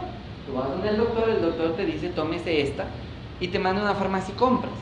Tú 0.46 0.54
vas 0.56 0.68
donde 0.68 0.90
el 0.90 0.98
doctor, 0.98 1.30
el 1.30 1.42
doctor 1.42 1.78
te 1.78 1.86
dice, 1.86 2.10
tómese 2.10 2.60
esta, 2.60 2.88
y 3.40 3.48
te 3.48 3.58
manda 3.58 3.82
una 3.82 3.96
farmacia 3.96 4.34
y 4.34 4.38
compras. 4.38 4.74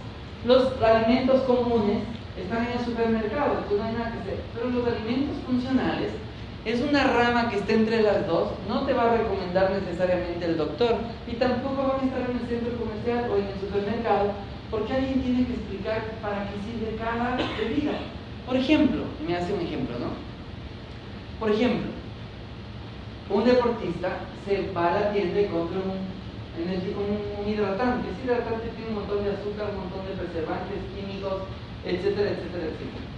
Los 0.45 0.81
alimentos 0.81 1.43
comunes 1.43 1.99
están 2.41 2.65
en 2.65 2.79
el 2.79 2.83
supermercado, 2.83 3.61
entonces 3.61 3.77
no 3.77 3.83
hay 3.83 3.93
nada 3.93 4.13
que 4.13 4.19
hacer. 4.21 4.41
Pero 4.55 4.69
los 4.71 4.87
alimentos 4.87 5.37
funcionales 5.45 6.09
es 6.67 6.81
una 6.81 7.03
rama 7.05 7.49
que 7.49 7.57
está 7.57 7.73
entre 7.73 8.01
las 8.01 8.27
dos, 8.27 8.49
no 8.67 8.85
te 8.85 8.91
va 8.91 9.03
a 9.03 9.17
recomendar 9.17 9.71
necesariamente 9.71 10.45
el 10.45 10.57
doctor 10.57 10.97
y 11.25 11.35
tampoco 11.35 11.81
van 11.81 12.01
a 12.01 12.05
estar 12.05 12.29
en 12.29 12.37
el 12.37 12.47
centro 12.47 12.77
comercial 12.77 13.31
o 13.31 13.37
en 13.37 13.47
el 13.47 13.59
supermercado 13.59 14.31
porque 14.69 14.93
alguien 14.93 15.21
tiene 15.21 15.45
que 15.47 15.53
explicar 15.53 16.03
para 16.21 16.43
qué 16.43 16.59
sirve 16.67 16.97
cada 16.97 17.37
bebida. 17.57 17.93
Por 18.45 18.57
ejemplo, 18.57 19.03
me 19.25 19.35
hace 19.37 19.53
un 19.53 19.61
ejemplo, 19.61 19.97
¿no? 19.97 20.11
Por 21.39 21.51
ejemplo, 21.51 21.87
un 23.29 23.45
deportista 23.45 24.19
se 24.45 24.69
va 24.75 24.89
a 24.89 24.99
la 24.99 25.13
tienda 25.13 25.39
y 25.39 25.45
compra 25.47 25.79
un 25.79 27.47
hidratante. 27.47 28.09
Ese 28.11 28.25
hidratante 28.25 28.67
tiene 28.75 28.89
un 28.89 28.95
montón 28.95 29.23
de 29.23 29.31
azúcar, 29.31 29.71
un 29.71 29.87
montón 29.87 30.03
de 30.03 30.19
preservantes 30.19 30.83
químicos, 30.91 31.47
etcétera, 31.85 32.31
etcétera, 32.31 32.65
etcétera. 32.67 33.16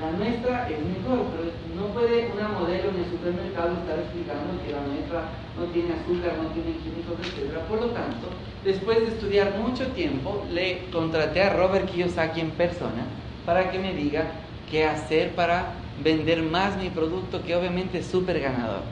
La 0.00 0.12
nuestra 0.12 0.68
es 0.70 0.78
mejor, 0.78 1.26
pero 1.34 1.50
no 1.74 1.92
puede 1.92 2.30
una 2.32 2.48
modelo 2.48 2.90
en 2.90 3.02
el 3.02 3.10
supermercado 3.10 3.72
estar 3.78 3.98
explicando 3.98 4.62
que 4.64 4.70
la 4.70 4.86
nuestra 4.86 5.28
no 5.58 5.64
tiene 5.72 5.94
azúcar, 5.94 6.38
no 6.38 6.48
tiene 6.50 6.78
químicos, 6.78 7.18
etcétera. 7.20 7.66
Por 7.66 7.80
lo 7.80 7.86
tanto, 7.88 8.28
después 8.64 9.00
de 9.00 9.08
estudiar 9.08 9.58
mucho 9.58 9.88
tiempo, 9.88 10.46
le 10.52 10.88
contraté 10.92 11.42
a 11.42 11.52
Robert 11.52 11.90
Kiyosaki 11.90 12.40
en 12.40 12.50
persona 12.52 13.06
para 13.44 13.72
que 13.72 13.80
me 13.80 13.92
diga 13.92 14.24
qué 14.70 14.84
hacer 14.84 15.34
para 15.34 15.72
vender 16.04 16.42
más 16.42 16.76
mi 16.76 16.90
producto, 16.90 17.42
que 17.42 17.56
obviamente 17.56 17.98
es 17.98 18.06
súper 18.06 18.38
ganador. 18.38 18.82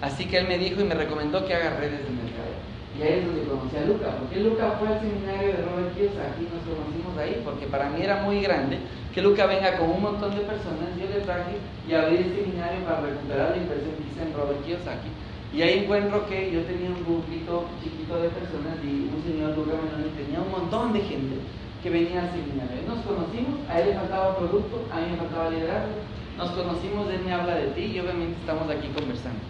Así 0.00 0.24
que 0.24 0.38
él 0.38 0.48
me 0.48 0.56
dijo 0.56 0.80
y 0.80 0.84
me 0.84 0.94
recomendó 0.94 1.44
que 1.44 1.54
haga 1.54 1.76
redes 1.76 2.02
de 2.02 2.10
mercado. 2.10 2.69
Y 2.98 3.02
ahí 3.02 3.20
es 3.20 3.26
donde 3.26 3.46
conocí 3.46 3.76
a 3.76 3.86
Luca, 3.86 4.18
porque 4.18 4.40
Luca 4.40 4.76
fue 4.78 4.88
al 4.88 5.00
seminario 5.00 5.54
de 5.54 5.62
Robert 5.62 5.94
Kiyosaki, 5.94 6.42
nos 6.50 6.62
conocimos 6.66 7.14
ahí, 7.16 7.40
porque 7.44 7.66
para 7.66 7.88
mí 7.88 8.02
era 8.02 8.22
muy 8.22 8.42
grande 8.42 8.78
que 9.14 9.22
Luca 9.22 9.46
venga 9.46 9.78
con 9.78 9.90
un 9.90 10.02
montón 10.02 10.34
de 10.34 10.42
personas, 10.42 10.90
yo 10.98 11.06
le 11.06 11.22
traje 11.22 11.54
y 11.86 11.94
abrí 11.94 12.18
el 12.18 12.34
seminario 12.34 12.82
para 12.84 13.06
recuperar 13.06 13.54
la 13.54 13.62
inversión 13.62 13.94
que 13.94 14.06
hice 14.10 14.22
en 14.22 14.34
Robert 14.34 14.62
Kiyosaki. 14.66 15.10
Y 15.54 15.62
ahí 15.62 15.82
encuentro 15.82 16.26
que 16.26 16.50
yo 16.50 16.62
tenía 16.62 16.90
un 16.90 17.02
grupito 17.02 17.66
chiquito 17.82 18.22
de 18.22 18.30
personas 18.30 18.78
y 18.86 19.10
un 19.10 19.18
señor 19.26 19.58
Luca 19.58 19.74
Meloni 19.82 20.14
tenía 20.14 20.38
un 20.38 20.50
montón 20.50 20.92
de 20.92 21.00
gente 21.00 21.42
que 21.82 21.90
venía 21.90 22.22
al 22.22 22.30
seminario. 22.30 22.86
Nos 22.86 23.02
conocimos, 23.02 23.58
a 23.68 23.80
él 23.80 23.90
le 23.90 23.94
faltaba 23.94 24.36
producto, 24.36 24.86
a 24.92 25.00
mí 25.00 25.10
me 25.10 25.16
faltaba 25.16 25.50
liderazgo, 25.50 25.94
nos 26.38 26.50
conocimos, 26.50 27.10
él 27.10 27.22
me 27.26 27.32
habla 27.32 27.54
de 27.56 27.68
ti 27.74 27.82
y 27.90 27.98
obviamente 27.98 28.38
estamos 28.38 28.70
aquí 28.70 28.88
conversando. 28.94 29.42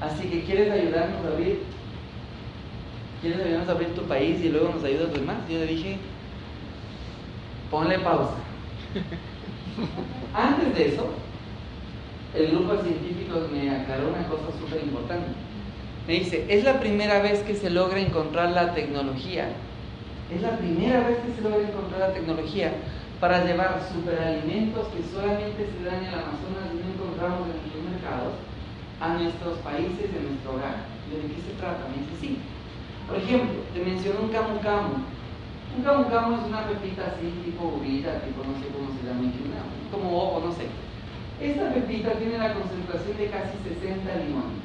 Así 0.00 0.28
que 0.28 0.42
quieres 0.42 0.70
ayudarnos 0.70 1.26
abrir, 1.26 1.62
quieres 3.22 3.40
ayudarnos 3.40 3.68
a 3.68 3.72
abrir 3.72 3.94
tu 3.94 4.02
país 4.02 4.40
y 4.42 4.48
luego 4.48 4.74
nos 4.74 4.84
ayudas 4.84 5.08
los 5.08 5.14
demás. 5.14 5.36
Yo 5.48 5.58
le 5.58 5.66
dije, 5.66 5.96
ponle 7.70 7.98
pausa. 8.00 8.34
Antes 10.34 10.74
de 10.74 10.88
eso, 10.88 11.06
el 12.34 12.50
grupo 12.50 12.74
de 12.74 12.82
científicos 12.82 13.50
me 13.50 13.70
aclaró 13.70 14.08
una 14.08 14.26
cosa 14.26 14.50
súper 14.58 14.82
importante. 14.82 15.28
Me 16.06 16.14
dice, 16.14 16.44
es 16.48 16.64
la 16.64 16.80
primera 16.80 17.22
vez 17.22 17.40
que 17.44 17.54
se 17.54 17.70
logra 17.70 18.00
encontrar 18.00 18.50
la 18.50 18.74
tecnología. 18.74 19.48
Es 20.34 20.42
la 20.42 20.58
primera 20.58 21.06
vez 21.06 21.18
que 21.18 21.34
se 21.34 21.42
logra 21.42 21.68
encontrar 21.68 22.00
la 22.00 22.12
tecnología 22.12 22.72
para 23.20 23.44
llevar 23.44 23.80
superalimentos 23.86 24.88
que 24.88 25.02
solamente 25.14 25.62
se 25.70 25.84
dan 25.84 26.02
en 26.02 26.10
el 26.10 26.14
Amazonas 26.14 26.74
y 26.74 26.82
no 26.82 26.90
encontramos 26.90 27.46
en 27.46 27.54
nuestros 27.54 27.84
mercados 27.86 28.34
a 28.98 29.14
nuestros 29.14 29.58
países, 29.58 30.10
en 30.10 30.26
nuestro 30.26 30.54
hogar. 30.54 30.90
¿De 31.06 31.22
qué 31.30 31.40
se 31.40 31.54
trata? 31.60 31.86
Me 31.86 32.02
dice, 32.02 32.18
sí. 32.20 32.38
Por 33.12 33.20
ejemplo, 33.20 33.60
te 33.74 33.84
menciono 33.84 34.24
un 34.24 34.32
camu 34.32 34.56
camu. 34.64 35.04
Un 35.76 35.84
camu 35.84 36.08
camu 36.08 36.40
es 36.40 36.48
una 36.48 36.64
pepita 36.64 37.12
así, 37.12 37.28
tipo 37.44 37.76
uvita, 37.76 38.24
tipo 38.24 38.40
no 38.40 38.56
sé 38.56 38.72
cómo 38.72 38.88
se 38.96 39.04
llama, 39.04 39.28
como 39.92 40.16
ojo, 40.16 40.48
no 40.48 40.52
sé. 40.56 40.64
Esta 41.36 41.74
pepita 41.76 42.16
tiene 42.16 42.38
la 42.38 42.54
concentración 42.56 43.12
de 43.18 43.28
casi 43.28 43.52
60 43.68 44.16
limones 44.16 44.64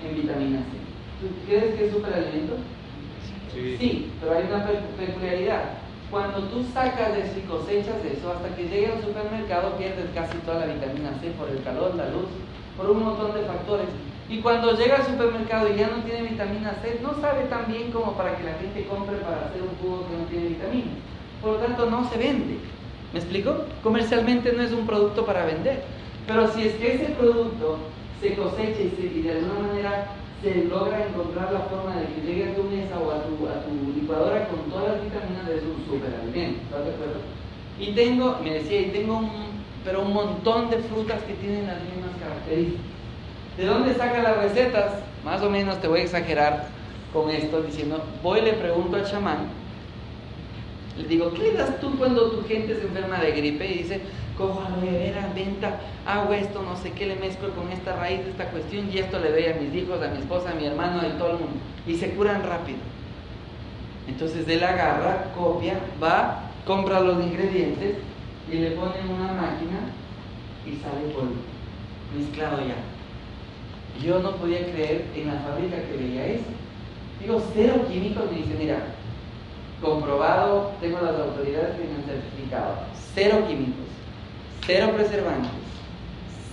en 0.00 0.16
vitamina 0.16 0.64
C. 0.72 0.80
¿Tú 1.20 1.36
crees 1.44 1.76
que 1.76 1.84
es 1.84 1.92
superalimento? 1.92 2.56
Sí. 3.52 4.08
pero 4.18 4.40
hay 4.40 4.44
una 4.48 4.64
peculiaridad. 4.96 5.76
Cuando 6.10 6.48
tú 6.48 6.64
sacas 6.72 7.12
de 7.12 7.28
eso 7.28 7.36
y 7.36 7.42
cosechas 7.44 8.02
de 8.02 8.16
eso, 8.16 8.32
hasta 8.32 8.56
que 8.56 8.72
llegue 8.72 8.88
al 8.88 9.04
supermercado 9.04 9.76
pierdes 9.76 10.08
casi 10.14 10.38
toda 10.48 10.64
la 10.64 10.72
vitamina 10.72 11.12
C 11.20 11.28
por 11.36 11.50
el 11.50 11.62
calor, 11.62 11.94
la 11.96 12.08
luz, 12.08 12.32
por 12.74 12.88
un 12.88 13.04
montón 13.04 13.34
de 13.34 13.44
factores. 13.44 13.92
Y 14.32 14.38
cuando 14.38 14.72
llega 14.74 14.96
al 14.96 15.04
supermercado 15.04 15.68
y 15.68 15.76
ya 15.76 15.88
no 15.88 16.02
tiene 16.04 16.22
vitamina 16.22 16.72
C, 16.80 17.00
no 17.02 17.20
sabe 17.20 17.44
tan 17.50 17.70
bien 17.70 17.92
como 17.92 18.14
para 18.14 18.34
que 18.34 18.44
la 18.44 18.54
gente 18.54 18.86
compre 18.86 19.18
para 19.18 19.44
hacer 19.44 19.60
un 19.60 19.76
jugo 19.76 20.08
que 20.08 20.16
no 20.16 20.24
tiene 20.24 20.48
vitamina. 20.56 20.92
Por 21.42 21.52
lo 21.52 21.56
tanto, 21.58 21.90
no 21.90 22.08
se 22.08 22.16
vende. 22.16 22.56
¿Me 23.12 23.18
explico? 23.18 23.66
Comercialmente 23.82 24.54
no 24.54 24.62
es 24.62 24.72
un 24.72 24.86
producto 24.86 25.26
para 25.26 25.44
vender. 25.44 25.84
Pero 26.26 26.48
si 26.48 26.66
es 26.66 26.74
que 26.76 26.94
ese 26.94 27.12
producto 27.12 27.76
se 28.22 28.34
cosecha 28.34 28.80
y, 28.80 29.20
de 29.20 29.32
alguna 29.32 29.68
manera 29.68 30.06
se 30.40 30.64
logra 30.64 31.06
encontrar 31.06 31.52
la 31.52 31.60
forma 31.68 31.94
de 31.96 32.06
que 32.06 32.26
llegue 32.26 32.52
a 32.52 32.54
tu 32.54 32.62
mesa 32.62 32.98
o 32.98 33.10
a 33.10 33.22
tu, 33.24 33.46
a 33.46 33.60
tu 33.68 34.00
licuadora 34.00 34.48
con 34.48 34.60
todas 34.70 34.96
las 34.96 35.04
vitaminas, 35.04 35.46
es 35.46 35.62
un 35.62 35.84
superalimento. 35.84 36.58
¿Estás 36.64 36.86
de 36.86 36.90
acuerdo? 36.94 37.20
Y 37.78 37.92
tengo, 37.92 38.38
me 38.42 38.54
decía, 38.54 38.80
y 38.80 38.90
tengo 38.92 39.18
un, 39.18 39.30
pero 39.84 40.00
un 40.00 40.14
montón 40.14 40.70
de 40.70 40.78
frutas 40.78 41.22
que 41.24 41.34
tienen 41.34 41.66
las 41.66 41.82
mismas 41.82 42.16
características. 42.18 43.01
¿De 43.56 43.66
dónde 43.66 43.94
saca 43.94 44.22
las 44.22 44.36
recetas? 44.38 44.94
Más 45.24 45.42
o 45.42 45.50
menos 45.50 45.80
te 45.80 45.88
voy 45.88 46.00
a 46.00 46.04
exagerar 46.04 46.66
con 47.12 47.30
esto 47.30 47.62
diciendo, 47.62 48.02
voy 48.22 48.40
y 48.40 48.42
le 48.42 48.52
pregunto 48.54 48.96
al 48.96 49.04
chamán, 49.04 49.48
le 50.96 51.04
digo, 51.08 51.32
¿qué 51.32 51.42
le 51.42 51.52
das 51.52 51.80
tú 51.80 51.96
cuando 51.96 52.30
tu 52.30 52.46
gente 52.46 52.74
se 52.74 52.82
enferma 52.82 53.18
de 53.18 53.32
gripe? 53.32 53.66
Y 53.66 53.78
dice, 53.78 54.00
cojo 54.36 54.62
aloe 54.66 54.90
vera, 54.90 55.30
venta, 55.34 55.80
hago 56.06 56.32
esto, 56.32 56.62
no 56.62 56.76
sé 56.76 56.92
qué, 56.92 57.06
le 57.06 57.16
mezclo 57.16 57.50
con 57.54 57.70
esta 57.70 57.96
raíz 57.96 58.24
de 58.24 58.30
esta 58.30 58.50
cuestión 58.50 58.90
y 58.92 58.98
esto 58.98 59.18
le 59.18 59.30
doy 59.30 59.46
a 59.46 59.54
mis 59.54 59.74
hijos, 59.74 60.02
a 60.02 60.08
mi 60.08 60.18
esposa, 60.18 60.50
a 60.50 60.54
mi 60.54 60.66
hermano, 60.66 61.00
a 61.00 61.18
todo 61.18 61.30
el 61.30 61.38
mundo. 61.38 61.56
Y 61.86 61.96
se 61.96 62.10
curan 62.10 62.42
rápido. 62.42 62.78
Entonces 64.08 64.46
él 64.48 64.62
agarra, 64.64 65.32
copia, 65.36 65.78
va, 66.02 66.50
compra 66.66 67.00
los 67.00 67.22
ingredientes 67.22 67.96
y 68.50 68.56
le 68.56 68.72
pone 68.72 68.98
en 68.98 69.10
una 69.10 69.32
máquina 69.32 69.80
y 70.66 70.76
sale 70.76 71.12
polvo, 71.14 71.36
mezclado 72.16 72.58
ya. 72.58 72.76
Yo 74.00 74.20
no 74.20 74.32
podía 74.36 74.64
creer 74.72 75.06
en 75.14 75.28
la 75.28 75.40
fábrica 75.40 75.76
que 75.82 75.96
veía 75.96 76.26
eso. 76.26 76.44
Digo, 77.20 77.42
cero 77.54 77.84
químicos, 77.88 78.30
me 78.30 78.38
dice, 78.38 78.54
mira, 78.58 78.78
comprobado, 79.82 80.72
tengo 80.80 81.00
las 81.00 81.18
autoridades 81.18 81.76
que 81.76 81.84
me 81.84 81.94
han 81.94 82.04
certificado, 82.04 82.74
cero 83.14 83.44
químicos, 83.46 83.86
cero 84.64 84.92
preservantes, 84.94 85.50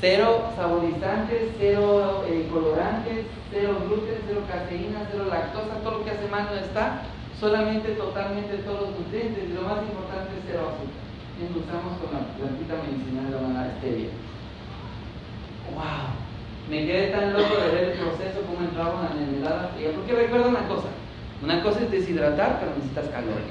cero 0.01 0.51
saborizantes, 0.55 1.53
cero 1.59 2.25
eh, 2.27 2.47
colorantes, 2.51 3.25
cero 3.51 3.77
gluten, 3.87 4.17
cero 4.27 4.41
cafeína, 4.49 5.07
cero 5.11 5.25
lactosa, 5.29 5.81
todo 5.83 5.99
lo 5.99 6.05
que 6.05 6.11
hace 6.11 6.27
mano 6.27 6.53
está, 6.55 7.03
solamente 7.39 7.91
totalmente 7.91 8.57
todos 8.57 8.81
los 8.81 8.99
nutrientes 8.99 9.45
y 9.49 9.53
lo 9.53 9.61
más 9.61 9.81
importante 9.83 10.33
es 10.37 10.43
cero 10.47 10.73
azúcar. 10.73 11.07
Y 11.39 11.45
usamos 11.57 11.97
con 12.01 12.11
la 12.11 12.27
plantita 12.35 12.75
medicinal 12.83 13.31
llamada 13.31 13.73
stevia. 13.79 14.09
¡Wow! 15.73 16.28
Me 16.69 16.85
quedé 16.85 17.07
tan 17.07 17.33
loco 17.33 17.55
de 17.57 17.71
ver 17.73 17.83
el 17.89 17.97
proceso, 17.97 18.45
cómo 18.45 18.61
entraba 18.61 19.01
una 19.01 19.09
mermelada 19.17 19.73
fría, 19.73 19.89
porque 19.95 20.13
recuerda 20.13 20.49
una 20.49 20.67
cosa, 20.67 20.89
una 21.41 21.63
cosa 21.63 21.81
es 21.81 21.91
deshidratar, 21.91 22.59
pero 22.59 22.77
necesitas 22.77 23.09
calor. 23.09 23.41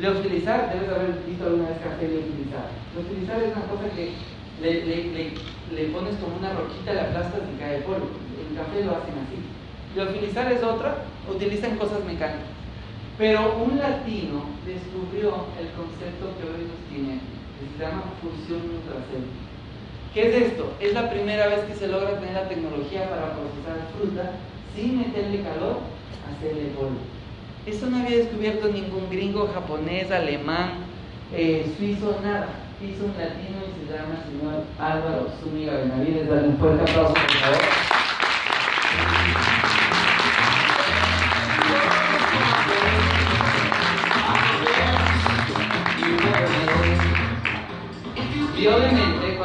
Leofilizar, 0.00 0.72
debes 0.74 0.90
haber 0.90 1.22
visto 1.22 1.46
alguna 1.46 1.68
vez 1.70 1.78
café 1.78 2.08
leofilizar. 2.08 2.66
Leofilizar 2.96 3.38
es 3.38 3.54
una 3.54 3.66
cosa 3.70 3.86
que 3.94 4.10
le, 4.58 4.72
le, 4.82 4.96
le, 5.14 5.24
le 5.70 5.82
pones 5.94 6.16
como 6.18 6.34
una 6.42 6.50
roquita, 6.50 6.94
la 6.94 7.14
aplastas 7.14 7.46
y 7.46 7.60
cae 7.60 7.86
polvo. 7.86 8.10
El 8.10 8.58
café 8.58 8.82
lo 8.82 8.98
hacen 8.98 9.22
así. 9.22 9.38
Leofilizar 9.94 10.50
es 10.50 10.64
otra, 10.64 11.06
utilizan 11.30 11.78
cosas 11.78 12.02
mecánicas. 12.02 12.50
Pero 13.18 13.62
un 13.62 13.78
latino 13.78 14.50
descubrió 14.66 15.46
el 15.62 15.70
concepto 15.78 16.34
que 16.34 16.48
hoy 16.48 16.66
nos 16.66 16.82
tiene, 16.90 17.22
que 17.22 17.70
se 17.70 17.78
llama 17.78 18.02
fusión 18.18 18.66
nutracéutica 18.66 19.51
¿Qué 20.14 20.28
es 20.28 20.42
esto? 20.42 20.70
Es 20.78 20.92
la 20.92 21.08
primera 21.08 21.46
vez 21.46 21.60
que 21.60 21.74
se 21.74 21.88
logra 21.88 22.18
tener 22.18 22.34
la 22.34 22.48
tecnología 22.48 23.08
para 23.08 23.32
procesar 23.32 23.78
fruta 23.96 24.32
sin 24.76 24.98
meterle 24.98 25.40
calor, 25.40 25.78
hacerle 26.28 26.70
polvo. 26.76 26.98
Eso 27.64 27.86
no 27.86 27.96
había 27.96 28.18
descubierto 28.18 28.68
ningún 28.68 29.08
gringo, 29.08 29.50
japonés, 29.54 30.10
alemán, 30.10 30.84
eh, 31.34 31.64
suizo, 31.78 32.18
nada. 32.22 32.48
Hizo 32.82 33.06
un 33.06 33.12
latino 33.12 33.58
y 33.64 33.86
se 33.86 33.94
llama 33.94 34.18
el 34.18 34.38
señor 34.38 34.64
Álvaro 34.78 35.28
Zúñiga 35.40 35.76
Benavides. 35.78 36.28
Dale 36.28 36.48
un 36.48 36.58
fuerte 36.58 36.82
aplauso, 36.82 37.14
por 37.14 37.30
favor. 37.30 38.02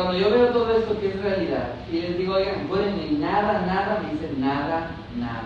Cuando 0.08 0.24
yo 0.24 0.34
veo 0.34 0.48
todo 0.54 0.74
esto 0.74 0.98
que 1.02 1.10
es 1.10 1.22
realidad, 1.22 1.68
y 1.92 2.00
les 2.00 2.18
digo, 2.18 2.36
oigan, 2.36 2.66
pueden 2.70 3.20
nada, 3.20 3.66
nada, 3.66 4.02
me 4.02 4.14
dicen 4.14 4.40
nada, 4.40 4.92
nada. 5.18 5.44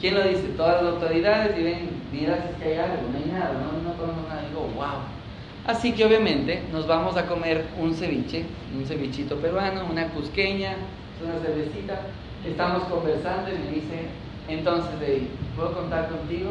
¿Quién 0.00 0.14
lo 0.14 0.24
dice? 0.24 0.48
Todas 0.56 0.82
las 0.82 0.94
autoridades 0.94 1.56
y 1.56 1.62
ven, 1.62 1.90
mira 2.10 2.42
si 2.42 2.48
es 2.48 2.56
que 2.56 2.64
hay 2.64 2.78
algo, 2.78 3.08
no 3.12 3.18
hay 3.18 3.30
nada, 3.30 3.52
no, 3.52 3.88
no 3.88 3.96
conozco 3.96 4.28
nada. 4.28 4.42
Digo, 4.48 4.62
wow. 4.74 5.04
Así 5.64 5.92
que 5.92 6.04
obviamente 6.04 6.64
nos 6.72 6.88
vamos 6.88 7.16
a 7.16 7.26
comer 7.26 7.66
un 7.78 7.94
ceviche, 7.94 8.46
un 8.76 8.84
cevichito 8.84 9.36
peruano, 9.36 9.86
una 9.88 10.08
cusqueña, 10.08 10.74
una 11.24 11.38
cervecita. 11.40 12.00
Estamos 12.44 12.82
conversando 12.88 13.48
y 13.48 13.58
me 13.58 13.70
dice, 13.76 14.08
entonces, 14.48 15.22
¿puedo 15.54 15.72
contar 15.72 16.08
contigo? 16.08 16.50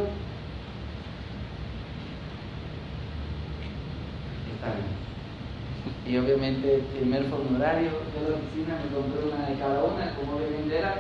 Está 4.56 4.68
bien. 4.76 4.99
Y 6.10 6.18
obviamente 6.18 6.76
el 6.76 6.82
primer 6.82 7.24
formulario 7.26 7.92
de 7.92 8.22
la 8.28 8.36
oficina 8.36 8.80
me 8.82 8.90
compré 8.90 9.30
una 9.30 9.46
de 9.46 9.54
cada 9.60 9.84
una, 9.84 10.16
como 10.16 10.40
de 10.40 10.50
vendera. 10.58 10.96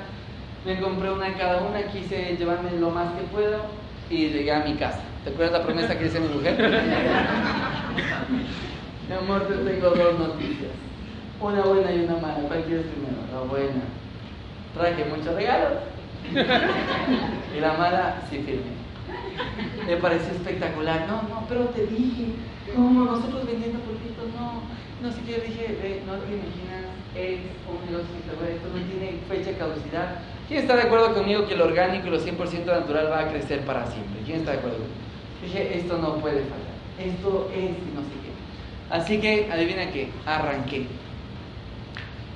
Me 0.63 0.79
compré 0.79 1.09
una 1.09 1.25
de 1.29 1.33
cada 1.33 1.63
una, 1.63 1.81
quise 1.91 2.37
llevarme 2.37 2.69
lo 2.79 2.91
más 2.91 3.13
que 3.13 3.23
puedo 3.23 3.57
y 4.11 4.29
llegué 4.29 4.51
a 4.51 4.59
mi 4.59 4.75
casa. 4.75 5.01
¿Te 5.23 5.31
acuerdas 5.31 5.61
la 5.61 5.65
promesa 5.65 5.97
que 5.97 6.05
hice 6.05 6.19
mi 6.19 6.27
mujer? 6.27 6.55
mi 9.09 9.15
amor, 9.15 9.47
te 9.47 9.55
tengo 9.55 9.89
dos 9.89 10.19
noticias. 10.19 10.69
Una 11.41 11.61
buena 11.61 11.91
y 11.91 12.01
una 12.01 12.17
mala. 12.17 12.47
¿Cuál 12.47 12.63
quieres 12.65 12.85
primero? 12.85 13.17
La 13.33 13.39
buena. 13.49 13.81
Traje 14.75 15.05
muchos 15.05 15.33
regalos. 15.33 15.79
y 17.57 17.59
la 17.59 17.73
mala, 17.73 18.21
sí 18.29 18.37
firme. 18.45 18.78
Me 19.85 19.97
pareció 19.97 20.31
espectacular. 20.33 21.07
No, 21.07 21.23
no, 21.23 21.45
pero 21.47 21.65
te 21.65 21.87
dije, 21.87 22.33
¿cómo? 22.75 23.05
Nosotros 23.05 23.45
vendiendo 23.45 23.79
pulpitos, 23.79 24.25
no 24.39 24.79
no 25.01 25.09
sé 25.11 25.21
qué, 25.21 25.39
dije, 25.39 26.01
no 26.05 26.17
te 26.17 26.27
imaginas, 26.27 26.91
es 27.15 27.39
un 27.63 27.79
negocio 27.87 28.11
esto 28.19 28.67
no 28.67 28.83
tiene 28.83 29.19
fecha 29.29 29.51
de 29.51 29.57
caducidad. 29.57 30.19
¿Quién 30.47 30.61
está 30.61 30.75
de 30.75 30.83
acuerdo 30.83 31.13
conmigo 31.13 31.47
que 31.47 31.55
lo 31.55 31.65
orgánico 31.65 32.07
y 32.07 32.09
lo 32.09 32.19
100% 32.19 32.65
natural 32.65 33.09
va 33.09 33.19
a 33.19 33.29
crecer 33.29 33.61
para 33.61 33.87
siempre? 33.87 34.21
¿Quién 34.25 34.39
está 34.39 34.51
de 34.51 34.57
acuerdo? 34.57 34.79
Dije, 35.41 35.77
esto 35.77 35.97
no 35.97 36.15
puede 36.15 36.41
fallar, 36.41 36.75
esto 36.99 37.49
es 37.55 37.63
y 37.63 37.95
no 37.95 38.01
sé 38.01 38.15
qué. 38.19 38.93
Así 38.93 39.19
que, 39.21 39.49
adivina 39.49 39.89
qué, 39.91 40.09
arranqué. 40.25 40.87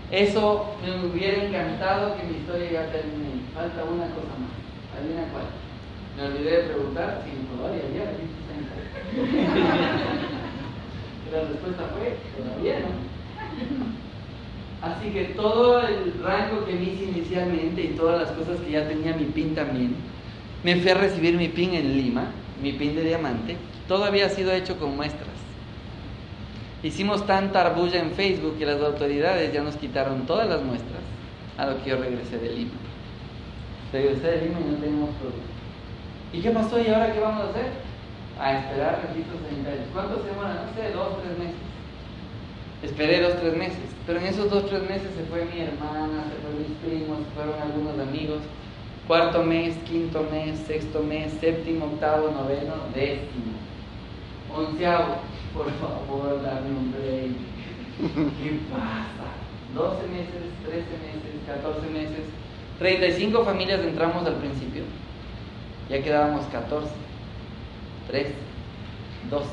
Eso 0.10 0.76
me 0.82 1.08
hubiera 1.08 1.44
encantado 1.44 2.16
que 2.16 2.24
mi 2.24 2.38
historia 2.38 2.72
ya 2.72 2.92
termine. 2.92 3.44
Falta 3.54 3.84
una 3.84 4.06
cosa 4.06 4.32
más. 4.40 4.54
Adivina 4.98 5.24
cuál. 5.34 5.46
Me 6.18 6.24
olvidé 6.24 6.52
de 6.52 6.64
preguntar 6.70 7.24
si 7.26 7.32
todavía 7.56 7.82
ya, 7.96 8.06
la 11.32 11.48
respuesta 11.48 11.84
fue, 11.98 12.18
todavía 12.38 12.80
no. 12.80 13.14
Así 14.84 15.10
que 15.12 15.24
todo 15.36 15.80
el 15.88 16.14
rango 16.22 16.66
que 16.66 16.74
me 16.74 16.84
hice 16.84 17.06
inicialmente 17.06 17.82
y 17.82 17.88
todas 17.96 18.22
las 18.22 18.32
cosas 18.38 18.60
que 18.60 18.72
ya 18.72 18.88
tenía 18.88 19.16
mi 19.16 19.26
PIN 19.26 19.56
también, 19.56 19.96
me 20.64 20.76
fui 20.76 20.92
a 20.92 20.96
recibir 20.96 21.36
mi 21.36 21.48
PIN 21.48 21.74
en 21.74 21.98
Lima, 21.98 22.26
mi 22.62 22.74
PIN 22.74 22.96
de 22.96 23.04
diamante, 23.04 23.56
todo 23.88 24.04
había 24.04 24.30
sido 24.30 24.52
hecho 24.52 24.78
con 24.78 24.96
muestras. 24.96 25.30
Hicimos 26.84 27.26
tanta 27.26 27.62
arbulla 27.62 28.02
en 28.02 28.12
Facebook 28.12 28.58
que 28.58 28.66
las 28.66 28.82
autoridades 28.82 29.54
ya 29.54 29.64
nos 29.64 29.78
quitaron 29.78 30.26
todas 30.26 30.50
las 30.50 30.62
muestras 30.62 31.02
a 31.58 31.68
lo 31.68 31.82
que 31.82 31.92
yo 31.92 31.98
regresé 31.98 32.38
de 32.38 32.50
Lima. 32.50 32.74
Regresé 33.94 34.28
de 34.28 34.42
Lima 34.48 34.60
y 34.60 34.72
no 34.72 34.78
tenemos 34.78 35.10
producto. 35.16 35.53
¿Y 36.34 36.42
qué 36.42 36.50
pasó? 36.52 36.82
¿Y 36.82 36.88
ahora 36.88 37.14
qué 37.14 37.20
vamos 37.20 37.46
a 37.46 37.50
hacer? 37.50 37.94
a 38.40 38.60
esperar 38.60 39.02
registros 39.08 39.42
sanitarios. 39.48 39.88
¿Cuánto 39.94 40.22
se 40.22 40.30
demora? 40.30 40.66
No 40.66 40.74
sé, 40.74 40.92
dos, 40.92 41.22
tres 41.22 41.38
meses. 41.38 41.62
Esperé 42.82 43.22
dos, 43.22 43.40
tres 43.40 43.56
meses. 43.56 43.88
Pero 44.06 44.20
en 44.20 44.26
esos 44.26 44.50
dos, 44.50 44.66
tres 44.68 44.82
meses 44.90 45.10
se 45.16 45.24
fue 45.26 45.46
mi 45.46 45.62
hermana, 45.62 46.26
se 46.28 46.36
fueron 46.42 46.60
mis 46.60 46.78
primos, 46.84 47.20
se 47.20 47.36
fueron 47.36 47.62
algunos 47.62 48.00
amigos. 48.00 48.42
Cuarto 49.08 49.44
mes, 49.44 49.76
quinto 49.86 50.26
mes, 50.32 50.58
sexto 50.60 51.02
mes, 51.04 51.32
séptimo, 51.40 51.86
octavo, 51.86 52.32
noveno, 52.32 52.76
décimo. 52.94 53.54
Onceavo, 54.56 55.18
por 55.54 55.70
favor, 55.74 56.42
dame 56.42 56.70
un 56.70 56.92
break. 56.92 57.36
¿Qué 58.44 58.60
pasa? 58.72 59.30
12 59.76 60.08
meses, 60.08 60.44
13 60.66 60.80
meses, 60.82 61.34
14 61.48 61.90
meses, 61.90 62.26
35 62.80 63.44
familias 63.44 63.82
entramos 63.82 64.26
al 64.26 64.36
principio 64.36 64.84
Ya 65.90 66.02
quedábamos 66.02 66.46
14, 66.48 66.90
3, 68.08 68.28
12. 69.30 69.46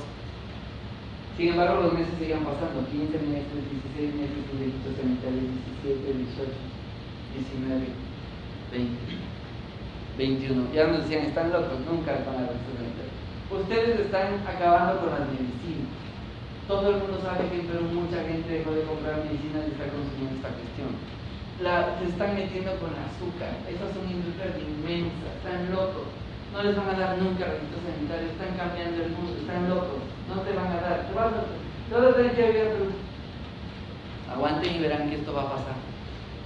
Sin 1.36 1.48
embargo, 1.48 1.82
los 1.82 1.92
meses 1.94 2.14
seguían 2.18 2.44
pasando, 2.44 2.86
15 2.86 3.18
meses, 3.26 3.58
16 3.96 4.14
meses, 4.14 4.40
17, 4.50 6.12
18, 6.14 6.52
19, 7.34 7.86
20, 8.70 9.00
21. 10.18 10.72
Ya 10.74 10.86
nos 10.86 11.02
decían, 11.02 11.26
están 11.26 11.50
locos, 11.50 11.80
nunca 11.88 12.12
van 12.26 12.44
a 12.44 12.52
registro 12.52 13.10
Ustedes 13.50 14.00
están 14.00 14.46
acabando 14.46 15.00
con 15.00 15.10
las 15.10 15.26
medicinas. 15.26 15.90
Todo 16.68 16.90
el 16.90 17.02
mundo 17.02 17.18
sabe 17.22 17.50
que 17.50 17.66
pero 17.66 17.82
mucha 17.82 18.22
gente 18.22 18.62
dejó 18.62 18.70
de 18.70 18.82
comprar 18.82 19.24
medicinas 19.24 19.66
y 19.66 19.72
está 19.74 19.90
consumiendo 19.90 20.36
esta 20.38 20.54
cuestión 20.54 20.94
la, 21.62 21.98
se 21.98 22.06
están 22.06 22.34
metiendo 22.34 22.72
con 22.80 22.90
azúcar. 22.96 23.52
Esas 23.68 23.92
son 23.92 24.08
industrias 24.10 24.56
inmensas, 24.58 25.36
están 25.36 25.70
locos. 25.70 26.08
No 26.52 26.62
les 26.62 26.76
van 26.76 26.88
a 26.88 26.98
dar 26.98 27.18
nunca 27.18 27.46
registro 27.46 27.78
sanitario, 27.86 28.28
están 28.30 28.56
cambiando 28.58 29.04
el 29.04 29.10
mundo, 29.10 29.36
están 29.38 29.68
locos. 29.70 30.02
No 30.28 30.42
te 30.42 30.52
van 30.52 30.66
a 30.66 30.80
dar. 30.80 31.06
Te 31.06 31.14
vas 31.14 31.32
a, 31.32 32.16
tener 32.16 32.32
que 32.32 32.42
vivir 32.42 33.10
Aguanten 34.30 34.74
y 34.74 34.78
verán 34.78 35.08
que 35.08 35.16
esto 35.16 35.32
va 35.32 35.42
a 35.42 35.50
pasar. 35.50 35.74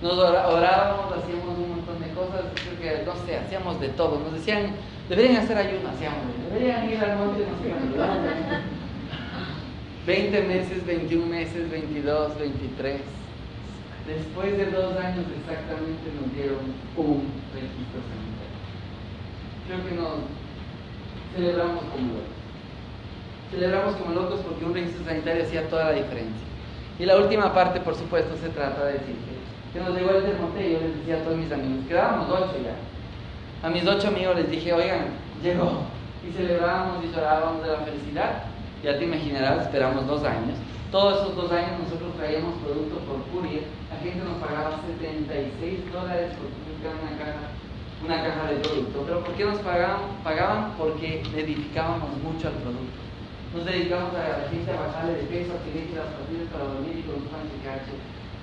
Nos 0.02 0.18
orábamos, 0.18 1.12
hacíamos 1.16 1.58
un 1.58 1.76
montón 1.76 2.00
de 2.00 2.10
cosas, 2.12 2.44
creo 2.54 2.78
que, 2.80 3.04
no 3.04 3.14
sé, 3.24 3.36
hacíamos 3.36 3.80
de 3.80 3.88
todo. 3.90 4.20
Nos 4.20 4.34
decían, 4.34 4.72
deberían 5.08 5.42
hacer 5.42 5.56
ayuno, 5.56 5.88
hacíamos, 5.88 6.20
deberían 6.48 6.90
ir 6.90 6.98
al 6.98 7.18
monte, 7.18 7.44
no 7.46 7.56
sé, 7.62 7.72
20 10.06 10.42
meses, 10.42 10.84
21 10.84 11.26
meses, 11.26 11.70
22, 11.70 12.38
23. 12.38 13.00
Después 14.06 14.58
de 14.58 14.66
dos 14.66 14.96
años 14.98 15.24
exactamente 15.40 16.12
nos 16.20 16.34
dieron 16.34 16.60
un 16.96 17.24
registro 17.54 18.00
sanitario. 18.04 18.33
Creo 19.66 19.84
que 19.84 19.94
nos 19.94 20.28
celebramos 21.34 21.84
como 21.84 22.12
locos. 22.12 22.34
Celebramos 23.50 23.96
como 23.96 24.14
locos 24.14 24.40
porque 24.40 24.64
un 24.64 24.74
registro 24.74 25.04
sanitario 25.04 25.42
hacía 25.42 25.68
toda 25.68 25.84
la 25.86 25.92
diferencia. 25.92 26.46
Y 26.98 27.06
la 27.06 27.16
última 27.16 27.52
parte, 27.52 27.80
por 27.80 27.94
supuesto, 27.94 28.36
se 28.36 28.50
trata 28.50 28.84
de 28.84 28.92
decir 28.94 29.16
que, 29.72 29.80
nos 29.80 29.96
llegó 29.96 30.10
el 30.10 30.24
termote 30.24 30.68
y 30.68 30.72
yo 30.72 30.80
les 30.80 30.96
decía 30.98 31.16
a 31.16 31.24
todos 31.24 31.36
mis 31.36 31.50
amigos, 31.50 31.84
quedábamos 31.88 32.30
ocho 32.30 32.54
ya. 32.62 33.66
A 33.66 33.70
mis 33.70 33.86
ocho 33.86 34.08
amigos 34.08 34.36
les 34.36 34.50
dije, 34.50 34.72
oigan, 34.72 35.06
llegó. 35.42 35.82
Y 36.22 36.32
celebrábamos 36.32 37.04
y 37.04 37.08
llorábamos 37.08 37.62
de 37.62 37.72
la 37.72 37.78
felicidad. 37.78 38.44
Ya 38.82 38.98
te 38.98 39.04
imaginarás, 39.04 39.66
esperamos 39.66 40.06
dos 40.06 40.22
años. 40.24 40.58
Todos 40.92 41.22
esos 41.22 41.34
dos 41.34 41.50
años 41.50 41.80
nosotros 41.82 42.14
traíamos 42.16 42.54
productos 42.62 42.98
por 43.02 43.18
courier 43.32 43.64
la 43.94 44.00
gente 44.00 44.24
nos 44.24 44.42
pagaba 44.42 44.80
76 44.98 45.92
dólares 45.92 46.34
por 46.34 46.50
publicar 46.50 46.98
una 46.98 47.14
caja, 47.14 47.46
una 48.02 48.16
caja 48.22 48.50
de 48.50 48.56
producto. 48.64 49.04
¿Pero 49.06 49.20
por 49.24 49.34
qué 49.34 49.44
nos 49.44 49.60
pagaban? 49.60 50.18
Pagaban 50.24 50.72
porque 50.78 51.20
edificábamos 51.20 52.10
mucho 52.22 52.48
al 52.48 52.58
producto. 52.64 52.98
Nos 53.54 53.64
dedicamos 53.64 54.10
a 54.16 54.42
la 54.42 54.48
gente 54.50 54.66
a 54.72 54.80
bajarle 54.80 55.14
de 55.14 55.30
peso, 55.30 55.54
a 55.54 55.62
que 55.62 55.76
deje 55.76 55.94
las 55.94 56.10
pastillas 56.16 56.50
para 56.50 56.74
dormir 56.74 56.98
y 56.98 57.06
consuman 57.06 57.46
cacho, 57.62 57.94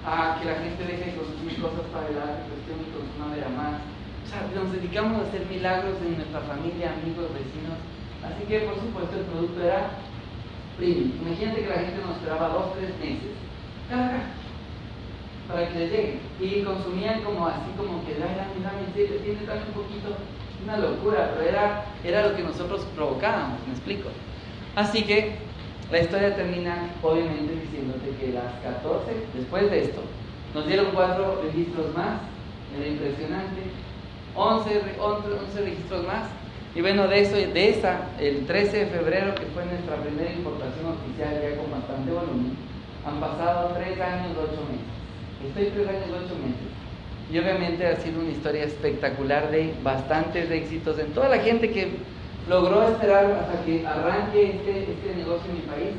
a 0.07 0.39
que 0.39 0.45
la 0.47 0.55
gente 0.63 0.87
deje 0.87 1.11
de 1.11 1.19
consumir 1.19 1.55
cosas 1.59 1.85
para 1.91 2.07
la 2.15 2.47
cuestión 2.47 2.79
y 2.79 2.93
consuma 2.95 3.35
de 3.35 3.43
más. 3.51 3.83
O 4.23 4.27
sea, 4.31 4.47
nos 4.55 4.71
dedicamos 4.71 5.19
a 5.19 5.27
hacer 5.27 5.43
milagros 5.51 5.99
en 5.99 6.15
nuestra 6.15 6.39
familia, 6.47 6.95
amigos, 6.95 7.27
vecinos. 7.35 7.75
Así 8.23 8.47
que, 8.47 8.63
por 8.63 8.79
supuesto, 8.79 9.19
el 9.19 9.27
producto 9.27 9.59
era 9.59 9.99
premium. 10.77 11.11
Imagínate 11.27 11.67
que 11.67 11.73
la 11.75 11.83
gente 11.83 11.99
nos 11.99 12.15
esperaba 12.15 12.55
dos, 12.55 12.71
tres 12.79 12.95
meses 13.01 13.35
cada 13.91 14.07
caja 14.07 14.40
para 15.51 15.69
que 15.69 15.79
le 15.79 15.87
lleguen. 15.87 16.19
Y 16.39 16.63
consumían 16.63 17.21
como 17.21 17.47
así, 17.47 17.71
como 17.77 18.03
que, 18.05 18.15
serio, 18.93 19.17
tiene 19.23 19.41
también 19.41 19.67
un 19.67 19.73
poquito, 19.73 20.15
una 20.63 20.77
locura, 20.77 21.31
pero 21.33 21.49
era, 21.49 21.85
era 22.03 22.27
lo 22.27 22.35
que 22.35 22.43
nosotros 22.43 22.85
provocábamos, 22.95 23.59
me 23.65 23.73
explico. 23.73 24.09
Así 24.75 25.03
que 25.03 25.35
la 25.91 25.99
historia 25.99 26.35
termina, 26.35 26.89
obviamente, 27.01 27.53
diciéndote 27.55 28.11
que 28.19 28.33
las 28.33 28.53
14, 28.63 29.11
después 29.33 29.69
de 29.71 29.83
esto, 29.85 30.01
nos 30.53 30.67
dieron 30.67 30.87
cuatro 30.93 31.41
registros 31.43 31.95
más, 31.95 32.21
era 32.77 32.87
impresionante, 32.87 33.61
11, 34.35 34.81
11, 34.99 35.61
registros 35.61 36.07
más, 36.07 36.27
y 36.73 36.81
bueno, 36.81 37.07
de 37.07 37.19
eso, 37.19 37.35
de 37.35 37.69
esa, 37.69 38.07
el 38.19 38.45
13 38.45 38.77
de 38.77 38.85
febrero, 38.85 39.35
que 39.35 39.45
fue 39.47 39.65
nuestra 39.65 39.97
primera 39.97 40.31
importación 40.31 40.85
oficial 40.87 41.41
ya 41.41 41.57
con 41.57 41.71
bastante 41.71 42.11
volumen, 42.11 42.55
han 43.05 43.19
pasado 43.19 43.75
tres 43.75 43.99
años, 43.99 44.37
ocho 44.37 44.61
meses. 44.69 45.00
Estoy 45.47 45.65
tres 45.73 45.87
años, 45.89 46.05
ocho 46.09 46.35
meses. 46.37 46.69
Y 47.31 47.39
obviamente 47.39 47.87
ha 47.87 47.95
sido 47.97 48.21
una 48.21 48.31
historia 48.31 48.63
espectacular 48.65 49.49
de 49.51 49.73
bastantes 49.83 50.51
éxitos 50.51 50.99
en 50.99 51.13
toda 51.13 51.29
la 51.29 51.39
gente 51.39 51.71
que 51.71 51.89
logró 52.49 52.89
esperar 52.89 53.25
hasta 53.25 53.65
que 53.65 53.85
arranque 53.87 54.55
este, 54.55 54.91
este 54.91 55.15
negocio 55.15 55.49
en 55.49 55.55
mi 55.55 55.61
país. 55.61 55.93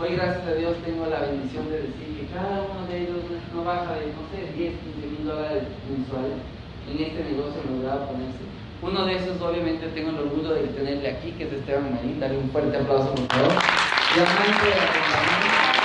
Hoy, 0.00 0.14
gracias 0.14 0.46
a 0.46 0.54
Dios, 0.54 0.76
tengo 0.84 1.06
la 1.06 1.20
bendición 1.20 1.68
de 1.70 1.82
decir 1.82 2.20
que 2.20 2.26
cada 2.32 2.62
uno 2.62 2.86
de 2.86 2.98
ellos 3.02 3.24
no 3.54 3.64
baja 3.64 3.94
de, 3.96 4.12
no 4.12 4.22
sé, 4.30 4.52
10, 4.54 4.72
15 4.76 5.06
mil 5.08 5.24
dólares 5.26 5.64
mensuales 5.90 6.38
en 6.86 7.02
este 7.02 7.24
negocio 7.24 7.60
logrado 7.68 8.06
ponerse. 8.06 8.44
Uno 8.82 9.06
de 9.06 9.16
esos, 9.16 9.40
obviamente, 9.40 9.88
tengo 9.88 10.10
el 10.10 10.18
orgullo 10.18 10.54
de 10.54 10.68
tenerle 10.68 11.08
aquí, 11.08 11.32
que 11.32 11.44
es 11.44 11.52
Esteban 11.52 11.94
Marín. 11.94 12.20
Dale 12.20 12.36
un 12.36 12.50
fuerte 12.50 12.76
aplauso, 12.76 13.14
por 13.14 13.26
favor. 13.26 13.52
Y 13.52 14.20
amante 14.20 14.64
de 14.64 14.76
la 14.76 15.75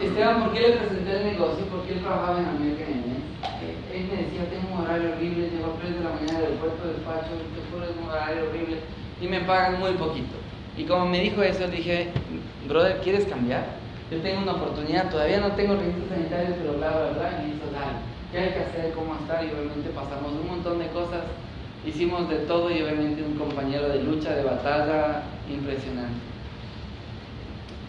Esteban, 0.00 0.40
¿por 0.40 0.52
qué 0.52 0.60
le 0.60 0.76
presenté 0.76 1.10
el 1.16 1.24
negocio? 1.24 1.64
Porque 1.70 1.92
él 1.94 2.00
trabajaba 2.00 2.40
en 2.40 2.46
América 2.46 2.84
eh, 2.84 3.94
Él 3.94 4.08
me 4.10 4.22
decía, 4.22 4.48
tengo 4.50 4.74
un 4.74 4.80
horario 4.84 5.12
horrible, 5.12 5.50
llego 5.50 5.74
a 5.74 5.80
3 5.80 5.94
de 5.94 6.04
la 6.04 6.10
mañana 6.10 6.38
del 6.40 6.58
puerto 6.58 6.82
de 6.86 6.94
despacho, 6.94 7.30
es 7.34 7.96
un 8.00 8.08
horario 8.08 8.48
horrible 8.48 8.76
y 9.20 9.26
me 9.28 9.40
pagan 9.40 9.80
muy 9.80 9.92
poquito. 9.92 10.34
Y 10.76 10.84
como 10.84 11.06
me 11.06 11.20
dijo 11.20 11.42
eso, 11.42 11.66
dije, 11.68 12.10
brother, 12.68 13.00
¿quieres 13.02 13.24
cambiar? 13.26 13.64
Yo 14.10 14.20
tengo 14.20 14.42
una 14.42 14.52
oportunidad, 14.52 15.10
todavía 15.10 15.40
no 15.40 15.52
tengo 15.52 15.76
registro 15.76 16.08
sanitario, 16.08 16.54
pero 16.58 16.74
bla, 16.78 16.90
bla, 16.90 17.10
bla, 17.10 17.42
y 17.42 17.54
hizo, 17.54 17.70
dale, 17.70 18.02
¿qué 18.32 18.38
hay 18.38 18.50
que 18.50 18.60
hacer? 18.60 18.92
¿Cómo 18.94 19.14
estar? 19.14 19.44
Y 19.44 19.50
obviamente 19.54 19.90
pasamos 19.90 20.32
un 20.32 20.46
montón 20.46 20.78
de 20.78 20.88
cosas, 20.88 21.22
hicimos 21.86 22.28
de 22.28 22.38
todo 22.50 22.70
y 22.70 22.82
obviamente 22.82 23.22
un 23.22 23.34
compañero 23.34 23.88
de 23.88 24.02
lucha, 24.02 24.34
de 24.34 24.42
batalla 24.42 25.22
impresionante. 25.48 26.33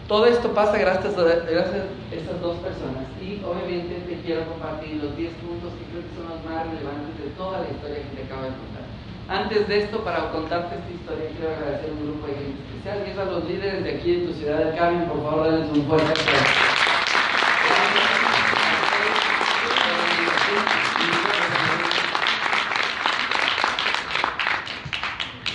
Todo 0.08 0.26
esto 0.26 0.54
pasa 0.54 0.78
gracias 0.78 1.18
a, 1.18 1.22
gracias 1.22 1.82
a 1.82 2.14
estas 2.14 2.40
dos 2.40 2.56
personas 2.58 3.10
y 3.20 3.42
obviamente 3.42 4.06
te 4.06 4.14
quiero 4.22 4.46
compartir 4.46 5.02
los 5.02 5.16
10 5.16 5.32
puntos 5.42 5.74
que 5.74 5.82
creo 5.90 6.06
que 6.06 6.14
son 6.14 6.30
los 6.30 6.38
más 6.46 6.62
relevantes 6.62 7.18
de 7.18 7.34
toda 7.34 7.58
la 7.58 7.66
historia 7.66 8.06
que 8.06 8.14
te 8.14 8.22
acabo 8.22 8.46
de 8.46 8.54
contar. 8.54 8.86
Antes 9.26 9.66
de 9.66 9.78
esto, 9.82 10.04
para 10.04 10.30
contarte 10.30 10.76
esta 10.78 10.92
historia, 10.94 11.34
quiero 11.34 11.56
agradecer 11.58 11.90
a 11.90 11.92
un 11.92 12.02
grupo 12.06 12.26
de 12.28 12.34
gente 12.38 12.62
especial, 12.70 13.02
que 13.02 13.10
es 13.10 13.18
a 13.18 13.24
los 13.24 13.44
líderes 13.50 13.82
de 13.82 13.90
aquí 13.98 14.14
de 14.14 14.26
tu 14.28 14.32
ciudad 14.34 14.58
del 14.58 14.76
Carmen, 14.78 15.08
por 15.08 15.22
favor, 15.24 15.50
denles 15.50 15.70
un 15.74 15.82
fuerte 15.86 16.06
aplauso. 16.06 16.75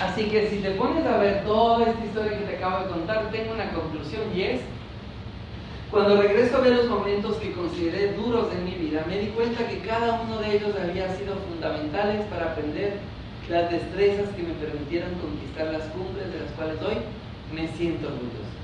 Así 0.01 0.23
que 0.25 0.49
si 0.49 0.57
te 0.57 0.71
pones 0.71 1.05
a 1.05 1.17
ver 1.17 1.43
toda 1.43 1.85
esta 1.85 2.03
historia 2.03 2.39
que 2.39 2.45
te 2.45 2.57
acabo 2.57 2.83
de 2.83 2.89
contar, 2.89 3.29
tengo 3.29 3.53
una 3.53 3.69
conclusión 3.69 4.23
y 4.35 4.41
es, 4.41 4.61
cuando 5.91 6.19
regreso 6.19 6.57
a 6.57 6.61
ver 6.61 6.73
los 6.73 6.89
momentos 6.89 7.35
que 7.35 7.51
consideré 7.51 8.13
duros 8.13 8.47
en 8.51 8.65
mi 8.65 8.71
vida, 8.71 9.05
me 9.07 9.19
di 9.19 9.27
cuenta 9.27 9.67
que 9.67 9.77
cada 9.79 10.21
uno 10.21 10.39
de 10.39 10.57
ellos 10.57 10.73
había 10.73 11.15
sido 11.15 11.35
fundamentales 11.47 12.25
para 12.33 12.53
aprender 12.53 12.97
las 13.47 13.69
destrezas 13.69 14.29
que 14.33 14.41
me 14.41 14.53
permitieron 14.55 15.13
conquistar 15.21 15.67
las 15.67 15.85
cumbres 15.93 16.33
de 16.33 16.39
las 16.39 16.51
cuales 16.57 16.81
hoy 16.81 16.97
me 17.53 17.67
siento 17.77 18.07
orgulloso. 18.07 18.57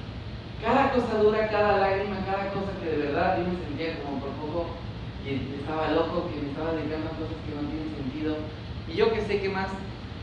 Cada 0.64 0.90
cosa 0.92 1.22
dura, 1.22 1.50
cada 1.50 1.78
lágrima, 1.78 2.18
cada 2.26 2.50
cosa 2.50 2.74
que 2.82 2.90
de 2.90 3.14
verdad 3.14 3.38
yo 3.38 3.46
me 3.46 3.62
sentía 3.62 4.02
como 4.02 4.18
por 4.26 4.32
poco 4.42 4.66
que 5.24 5.38
estaba 5.54 5.92
loco, 5.92 6.32
que 6.34 6.42
me 6.42 6.50
estaba 6.50 6.74
dedicando 6.74 7.14
cosas 7.14 7.38
que 7.46 7.54
no 7.54 7.70
tienen 7.70 7.94
sentido. 7.94 8.38
Y 8.90 8.98
yo 8.98 9.14
que 9.14 9.22
sé 9.22 9.40
que 9.40 9.50
más 9.50 9.70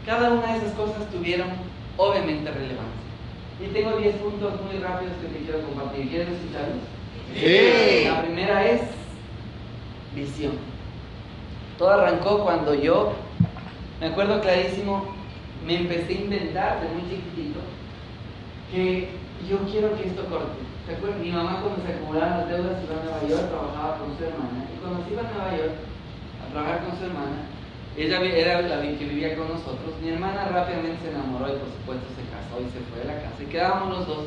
cada 0.06 0.30
una 0.30 0.52
de 0.52 0.58
esas 0.58 0.72
cosas 0.72 1.08
tuvieron 1.10 1.48
obviamente 1.96 2.50
relevancia. 2.50 3.04
Y 3.60 3.66
tengo 3.72 3.96
10 3.96 4.16
puntos 4.16 4.52
muy 4.62 4.82
rápidos 4.82 5.14
que 5.22 5.28
te 5.28 5.44
quiero 5.44 5.62
compartir. 5.62 6.08
¿Quieres 6.08 6.28
escucharlos? 6.28 6.82
Sí. 7.34 8.04
La 8.06 8.22
primera 8.22 8.66
es 8.66 8.82
visión. 10.14 10.52
Todo 11.78 11.90
arrancó 11.90 12.42
cuando 12.44 12.74
yo, 12.74 13.12
me 14.00 14.08
acuerdo 14.08 14.40
clarísimo, 14.40 15.14
me 15.66 15.76
empecé 15.76 16.12
a 16.12 16.20
inventar 16.20 16.80
de 16.80 16.88
muy 16.88 17.02
chiquitito 17.08 17.60
que 18.70 19.08
yo 19.48 19.58
quiero 19.70 19.96
que 19.96 20.08
esto 20.08 20.24
corte. 20.26 20.62
¿Te 20.86 20.94
acuerdas? 20.94 21.20
Mi 21.20 21.30
mamá 21.30 21.60
cuando 21.62 21.82
se 21.82 21.92
acumulaban 21.92 22.38
las 22.40 22.48
deudas 22.48 22.82
iba 22.84 23.00
a 23.00 23.04
Nueva 23.04 23.28
York, 23.28 23.50
trabajaba 23.50 23.98
con 23.98 24.16
su 24.16 24.24
hermana. 24.24 24.68
Y 24.68 24.78
cuando 24.80 25.04
se 25.04 25.12
iba 25.12 25.22
a 25.22 25.32
Nueva 25.32 25.56
York 25.56 25.74
a 26.44 26.52
trabajar 26.52 26.84
con 26.84 26.98
su 26.98 27.04
hermana, 27.04 27.53
ella 27.96 28.20
era 28.22 28.62
la 28.62 28.82
que 28.82 29.04
vivía 29.04 29.36
con 29.36 29.48
nosotros. 29.48 29.94
Mi 30.02 30.10
hermana 30.10 30.48
rápidamente 30.50 30.98
se 31.02 31.10
enamoró 31.10 31.46
y 31.46 31.58
por 31.62 31.70
supuesto 31.70 32.06
se 32.18 32.26
casó 32.26 32.58
y 32.58 32.66
se 32.74 32.82
fue 32.90 32.98
de 33.00 33.06
la 33.06 33.22
casa. 33.22 33.38
Y 33.40 33.46
quedábamos 33.46 33.98
los 33.98 34.06
dos. 34.06 34.24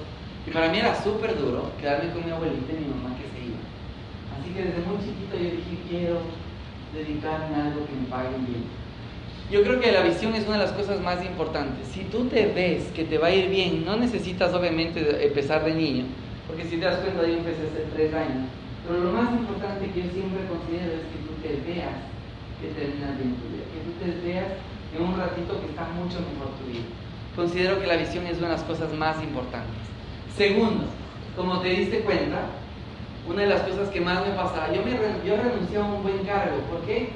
Y 0.48 0.52
para 0.52 0.70
mí 0.70 0.80
era 0.80 0.96
súper 1.04 1.38
duro 1.38 1.72
quedarme 1.80 2.12
con 2.12 2.24
mi 2.24 2.32
abuelita 2.32 2.72
y 2.72 2.80
mi 2.80 2.88
mamá 2.88 3.12
que 3.20 3.28
se 3.28 3.52
iba. 3.52 3.60
Así 4.40 4.56
que 4.56 4.72
desde 4.72 4.80
muy 4.88 4.98
chiquito 5.04 5.36
yo 5.36 5.52
dije, 5.52 5.76
quiero 5.90 6.24
dedicarme 6.96 7.56
a 7.56 7.66
algo 7.68 7.84
que 7.84 7.94
me 8.00 8.08
paguen 8.08 8.48
bien. 8.48 8.64
Yo 9.52 9.64
creo 9.64 9.80
que 9.80 9.92
la 9.92 10.04
visión 10.04 10.36
es 10.36 10.48
una 10.48 10.60
de 10.60 10.64
las 10.64 10.72
cosas 10.72 11.02
más 11.02 11.24
importantes. 11.24 11.88
Si 11.88 12.04
tú 12.08 12.26
te 12.28 12.48
ves 12.48 12.88
que 12.96 13.04
te 13.04 13.18
va 13.18 13.28
a 13.28 13.36
ir 13.36 13.50
bien, 13.50 13.84
no 13.84 13.98
necesitas 13.98 14.54
obviamente 14.54 15.04
empezar 15.26 15.64
de 15.64 15.74
niño, 15.74 16.06
porque 16.48 16.64
si 16.64 16.78
te 16.78 16.86
das 16.86 17.00
cuenta 17.00 17.28
yo 17.28 17.36
empecé 17.36 17.68
hace 17.68 17.88
tres 17.94 18.14
años. 18.14 18.48
Pero 18.88 19.04
lo 19.04 19.12
más 19.12 19.32
importante 19.32 19.92
que 19.92 20.04
yo 20.04 20.12
siempre 20.12 20.48
considero 20.48 20.96
es 20.96 21.04
que 21.12 21.20
tú 21.28 21.36
te 21.44 21.72
veas 21.72 21.96
que 22.62 22.68
terminas 22.74 23.18
bien 23.18 23.36
tu 23.36 23.48
vida, 23.50 23.66
que 23.70 23.80
tú 23.86 23.92
te 24.02 24.28
veas 24.28 24.52
en 24.96 25.04
un 25.04 25.18
ratito 25.18 25.60
que 25.62 25.68
está 25.68 25.86
mucho 25.94 26.18
mejor 26.22 26.50
tu 26.58 26.66
vida. 26.72 26.86
Considero 27.36 27.80
que 27.80 27.88
la 27.88 27.98
visión 27.98 28.26
es 28.26 28.38
una 28.40 28.48
de 28.48 28.54
las 28.54 28.64
cosas 28.64 28.92
más 28.94 29.22
importantes. 29.22 29.78
Segundo, 30.36 30.86
como 31.36 31.60
te 31.60 31.70
diste 31.70 32.00
cuenta, 32.02 32.50
una 33.30 33.44
de 33.44 33.50
las 33.50 33.62
cosas 33.62 33.90
que 33.90 34.02
más 34.02 34.26
me 34.26 34.34
pasaba, 34.34 34.74
yo, 34.74 34.82
me, 34.84 34.92
yo 35.28 35.36
renuncié 35.38 35.78
a 35.78 35.84
un 35.84 36.02
buen 36.02 36.20
cargo. 36.26 36.58
¿Por 36.72 36.82
qué? 36.82 37.10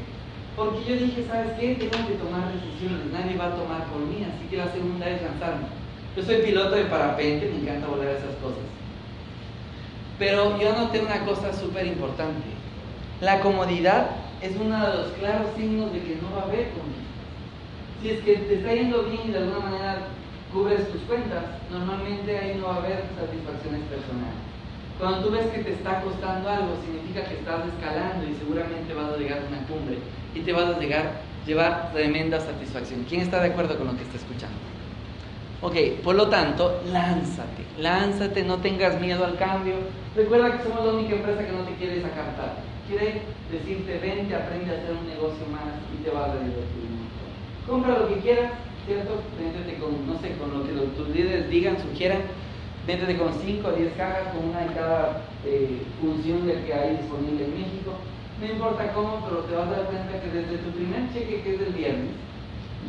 Porque 0.55 0.83
yo 0.85 0.95
dije, 0.95 1.25
¿sabes 1.25 1.53
qué? 1.59 1.75
Tengo 1.75 2.07
que 2.07 2.15
tomar 2.15 2.51
decisiones, 2.53 3.11
nadie 3.11 3.37
va 3.37 3.47
a 3.47 3.55
tomar 3.55 3.85
por 3.85 4.01
mí, 4.01 4.21
así 4.21 4.45
que 4.49 4.57
la 4.57 4.71
segunda 4.71 5.09
es 5.09 5.21
lanzarme. 5.21 5.65
Yo 6.15 6.23
soy 6.23 6.41
piloto 6.41 6.75
de 6.75 6.85
parapente, 6.85 7.47
me 7.47 7.61
encanta 7.61 7.87
volar 7.87 8.09
esas 8.09 8.35
cosas. 8.43 8.67
Pero 10.19 10.59
yo 10.59 10.73
noté 10.73 10.99
una 10.99 11.25
cosa 11.25 11.53
súper 11.53 11.87
importante. 11.87 12.43
La 13.21 13.39
comodidad 13.39 14.11
es 14.41 14.55
uno 14.57 14.75
de 14.75 14.97
los 14.97 15.07
claros 15.13 15.47
signos 15.55 15.93
de 15.93 16.01
que 16.01 16.17
no 16.21 16.35
va 16.35 16.41
a 16.41 16.45
haber 16.45 16.69
comodidad. 16.73 17.11
Si 18.01 18.09
es 18.09 18.19
que 18.21 18.37
te 18.37 18.55
está 18.55 18.73
yendo 18.73 19.03
bien 19.03 19.21
y 19.27 19.31
de 19.31 19.37
alguna 19.37 19.59
manera 19.59 19.97
cubres 20.51 20.91
tus 20.91 21.01
cuentas, 21.03 21.45
normalmente 21.69 22.37
ahí 22.37 22.57
no 22.59 22.67
va 22.67 22.75
a 22.75 22.77
haber 22.77 23.05
satisfacciones 23.13 23.81
personales. 23.85 24.41
Cuando 24.97 25.25
tú 25.25 25.31
ves 25.31 25.45
que 25.47 25.63
te 25.63 25.73
está 25.73 26.01
costando 26.01 26.49
algo, 26.49 26.75
significa 26.83 27.23
que 27.23 27.35
estás 27.35 27.61
escalando 27.69 28.25
y 28.27 28.33
seguramente 28.35 28.93
vas 28.93 29.13
a 29.13 29.17
llegar 29.17 29.39
a 29.39 29.47
una 29.47 29.65
cumbre 29.67 29.97
y 30.33 30.39
te 30.41 30.53
vas 30.53 30.75
a 30.75 30.79
llegar, 30.79 31.21
llevar 31.45 31.91
tremenda 31.93 32.39
satisfacción. 32.39 33.05
¿Quién 33.07 33.21
está 33.21 33.41
de 33.41 33.49
acuerdo 33.49 33.77
con 33.77 33.87
lo 33.87 33.95
que 33.95 34.03
está 34.03 34.17
escuchando? 34.17 34.57
Ok, 35.61 36.01
por 36.03 36.15
lo 36.15 36.27
tanto, 36.29 36.81
lánzate, 36.91 37.63
lánzate, 37.77 38.43
no 38.43 38.57
tengas 38.57 38.99
miedo 38.99 39.23
al 39.23 39.37
cambio. 39.37 39.75
Recuerda 40.15 40.57
que 40.57 40.63
somos 40.63 40.83
la 40.83 40.93
única 40.93 41.15
empresa 41.15 41.45
que 41.45 41.51
no 41.51 41.63
te 41.63 41.75
quiere 41.75 42.01
sacar 42.01 42.35
tarde. 42.35 42.70
Quiere 42.91 43.23
decirte, 43.49 43.99
vente, 43.99 44.35
aprende 44.35 44.67
a 44.67 44.75
hacer 44.75 44.91
un 44.91 45.07
negocio 45.07 45.47
más 45.47 45.79
y 45.95 46.03
te 46.03 46.11
vas 46.11 46.27
a 46.27 46.43
divertir. 46.43 46.91
Compra 47.65 47.99
lo 47.99 48.09
que 48.09 48.19
quieras, 48.19 48.51
¿cierto? 48.85 49.23
Véndete 49.39 49.79
con, 49.79 49.95
no 50.05 50.19
sé, 50.19 50.35
con 50.35 50.51
lo 50.51 50.67
que 50.67 50.73
tus 50.99 51.07
líderes 51.15 51.49
digan, 51.49 51.79
sugieran 51.79 52.19
Véndete 52.85 53.15
con 53.15 53.31
5 53.31 53.67
o 53.67 53.71
10 53.71 53.93
cajas, 53.93 54.33
con 54.33 54.49
una 54.49 54.61
de 54.61 54.73
cada 54.73 55.21
eh, 55.45 55.79
función 56.01 56.47
del 56.47 56.65
que 56.65 56.73
hay 56.73 56.97
disponible 56.97 57.45
en 57.45 57.53
México. 57.53 57.93
No 58.41 58.45
importa 58.45 58.91
cómo, 58.93 59.23
pero 59.23 59.45
te 59.45 59.55
vas 59.55 59.67
a 59.67 59.71
dar 59.71 59.85
cuenta 59.85 60.19
que 60.19 60.35
desde 60.35 60.57
tu 60.65 60.71
primer 60.71 61.07
cheque, 61.13 61.43
que 61.43 61.55
es 61.55 61.61
el 61.61 61.73
viernes, 61.73 62.11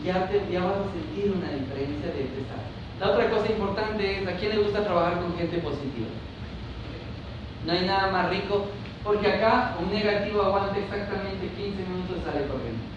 ya, 0.02 0.26
te, 0.26 0.40
ya 0.50 0.64
vas 0.64 0.82
a 0.82 0.92
sentir 0.96 1.30
una 1.30 1.52
diferencia 1.52 2.08
de 2.08 2.26
empezar. 2.26 2.64
La 2.98 3.10
otra 3.10 3.30
cosa 3.30 3.52
importante 3.52 4.18
es, 4.18 4.26
¿a 4.26 4.32
quién 4.34 4.56
le 4.56 4.62
gusta 4.64 4.82
trabajar 4.82 5.20
con 5.20 5.36
gente 5.36 5.58
positiva? 5.58 6.08
No 7.66 7.72
hay 7.72 7.84
nada 7.84 8.10
más 8.10 8.30
rico, 8.30 8.66
porque 9.04 9.26
acá 9.32 9.76
un 9.80 9.92
negativo 9.92 10.42
aguanta 10.42 10.78
exactamente 10.78 11.48
15 11.56 11.82
minutos 11.88 12.16
y 12.20 12.24
sale 12.24 12.46
corriendo 12.46 12.92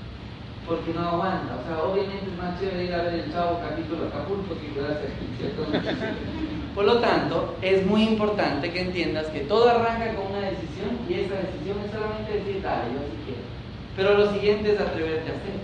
porque 0.65 0.93
no 0.93 1.07
aguanta. 1.07 1.61
O 1.61 1.67
sea, 1.67 1.83
obviamente 1.83 2.25
es 2.25 2.37
más 2.37 2.59
chévere 2.59 2.85
ir 2.85 2.93
a 2.93 3.03
ver 3.03 3.13
el 3.13 3.31
chavo 3.31 3.61
capítulo 3.61 4.07
Acapulco 4.07 4.57
que 4.59 4.73
quedarse 4.73 5.13
aquí, 5.13 5.25
¿cierto? 5.37 5.61
Por 6.75 6.85
lo 6.85 6.99
tanto, 6.99 7.55
es 7.61 7.85
muy 7.85 8.03
importante 8.03 8.71
que 8.71 8.81
entiendas 8.81 9.27
que 9.27 9.41
todo 9.41 9.69
arranca 9.69 10.13
con 10.15 10.35
una 10.35 10.49
decisión 10.49 10.99
y 11.07 11.13
esa 11.13 11.35
decisión 11.35 11.77
es 11.85 11.91
solamente 11.91 12.33
decir, 12.33 12.61
dale, 12.61 12.91
yo 12.91 12.99
sí 12.99 13.17
quiero. 13.23 13.45
Pero 13.95 14.17
lo 14.17 14.33
siguiente 14.33 14.73
es 14.73 14.81
atreverte 14.81 15.31
a 15.31 15.35
hacer. 15.35 15.57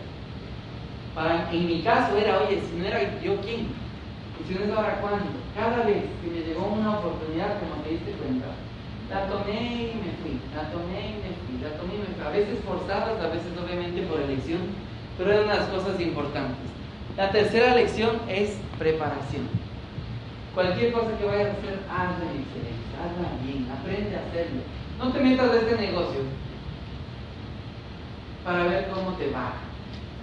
Para, 1.13 1.51
en 1.51 1.67
mi 1.67 1.81
caso 1.81 2.15
era, 2.15 2.39
oye, 2.39 2.61
si 2.61 2.79
no 2.79 2.85
era 2.85 3.19
yo, 3.19 3.35
¿quién? 3.41 3.67
Y 4.39 4.47
si 4.47 4.53
no 4.55 4.63
es 4.63 4.71
ahora, 4.71 5.01
¿cuándo? 5.01 5.35
Cada 5.53 5.83
vez 5.83 6.05
que 6.23 6.31
me 6.31 6.47
llegó 6.47 6.67
una 6.67 6.99
oportunidad, 6.99 7.59
como 7.59 7.83
te 7.83 7.89
diste 7.89 8.11
cuenta, 8.13 8.55
la 9.11 9.27
tomé 9.27 9.91
y 9.91 9.99
me 9.99 10.11
fui, 10.23 10.39
la 10.55 10.71
tomé 10.71 10.99
y 11.11 11.19
me 11.19 11.31
fui, 11.43 11.59
la 11.61 11.75
tomé 11.75 11.95
y 11.95 11.99
me 11.99 12.15
fui. 12.15 12.23
A 12.25 12.29
veces 12.29 12.59
forzadas, 12.65 13.19
a 13.19 13.27
veces 13.27 13.51
obviamente 13.61 14.03
por 14.03 14.21
elección, 14.21 14.61
pero 15.17 15.31
eran 15.33 15.47
las 15.47 15.67
cosas 15.67 15.99
importantes. 15.99 16.71
La 17.17 17.29
tercera 17.29 17.75
lección 17.75 18.21
es 18.29 18.57
preparación. 18.79 19.49
Cualquier 20.55 20.93
cosa 20.93 21.17
que 21.17 21.25
vayas 21.25 21.49
a 21.49 21.51
hacer, 21.51 21.79
hazla 21.91 22.25
en 22.31 22.39
excelencia, 22.39 22.95
hazla 23.03 23.29
bien, 23.43 23.67
aprende 23.71 24.15
a 24.15 24.23
hacerlo. 24.27 24.61
No 24.97 25.11
te 25.11 25.19
metas 25.19 25.51
de 25.51 25.57
este 25.59 25.75
negocio 25.77 26.21
para 28.45 28.63
ver 28.63 28.89
cómo 28.93 29.11
te 29.17 29.29
va. 29.29 29.53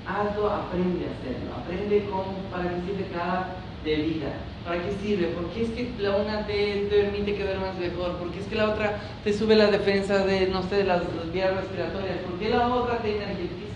Hazlo, 0.09 0.51
aprende 0.51 1.05
a 1.05 1.13
hacerlo, 1.13 1.55
aprende 1.61 2.09
cómo, 2.11 2.33
para 2.51 2.65
que 2.65 3.07
cada 3.13 3.57
de 3.85 3.97
vida. 3.97 4.33
¿Para 4.65 4.83
qué 4.83 4.93
sirve? 5.03 5.29
Porque 5.29 5.63
es 5.63 5.71
que 5.71 5.91
la 5.99 6.17
una 6.17 6.47
te, 6.47 6.87
permite 6.91 7.35
quedar 7.35 7.59
más 7.59 7.79
mejor, 7.79 8.17
porque 8.19 8.41
es 8.41 8.47
que 8.47 8.57
la 8.57 8.71
otra 8.71 8.99
te 9.25 9.33
sube 9.33 9.57
la 9.57 9.71
defensa 9.71 10.25
de, 10.25 10.47
no 10.49 10.63
sé, 10.69 10.85
las, 10.85 11.03
las 11.17 11.33
vías 11.33 11.55
respiratorias, 11.55 12.19
porque 12.29 12.49
la 12.51 12.69
otra 12.75 12.99
te 12.99 13.17
energetiza 13.17 13.69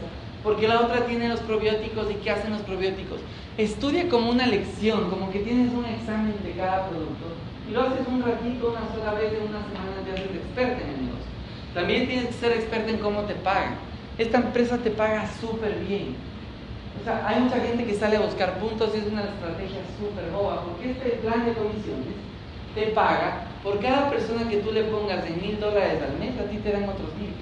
porque 0.43 0.67
la 0.67 0.81
otra 0.81 1.07
tiene 1.07 1.29
los 1.29 1.41
probióticos 1.41 2.11
y 2.11 2.15
qué 2.15 2.31
hacen 2.31 2.51
los 2.51 2.63
probióticos. 2.63 3.21
Estudia 3.57 4.09
como 4.09 4.31
una 4.31 4.47
lección, 4.47 5.09
como 5.09 5.31
que 5.31 5.41
tienes 5.41 5.73
un 5.73 5.85
examen 5.85 6.35
de 6.43 6.53
cada 6.53 6.89
producto 6.89 7.27
y 7.69 7.73
lo 7.73 7.83
haces 7.83 8.07
un 8.09 8.23
ratito, 8.23 8.71
una 8.71 8.95
sola 8.95 9.15
vez 9.19 9.33
en 9.33 9.49
una 9.49 9.63
semana 9.63 10.03
te 10.05 10.13
haces 10.13 10.37
experta 10.37 10.83
en 10.83 10.91
el 10.91 11.07
negocio. 11.07 11.33
También 11.75 12.09
tienes 12.09 12.27
que 12.27 12.33
ser 12.33 12.53
experta 12.53 12.91
en 12.91 12.99
cómo 12.99 13.21
te 13.23 13.35
pagan. 13.35 13.77
Esta 14.19 14.39
empresa 14.39 14.79
te 14.79 14.91
paga 14.91 15.29
súper 15.41 15.79
bien. 15.87 16.17
O 17.03 17.05
sea, 17.05 17.27
hay 17.27 17.41
mucha 17.41 17.59
gente 17.59 17.85
que 17.85 17.95
sale 17.95 18.17
a 18.17 18.21
buscar 18.21 18.61
puntos 18.61 18.91
y 18.95 18.99
es 18.99 19.07
una 19.07 19.25
estrategia 19.25 19.81
súper 19.99 20.31
boba, 20.31 20.63
porque 20.63 20.93
este 20.93 21.11
plan 21.19 21.45
de 21.45 21.53
comisiones 21.53 22.15
te 22.77 22.83
paga 22.93 23.49
por 23.65 23.81
cada 23.81 24.09
persona 24.09 24.49
que 24.49 24.59
tú 24.59 24.71
le 24.71 24.85
pongas 24.85 25.25
de 25.25 25.31
mil 25.31 25.59
dólares 25.59 26.01
al 26.01 26.17
mes, 26.21 26.39
a 26.39 26.49
ti 26.49 26.59
te 26.59 26.71
dan 26.71 26.85
otros 26.85 27.13
mil. 27.19 27.33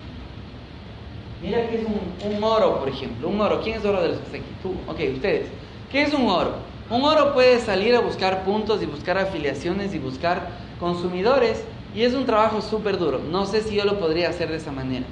Mira 1.43 1.69
que 1.69 1.77
es 1.77 1.87
un, 1.87 2.43
oro, 2.43 2.79
por 2.81 2.89
ejemplo. 2.89 3.29
Un 3.29 3.41
oro. 3.41 3.61
¿Quién 3.63 3.79
es 3.79 3.85
oro 3.85 4.03
de 4.03 4.09
los 4.09 4.19
que 4.19 4.25
está 4.25 4.37
aquí? 4.39 4.47
Tú. 4.63 4.71
Ok, 4.87 5.15
ustedes. 5.15 5.47
¿Qué 5.91 6.03
es 6.03 6.13
un 6.13 6.29
oro? 6.29 6.55
Un 6.91 7.03
oro 7.03 7.33
puede 7.33 7.61
salir 7.61 7.95
a 7.95 8.01
buscar 8.01 8.45
puntos 8.45 8.83
y 8.83 8.87
buscar 8.87 9.17
afiliaciones 9.17 9.95
y 9.95 9.99
buscar 9.99 10.49
consumidores. 10.79 11.65
Y 11.95 12.03
es 12.03 12.15
un 12.15 12.27
trabajo 12.27 12.61
súper 12.61 12.99
duro. 12.99 13.21
No 13.31 13.47
sé 13.47 13.63
si 13.63 13.75
yo 13.75 13.85
lo 13.85 13.99
podría 13.99 14.29
hacer 14.29 14.51
de 14.51 14.57
esa 14.57 14.73
manera. 14.73 15.07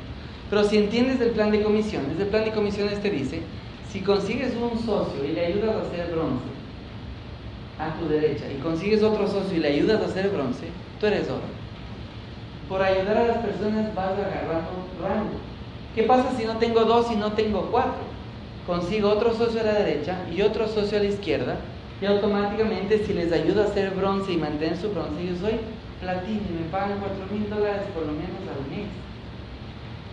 Pero 0.51 0.65
si 0.65 0.79
entiendes 0.79 1.21
el 1.21 1.31
plan 1.31 1.51
de 1.51 1.63
comisiones, 1.63 2.19
el 2.19 2.29
plan 2.29 2.45
de 2.45 2.53
comisiones 2.53 3.01
te 3.03 3.11
dice, 3.11 3.43
si 3.91 4.01
consigues 4.01 4.55
un 4.55 4.79
socio 4.79 5.25
y 5.25 5.33
le 5.33 5.47
ayudas 5.47 5.77
a 5.77 5.81
hacer 5.83 6.13
bronce 6.13 6.45
a 7.79 7.99
tu 7.99 8.09
derecha 8.09 8.45
y 8.51 8.61
consigues 8.61 9.03
otro 9.03 9.27
socio 9.27 9.57
y 9.57 9.61
le 9.61 9.69
ayudas 9.69 10.03
a 10.03 10.07
hacer 10.07 10.31
bronce, 10.31 10.67
tú 11.01 11.07
eres 11.07 11.29
oro. 11.29 11.59
Por 12.69 12.83
ayudar 12.83 13.17
a 13.17 13.27
las 13.29 13.39
personas 13.39 13.95
vas 13.95 14.13
agarrando 14.13 14.71
rango. 15.01 15.39
¿Qué 15.95 16.03
pasa 16.03 16.37
si 16.37 16.45
no 16.45 16.59
tengo 16.59 16.85
dos 16.85 17.11
y 17.11 17.17
no 17.17 17.33
tengo 17.33 17.71
cuatro? 17.71 18.03
Consigo 18.67 19.09
otro 19.09 19.33
socio 19.35 19.61
a 19.61 19.65
la 19.65 19.73
derecha 19.73 20.19
y 20.31 20.43
otro 20.43 20.69
socio 20.69 20.99
a 20.99 21.03
la 21.03 21.09
izquierda 21.09 21.57
y 22.01 22.07
automáticamente 22.07 23.05
si 23.05 23.15
les 23.15 23.33
ayudo 23.33 23.63
a 23.63 23.67
hacer 23.67 23.91
bronce 23.91 24.33
y 24.33 24.37
mantener 24.37 24.77
su 24.77 24.91
bronce, 24.91 25.27
yo 25.27 25.37
soy 25.37 25.61
platino 26.01 26.43
y 26.49 26.63
me 26.63 26.71
pagan 26.71 26.99
cuatro 27.01 27.25
mil 27.33 27.49
dólares 27.49 27.83
por 27.95 28.05
lo 28.05 28.13
menos 28.13 28.43
al 28.47 28.71
mes. 28.71 28.89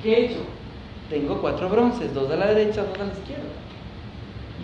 ¿Qué 0.01 0.13
he 0.13 0.25
hecho? 0.25 0.39
Tengo 1.09 1.39
cuatro 1.41 1.69
bronces, 1.69 2.13
dos 2.13 2.31
a 2.31 2.35
la 2.35 2.47
derecha, 2.47 2.83
dos 2.83 2.99
a 2.99 3.05
la 3.05 3.13
izquierda. 3.13 3.43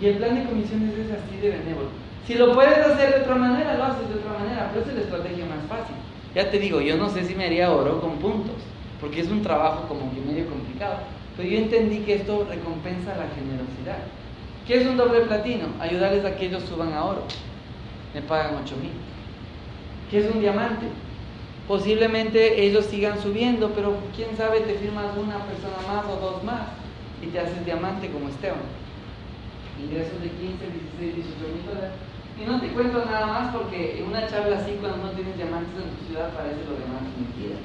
Y 0.00 0.06
el 0.06 0.16
plan 0.16 0.34
de 0.34 0.44
comisiones 0.44 0.98
es 0.98 1.10
así 1.12 1.36
de 1.36 1.50
benévolo. 1.50 1.88
Si 2.26 2.34
lo 2.34 2.54
puedes 2.54 2.78
hacer 2.78 3.14
de 3.14 3.20
otra 3.22 3.34
manera, 3.36 3.74
lo 3.74 3.84
haces 3.84 4.08
de 4.08 4.14
otra 4.14 4.38
manera, 4.38 4.70
pero 4.72 4.86
es 4.86 4.94
la 4.94 5.00
estrategia 5.00 5.44
más 5.46 5.64
fácil. 5.68 5.96
Ya 6.34 6.50
te 6.50 6.58
digo, 6.58 6.80
yo 6.80 6.96
no 6.96 7.08
sé 7.08 7.24
si 7.24 7.34
me 7.34 7.46
haría 7.46 7.70
oro 7.70 8.00
con 8.00 8.18
puntos 8.18 8.56
porque 9.02 9.20
es 9.20 9.28
un 9.28 9.42
trabajo 9.42 9.88
como 9.88 10.14
que 10.14 10.20
medio 10.20 10.46
complicado. 10.46 10.98
Pero 11.36 11.48
yo 11.48 11.58
entendí 11.58 11.98
que 11.98 12.14
esto 12.14 12.46
recompensa 12.48 13.16
la 13.16 13.26
generosidad. 13.34 13.98
¿Qué 14.64 14.80
es 14.80 14.86
un 14.86 14.96
doble 14.96 15.22
platino? 15.22 15.66
Ayudarles 15.80 16.24
a 16.24 16.36
que 16.36 16.46
ellos 16.46 16.62
suban 16.62 16.92
a 16.92 17.04
oro. 17.04 17.24
Me 18.14 18.22
pagan 18.22 18.54
8 18.62 18.76
mil. 18.80 18.92
¿Qué 20.08 20.18
es 20.20 20.32
un 20.32 20.40
diamante? 20.40 20.86
Posiblemente 21.68 22.64
ellos 22.64 22.86
sigan 22.86 23.20
subiendo, 23.22 23.70
pero 23.70 23.96
quién 24.14 24.36
sabe, 24.36 24.60
te 24.60 24.74
firmas 24.74 25.16
una 25.16 25.38
persona 25.46 25.78
más 25.86 26.04
o 26.06 26.16
dos 26.16 26.44
más 26.44 26.68
y 27.22 27.26
te 27.26 27.38
haces 27.38 27.64
diamante 27.64 28.10
como 28.10 28.28
Esteban. 28.28 28.66
Ingresos 29.80 30.20
de 30.20 30.28
15, 30.28 30.58
16, 30.98 31.14
18 31.16 31.54
mil 31.54 31.66
dólares. 31.66 31.96
Y 32.40 32.44
no 32.44 32.60
te 32.60 32.68
cuento 32.68 33.04
nada 33.04 33.26
más 33.26 33.54
porque 33.54 33.98
en 33.98 34.06
una 34.06 34.26
charla 34.26 34.58
así, 34.58 34.76
cuando 34.80 34.98
no 34.98 35.10
tienes 35.12 35.36
diamantes 35.36 35.72
en 35.78 35.96
tu 35.96 36.06
ciudad, 36.06 36.34
parece 36.34 36.64
lo 36.66 36.74
demás 36.76 37.02
mentira 37.16 37.56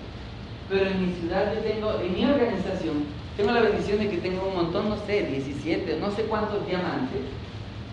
pero 0.70 0.86
en 0.86 1.08
mi 1.08 1.14
ciudad 1.14 1.54
yo 1.54 1.62
tengo, 1.62 2.00
en 2.02 2.14
mi 2.14 2.26
organización, 2.26 3.06
tengo 3.38 3.52
la 3.52 3.62
bendición 3.62 4.00
de 4.00 4.10
que 4.10 4.18
tengo 4.18 4.48
un 4.48 4.56
montón, 4.56 4.90
no 4.90 4.98
sé, 5.06 5.24
17, 5.24 6.00
no 6.00 6.12
sé 6.12 6.24
cuántos 6.24 6.66
diamantes. 6.68 7.22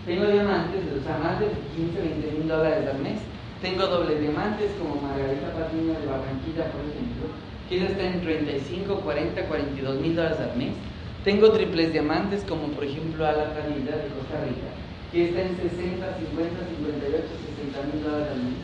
Tengo 0.05 0.25
diamantes, 0.25 0.81
o 0.99 1.03
sea, 1.03 1.17
más 1.17 1.39
de 1.39 1.47
15, 1.75 1.99
20 1.99 2.31
mil 2.37 2.47
dólares 2.47 2.87
al 2.89 2.99
mes. 2.99 3.19
Tengo 3.65 3.87
doble 3.87 4.21
diamantes 4.21 4.69
como 4.77 5.01
Margarita 5.01 5.49
Patiño 5.57 5.97
de 5.97 6.05
Barranquilla, 6.05 6.69
por 6.69 6.85
ejemplo, 6.85 7.33
que 7.65 7.81
ella 7.81 7.89
está 7.97 8.13
en 8.13 8.21
35, 8.21 9.01
40, 9.01 9.41
42 9.41 10.01
mil 10.05 10.15
dólares 10.15 10.37
al 10.37 10.53
mes. 10.55 10.77
Tengo 11.25 11.49
triples 11.49 11.91
diamantes, 11.91 12.45
como 12.45 12.69
por 12.77 12.85
ejemplo 12.85 13.25
a 13.25 13.33
la 13.33 13.57
planilla 13.57 14.05
de 14.05 14.13
Costa 14.13 14.37
Rica, 14.45 14.69
que 15.09 15.33
está 15.33 15.41
en 15.41 15.57
60, 15.57 15.97
50, 15.97 15.97
58, 15.97 17.25
60 17.73 17.89
mil 17.89 18.05
dólares 18.05 18.29
al 18.37 18.41
mes. 18.45 18.57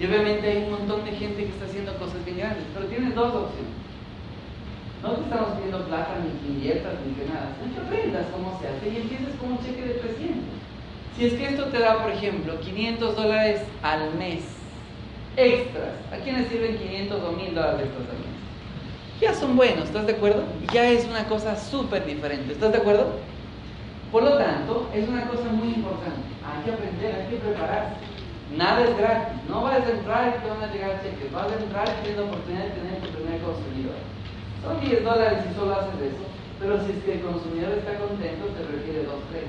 Y 0.00 0.06
obviamente 0.08 0.48
hay 0.48 0.64
un 0.64 0.70
montón 0.80 1.04
de 1.04 1.12
gente 1.12 1.44
que 1.44 1.52
está 1.52 1.68
haciendo 1.68 1.92
cosas 2.00 2.24
bien 2.24 2.40
grandes, 2.40 2.64
pero 2.72 2.88
tienes 2.88 3.12
dos 3.12 3.28
opciones. 3.28 3.76
No 5.04 5.12
te 5.12 5.28
estamos 5.28 5.60
pidiendo 5.60 5.84
plata, 5.84 6.24
ni 6.24 6.32
que 6.40 6.48
inviertas, 6.56 6.96
ni 7.04 7.12
que 7.20 7.28
nada. 7.28 7.52
Sino 7.52 7.68
que 7.68 7.84
aprendas 7.84 8.32
cómo 8.32 8.56
se 8.56 8.72
hace 8.72 8.96
y 8.96 8.96
empieces 8.96 9.36
con 9.36 9.52
un 9.52 9.60
cheque 9.60 9.84
de 9.92 10.00
300. 10.00 10.40
Si 11.18 11.26
es 11.26 11.32
que 11.32 11.46
esto 11.46 11.64
te 11.64 11.80
da, 11.80 12.00
por 12.00 12.12
ejemplo, 12.12 12.60
500 12.60 13.16
dólares 13.16 13.62
al 13.82 14.14
mes 14.14 14.44
extras, 15.36 15.90
¿a 16.12 16.16
quién 16.22 16.40
le 16.40 16.48
sirven 16.48 16.78
500 16.78 17.22
o 17.24 17.32
1000 17.32 17.54
dólares 17.56 17.86
extras 17.86 18.06
al 18.06 18.18
mes? 18.22 18.38
Ya 19.20 19.34
son 19.34 19.56
buenos, 19.56 19.86
¿estás 19.86 20.06
de 20.06 20.12
acuerdo? 20.12 20.44
Ya 20.72 20.88
es 20.88 21.04
una 21.06 21.26
cosa 21.26 21.56
súper 21.56 22.06
diferente, 22.06 22.52
¿estás 22.52 22.70
de 22.70 22.78
acuerdo? 22.78 23.18
Por 24.12 24.22
lo 24.22 24.38
tanto, 24.38 24.88
es 24.94 25.08
una 25.08 25.26
cosa 25.26 25.50
muy 25.50 25.74
importante. 25.74 26.22
Hay 26.46 26.62
que 26.64 26.70
aprender, 26.70 27.12
hay 27.16 27.26
que 27.34 27.36
prepararse. 27.42 27.96
Nada 28.56 28.84
es 28.84 28.96
gratis. 28.96 29.42
No 29.48 29.64
vas 29.64 29.82
a 29.82 29.90
entrar 29.90 30.38
y 30.38 30.40
te 30.40 30.48
van 30.48 30.62
a 30.62 30.72
llegar 30.72 31.02
cheques. 31.02 31.32
Vas 31.32 31.50
a 31.50 31.58
entrar 31.58 31.88
y 31.98 32.02
tienes 32.04 32.20
la 32.20 32.26
oportunidad 32.30 32.62
de 32.62 32.78
tener 32.78 32.96
tu 33.02 33.08
primer 33.10 33.42
consumidor. 33.42 33.98
Son 34.62 34.80
10 34.80 35.02
dólares 35.02 35.38
si 35.42 35.54
solo 35.58 35.74
haces 35.74 36.14
eso, 36.14 36.24
pero 36.62 36.78
si 36.86 36.92
es 36.94 37.02
que 37.02 37.12
el 37.14 37.22
consumidor 37.26 37.74
está 37.74 37.98
contento, 37.98 38.46
te 38.54 38.62
requiere 38.70 39.02
2, 39.02 39.14
3. 39.34 39.42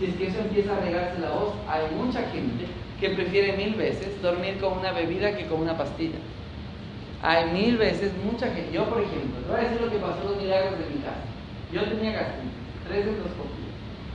Si 0.00 0.06
es 0.06 0.14
que 0.14 0.28
eso 0.28 0.40
empieza 0.40 0.74
a 0.74 0.80
regarse 0.80 1.20
la 1.20 1.28
voz, 1.28 1.52
hay 1.68 1.94
mucha 1.94 2.22
gente 2.30 2.64
que 2.98 3.10
prefiere 3.10 3.52
mil 3.58 3.74
veces 3.74 4.20
dormir 4.22 4.56
con 4.58 4.78
una 4.78 4.92
bebida 4.92 5.36
que 5.36 5.44
con 5.44 5.60
una 5.60 5.76
pastilla. 5.76 6.16
Hay 7.22 7.50
mil 7.50 7.76
veces 7.76 8.10
mucha 8.24 8.46
gente. 8.46 8.72
Yo, 8.72 8.86
por 8.86 9.02
ejemplo, 9.02 9.40
voy 9.46 9.60
a 9.60 9.68
decir 9.68 9.78
lo 9.78 9.90
que 9.90 9.98
pasó 9.98 10.24
los 10.24 10.38
milagros 10.40 10.78
de 10.78 10.86
mi 10.86 11.02
casa. 11.02 11.20
Yo 11.70 11.82
tenía 11.82 12.12
gastritis, 12.12 12.50
tres 12.88 13.06
endoscopias. 13.08 13.60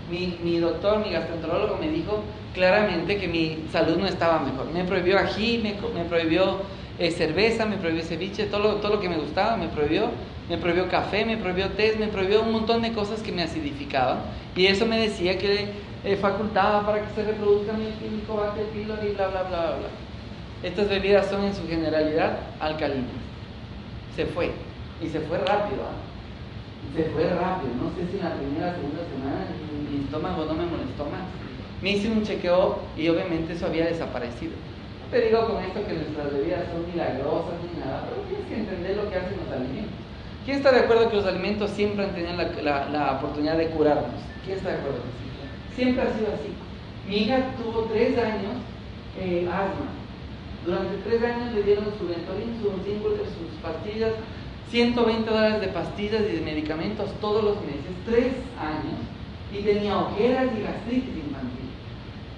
Mi, 0.09 0.39
mi 0.43 0.57
doctor, 0.57 1.05
mi 1.05 1.11
gastroenterólogo 1.11 1.77
me 1.77 1.89
dijo 1.89 2.23
claramente 2.55 3.17
que 3.17 3.27
mi 3.27 3.65
salud 3.71 3.97
no 3.97 4.07
estaba 4.07 4.39
mejor. 4.39 4.71
Me 4.73 4.85
prohibió 4.85 5.19
ají, 5.19 5.59
me, 5.59 6.03
prohibió 6.05 6.61
eh, 6.97 7.11
cerveza, 7.11 7.67
me 7.67 7.77
prohibió 7.77 8.03
ceviche, 8.03 8.45
todo 8.45 8.77
todo 8.77 8.95
lo 8.95 8.99
que 8.99 9.09
me 9.09 9.17
gustaba 9.17 9.55
me 9.55 9.67
prohibió, 9.67 10.09
me 10.49 10.57
prohibió 10.57 10.89
café, 10.89 11.25
me 11.25 11.37
prohibió 11.37 11.69
té, 11.71 11.95
me 11.99 12.07
prohibió 12.07 12.43
un 12.43 12.51
montón 12.51 12.81
de 12.81 12.93
cosas 12.93 13.21
que 13.21 13.31
me 13.31 13.43
acidificaban 13.43 14.19
y 14.55 14.67
eso 14.67 14.85
me 14.85 14.97
decía 14.97 15.37
que 15.37 15.69
eh, 16.03 16.15
facultaba 16.17 16.85
para 16.85 17.01
que 17.01 17.13
se 17.15 17.23
reproduzca 17.23 17.73
mi 17.73 17.85
químico 17.91 18.45
y 18.75 18.83
bla, 18.83 18.95
bla, 18.95 19.27
bla, 19.27 19.43
bla, 19.43 19.75
bla. 19.77 19.87
Estas 20.63 20.87
bebidas 20.89 21.27
son 21.27 21.43
en 21.43 21.53
su 21.53 21.67
generalidad 21.67 22.39
alcalinas. 22.59 23.09
Se 24.15 24.25
fue 24.25 24.51
y 25.01 25.09
se 25.09 25.19
fue 25.21 25.37
rápido. 25.39 25.81
¿ah? 25.83 26.95
Se 26.95 27.03
fue 27.05 27.23
rápido, 27.23 27.73
no 27.81 27.89
sé 27.95 28.09
si 28.11 28.17
en 28.17 28.23
la 28.23 28.35
primera 28.35 28.71
o 28.71 28.75
segunda 28.75 29.01
semana 29.09 29.45
mi 29.91 30.05
estómago 30.05 30.45
no 30.45 30.53
me 30.53 30.65
molestó 30.65 31.05
más. 31.05 31.25
Me 31.81 31.91
hice 31.91 32.09
un 32.09 32.23
chequeo 32.23 32.79
y 32.95 33.09
obviamente 33.09 33.53
eso 33.53 33.65
había 33.65 33.85
desaparecido 33.85 34.53
te 35.11 35.21
digo 35.21 35.47
con 35.47 35.63
esto 35.63 35.85
que 35.87 35.93
nuestras 35.93 36.33
bebidas 36.33 36.67
son 36.71 36.85
milagrosas 36.91 37.55
ni 37.63 37.79
nada, 37.79 38.03
pero 38.09 38.27
tienes 38.27 38.47
que 38.47 38.55
entender 38.55 38.97
lo 38.97 39.09
que 39.09 39.15
hacen 39.15 39.37
los 39.37 39.47
alimentos. 39.47 40.04
¿Quién 40.45 40.57
está 40.57 40.71
de 40.71 40.81
acuerdo 40.81 41.09
que 41.09 41.15
los 41.15 41.25
alimentos 41.25 41.71
siempre 41.71 42.05
han 42.05 42.13
tenido 42.13 42.33
la, 42.61 42.87
la, 42.89 43.11
oportunidad 43.13 43.57
de 43.57 43.67
curarnos? 43.69 44.21
¿Quién 44.45 44.57
está 44.57 44.69
de 44.69 44.77
acuerdo? 44.77 44.99
Siempre 45.75 46.03
ha 46.03 46.13
sido 46.13 46.27
así. 46.27 46.53
Mi 47.09 47.17
hija 47.23 47.39
tuvo 47.57 47.85
tres 47.91 48.15
años 48.17 48.53
eh, 49.19 49.49
asma. 49.49 49.89
Durante 50.63 50.97
tres 50.97 51.23
años 51.23 51.53
le 51.53 51.63
dieron 51.63 51.85
su 51.97 52.07
Ventolin, 52.07 52.61
su 52.61 52.69
sus 52.69 53.57
pastillas, 53.61 54.13
120 54.69 55.29
dólares 55.29 55.61
de 55.61 55.67
pastillas 55.67 56.21
y 56.21 56.35
de 56.37 56.41
medicamentos 56.41 57.09
todos 57.19 57.43
los 57.43 57.55
meses, 57.61 57.93
tres 58.05 58.33
años, 58.59 59.01
y 59.51 59.63
tenía 59.63 59.97
ojeras 59.97 60.45
y 60.57 60.61
gastritis 60.61 61.15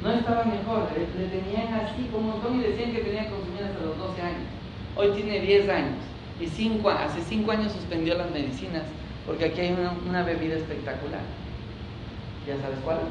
no 0.03 0.11
estaba 0.13 0.43
mejor, 0.45 0.87
le, 0.95 1.25
tenían 1.25 1.73
así 1.73 2.07
como 2.11 2.19
un 2.19 2.31
montón 2.33 2.59
y 2.59 2.63
decían 2.63 2.91
que 2.93 3.01
tenía 3.01 3.23
que 3.23 3.31
consumir 3.31 3.63
hasta 3.63 3.83
los 3.83 3.97
12 3.97 4.21
años. 4.21 4.47
Hoy 4.95 5.09
tiene 5.15 5.39
10 5.39 5.69
años 5.69 5.97
y 6.39 6.47
cinco, 6.47 6.89
hace 6.89 7.21
5 7.21 7.51
años 7.51 7.71
suspendió 7.71 8.15
las 8.15 8.31
medicinas 8.31 8.81
porque 9.25 9.45
aquí 9.45 9.61
hay 9.61 9.77
una, 10.07 10.23
bebida 10.23 10.55
espectacular. 10.55 11.21
¿Ya 12.47 12.57
sabes 12.61 12.79
cuál 12.83 12.99
es? 12.99 13.05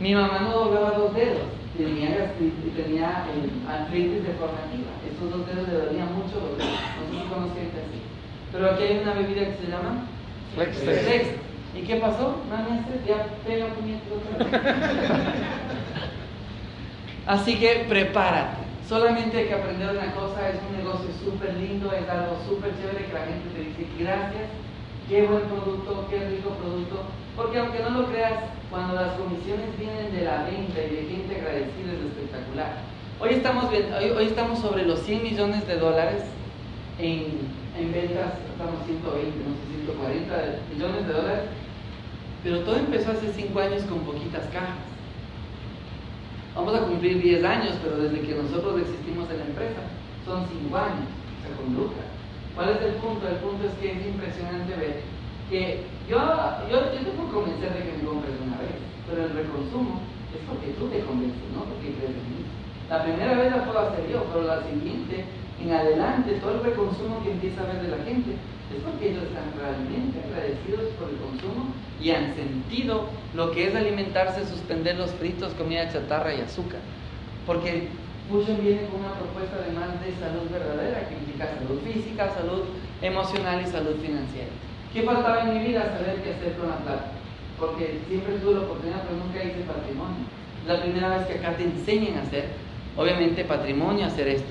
Mi 0.00 0.12
mamá 0.14 0.40
no 0.40 0.50
doblaba 0.50 0.90
dos 0.90 1.14
dedos, 1.14 1.46
tenía, 1.76 2.32
tenía 2.76 3.26
eh, 3.32 3.48
artritis 3.66 4.24
deformativa. 4.24 4.90
Estos 5.08 5.30
dos 5.30 5.46
dedos 5.46 5.68
le 5.68 5.74
dolían 5.86 6.12
mucho 6.12 6.40
los 6.40 6.58
dedos. 6.58 6.80
No 7.30 7.46
sé 7.54 7.60
si 7.60 7.78
así. 7.78 8.02
Pero 8.52 8.70
aquí 8.70 8.82
hay 8.82 8.98
una 8.98 9.14
bebida 9.14 9.46
que 9.46 9.56
se 9.64 9.70
llama 9.70 10.06
Flex. 10.54 10.76
Flex. 10.78 11.44
¿Y 11.74 11.82
qué 11.82 11.96
pasó? 11.96 12.36
ya 13.06 13.26
pega 13.46 13.66
Así 17.26 17.56
que 17.56 17.86
prepárate. 17.88 18.63
Solamente 18.88 19.38
hay 19.38 19.46
que 19.46 19.54
aprender 19.54 19.96
una 19.96 20.12
cosa, 20.12 20.48
es 20.48 20.60
un 20.68 20.76
negocio 20.76 21.08
súper 21.24 21.54
lindo, 21.54 21.90
es 21.92 22.08
algo 22.08 22.36
súper 22.46 22.72
chévere 22.76 23.06
que 23.06 23.12
la 23.12 23.24
gente 23.24 23.48
te 23.54 23.60
dice 23.64 23.88
gracias, 23.98 24.48
qué 25.08 25.26
buen 25.26 25.42
producto, 25.44 26.06
qué 26.10 26.28
rico 26.28 26.50
producto, 26.50 27.02
porque 27.34 27.58
aunque 27.58 27.80
no 27.80 27.90
lo 27.90 28.06
creas, 28.08 28.44
cuando 28.70 28.94
las 28.94 29.14
comisiones 29.14 29.72
vienen 29.78 30.12
de 30.12 30.24
la 30.24 30.44
venta 30.44 30.78
y 30.84 30.96
de 30.96 31.08
gente 31.08 31.36
agradecida 31.36 31.92
es 31.96 32.04
espectacular. 32.12 32.84
Hoy 33.20 33.30
estamos, 33.30 33.64
hoy, 33.72 34.10
hoy 34.10 34.26
estamos 34.26 34.58
sobre 34.58 34.84
los 34.84 35.00
100 35.00 35.22
millones 35.22 35.66
de 35.66 35.76
dólares 35.76 36.24
en, 36.98 37.48
en 37.78 37.92
ventas, 37.92 38.36
estamos 38.52 38.84
120, 38.84 39.32
no 39.48 39.54
sé, 39.64 39.84
140 39.86 40.36
millones 40.74 41.06
de 41.06 41.12
dólares 41.12 41.44
pero 42.44 42.60
todo 42.60 42.76
empezó 42.76 43.10
hace 43.10 43.32
5 43.32 43.58
años 43.58 43.82
con 43.84 44.00
poquitas 44.00 44.44
cajas. 44.52 44.76
Vamos 46.54 46.72
a 46.72 46.86
cumplir 46.86 47.20
10 47.20 47.42
años, 47.42 47.74
pero 47.82 47.98
desde 47.98 48.22
que 48.22 48.38
nosotros 48.38 48.78
existimos 48.78 49.28
en 49.28 49.38
la 49.38 49.46
empresa, 49.50 49.82
son 50.24 50.46
5 50.46 50.70
años, 50.78 51.10
o 51.10 51.38
sea, 51.42 51.50
con 51.58 51.74
Lucas. 51.74 52.06
¿Cuál 52.54 52.78
es 52.78 52.82
el 52.86 52.94
punto? 53.02 53.26
El 53.26 53.42
punto 53.42 53.66
es 53.66 53.74
que 53.82 53.90
es 53.90 54.06
impresionante 54.06 54.70
ver 54.78 55.02
que 55.50 55.82
yo, 56.06 56.14
yo, 56.70 56.94
yo 56.94 57.00
te 57.02 57.10
puedo 57.18 57.42
convencer 57.42 57.74
de 57.74 57.82
que 57.82 57.98
me 57.98 58.06
compres 58.06 58.38
una 58.38 58.62
vez, 58.62 58.78
pero 59.10 59.26
el 59.26 59.34
reconsumo 59.34 59.98
es 60.30 60.40
porque 60.46 60.78
tú 60.78 60.86
te 60.94 61.02
convences, 61.02 61.42
no 61.50 61.66
porque 61.66 61.90
crees 61.98 62.14
en 62.14 62.26
mí. 62.30 62.43
La 62.88 63.02
primera 63.02 63.34
vez 63.34 63.50
la 63.50 63.64
puedo 63.64 63.78
hacer 63.78 64.10
yo, 64.10 64.24
pero 64.32 64.46
la 64.46 64.62
siguiente, 64.62 65.24
en 65.60 65.72
adelante, 65.72 66.32
todo 66.40 66.54
el 66.54 66.62
reconsumo 66.62 67.22
que 67.22 67.32
empieza 67.32 67.62
a 67.62 67.72
ver 67.72 67.82
de 67.82 67.96
la 67.96 68.04
gente, 68.04 68.36
es 68.74 68.82
porque 68.82 69.10
ellos 69.10 69.24
están 69.24 69.52
realmente 69.56 70.20
agradecidos 70.20 70.92
por 70.98 71.08
el 71.08 71.16
consumo 71.16 71.72
y 72.00 72.10
han 72.10 72.34
sentido 72.34 73.08
lo 73.34 73.50
que 73.52 73.68
es 73.68 73.74
alimentarse, 73.74 74.46
suspender 74.46 74.96
los 74.96 75.10
fritos, 75.12 75.52
comida 75.54 75.90
chatarra 75.90 76.34
y 76.34 76.40
azúcar. 76.40 76.80
Porque 77.46 77.88
Fusion 78.28 78.60
viene 78.62 78.88
con 78.88 79.00
una 79.00 79.12
propuesta 79.14 79.60
además 79.60 80.00
de 80.00 80.12
salud 80.16 80.48
verdadera, 80.50 81.08
que 81.08 81.14
implica 81.14 81.48
salud 81.60 81.80
física, 81.84 82.32
salud 82.32 82.64
emocional 83.02 83.60
y 83.60 83.66
salud 83.66 83.96
financiera. 84.00 84.48
¿Qué 84.92 85.02
faltaba 85.02 85.42
en 85.42 85.58
mi 85.58 85.66
vida? 85.66 85.92
Saber 85.92 86.22
qué 86.22 86.32
hacer 86.32 86.56
con 86.56 86.70
la 86.70 86.78
plata. 86.78 87.12
Porque 87.60 88.00
siempre 88.08 88.38
tuve 88.38 88.54
la 88.54 88.60
oportunidad, 88.60 89.02
pero 89.04 89.20
nunca 89.20 89.44
hice 89.44 89.68
patrimonio. 89.68 90.24
La 90.66 90.80
primera 90.80 91.16
vez 91.16 91.26
que 91.26 91.34
acá 91.34 91.56
te 91.56 91.64
enseñan 91.64 92.18
a 92.18 92.22
hacer, 92.22 92.48
obviamente, 92.96 93.44
patrimonio, 93.44 94.06
hacer 94.06 94.28
esto. 94.28 94.48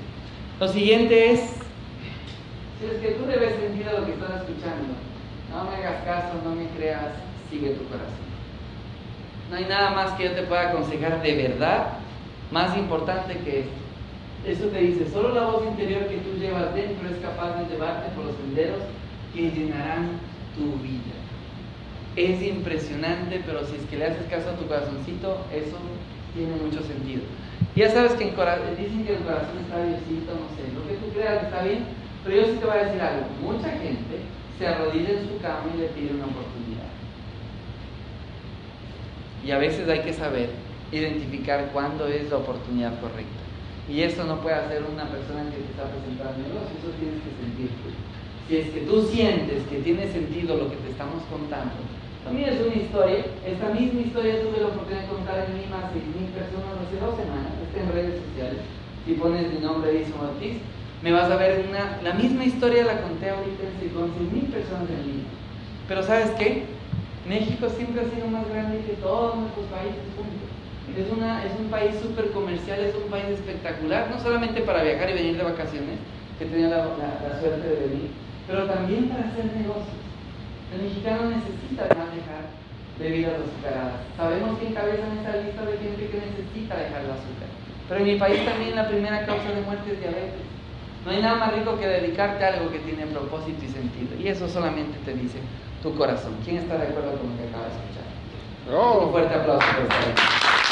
Lo 0.59 0.67
siguiente 0.67 1.31
es, 1.31 1.39
si 2.79 2.85
es 2.85 3.01
que 3.01 3.11
tú 3.11 3.25
debes 3.25 3.55
sentir 3.55 3.85
lo 3.85 4.05
que 4.05 4.13
estás 4.13 4.41
escuchando, 4.41 4.93
no 5.49 5.63
me 5.69 5.75
hagas 5.77 6.03
caso, 6.03 6.41
no 6.43 6.55
me 6.55 6.67
creas, 6.69 7.13
sigue 7.49 7.71
tu 7.71 7.83
corazón. 7.85 8.23
No 9.49 9.57
hay 9.57 9.65
nada 9.65 9.91
más 9.91 10.11
que 10.11 10.25
yo 10.25 10.31
te 10.31 10.43
pueda 10.43 10.69
aconsejar 10.69 11.21
de 11.21 11.35
verdad 11.35 11.93
más 12.51 12.77
importante 12.77 13.37
que 13.39 13.59
esto. 13.59 13.83
Eso 14.45 14.65
te 14.67 14.79
dice, 14.79 15.09
solo 15.11 15.33
la 15.33 15.45
voz 15.45 15.65
interior 15.65 16.07
que 16.07 16.17
tú 16.17 16.37
llevas 16.37 16.73
dentro 16.75 17.07
es 17.07 17.17
capaz 17.17 17.57
de 17.57 17.69
llevarte 17.69 18.11
por 18.15 18.25
los 18.25 18.35
senderos 18.35 18.81
que 19.33 19.51
llenarán 19.51 20.19
tu 20.55 20.73
vida. 20.83 21.15
Es 22.15 22.41
impresionante, 22.43 23.41
pero 23.45 23.65
si 23.65 23.75
es 23.75 23.85
que 23.89 23.97
le 23.97 24.05
haces 24.05 24.25
caso 24.29 24.49
a 24.49 24.55
tu 24.55 24.67
corazoncito, 24.67 25.45
eso 25.53 25.77
tiene 26.35 26.55
mucho 26.57 26.83
sentido. 26.83 27.21
Ya 27.75 27.89
sabes 27.89 28.13
que 28.13 28.25
en 28.25 28.35
dicen 28.77 29.05
que 29.05 29.15
el 29.15 29.23
corazón 29.23 29.57
está 29.57 29.81
Diosito, 29.81 30.29
no 30.37 30.45
sé, 30.53 30.69
lo 30.77 30.85
que 30.87 30.93
tú 31.01 31.11
creas 31.11 31.43
está 31.43 31.63
bien, 31.63 31.85
pero 32.23 32.37
yo 32.37 32.45
sí 32.45 32.59
te 32.59 32.65
voy 32.65 32.77
a 32.77 32.85
decir 32.85 33.01
algo. 33.01 33.25
Mucha 33.41 33.69
gente 33.69 34.21
se 34.59 34.67
arrodilla 34.67 35.09
en 35.09 35.27
su 35.27 35.41
cama 35.41 35.65
y 35.73 35.79
le 35.79 35.87
pide 35.87 36.13
una 36.13 36.25
oportunidad. 36.25 36.93
Y 39.43 39.51
a 39.51 39.57
veces 39.57 39.89
hay 39.89 40.01
que 40.01 40.13
saber 40.13 40.51
identificar 40.91 41.71
cuándo 41.73 42.07
es 42.07 42.29
la 42.29 42.37
oportunidad 42.37 42.99
correcta. 43.01 43.41
Y 43.89 44.01
eso 44.01 44.23
no 44.23 44.39
puede 44.39 44.55
hacer 44.55 44.83
una 44.83 45.09
persona 45.09 45.43
que 45.49 45.57
te 45.57 45.71
está 45.73 45.89
presentando 45.89 46.45
negocio, 46.45 46.77
eso 46.77 46.93
tienes 47.01 47.19
que 47.25 47.33
sentir 47.41 47.69
Si 48.47 48.57
es 48.57 48.69
que 48.69 48.81
tú 48.81 49.01
sientes 49.01 49.63
que 49.67 49.79
tiene 49.79 50.07
sentido 50.11 50.57
lo 50.57 50.69
que 50.69 50.77
te 50.77 50.91
estamos 50.91 51.23
contando, 51.25 51.73
también 52.23 52.49
es 52.49 52.61
una 52.61 52.75
historia, 52.75 53.25
esta 53.45 53.69
misma 53.69 54.01
historia 54.01 54.41
tuve 54.41 54.61
la 54.61 54.67
oportunidad 54.67 55.01
de 55.03 55.07
contar 55.07 55.37
en 55.43 55.73
a 55.73 55.91
6.000 55.91 56.31
personas 56.31 56.79
hace 56.79 56.97
dos 57.03 57.15
semanas, 57.19 57.51
está 57.59 57.83
en 57.83 57.91
redes 57.91 58.21
sociales. 58.23 58.59
Si 59.05 59.13
pones 59.13 59.51
mi 59.51 59.59
nombre, 59.59 59.91
Edison 59.91 60.23
Ortiz, 60.23 60.57
Me 61.03 61.11
vas 61.11 61.29
a 61.29 61.35
ver 61.35 61.65
una, 61.67 61.99
la 62.01 62.13
misma 62.13 62.45
historia 62.45 62.85
la 62.85 63.01
conté 63.01 63.29
ahorita 63.29 63.63
con 63.93 64.07
6.000 64.15 64.55
personas 64.55 64.87
en 64.89 65.03
línea. 65.03 65.31
Pero 65.87 66.01
¿sabes 66.01 66.31
qué? 66.39 66.63
México 67.27 67.67
siempre 67.67 68.01
ha 68.01 68.07
sido 68.07 68.27
más 68.27 68.47
grande 68.47 68.79
que 68.87 68.93
todos 69.03 69.35
nuestros 69.35 69.65
países 69.67 69.99
juntos. 70.15 70.47
Es, 70.95 71.11
una, 71.11 71.43
es 71.43 71.51
un 71.59 71.67
país 71.67 71.95
súper 72.01 72.31
comercial, 72.31 72.79
es 72.79 72.95
un 72.95 73.11
país 73.11 73.25
espectacular, 73.35 74.09
no 74.11 74.19
solamente 74.21 74.61
para 74.61 74.83
viajar 74.83 75.09
y 75.09 75.13
venir 75.13 75.37
de 75.37 75.43
vacaciones, 75.43 75.99
que 76.39 76.45
tenía 76.45 76.69
la, 76.69 76.77
la, 76.99 77.39
suerte 77.39 77.67
de 77.67 77.87
venir, 77.87 78.11
pero 78.47 78.65
también 78.65 79.09
para 79.09 79.27
hacer 79.27 79.45
negocios. 79.55 80.12
El 80.73 80.81
mexicano 80.81 81.29
necesita 81.29 81.85
manejar 81.93 82.49
bebidas 82.97 83.33
azucaradas. 83.37 84.01
Sabemos 84.17 84.57
que 84.57 84.67
encabezan 84.67 85.17
esa 85.21 85.37
lista 85.37 85.61
de 85.65 85.77
gente 85.77 86.09
que 86.09 86.17
necesita 86.17 86.73
dejar 86.77 87.05
el 87.05 87.13
azúcar. 87.13 87.49
Pero 87.89 87.99
en 87.99 88.07
mi 88.07 88.15
país 88.17 88.45
también 88.45 88.75
la 88.75 88.87
primera 88.87 89.25
causa 89.25 89.53
de 89.53 89.61
muerte 89.61 89.93
es 89.93 89.99
diabetes. 89.99 90.45
No 91.05 91.11
hay 91.11 91.21
nada 91.21 91.35
más 91.35 91.53
rico 91.53 91.77
que 91.77 91.85
dedicarte 91.85 92.43
a 92.45 92.53
algo 92.53 92.71
que 92.71 92.79
tiene 92.79 93.05
propósito 93.07 93.63
y 93.65 93.69
sentido. 93.69 94.15
Y 94.17 94.27
eso 94.27 94.47
solamente 94.47 94.97
te 95.05 95.13
dice 95.13 95.39
tu 95.83 95.93
corazón. 95.95 96.33
¿Quién 96.43 96.57
está 96.57 96.77
de 96.77 96.87
acuerdo 96.87 97.19
con 97.19 97.29
lo 97.29 97.37
que 97.37 97.49
acaba 97.49 97.65
de 97.69 97.75
escuchar? 97.77 98.07
Un 98.73 99.11
fuerte 99.11 99.35
aplauso 99.35 99.67
por 99.67 99.83
estar 99.83 100.62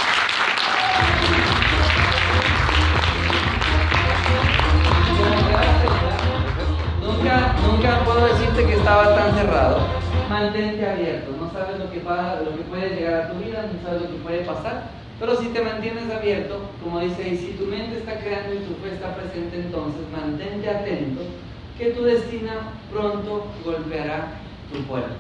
Nunca, 7.67 8.03
puedo 8.05 8.25
decirte 8.27 8.65
que 8.65 8.73
estaba 8.73 9.15
tan 9.15 9.33
cerrado. 9.35 9.79
Mantente 10.29 10.87
abierto. 10.87 11.31
No 11.39 11.51
sabes 11.51 11.79
lo 11.79 11.91
que, 11.91 11.99
va, 11.99 12.41
lo 12.43 12.55
que 12.55 12.63
puede 12.63 12.95
llegar 12.95 13.21
a 13.21 13.31
tu 13.31 13.39
vida, 13.39 13.65
no 13.71 13.87
sabes 13.87 14.01
lo 14.03 14.07
que 14.09 14.23
puede 14.23 14.39
pasar 14.41 15.01
pero 15.21 15.35
si 15.35 15.49
te 15.49 15.61
mantienes 15.61 16.09
abierto, 16.09 16.61
como 16.83 16.99
dice, 16.99 17.29
y 17.29 17.37
si 17.37 17.51
tu 17.51 17.67
mente 17.67 17.99
está 17.99 18.19
creando 18.19 18.55
y 18.55 18.65
tu 18.65 18.73
fe 18.81 18.95
está 18.95 19.15
presente, 19.15 19.55
entonces 19.55 20.01
mantente 20.11 20.67
atento, 20.67 21.21
que 21.77 21.91
tu 21.91 22.01
destino 22.01 22.49
pronto 22.91 23.45
golpeará 23.63 24.29
tu 24.73 24.81
puerta. 24.85 25.13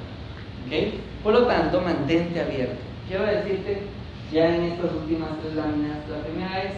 ¿Okay? 0.65 0.99
Por 1.23 1.33
lo 1.33 1.45
tanto, 1.45 1.81
mantente 1.81 2.41
abierto. 2.41 2.81
Quiero 3.07 3.25
decirte, 3.25 3.83
ya 4.31 4.55
en 4.55 4.63
estas 4.71 4.91
últimas 4.91 5.29
tres 5.39 5.53
láminas, 5.53 5.97
la 6.09 6.23
primera 6.23 6.63
es, 6.63 6.73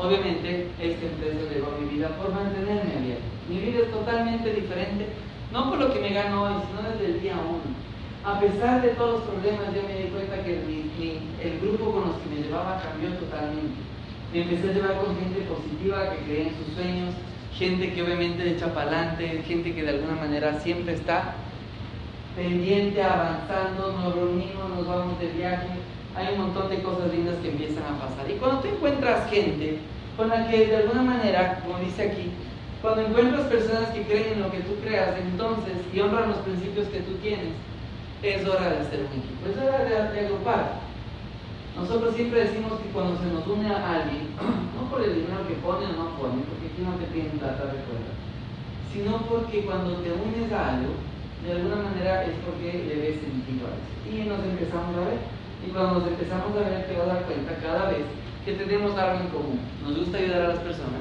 obviamente, 0.00 0.68
esta 0.80 1.06
empresa 1.06 1.52
llegó 1.52 1.68
a 1.72 1.80
mi 1.80 1.96
vida 1.96 2.08
por 2.16 2.32
mantenerme 2.32 2.96
abierto. 2.96 3.24
Mi 3.48 3.58
vida 3.60 3.80
es 3.84 3.90
totalmente 3.92 4.52
diferente, 4.52 5.06
no 5.52 5.70
por 5.70 5.78
lo 5.78 5.92
que 5.92 6.00
me 6.00 6.10
gano 6.10 6.44
hoy, 6.44 6.54
sino 6.66 6.88
desde 6.88 7.06
el 7.06 7.20
día 7.20 7.34
uno 7.34 7.90
a 8.24 8.38
pesar 8.38 8.82
de 8.82 8.88
todos 8.90 9.20
los 9.20 9.22
problemas, 9.22 9.74
yo 9.74 9.82
me 9.82 10.02
di 10.02 10.08
cuenta 10.10 10.44
que 10.44 10.60
el 11.42 11.60
grupo 11.60 11.92
con 11.92 12.08
los 12.08 12.16
que 12.16 12.28
me 12.28 12.42
llevaba 12.42 12.82
cambió 12.82 13.10
totalmente. 13.16 13.80
Me 14.32 14.42
empecé 14.42 14.70
a 14.70 14.72
llevar 14.74 15.00
con 15.00 15.16
gente 15.18 15.40
positiva 15.40 16.10
que 16.10 16.24
cree 16.24 16.48
en 16.48 16.54
sus 16.56 16.74
sueños, 16.74 17.14
gente 17.56 17.92
que 17.92 18.02
obviamente 18.02 18.50
echa 18.50 18.72
para 18.74 18.88
adelante, 18.88 19.42
gente 19.46 19.74
que 19.74 19.82
de 19.82 19.88
alguna 19.88 20.16
manera 20.16 20.60
siempre 20.60 20.94
está 20.94 21.34
pendiente, 22.36 23.02
avanzando, 23.02 23.92
nos 23.92 24.14
reunimos, 24.14 24.68
nos 24.68 24.86
vamos 24.86 25.18
de 25.18 25.28
viaje, 25.28 25.68
hay 26.16 26.34
un 26.34 26.40
montón 26.40 26.68
de 26.70 26.82
cosas 26.82 27.12
lindas 27.12 27.36
que 27.42 27.50
empiezan 27.50 27.84
a 27.84 27.98
pasar. 27.98 28.30
Y 28.30 28.34
cuando 28.34 28.60
tú 28.60 28.68
encuentras 28.68 29.30
gente 29.30 29.78
con 30.16 30.28
la 30.28 30.48
que 30.48 30.66
de 30.66 30.76
alguna 30.76 31.02
manera, 31.02 31.60
como 31.62 31.78
dice 31.78 32.10
aquí, 32.10 32.30
cuando 32.82 33.02
encuentras 33.02 33.46
personas 33.46 33.90
que 33.90 34.02
creen 34.04 34.34
en 34.34 34.42
lo 34.42 34.50
que 34.50 34.60
tú 34.60 34.74
creas, 34.82 35.16
entonces, 35.18 35.76
y 35.92 36.00
honran 36.00 36.30
los 36.30 36.38
principios 36.38 36.88
que 36.88 37.00
tú 37.00 37.12
tienes, 37.22 37.52
es 38.22 38.46
hora 38.46 38.68
de 38.68 38.78
hacer 38.80 39.00
un 39.00 39.12
equipo, 39.16 39.48
es 39.48 39.56
hora 39.56 39.84
de, 39.84 40.20
agrupar. 40.20 40.80
Nosotros 41.76 42.14
siempre 42.14 42.44
decimos 42.44 42.72
que 42.80 42.88
cuando 42.90 43.16
se 43.20 43.26
nos 43.26 43.46
une 43.46 43.68
a 43.68 44.00
alguien, 44.00 44.32
no 44.76 44.90
por 44.90 45.02
el 45.02 45.14
dinero 45.14 45.46
que 45.46 45.60
pone 45.60 45.86
o 45.86 45.92
no 45.92 46.16
pone, 46.16 46.44
porque 46.44 46.68
aquí 46.72 46.82
no 46.84 46.96
te 46.96 47.08
piden 47.12 47.38
plata, 47.38 47.72
recuerda, 47.72 48.12
sino 48.92 49.24
porque 49.28 49.64
cuando 49.64 50.00
te 50.00 50.12
unes 50.12 50.52
a 50.52 50.76
algo, 50.76 50.92
de 51.44 51.52
alguna 51.52 51.88
manera 51.88 52.24
es 52.24 52.36
porque 52.44 52.84
le 52.84 52.96
ves 53.00 53.20
sentido 53.20 53.68
a 53.68 53.76
eso. 53.76 53.96
Y 54.04 54.28
nos 54.28 54.44
empezamos 54.44 54.96
a 54.96 55.08
ver. 55.08 55.39
Y 55.66 55.70
cuando 55.70 56.00
nos 56.00 56.08
empezamos 56.08 56.56
a 56.56 56.68
ver, 56.68 56.86
te 56.86 56.96
vas 56.96 57.08
a 57.08 57.14
dar 57.14 57.22
cuenta 57.24 57.56
cada 57.62 57.90
vez 57.90 58.04
que 58.44 58.52
tenemos 58.52 58.96
algo 58.98 59.20
en 59.20 59.28
común. 59.28 59.60
Nos 59.82 59.98
gusta 59.98 60.18
ayudar 60.18 60.42
a 60.42 60.48
las 60.48 60.58
personas. 60.58 61.00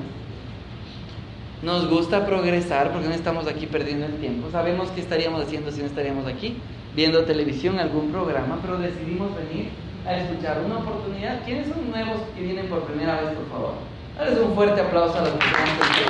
Nos 1.62 1.90
gusta 1.90 2.26
progresar 2.26 2.92
porque 2.92 3.08
no 3.08 3.14
estamos 3.14 3.48
aquí 3.48 3.66
perdiendo 3.66 4.06
el 4.06 4.16
tiempo. 4.16 4.50
Sabemos 4.52 4.90
qué 4.92 5.02
estaríamos 5.02 5.42
haciendo 5.44 5.72
si 5.72 5.82
no 5.82 5.88
estaríamos 5.88 6.26
aquí 6.26 6.58
viendo 6.96 7.24
televisión, 7.26 7.80
algún 7.80 8.12
programa, 8.12 8.60
pero 8.62 8.78
decidimos 8.78 9.30
venir 9.36 9.70
a 10.06 10.18
escuchar 10.18 10.62
una 10.66 10.78
oportunidad. 10.80 11.44
¿Quiénes 11.46 11.68
son 11.68 11.90
nuevos 11.90 12.22
que 12.36 12.42
vienen 12.42 12.68
por 12.68 12.84
primera 12.84 13.22
vez, 13.22 13.34
por 13.34 13.50
favor? 13.50 13.74
Dales 14.18 14.40
un 14.40 14.54
fuerte 14.56 14.82
aplauso 14.82 15.18
a 15.18 15.22
las 15.22 15.32
personas 15.32 15.70
que 15.70 16.02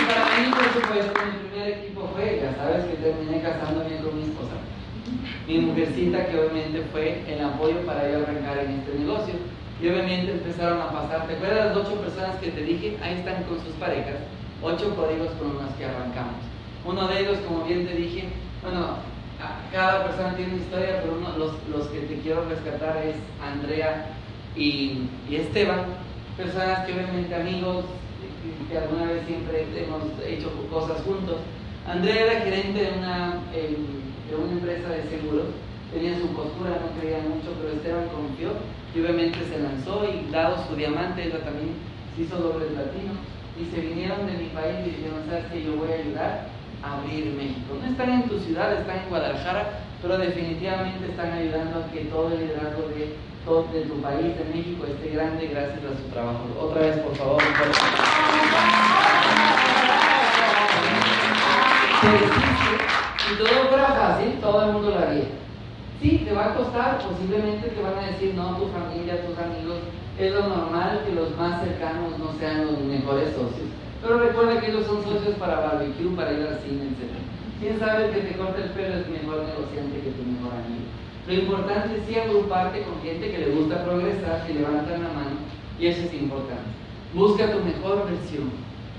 Y 0.00 0.04
para 0.06 0.24
mí, 0.38 0.50
por 0.50 0.82
supuesto, 0.82 1.20
mi 1.24 1.48
primer 1.48 1.68
equipo 1.70 2.10
fue, 2.14 2.33
sabes 2.56 2.84
que 2.84 2.96
terminé 2.96 3.42
casándome 3.42 3.96
con 3.98 4.16
mi 4.16 4.24
esposa. 4.24 4.56
Mi 5.46 5.58
mujercita, 5.58 6.26
que 6.26 6.38
obviamente 6.38 6.82
fue 6.92 7.22
el 7.28 7.44
apoyo 7.44 7.80
para 7.86 8.10
yo 8.10 8.22
arrancar 8.22 8.58
en 8.58 8.80
este 8.80 8.98
negocio. 8.98 9.34
Y 9.82 9.88
obviamente 9.88 10.32
empezaron 10.32 10.80
a 10.80 10.90
pasar, 10.90 11.26
¿te 11.26 11.34
acuerdas 11.34 11.76
las 11.76 11.76
ocho 11.76 12.00
personas 12.00 12.36
que 12.36 12.50
te 12.50 12.62
dije? 12.62 12.96
Ahí 13.02 13.14
están 13.14 13.42
con 13.44 13.58
sus 13.60 13.74
parejas 13.74 14.16
ocho 14.64 14.96
códigos 14.96 15.30
con 15.38 15.54
los 15.54 15.74
que 15.76 15.84
arrancamos. 15.84 16.40
Uno 16.84 17.06
de 17.08 17.20
ellos, 17.20 17.38
como 17.46 17.64
bien 17.64 17.86
te 17.86 17.94
dije, 17.94 18.28
bueno, 18.62 18.96
cada 19.72 20.04
persona 20.04 20.34
tiene 20.36 20.54
una 20.54 20.62
historia, 20.62 21.02
pero 21.02 21.16
uno, 21.18 21.36
los, 21.36 21.52
los 21.68 21.88
que 21.88 22.00
te 22.00 22.20
quiero 22.20 22.48
rescatar 22.48 22.96
es 23.04 23.16
Andrea 23.42 24.06
y, 24.56 25.08
y 25.28 25.36
Esteban, 25.36 25.84
personas 26.36 26.86
que 26.86 26.92
obviamente 26.92 27.34
amigos, 27.34 27.84
que, 28.70 28.78
alguna 28.78 29.04
vez 29.06 29.26
siempre 29.26 29.66
hemos 29.76 30.02
hecho 30.26 30.50
cosas 30.70 31.02
juntos. 31.02 31.36
Andrea 31.86 32.24
era 32.24 32.40
gerente 32.40 32.80
de 32.80 32.98
una, 32.98 33.40
de 33.52 34.34
una 34.34 34.52
empresa 34.52 34.88
de 34.88 35.04
seguros, 35.04 35.48
tenía 35.92 36.16
su 36.18 36.28
postura, 36.28 36.80
no 36.80 36.98
creía 36.98 37.18
mucho, 37.20 37.52
pero 37.60 37.76
Esteban 37.76 38.08
confió 38.08 38.52
y 38.94 39.00
obviamente 39.00 39.38
se 39.44 39.60
lanzó 39.60 40.04
y 40.08 40.30
dado 40.32 40.64
su 40.66 40.76
diamante, 40.76 41.24
ella 41.24 41.44
también 41.44 41.76
se 42.16 42.22
hizo 42.22 42.36
doble 42.38 42.66
platino 42.66 43.12
y 43.60 43.66
se 43.70 43.80
vinieron 43.80 44.26
de 44.26 44.32
mi 44.32 44.48
país 44.48 44.80
y 44.86 44.90
dijeron, 44.96 45.28
sabes 45.28 45.64
yo 45.64 45.76
voy 45.76 45.92
a 45.92 46.00
ayudar 46.00 46.48
a 46.82 46.98
abrir 46.98 47.34
México. 47.36 47.76
No 47.80 47.86
están 47.86 48.10
en 48.10 48.28
tu 48.28 48.38
ciudad, 48.40 48.72
están 48.72 48.98
en 48.98 49.08
Guadalajara, 49.10 49.80
pero 50.00 50.18
definitivamente 50.18 51.10
están 51.10 51.32
ayudando 51.32 51.84
a 51.84 51.90
que 51.92 52.06
todo 52.06 52.32
el 52.32 52.40
liderazgo 52.40 52.88
de, 52.96 53.14
todo, 53.44 53.68
de 53.72 53.82
tu 53.82 54.00
país, 54.00 54.32
de 54.36 54.44
México, 54.56 54.86
esté 54.86 55.10
grande 55.10 55.48
gracias 55.48 55.84
a 55.84 55.96
su 56.00 56.08
trabajo. 56.10 56.48
Otra 56.60 56.80
vez, 56.80 56.96
por 56.98 57.14
favor. 57.14 57.42
Si 62.04 63.36
todo 63.36 63.68
fuera 63.68 63.86
fácil, 63.86 64.38
todo 64.40 64.64
el 64.64 64.72
mundo 64.72 64.90
lo 64.90 64.98
haría. 64.98 65.24
Sí, 66.00 66.22
te 66.26 66.34
va 66.34 66.46
a 66.46 66.54
costar, 66.54 66.98
posiblemente 66.98 67.68
te 67.68 67.82
van 67.82 67.96
a 67.96 68.08
decir, 68.08 68.34
no, 68.34 68.56
tu 68.58 68.68
familia, 68.68 69.24
tus 69.24 69.38
amigos, 69.38 69.78
es 70.18 70.32
lo 70.32 70.48
normal 70.48 71.02
que 71.06 71.14
los 71.14 71.34
más 71.36 71.64
cercanos 71.64 72.18
no 72.18 72.32
sean 72.38 72.66
los 72.66 72.78
mejores 72.80 73.32
socios. 73.32 73.72
Pero 74.02 74.18
recuerda 74.18 74.60
que 74.60 74.70
ellos 74.70 74.84
son 74.86 75.02
socios 75.02 75.34
para 75.36 75.60
barbecue, 75.60 76.14
para 76.14 76.32
ir 76.32 76.46
al 76.46 76.60
cine, 76.60 76.92
etc. 76.92 77.16
¿Quién 77.58 77.78
sabe 77.78 78.10
que 78.10 78.20
te 78.20 78.36
corta 78.36 78.62
el 78.62 78.70
pelo 78.70 79.00
es 79.00 79.08
mejor 79.08 79.48
negociante 79.48 80.04
que 80.04 80.12
tu 80.12 80.22
mejor 80.28 80.52
amigo? 80.60 80.84
Lo 81.26 81.32
importante 81.32 81.96
es 81.96 82.04
sí 82.04 82.18
agruparte 82.20 82.82
con 82.82 83.00
gente 83.00 83.32
que 83.32 83.38
le 83.38 83.56
gusta 83.56 83.82
progresar, 83.82 84.46
que 84.46 84.54
levantan 84.54 85.02
la 85.02 85.08
mano, 85.08 85.40
y 85.80 85.86
eso 85.86 86.02
es 86.04 86.12
importante. 86.12 86.68
Busca 87.14 87.50
tu 87.50 87.64
mejor 87.64 88.04
versión, 88.04 88.52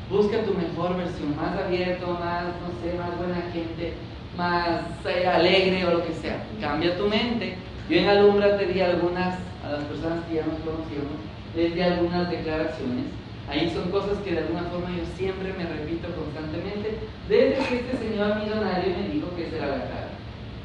busca 0.10 0.44
tu 0.44 0.53
mejor 0.53 0.98
versión, 0.98 1.36
más 1.36 1.57
abierto, 1.57 2.07
más, 2.07 2.44
no 2.61 2.69
sé, 2.82 2.98
más 2.98 3.18
buena 3.18 3.41
gente, 3.53 3.94
más 4.38 4.82
eh, 5.06 5.27
alegre 5.27 5.86
o 5.86 5.91
lo 5.91 6.06
que 6.06 6.14
sea. 6.14 6.44
Cambia 6.61 6.98
tu 6.98 7.07
mente. 7.07 7.56
Yo 7.90 7.98
en 7.98 8.10
Alumbra 8.10 8.57
te 8.57 8.65
di 8.68 8.82
algunas 8.82 9.38
a 9.64 9.72
las 9.72 9.84
personas 9.86 10.26
que 10.26 10.36
ya 10.36 10.45
nos 10.45 10.60
conocíamos, 10.61 11.18
les 11.56 11.73
di 11.73 11.82
algunas 11.82 12.30
declaraciones. 12.30 13.06
Ahí 13.48 13.69
son 13.69 13.91
cosas 13.91 14.18
que 14.26 14.32
de 14.32 14.40
alguna 14.40 14.64
forma 14.73 14.90
yo 14.90 15.06
siempre 15.15 15.53
me 15.53 15.65
repito 15.65 16.10
constantemente, 16.18 16.98
desde 17.30 17.61
que 17.61 17.76
este 17.77 17.98
señor 17.98 18.41
millonario 18.41 18.90
me 18.98 19.10
dijo 19.10 19.30
que 19.38 19.49
será 19.49 19.68
la 19.68 19.86
cara, 19.86 20.10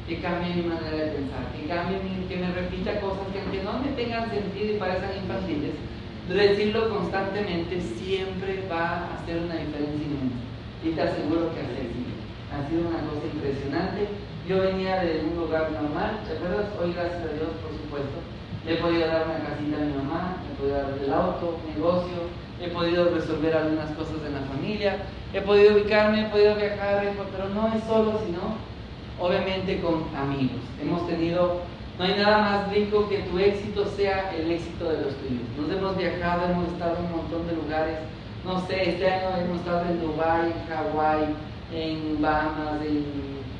que 0.07 0.17
cambie 0.19 0.55
mi 0.55 0.63
manera 0.65 0.97
de 0.97 1.13
pensar, 1.13 1.45
que 1.53 1.69
cambie 1.69 2.01
que 2.27 2.37
me 2.37 2.49
repita 2.53 2.99
cosas 2.99 3.29
que 3.31 3.39
aunque 3.39 3.61
no 3.61 3.77
me 3.85 3.93
tengan 3.93 4.29
sentido 4.31 4.73
y 4.73 4.77
parezcan 4.77 5.17
infantiles, 5.17 5.77
decirlo 6.29 6.89
constantemente 6.89 7.81
siempre 7.81 8.63
va 8.71 9.07
a 9.07 9.13
hacer 9.15 9.37
una 9.37 9.55
diferencia 9.55 10.05
inmensa. 10.05 10.35
Y 10.83 10.89
te 10.91 11.01
aseguro 11.01 11.53
que 11.53 11.61
ha 11.61 12.67
sido 12.67 12.87
una 12.89 12.99
cosa 12.99 13.25
impresionante. 13.33 14.07
Yo 14.47 14.59
venía 14.59 15.03
de 15.03 15.23
un 15.23 15.37
lugar 15.37 15.71
normal, 15.71 16.19
¿te 16.27 16.35
acuerdas? 16.35 16.67
Hoy, 16.81 16.93
gracias 16.93 17.21
a 17.21 17.33
Dios, 17.33 17.53
por 17.61 17.71
supuesto, 17.71 18.17
he 18.67 18.75
podido 18.75 19.07
dar 19.07 19.25
una 19.25 19.39
casita 19.47 19.77
a 19.77 19.85
mi 19.85 19.93
mamá, 19.93 20.37
he 20.49 20.57
podido 20.59 20.77
dar 20.77 20.97
el 20.97 21.13
auto, 21.13 21.59
negocio, 21.73 22.29
he 22.59 22.67
podido 22.69 23.05
resolver 23.13 23.55
algunas 23.55 23.91
cosas 23.91 24.17
en 24.25 24.33
la 24.33 24.41
familia, 24.41 24.97
he 25.33 25.41
podido 25.41 25.73
ubicarme, 25.73 26.21
he 26.21 26.29
podido 26.29 26.55
viajar, 26.55 27.13
pero 27.31 27.49
no 27.49 27.73
es 27.73 27.83
solo, 27.83 28.19
sino 28.25 28.57
obviamente 29.19 29.79
con 29.79 30.05
amigos. 30.15 30.61
Hemos 30.81 31.07
tenido 31.07 31.61
No 32.01 32.07
hay 32.07 32.15
nada 32.15 32.39
más 32.39 32.73
rico 32.73 33.07
que 33.07 33.19
tu 33.19 33.37
éxito 33.37 33.85
sea 33.85 34.33
el 34.35 34.49
éxito 34.49 34.89
de 34.89 35.03
los 35.03 35.13
tuyos. 35.17 35.45
Nos 35.55 35.69
hemos 35.69 35.95
viajado, 35.95 36.49
hemos 36.49 36.67
estado 36.69 36.97
en 36.97 37.05
un 37.05 37.11
montón 37.11 37.45
de 37.45 37.53
lugares. 37.53 37.99
No 38.43 38.59
sé, 38.65 38.89
este 38.89 39.07
año 39.07 39.37
hemos 39.37 39.59
estado 39.59 39.85
en 39.85 40.01
Dubái, 40.01 40.49
en 40.49 40.65
Hawái, 40.65 41.25
en 41.71 42.19
Bahamas, 42.19 42.81
en, 42.81 43.05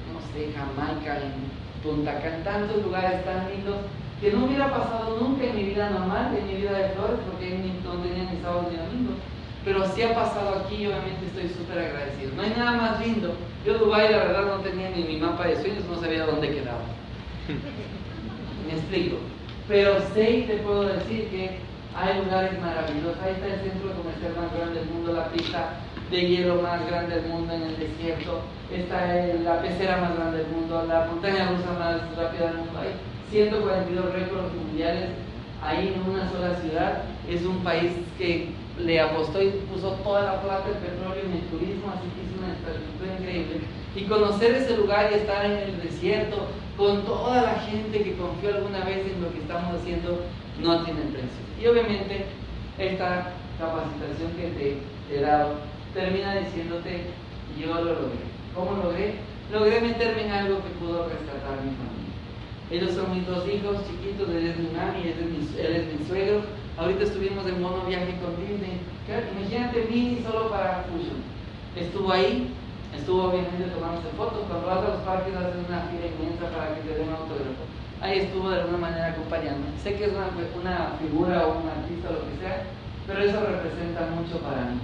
no 0.10 0.18
sé, 0.34 0.50
Jamaica, 0.58 1.22
en 1.22 1.38
Punta 1.84 2.20
Cana, 2.20 2.44
tantos 2.44 2.82
lugares 2.82 3.24
tan 3.26 3.48
lindos 3.48 3.78
que 4.20 4.32
no 4.32 4.46
hubiera 4.46 4.72
pasado 4.72 5.20
nunca 5.22 5.46
en 5.46 5.56
mi 5.58 5.64
vida 5.66 5.92
normal, 5.92 6.36
en 6.36 6.48
mi 6.48 6.62
vida 6.62 6.74
de 6.74 6.90
flores, 6.98 7.20
porque 7.30 7.60
no 7.86 7.92
tenía 8.02 8.24
ni 8.24 8.42
sábados 8.42 8.72
ni 8.72 8.78
domingos. 8.78 9.18
Pero 9.64 9.86
sí 9.86 10.02
ha 10.02 10.16
pasado 10.16 10.66
aquí 10.66 10.78
y 10.78 10.88
obviamente 10.88 11.28
estoy 11.28 11.48
súper 11.48 11.78
agradecido. 11.78 12.32
No 12.36 12.42
hay 12.42 12.56
nada 12.58 12.72
más 12.72 13.06
lindo. 13.06 13.36
Yo 13.64 13.78
Dubái 13.78 14.12
la 14.12 14.18
verdad 14.18 14.58
no 14.58 14.64
tenía 14.64 14.90
ni 14.90 15.04
mi 15.04 15.18
mapa 15.18 15.46
de 15.46 15.62
sueños, 15.62 15.86
no 15.86 16.02
sabía 16.02 16.26
dónde 16.26 16.50
quedaba. 16.50 16.82
Me 18.72 18.78
explico. 18.78 19.18
Pero 19.68 19.98
y 19.98 20.44
te 20.44 20.58
puedo 20.64 20.84
decir 20.84 21.28
que 21.30 21.58
hay 21.94 22.24
lugares 22.24 22.60
maravillosos. 22.62 23.22
Ahí 23.22 23.34
está 23.34 23.48
el 23.48 23.62
centro 23.68 23.92
comercial 23.92 24.34
más 24.40 24.54
grande 24.56 24.80
del 24.80 24.90
mundo, 24.90 25.14
la 25.14 25.28
pista 25.28 25.74
de 26.10 26.22
hielo 26.22 26.62
más 26.62 26.88
grande 26.88 27.16
del 27.16 27.28
mundo 27.28 27.54
en 27.54 27.64
el 27.64 27.78
desierto. 27.78 28.42
Está 28.72 29.14
la 29.44 29.62
pecera 29.62 29.98
más 29.98 30.16
grande 30.16 30.38
del 30.40 30.48
mundo, 30.48 30.86
la 30.88 31.06
montaña 31.06 31.52
rusa 31.52 31.74
más 31.78 32.16
rápida 32.16 32.48
del 32.48 32.58
mundo. 32.64 32.80
Hay 32.80 32.96
142 33.30 34.14
récords 34.14 34.54
mundiales 34.56 35.10
ahí 35.62 35.94
en 35.94 36.10
una 36.10 36.32
sola 36.32 36.56
ciudad. 36.56 37.04
Es 37.30 37.44
un 37.44 37.58
país 37.64 37.92
que 38.18 38.52
le 38.80 39.00
apostó 39.02 39.42
y 39.42 39.50
puso 39.72 39.92
toda 40.04 40.24
la 40.24 40.42
plata 40.42 40.70
del 40.70 40.78
petróleo 40.78 41.24
en 41.26 41.34
el 41.34 41.44
turismo, 41.52 41.92
así 41.92 42.08
que 42.16 42.24
es 42.24 42.40
una 42.40 42.56
infraestructura 42.56 43.20
increíble. 43.20 43.81
Y 43.96 44.04
conocer 44.04 44.56
ese 44.56 44.78
lugar 44.78 45.10
y 45.12 45.16
estar 45.16 45.46
en 45.46 45.58
el 45.58 45.82
desierto, 45.82 46.48
con 46.78 47.04
toda 47.04 47.42
la 47.44 47.56
gente 47.60 48.02
que 48.02 48.16
confió 48.16 48.56
alguna 48.56 48.84
vez 48.86 49.06
en 49.06 49.22
lo 49.22 49.32
que 49.32 49.40
estamos 49.40 49.76
haciendo, 49.76 50.22
no 50.62 50.84
tiene 50.84 51.02
precio. 51.02 51.42
Y 51.62 51.68
obviamente 51.68 52.26
esta 52.78 53.34
capacitación 53.60 54.32
que 54.38 54.48
te, 54.58 55.16
he 55.16 55.22
dado 55.22 55.56
termina 55.94 56.36
diciéndote, 56.36 57.12
yo 57.60 57.76
lo 57.76 57.94
logré. 57.94 58.26
¿Cómo 58.56 58.82
logré? 58.82 59.16
Logré 59.52 59.82
meterme 59.82 60.26
en 60.26 60.32
algo 60.32 60.64
que 60.64 60.70
pudo 60.80 61.10
rescatar 61.10 61.60
mi 61.62 61.76
familia. 61.76 62.02
Ellos 62.72 62.94
son 62.94 63.14
mis 63.14 63.28
dos 63.28 63.46
hijos 63.48 63.84
chiquitos, 63.86 64.30
él 64.30 64.48
es 64.48 64.58
mi 64.58 64.70
mami, 64.72 65.02
él 65.04 65.16
es 65.20 65.30
mi, 65.30 65.60
él 65.60 65.76
es 65.76 66.00
mi 66.00 66.06
suegro. 66.08 66.42
Ahorita 66.78 67.04
estuvimos 67.04 67.46
en 67.46 67.62
mono 67.62 67.84
viaje 67.86 68.16
con 68.24 68.32
Disney. 68.40 68.80
Imagínate 69.38 69.88
mini 69.92 70.24
solo 70.24 70.50
para 70.50 70.86
Fusion. 70.88 71.20
Estuvo 71.76 72.12
ahí, 72.12 72.54
Estuvo 72.96 73.32
obviamente 73.32 73.72
tomándose 73.72 74.10
fotos. 74.18 74.44
Cuando 74.48 74.68
vas 74.68 74.84
a 74.84 74.90
los 74.96 75.04
parques 75.08 75.36
haces 75.36 75.64
una 75.68 75.88
fila 75.88 76.08
inmensa 76.12 76.52
para 76.52 76.76
que 76.76 76.82
te 76.82 76.96
den 76.96 77.08
un 77.08 77.16
autógrafo. 77.16 77.64
Ahí 78.02 78.20
estuvo 78.20 78.50
de 78.50 78.62
alguna 78.62 78.78
manera 78.78 79.08
acompañando. 79.14 79.68
Sé 79.78 79.96
que 79.96 80.06
es 80.06 80.14
una, 80.14 80.28
una 80.58 80.98
figura 80.98 81.46
o 81.48 81.62
un 81.62 81.70
artista 81.70 82.10
o 82.10 82.18
lo 82.18 82.26
que 82.26 82.42
sea, 82.42 82.66
pero 83.06 83.20
eso 83.22 83.40
representa 83.46 84.10
mucho 84.10 84.42
para 84.42 84.74
mí. 84.74 84.82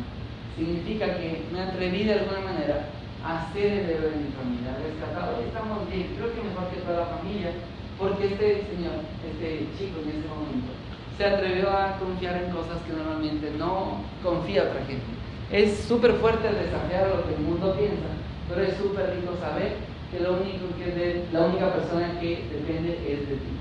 Significa 0.55 1.17
que 1.17 1.45
me 1.51 1.61
atreví 1.61 2.03
de 2.03 2.13
alguna 2.13 2.41
manera 2.41 2.89
a 3.25 3.51
ser 3.51 3.73
el 3.73 3.89
héroe 3.89 4.13
de 4.13 4.21
mi 4.21 4.31
familia, 4.37 4.77
rescatado. 4.77 5.37
Hoy 5.37 5.49
estamos 5.49 5.89
bien, 5.89 6.13
creo 6.13 6.29
que 6.29 6.45
mejor 6.45 6.69
que 6.69 6.81
toda 6.85 7.01
la 7.01 7.17
familia, 7.17 7.51
porque 7.97 8.29
este 8.29 8.69
señor, 8.69 9.01
este 9.25 9.65
chico 9.77 9.97
en 10.05 10.13
ese 10.13 10.29
momento, 10.29 10.69
se 11.17 11.25
atrevió 11.25 11.73
a 11.73 11.97
confiar 11.97 12.37
en 12.37 12.51
cosas 12.53 12.77
que 12.85 12.93
normalmente 12.93 13.49
no 13.57 14.05
confía 14.21 14.69
otra 14.69 14.85
gente. 14.85 15.16
Es 15.51 15.79
súper 15.87 16.13
fuerte 16.13 16.47
desafiar 16.47 17.07
lo 17.07 17.23
que 17.23 17.35
el 17.35 17.41
mundo 17.41 17.73
piensa, 17.77 18.11
pero 18.49 18.63
es 18.63 18.75
súper 18.75 19.15
rico 19.15 19.33
saber 19.39 19.75
que, 20.11 20.19
lo 20.19 20.33
único 20.33 20.67
que 20.75 21.23
la 21.31 21.41
única 21.41 21.73
persona 21.73 22.19
que 22.19 22.43
depende 22.51 22.99
es 23.07 23.29
de 23.29 23.35
ti. 23.35 23.51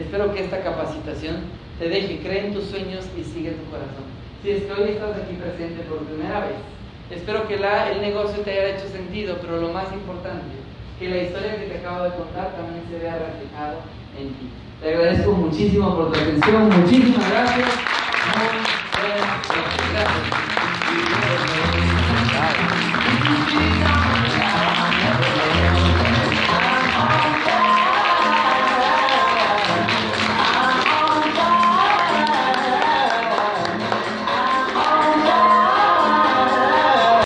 Espero 0.00 0.32
que 0.32 0.44
esta 0.44 0.62
capacitación 0.62 1.36
te 1.78 1.88
deje 1.88 2.20
creer 2.20 2.46
en 2.46 2.54
tus 2.54 2.64
sueños 2.64 3.04
y 3.16 3.24
sigue 3.24 3.52
tu 3.52 3.64
corazón. 3.70 4.08
Si 4.42 4.50
es 4.50 4.62
que 4.62 4.72
hoy 4.72 4.90
estás 4.90 5.16
aquí 5.16 5.34
presente 5.34 5.82
por 5.84 5.98
primera 5.98 6.40
vez, 6.40 6.56
espero 7.10 7.46
que 7.46 7.56
el 7.56 8.00
negocio 8.00 8.42
te 8.42 8.52
haya 8.52 8.76
hecho 8.76 8.88
sentido, 8.88 9.36
pero 9.42 9.60
lo 9.60 9.68
más 9.72 9.92
importante, 9.92 10.56
que 10.98 11.08
la 11.08 11.22
historia 11.22 11.56
que 11.56 11.66
te 11.66 11.78
acabo 11.78 12.04
de 12.04 12.10
contar 12.10 12.56
también 12.56 12.84
se 12.90 12.98
vea 12.98 13.18
reflejado 13.18 13.78
en 14.18 14.28
ti. 14.28 14.48
Te 14.80 14.94
agradezco 14.94 15.32
muchísimo 15.32 15.94
por 15.94 16.12
tu 16.12 16.20
atención, 16.20 16.68
muchísimas 16.70 17.30
gracias. 17.30 17.68
gracias. 19.92 20.57
Tchau. 24.98 25.27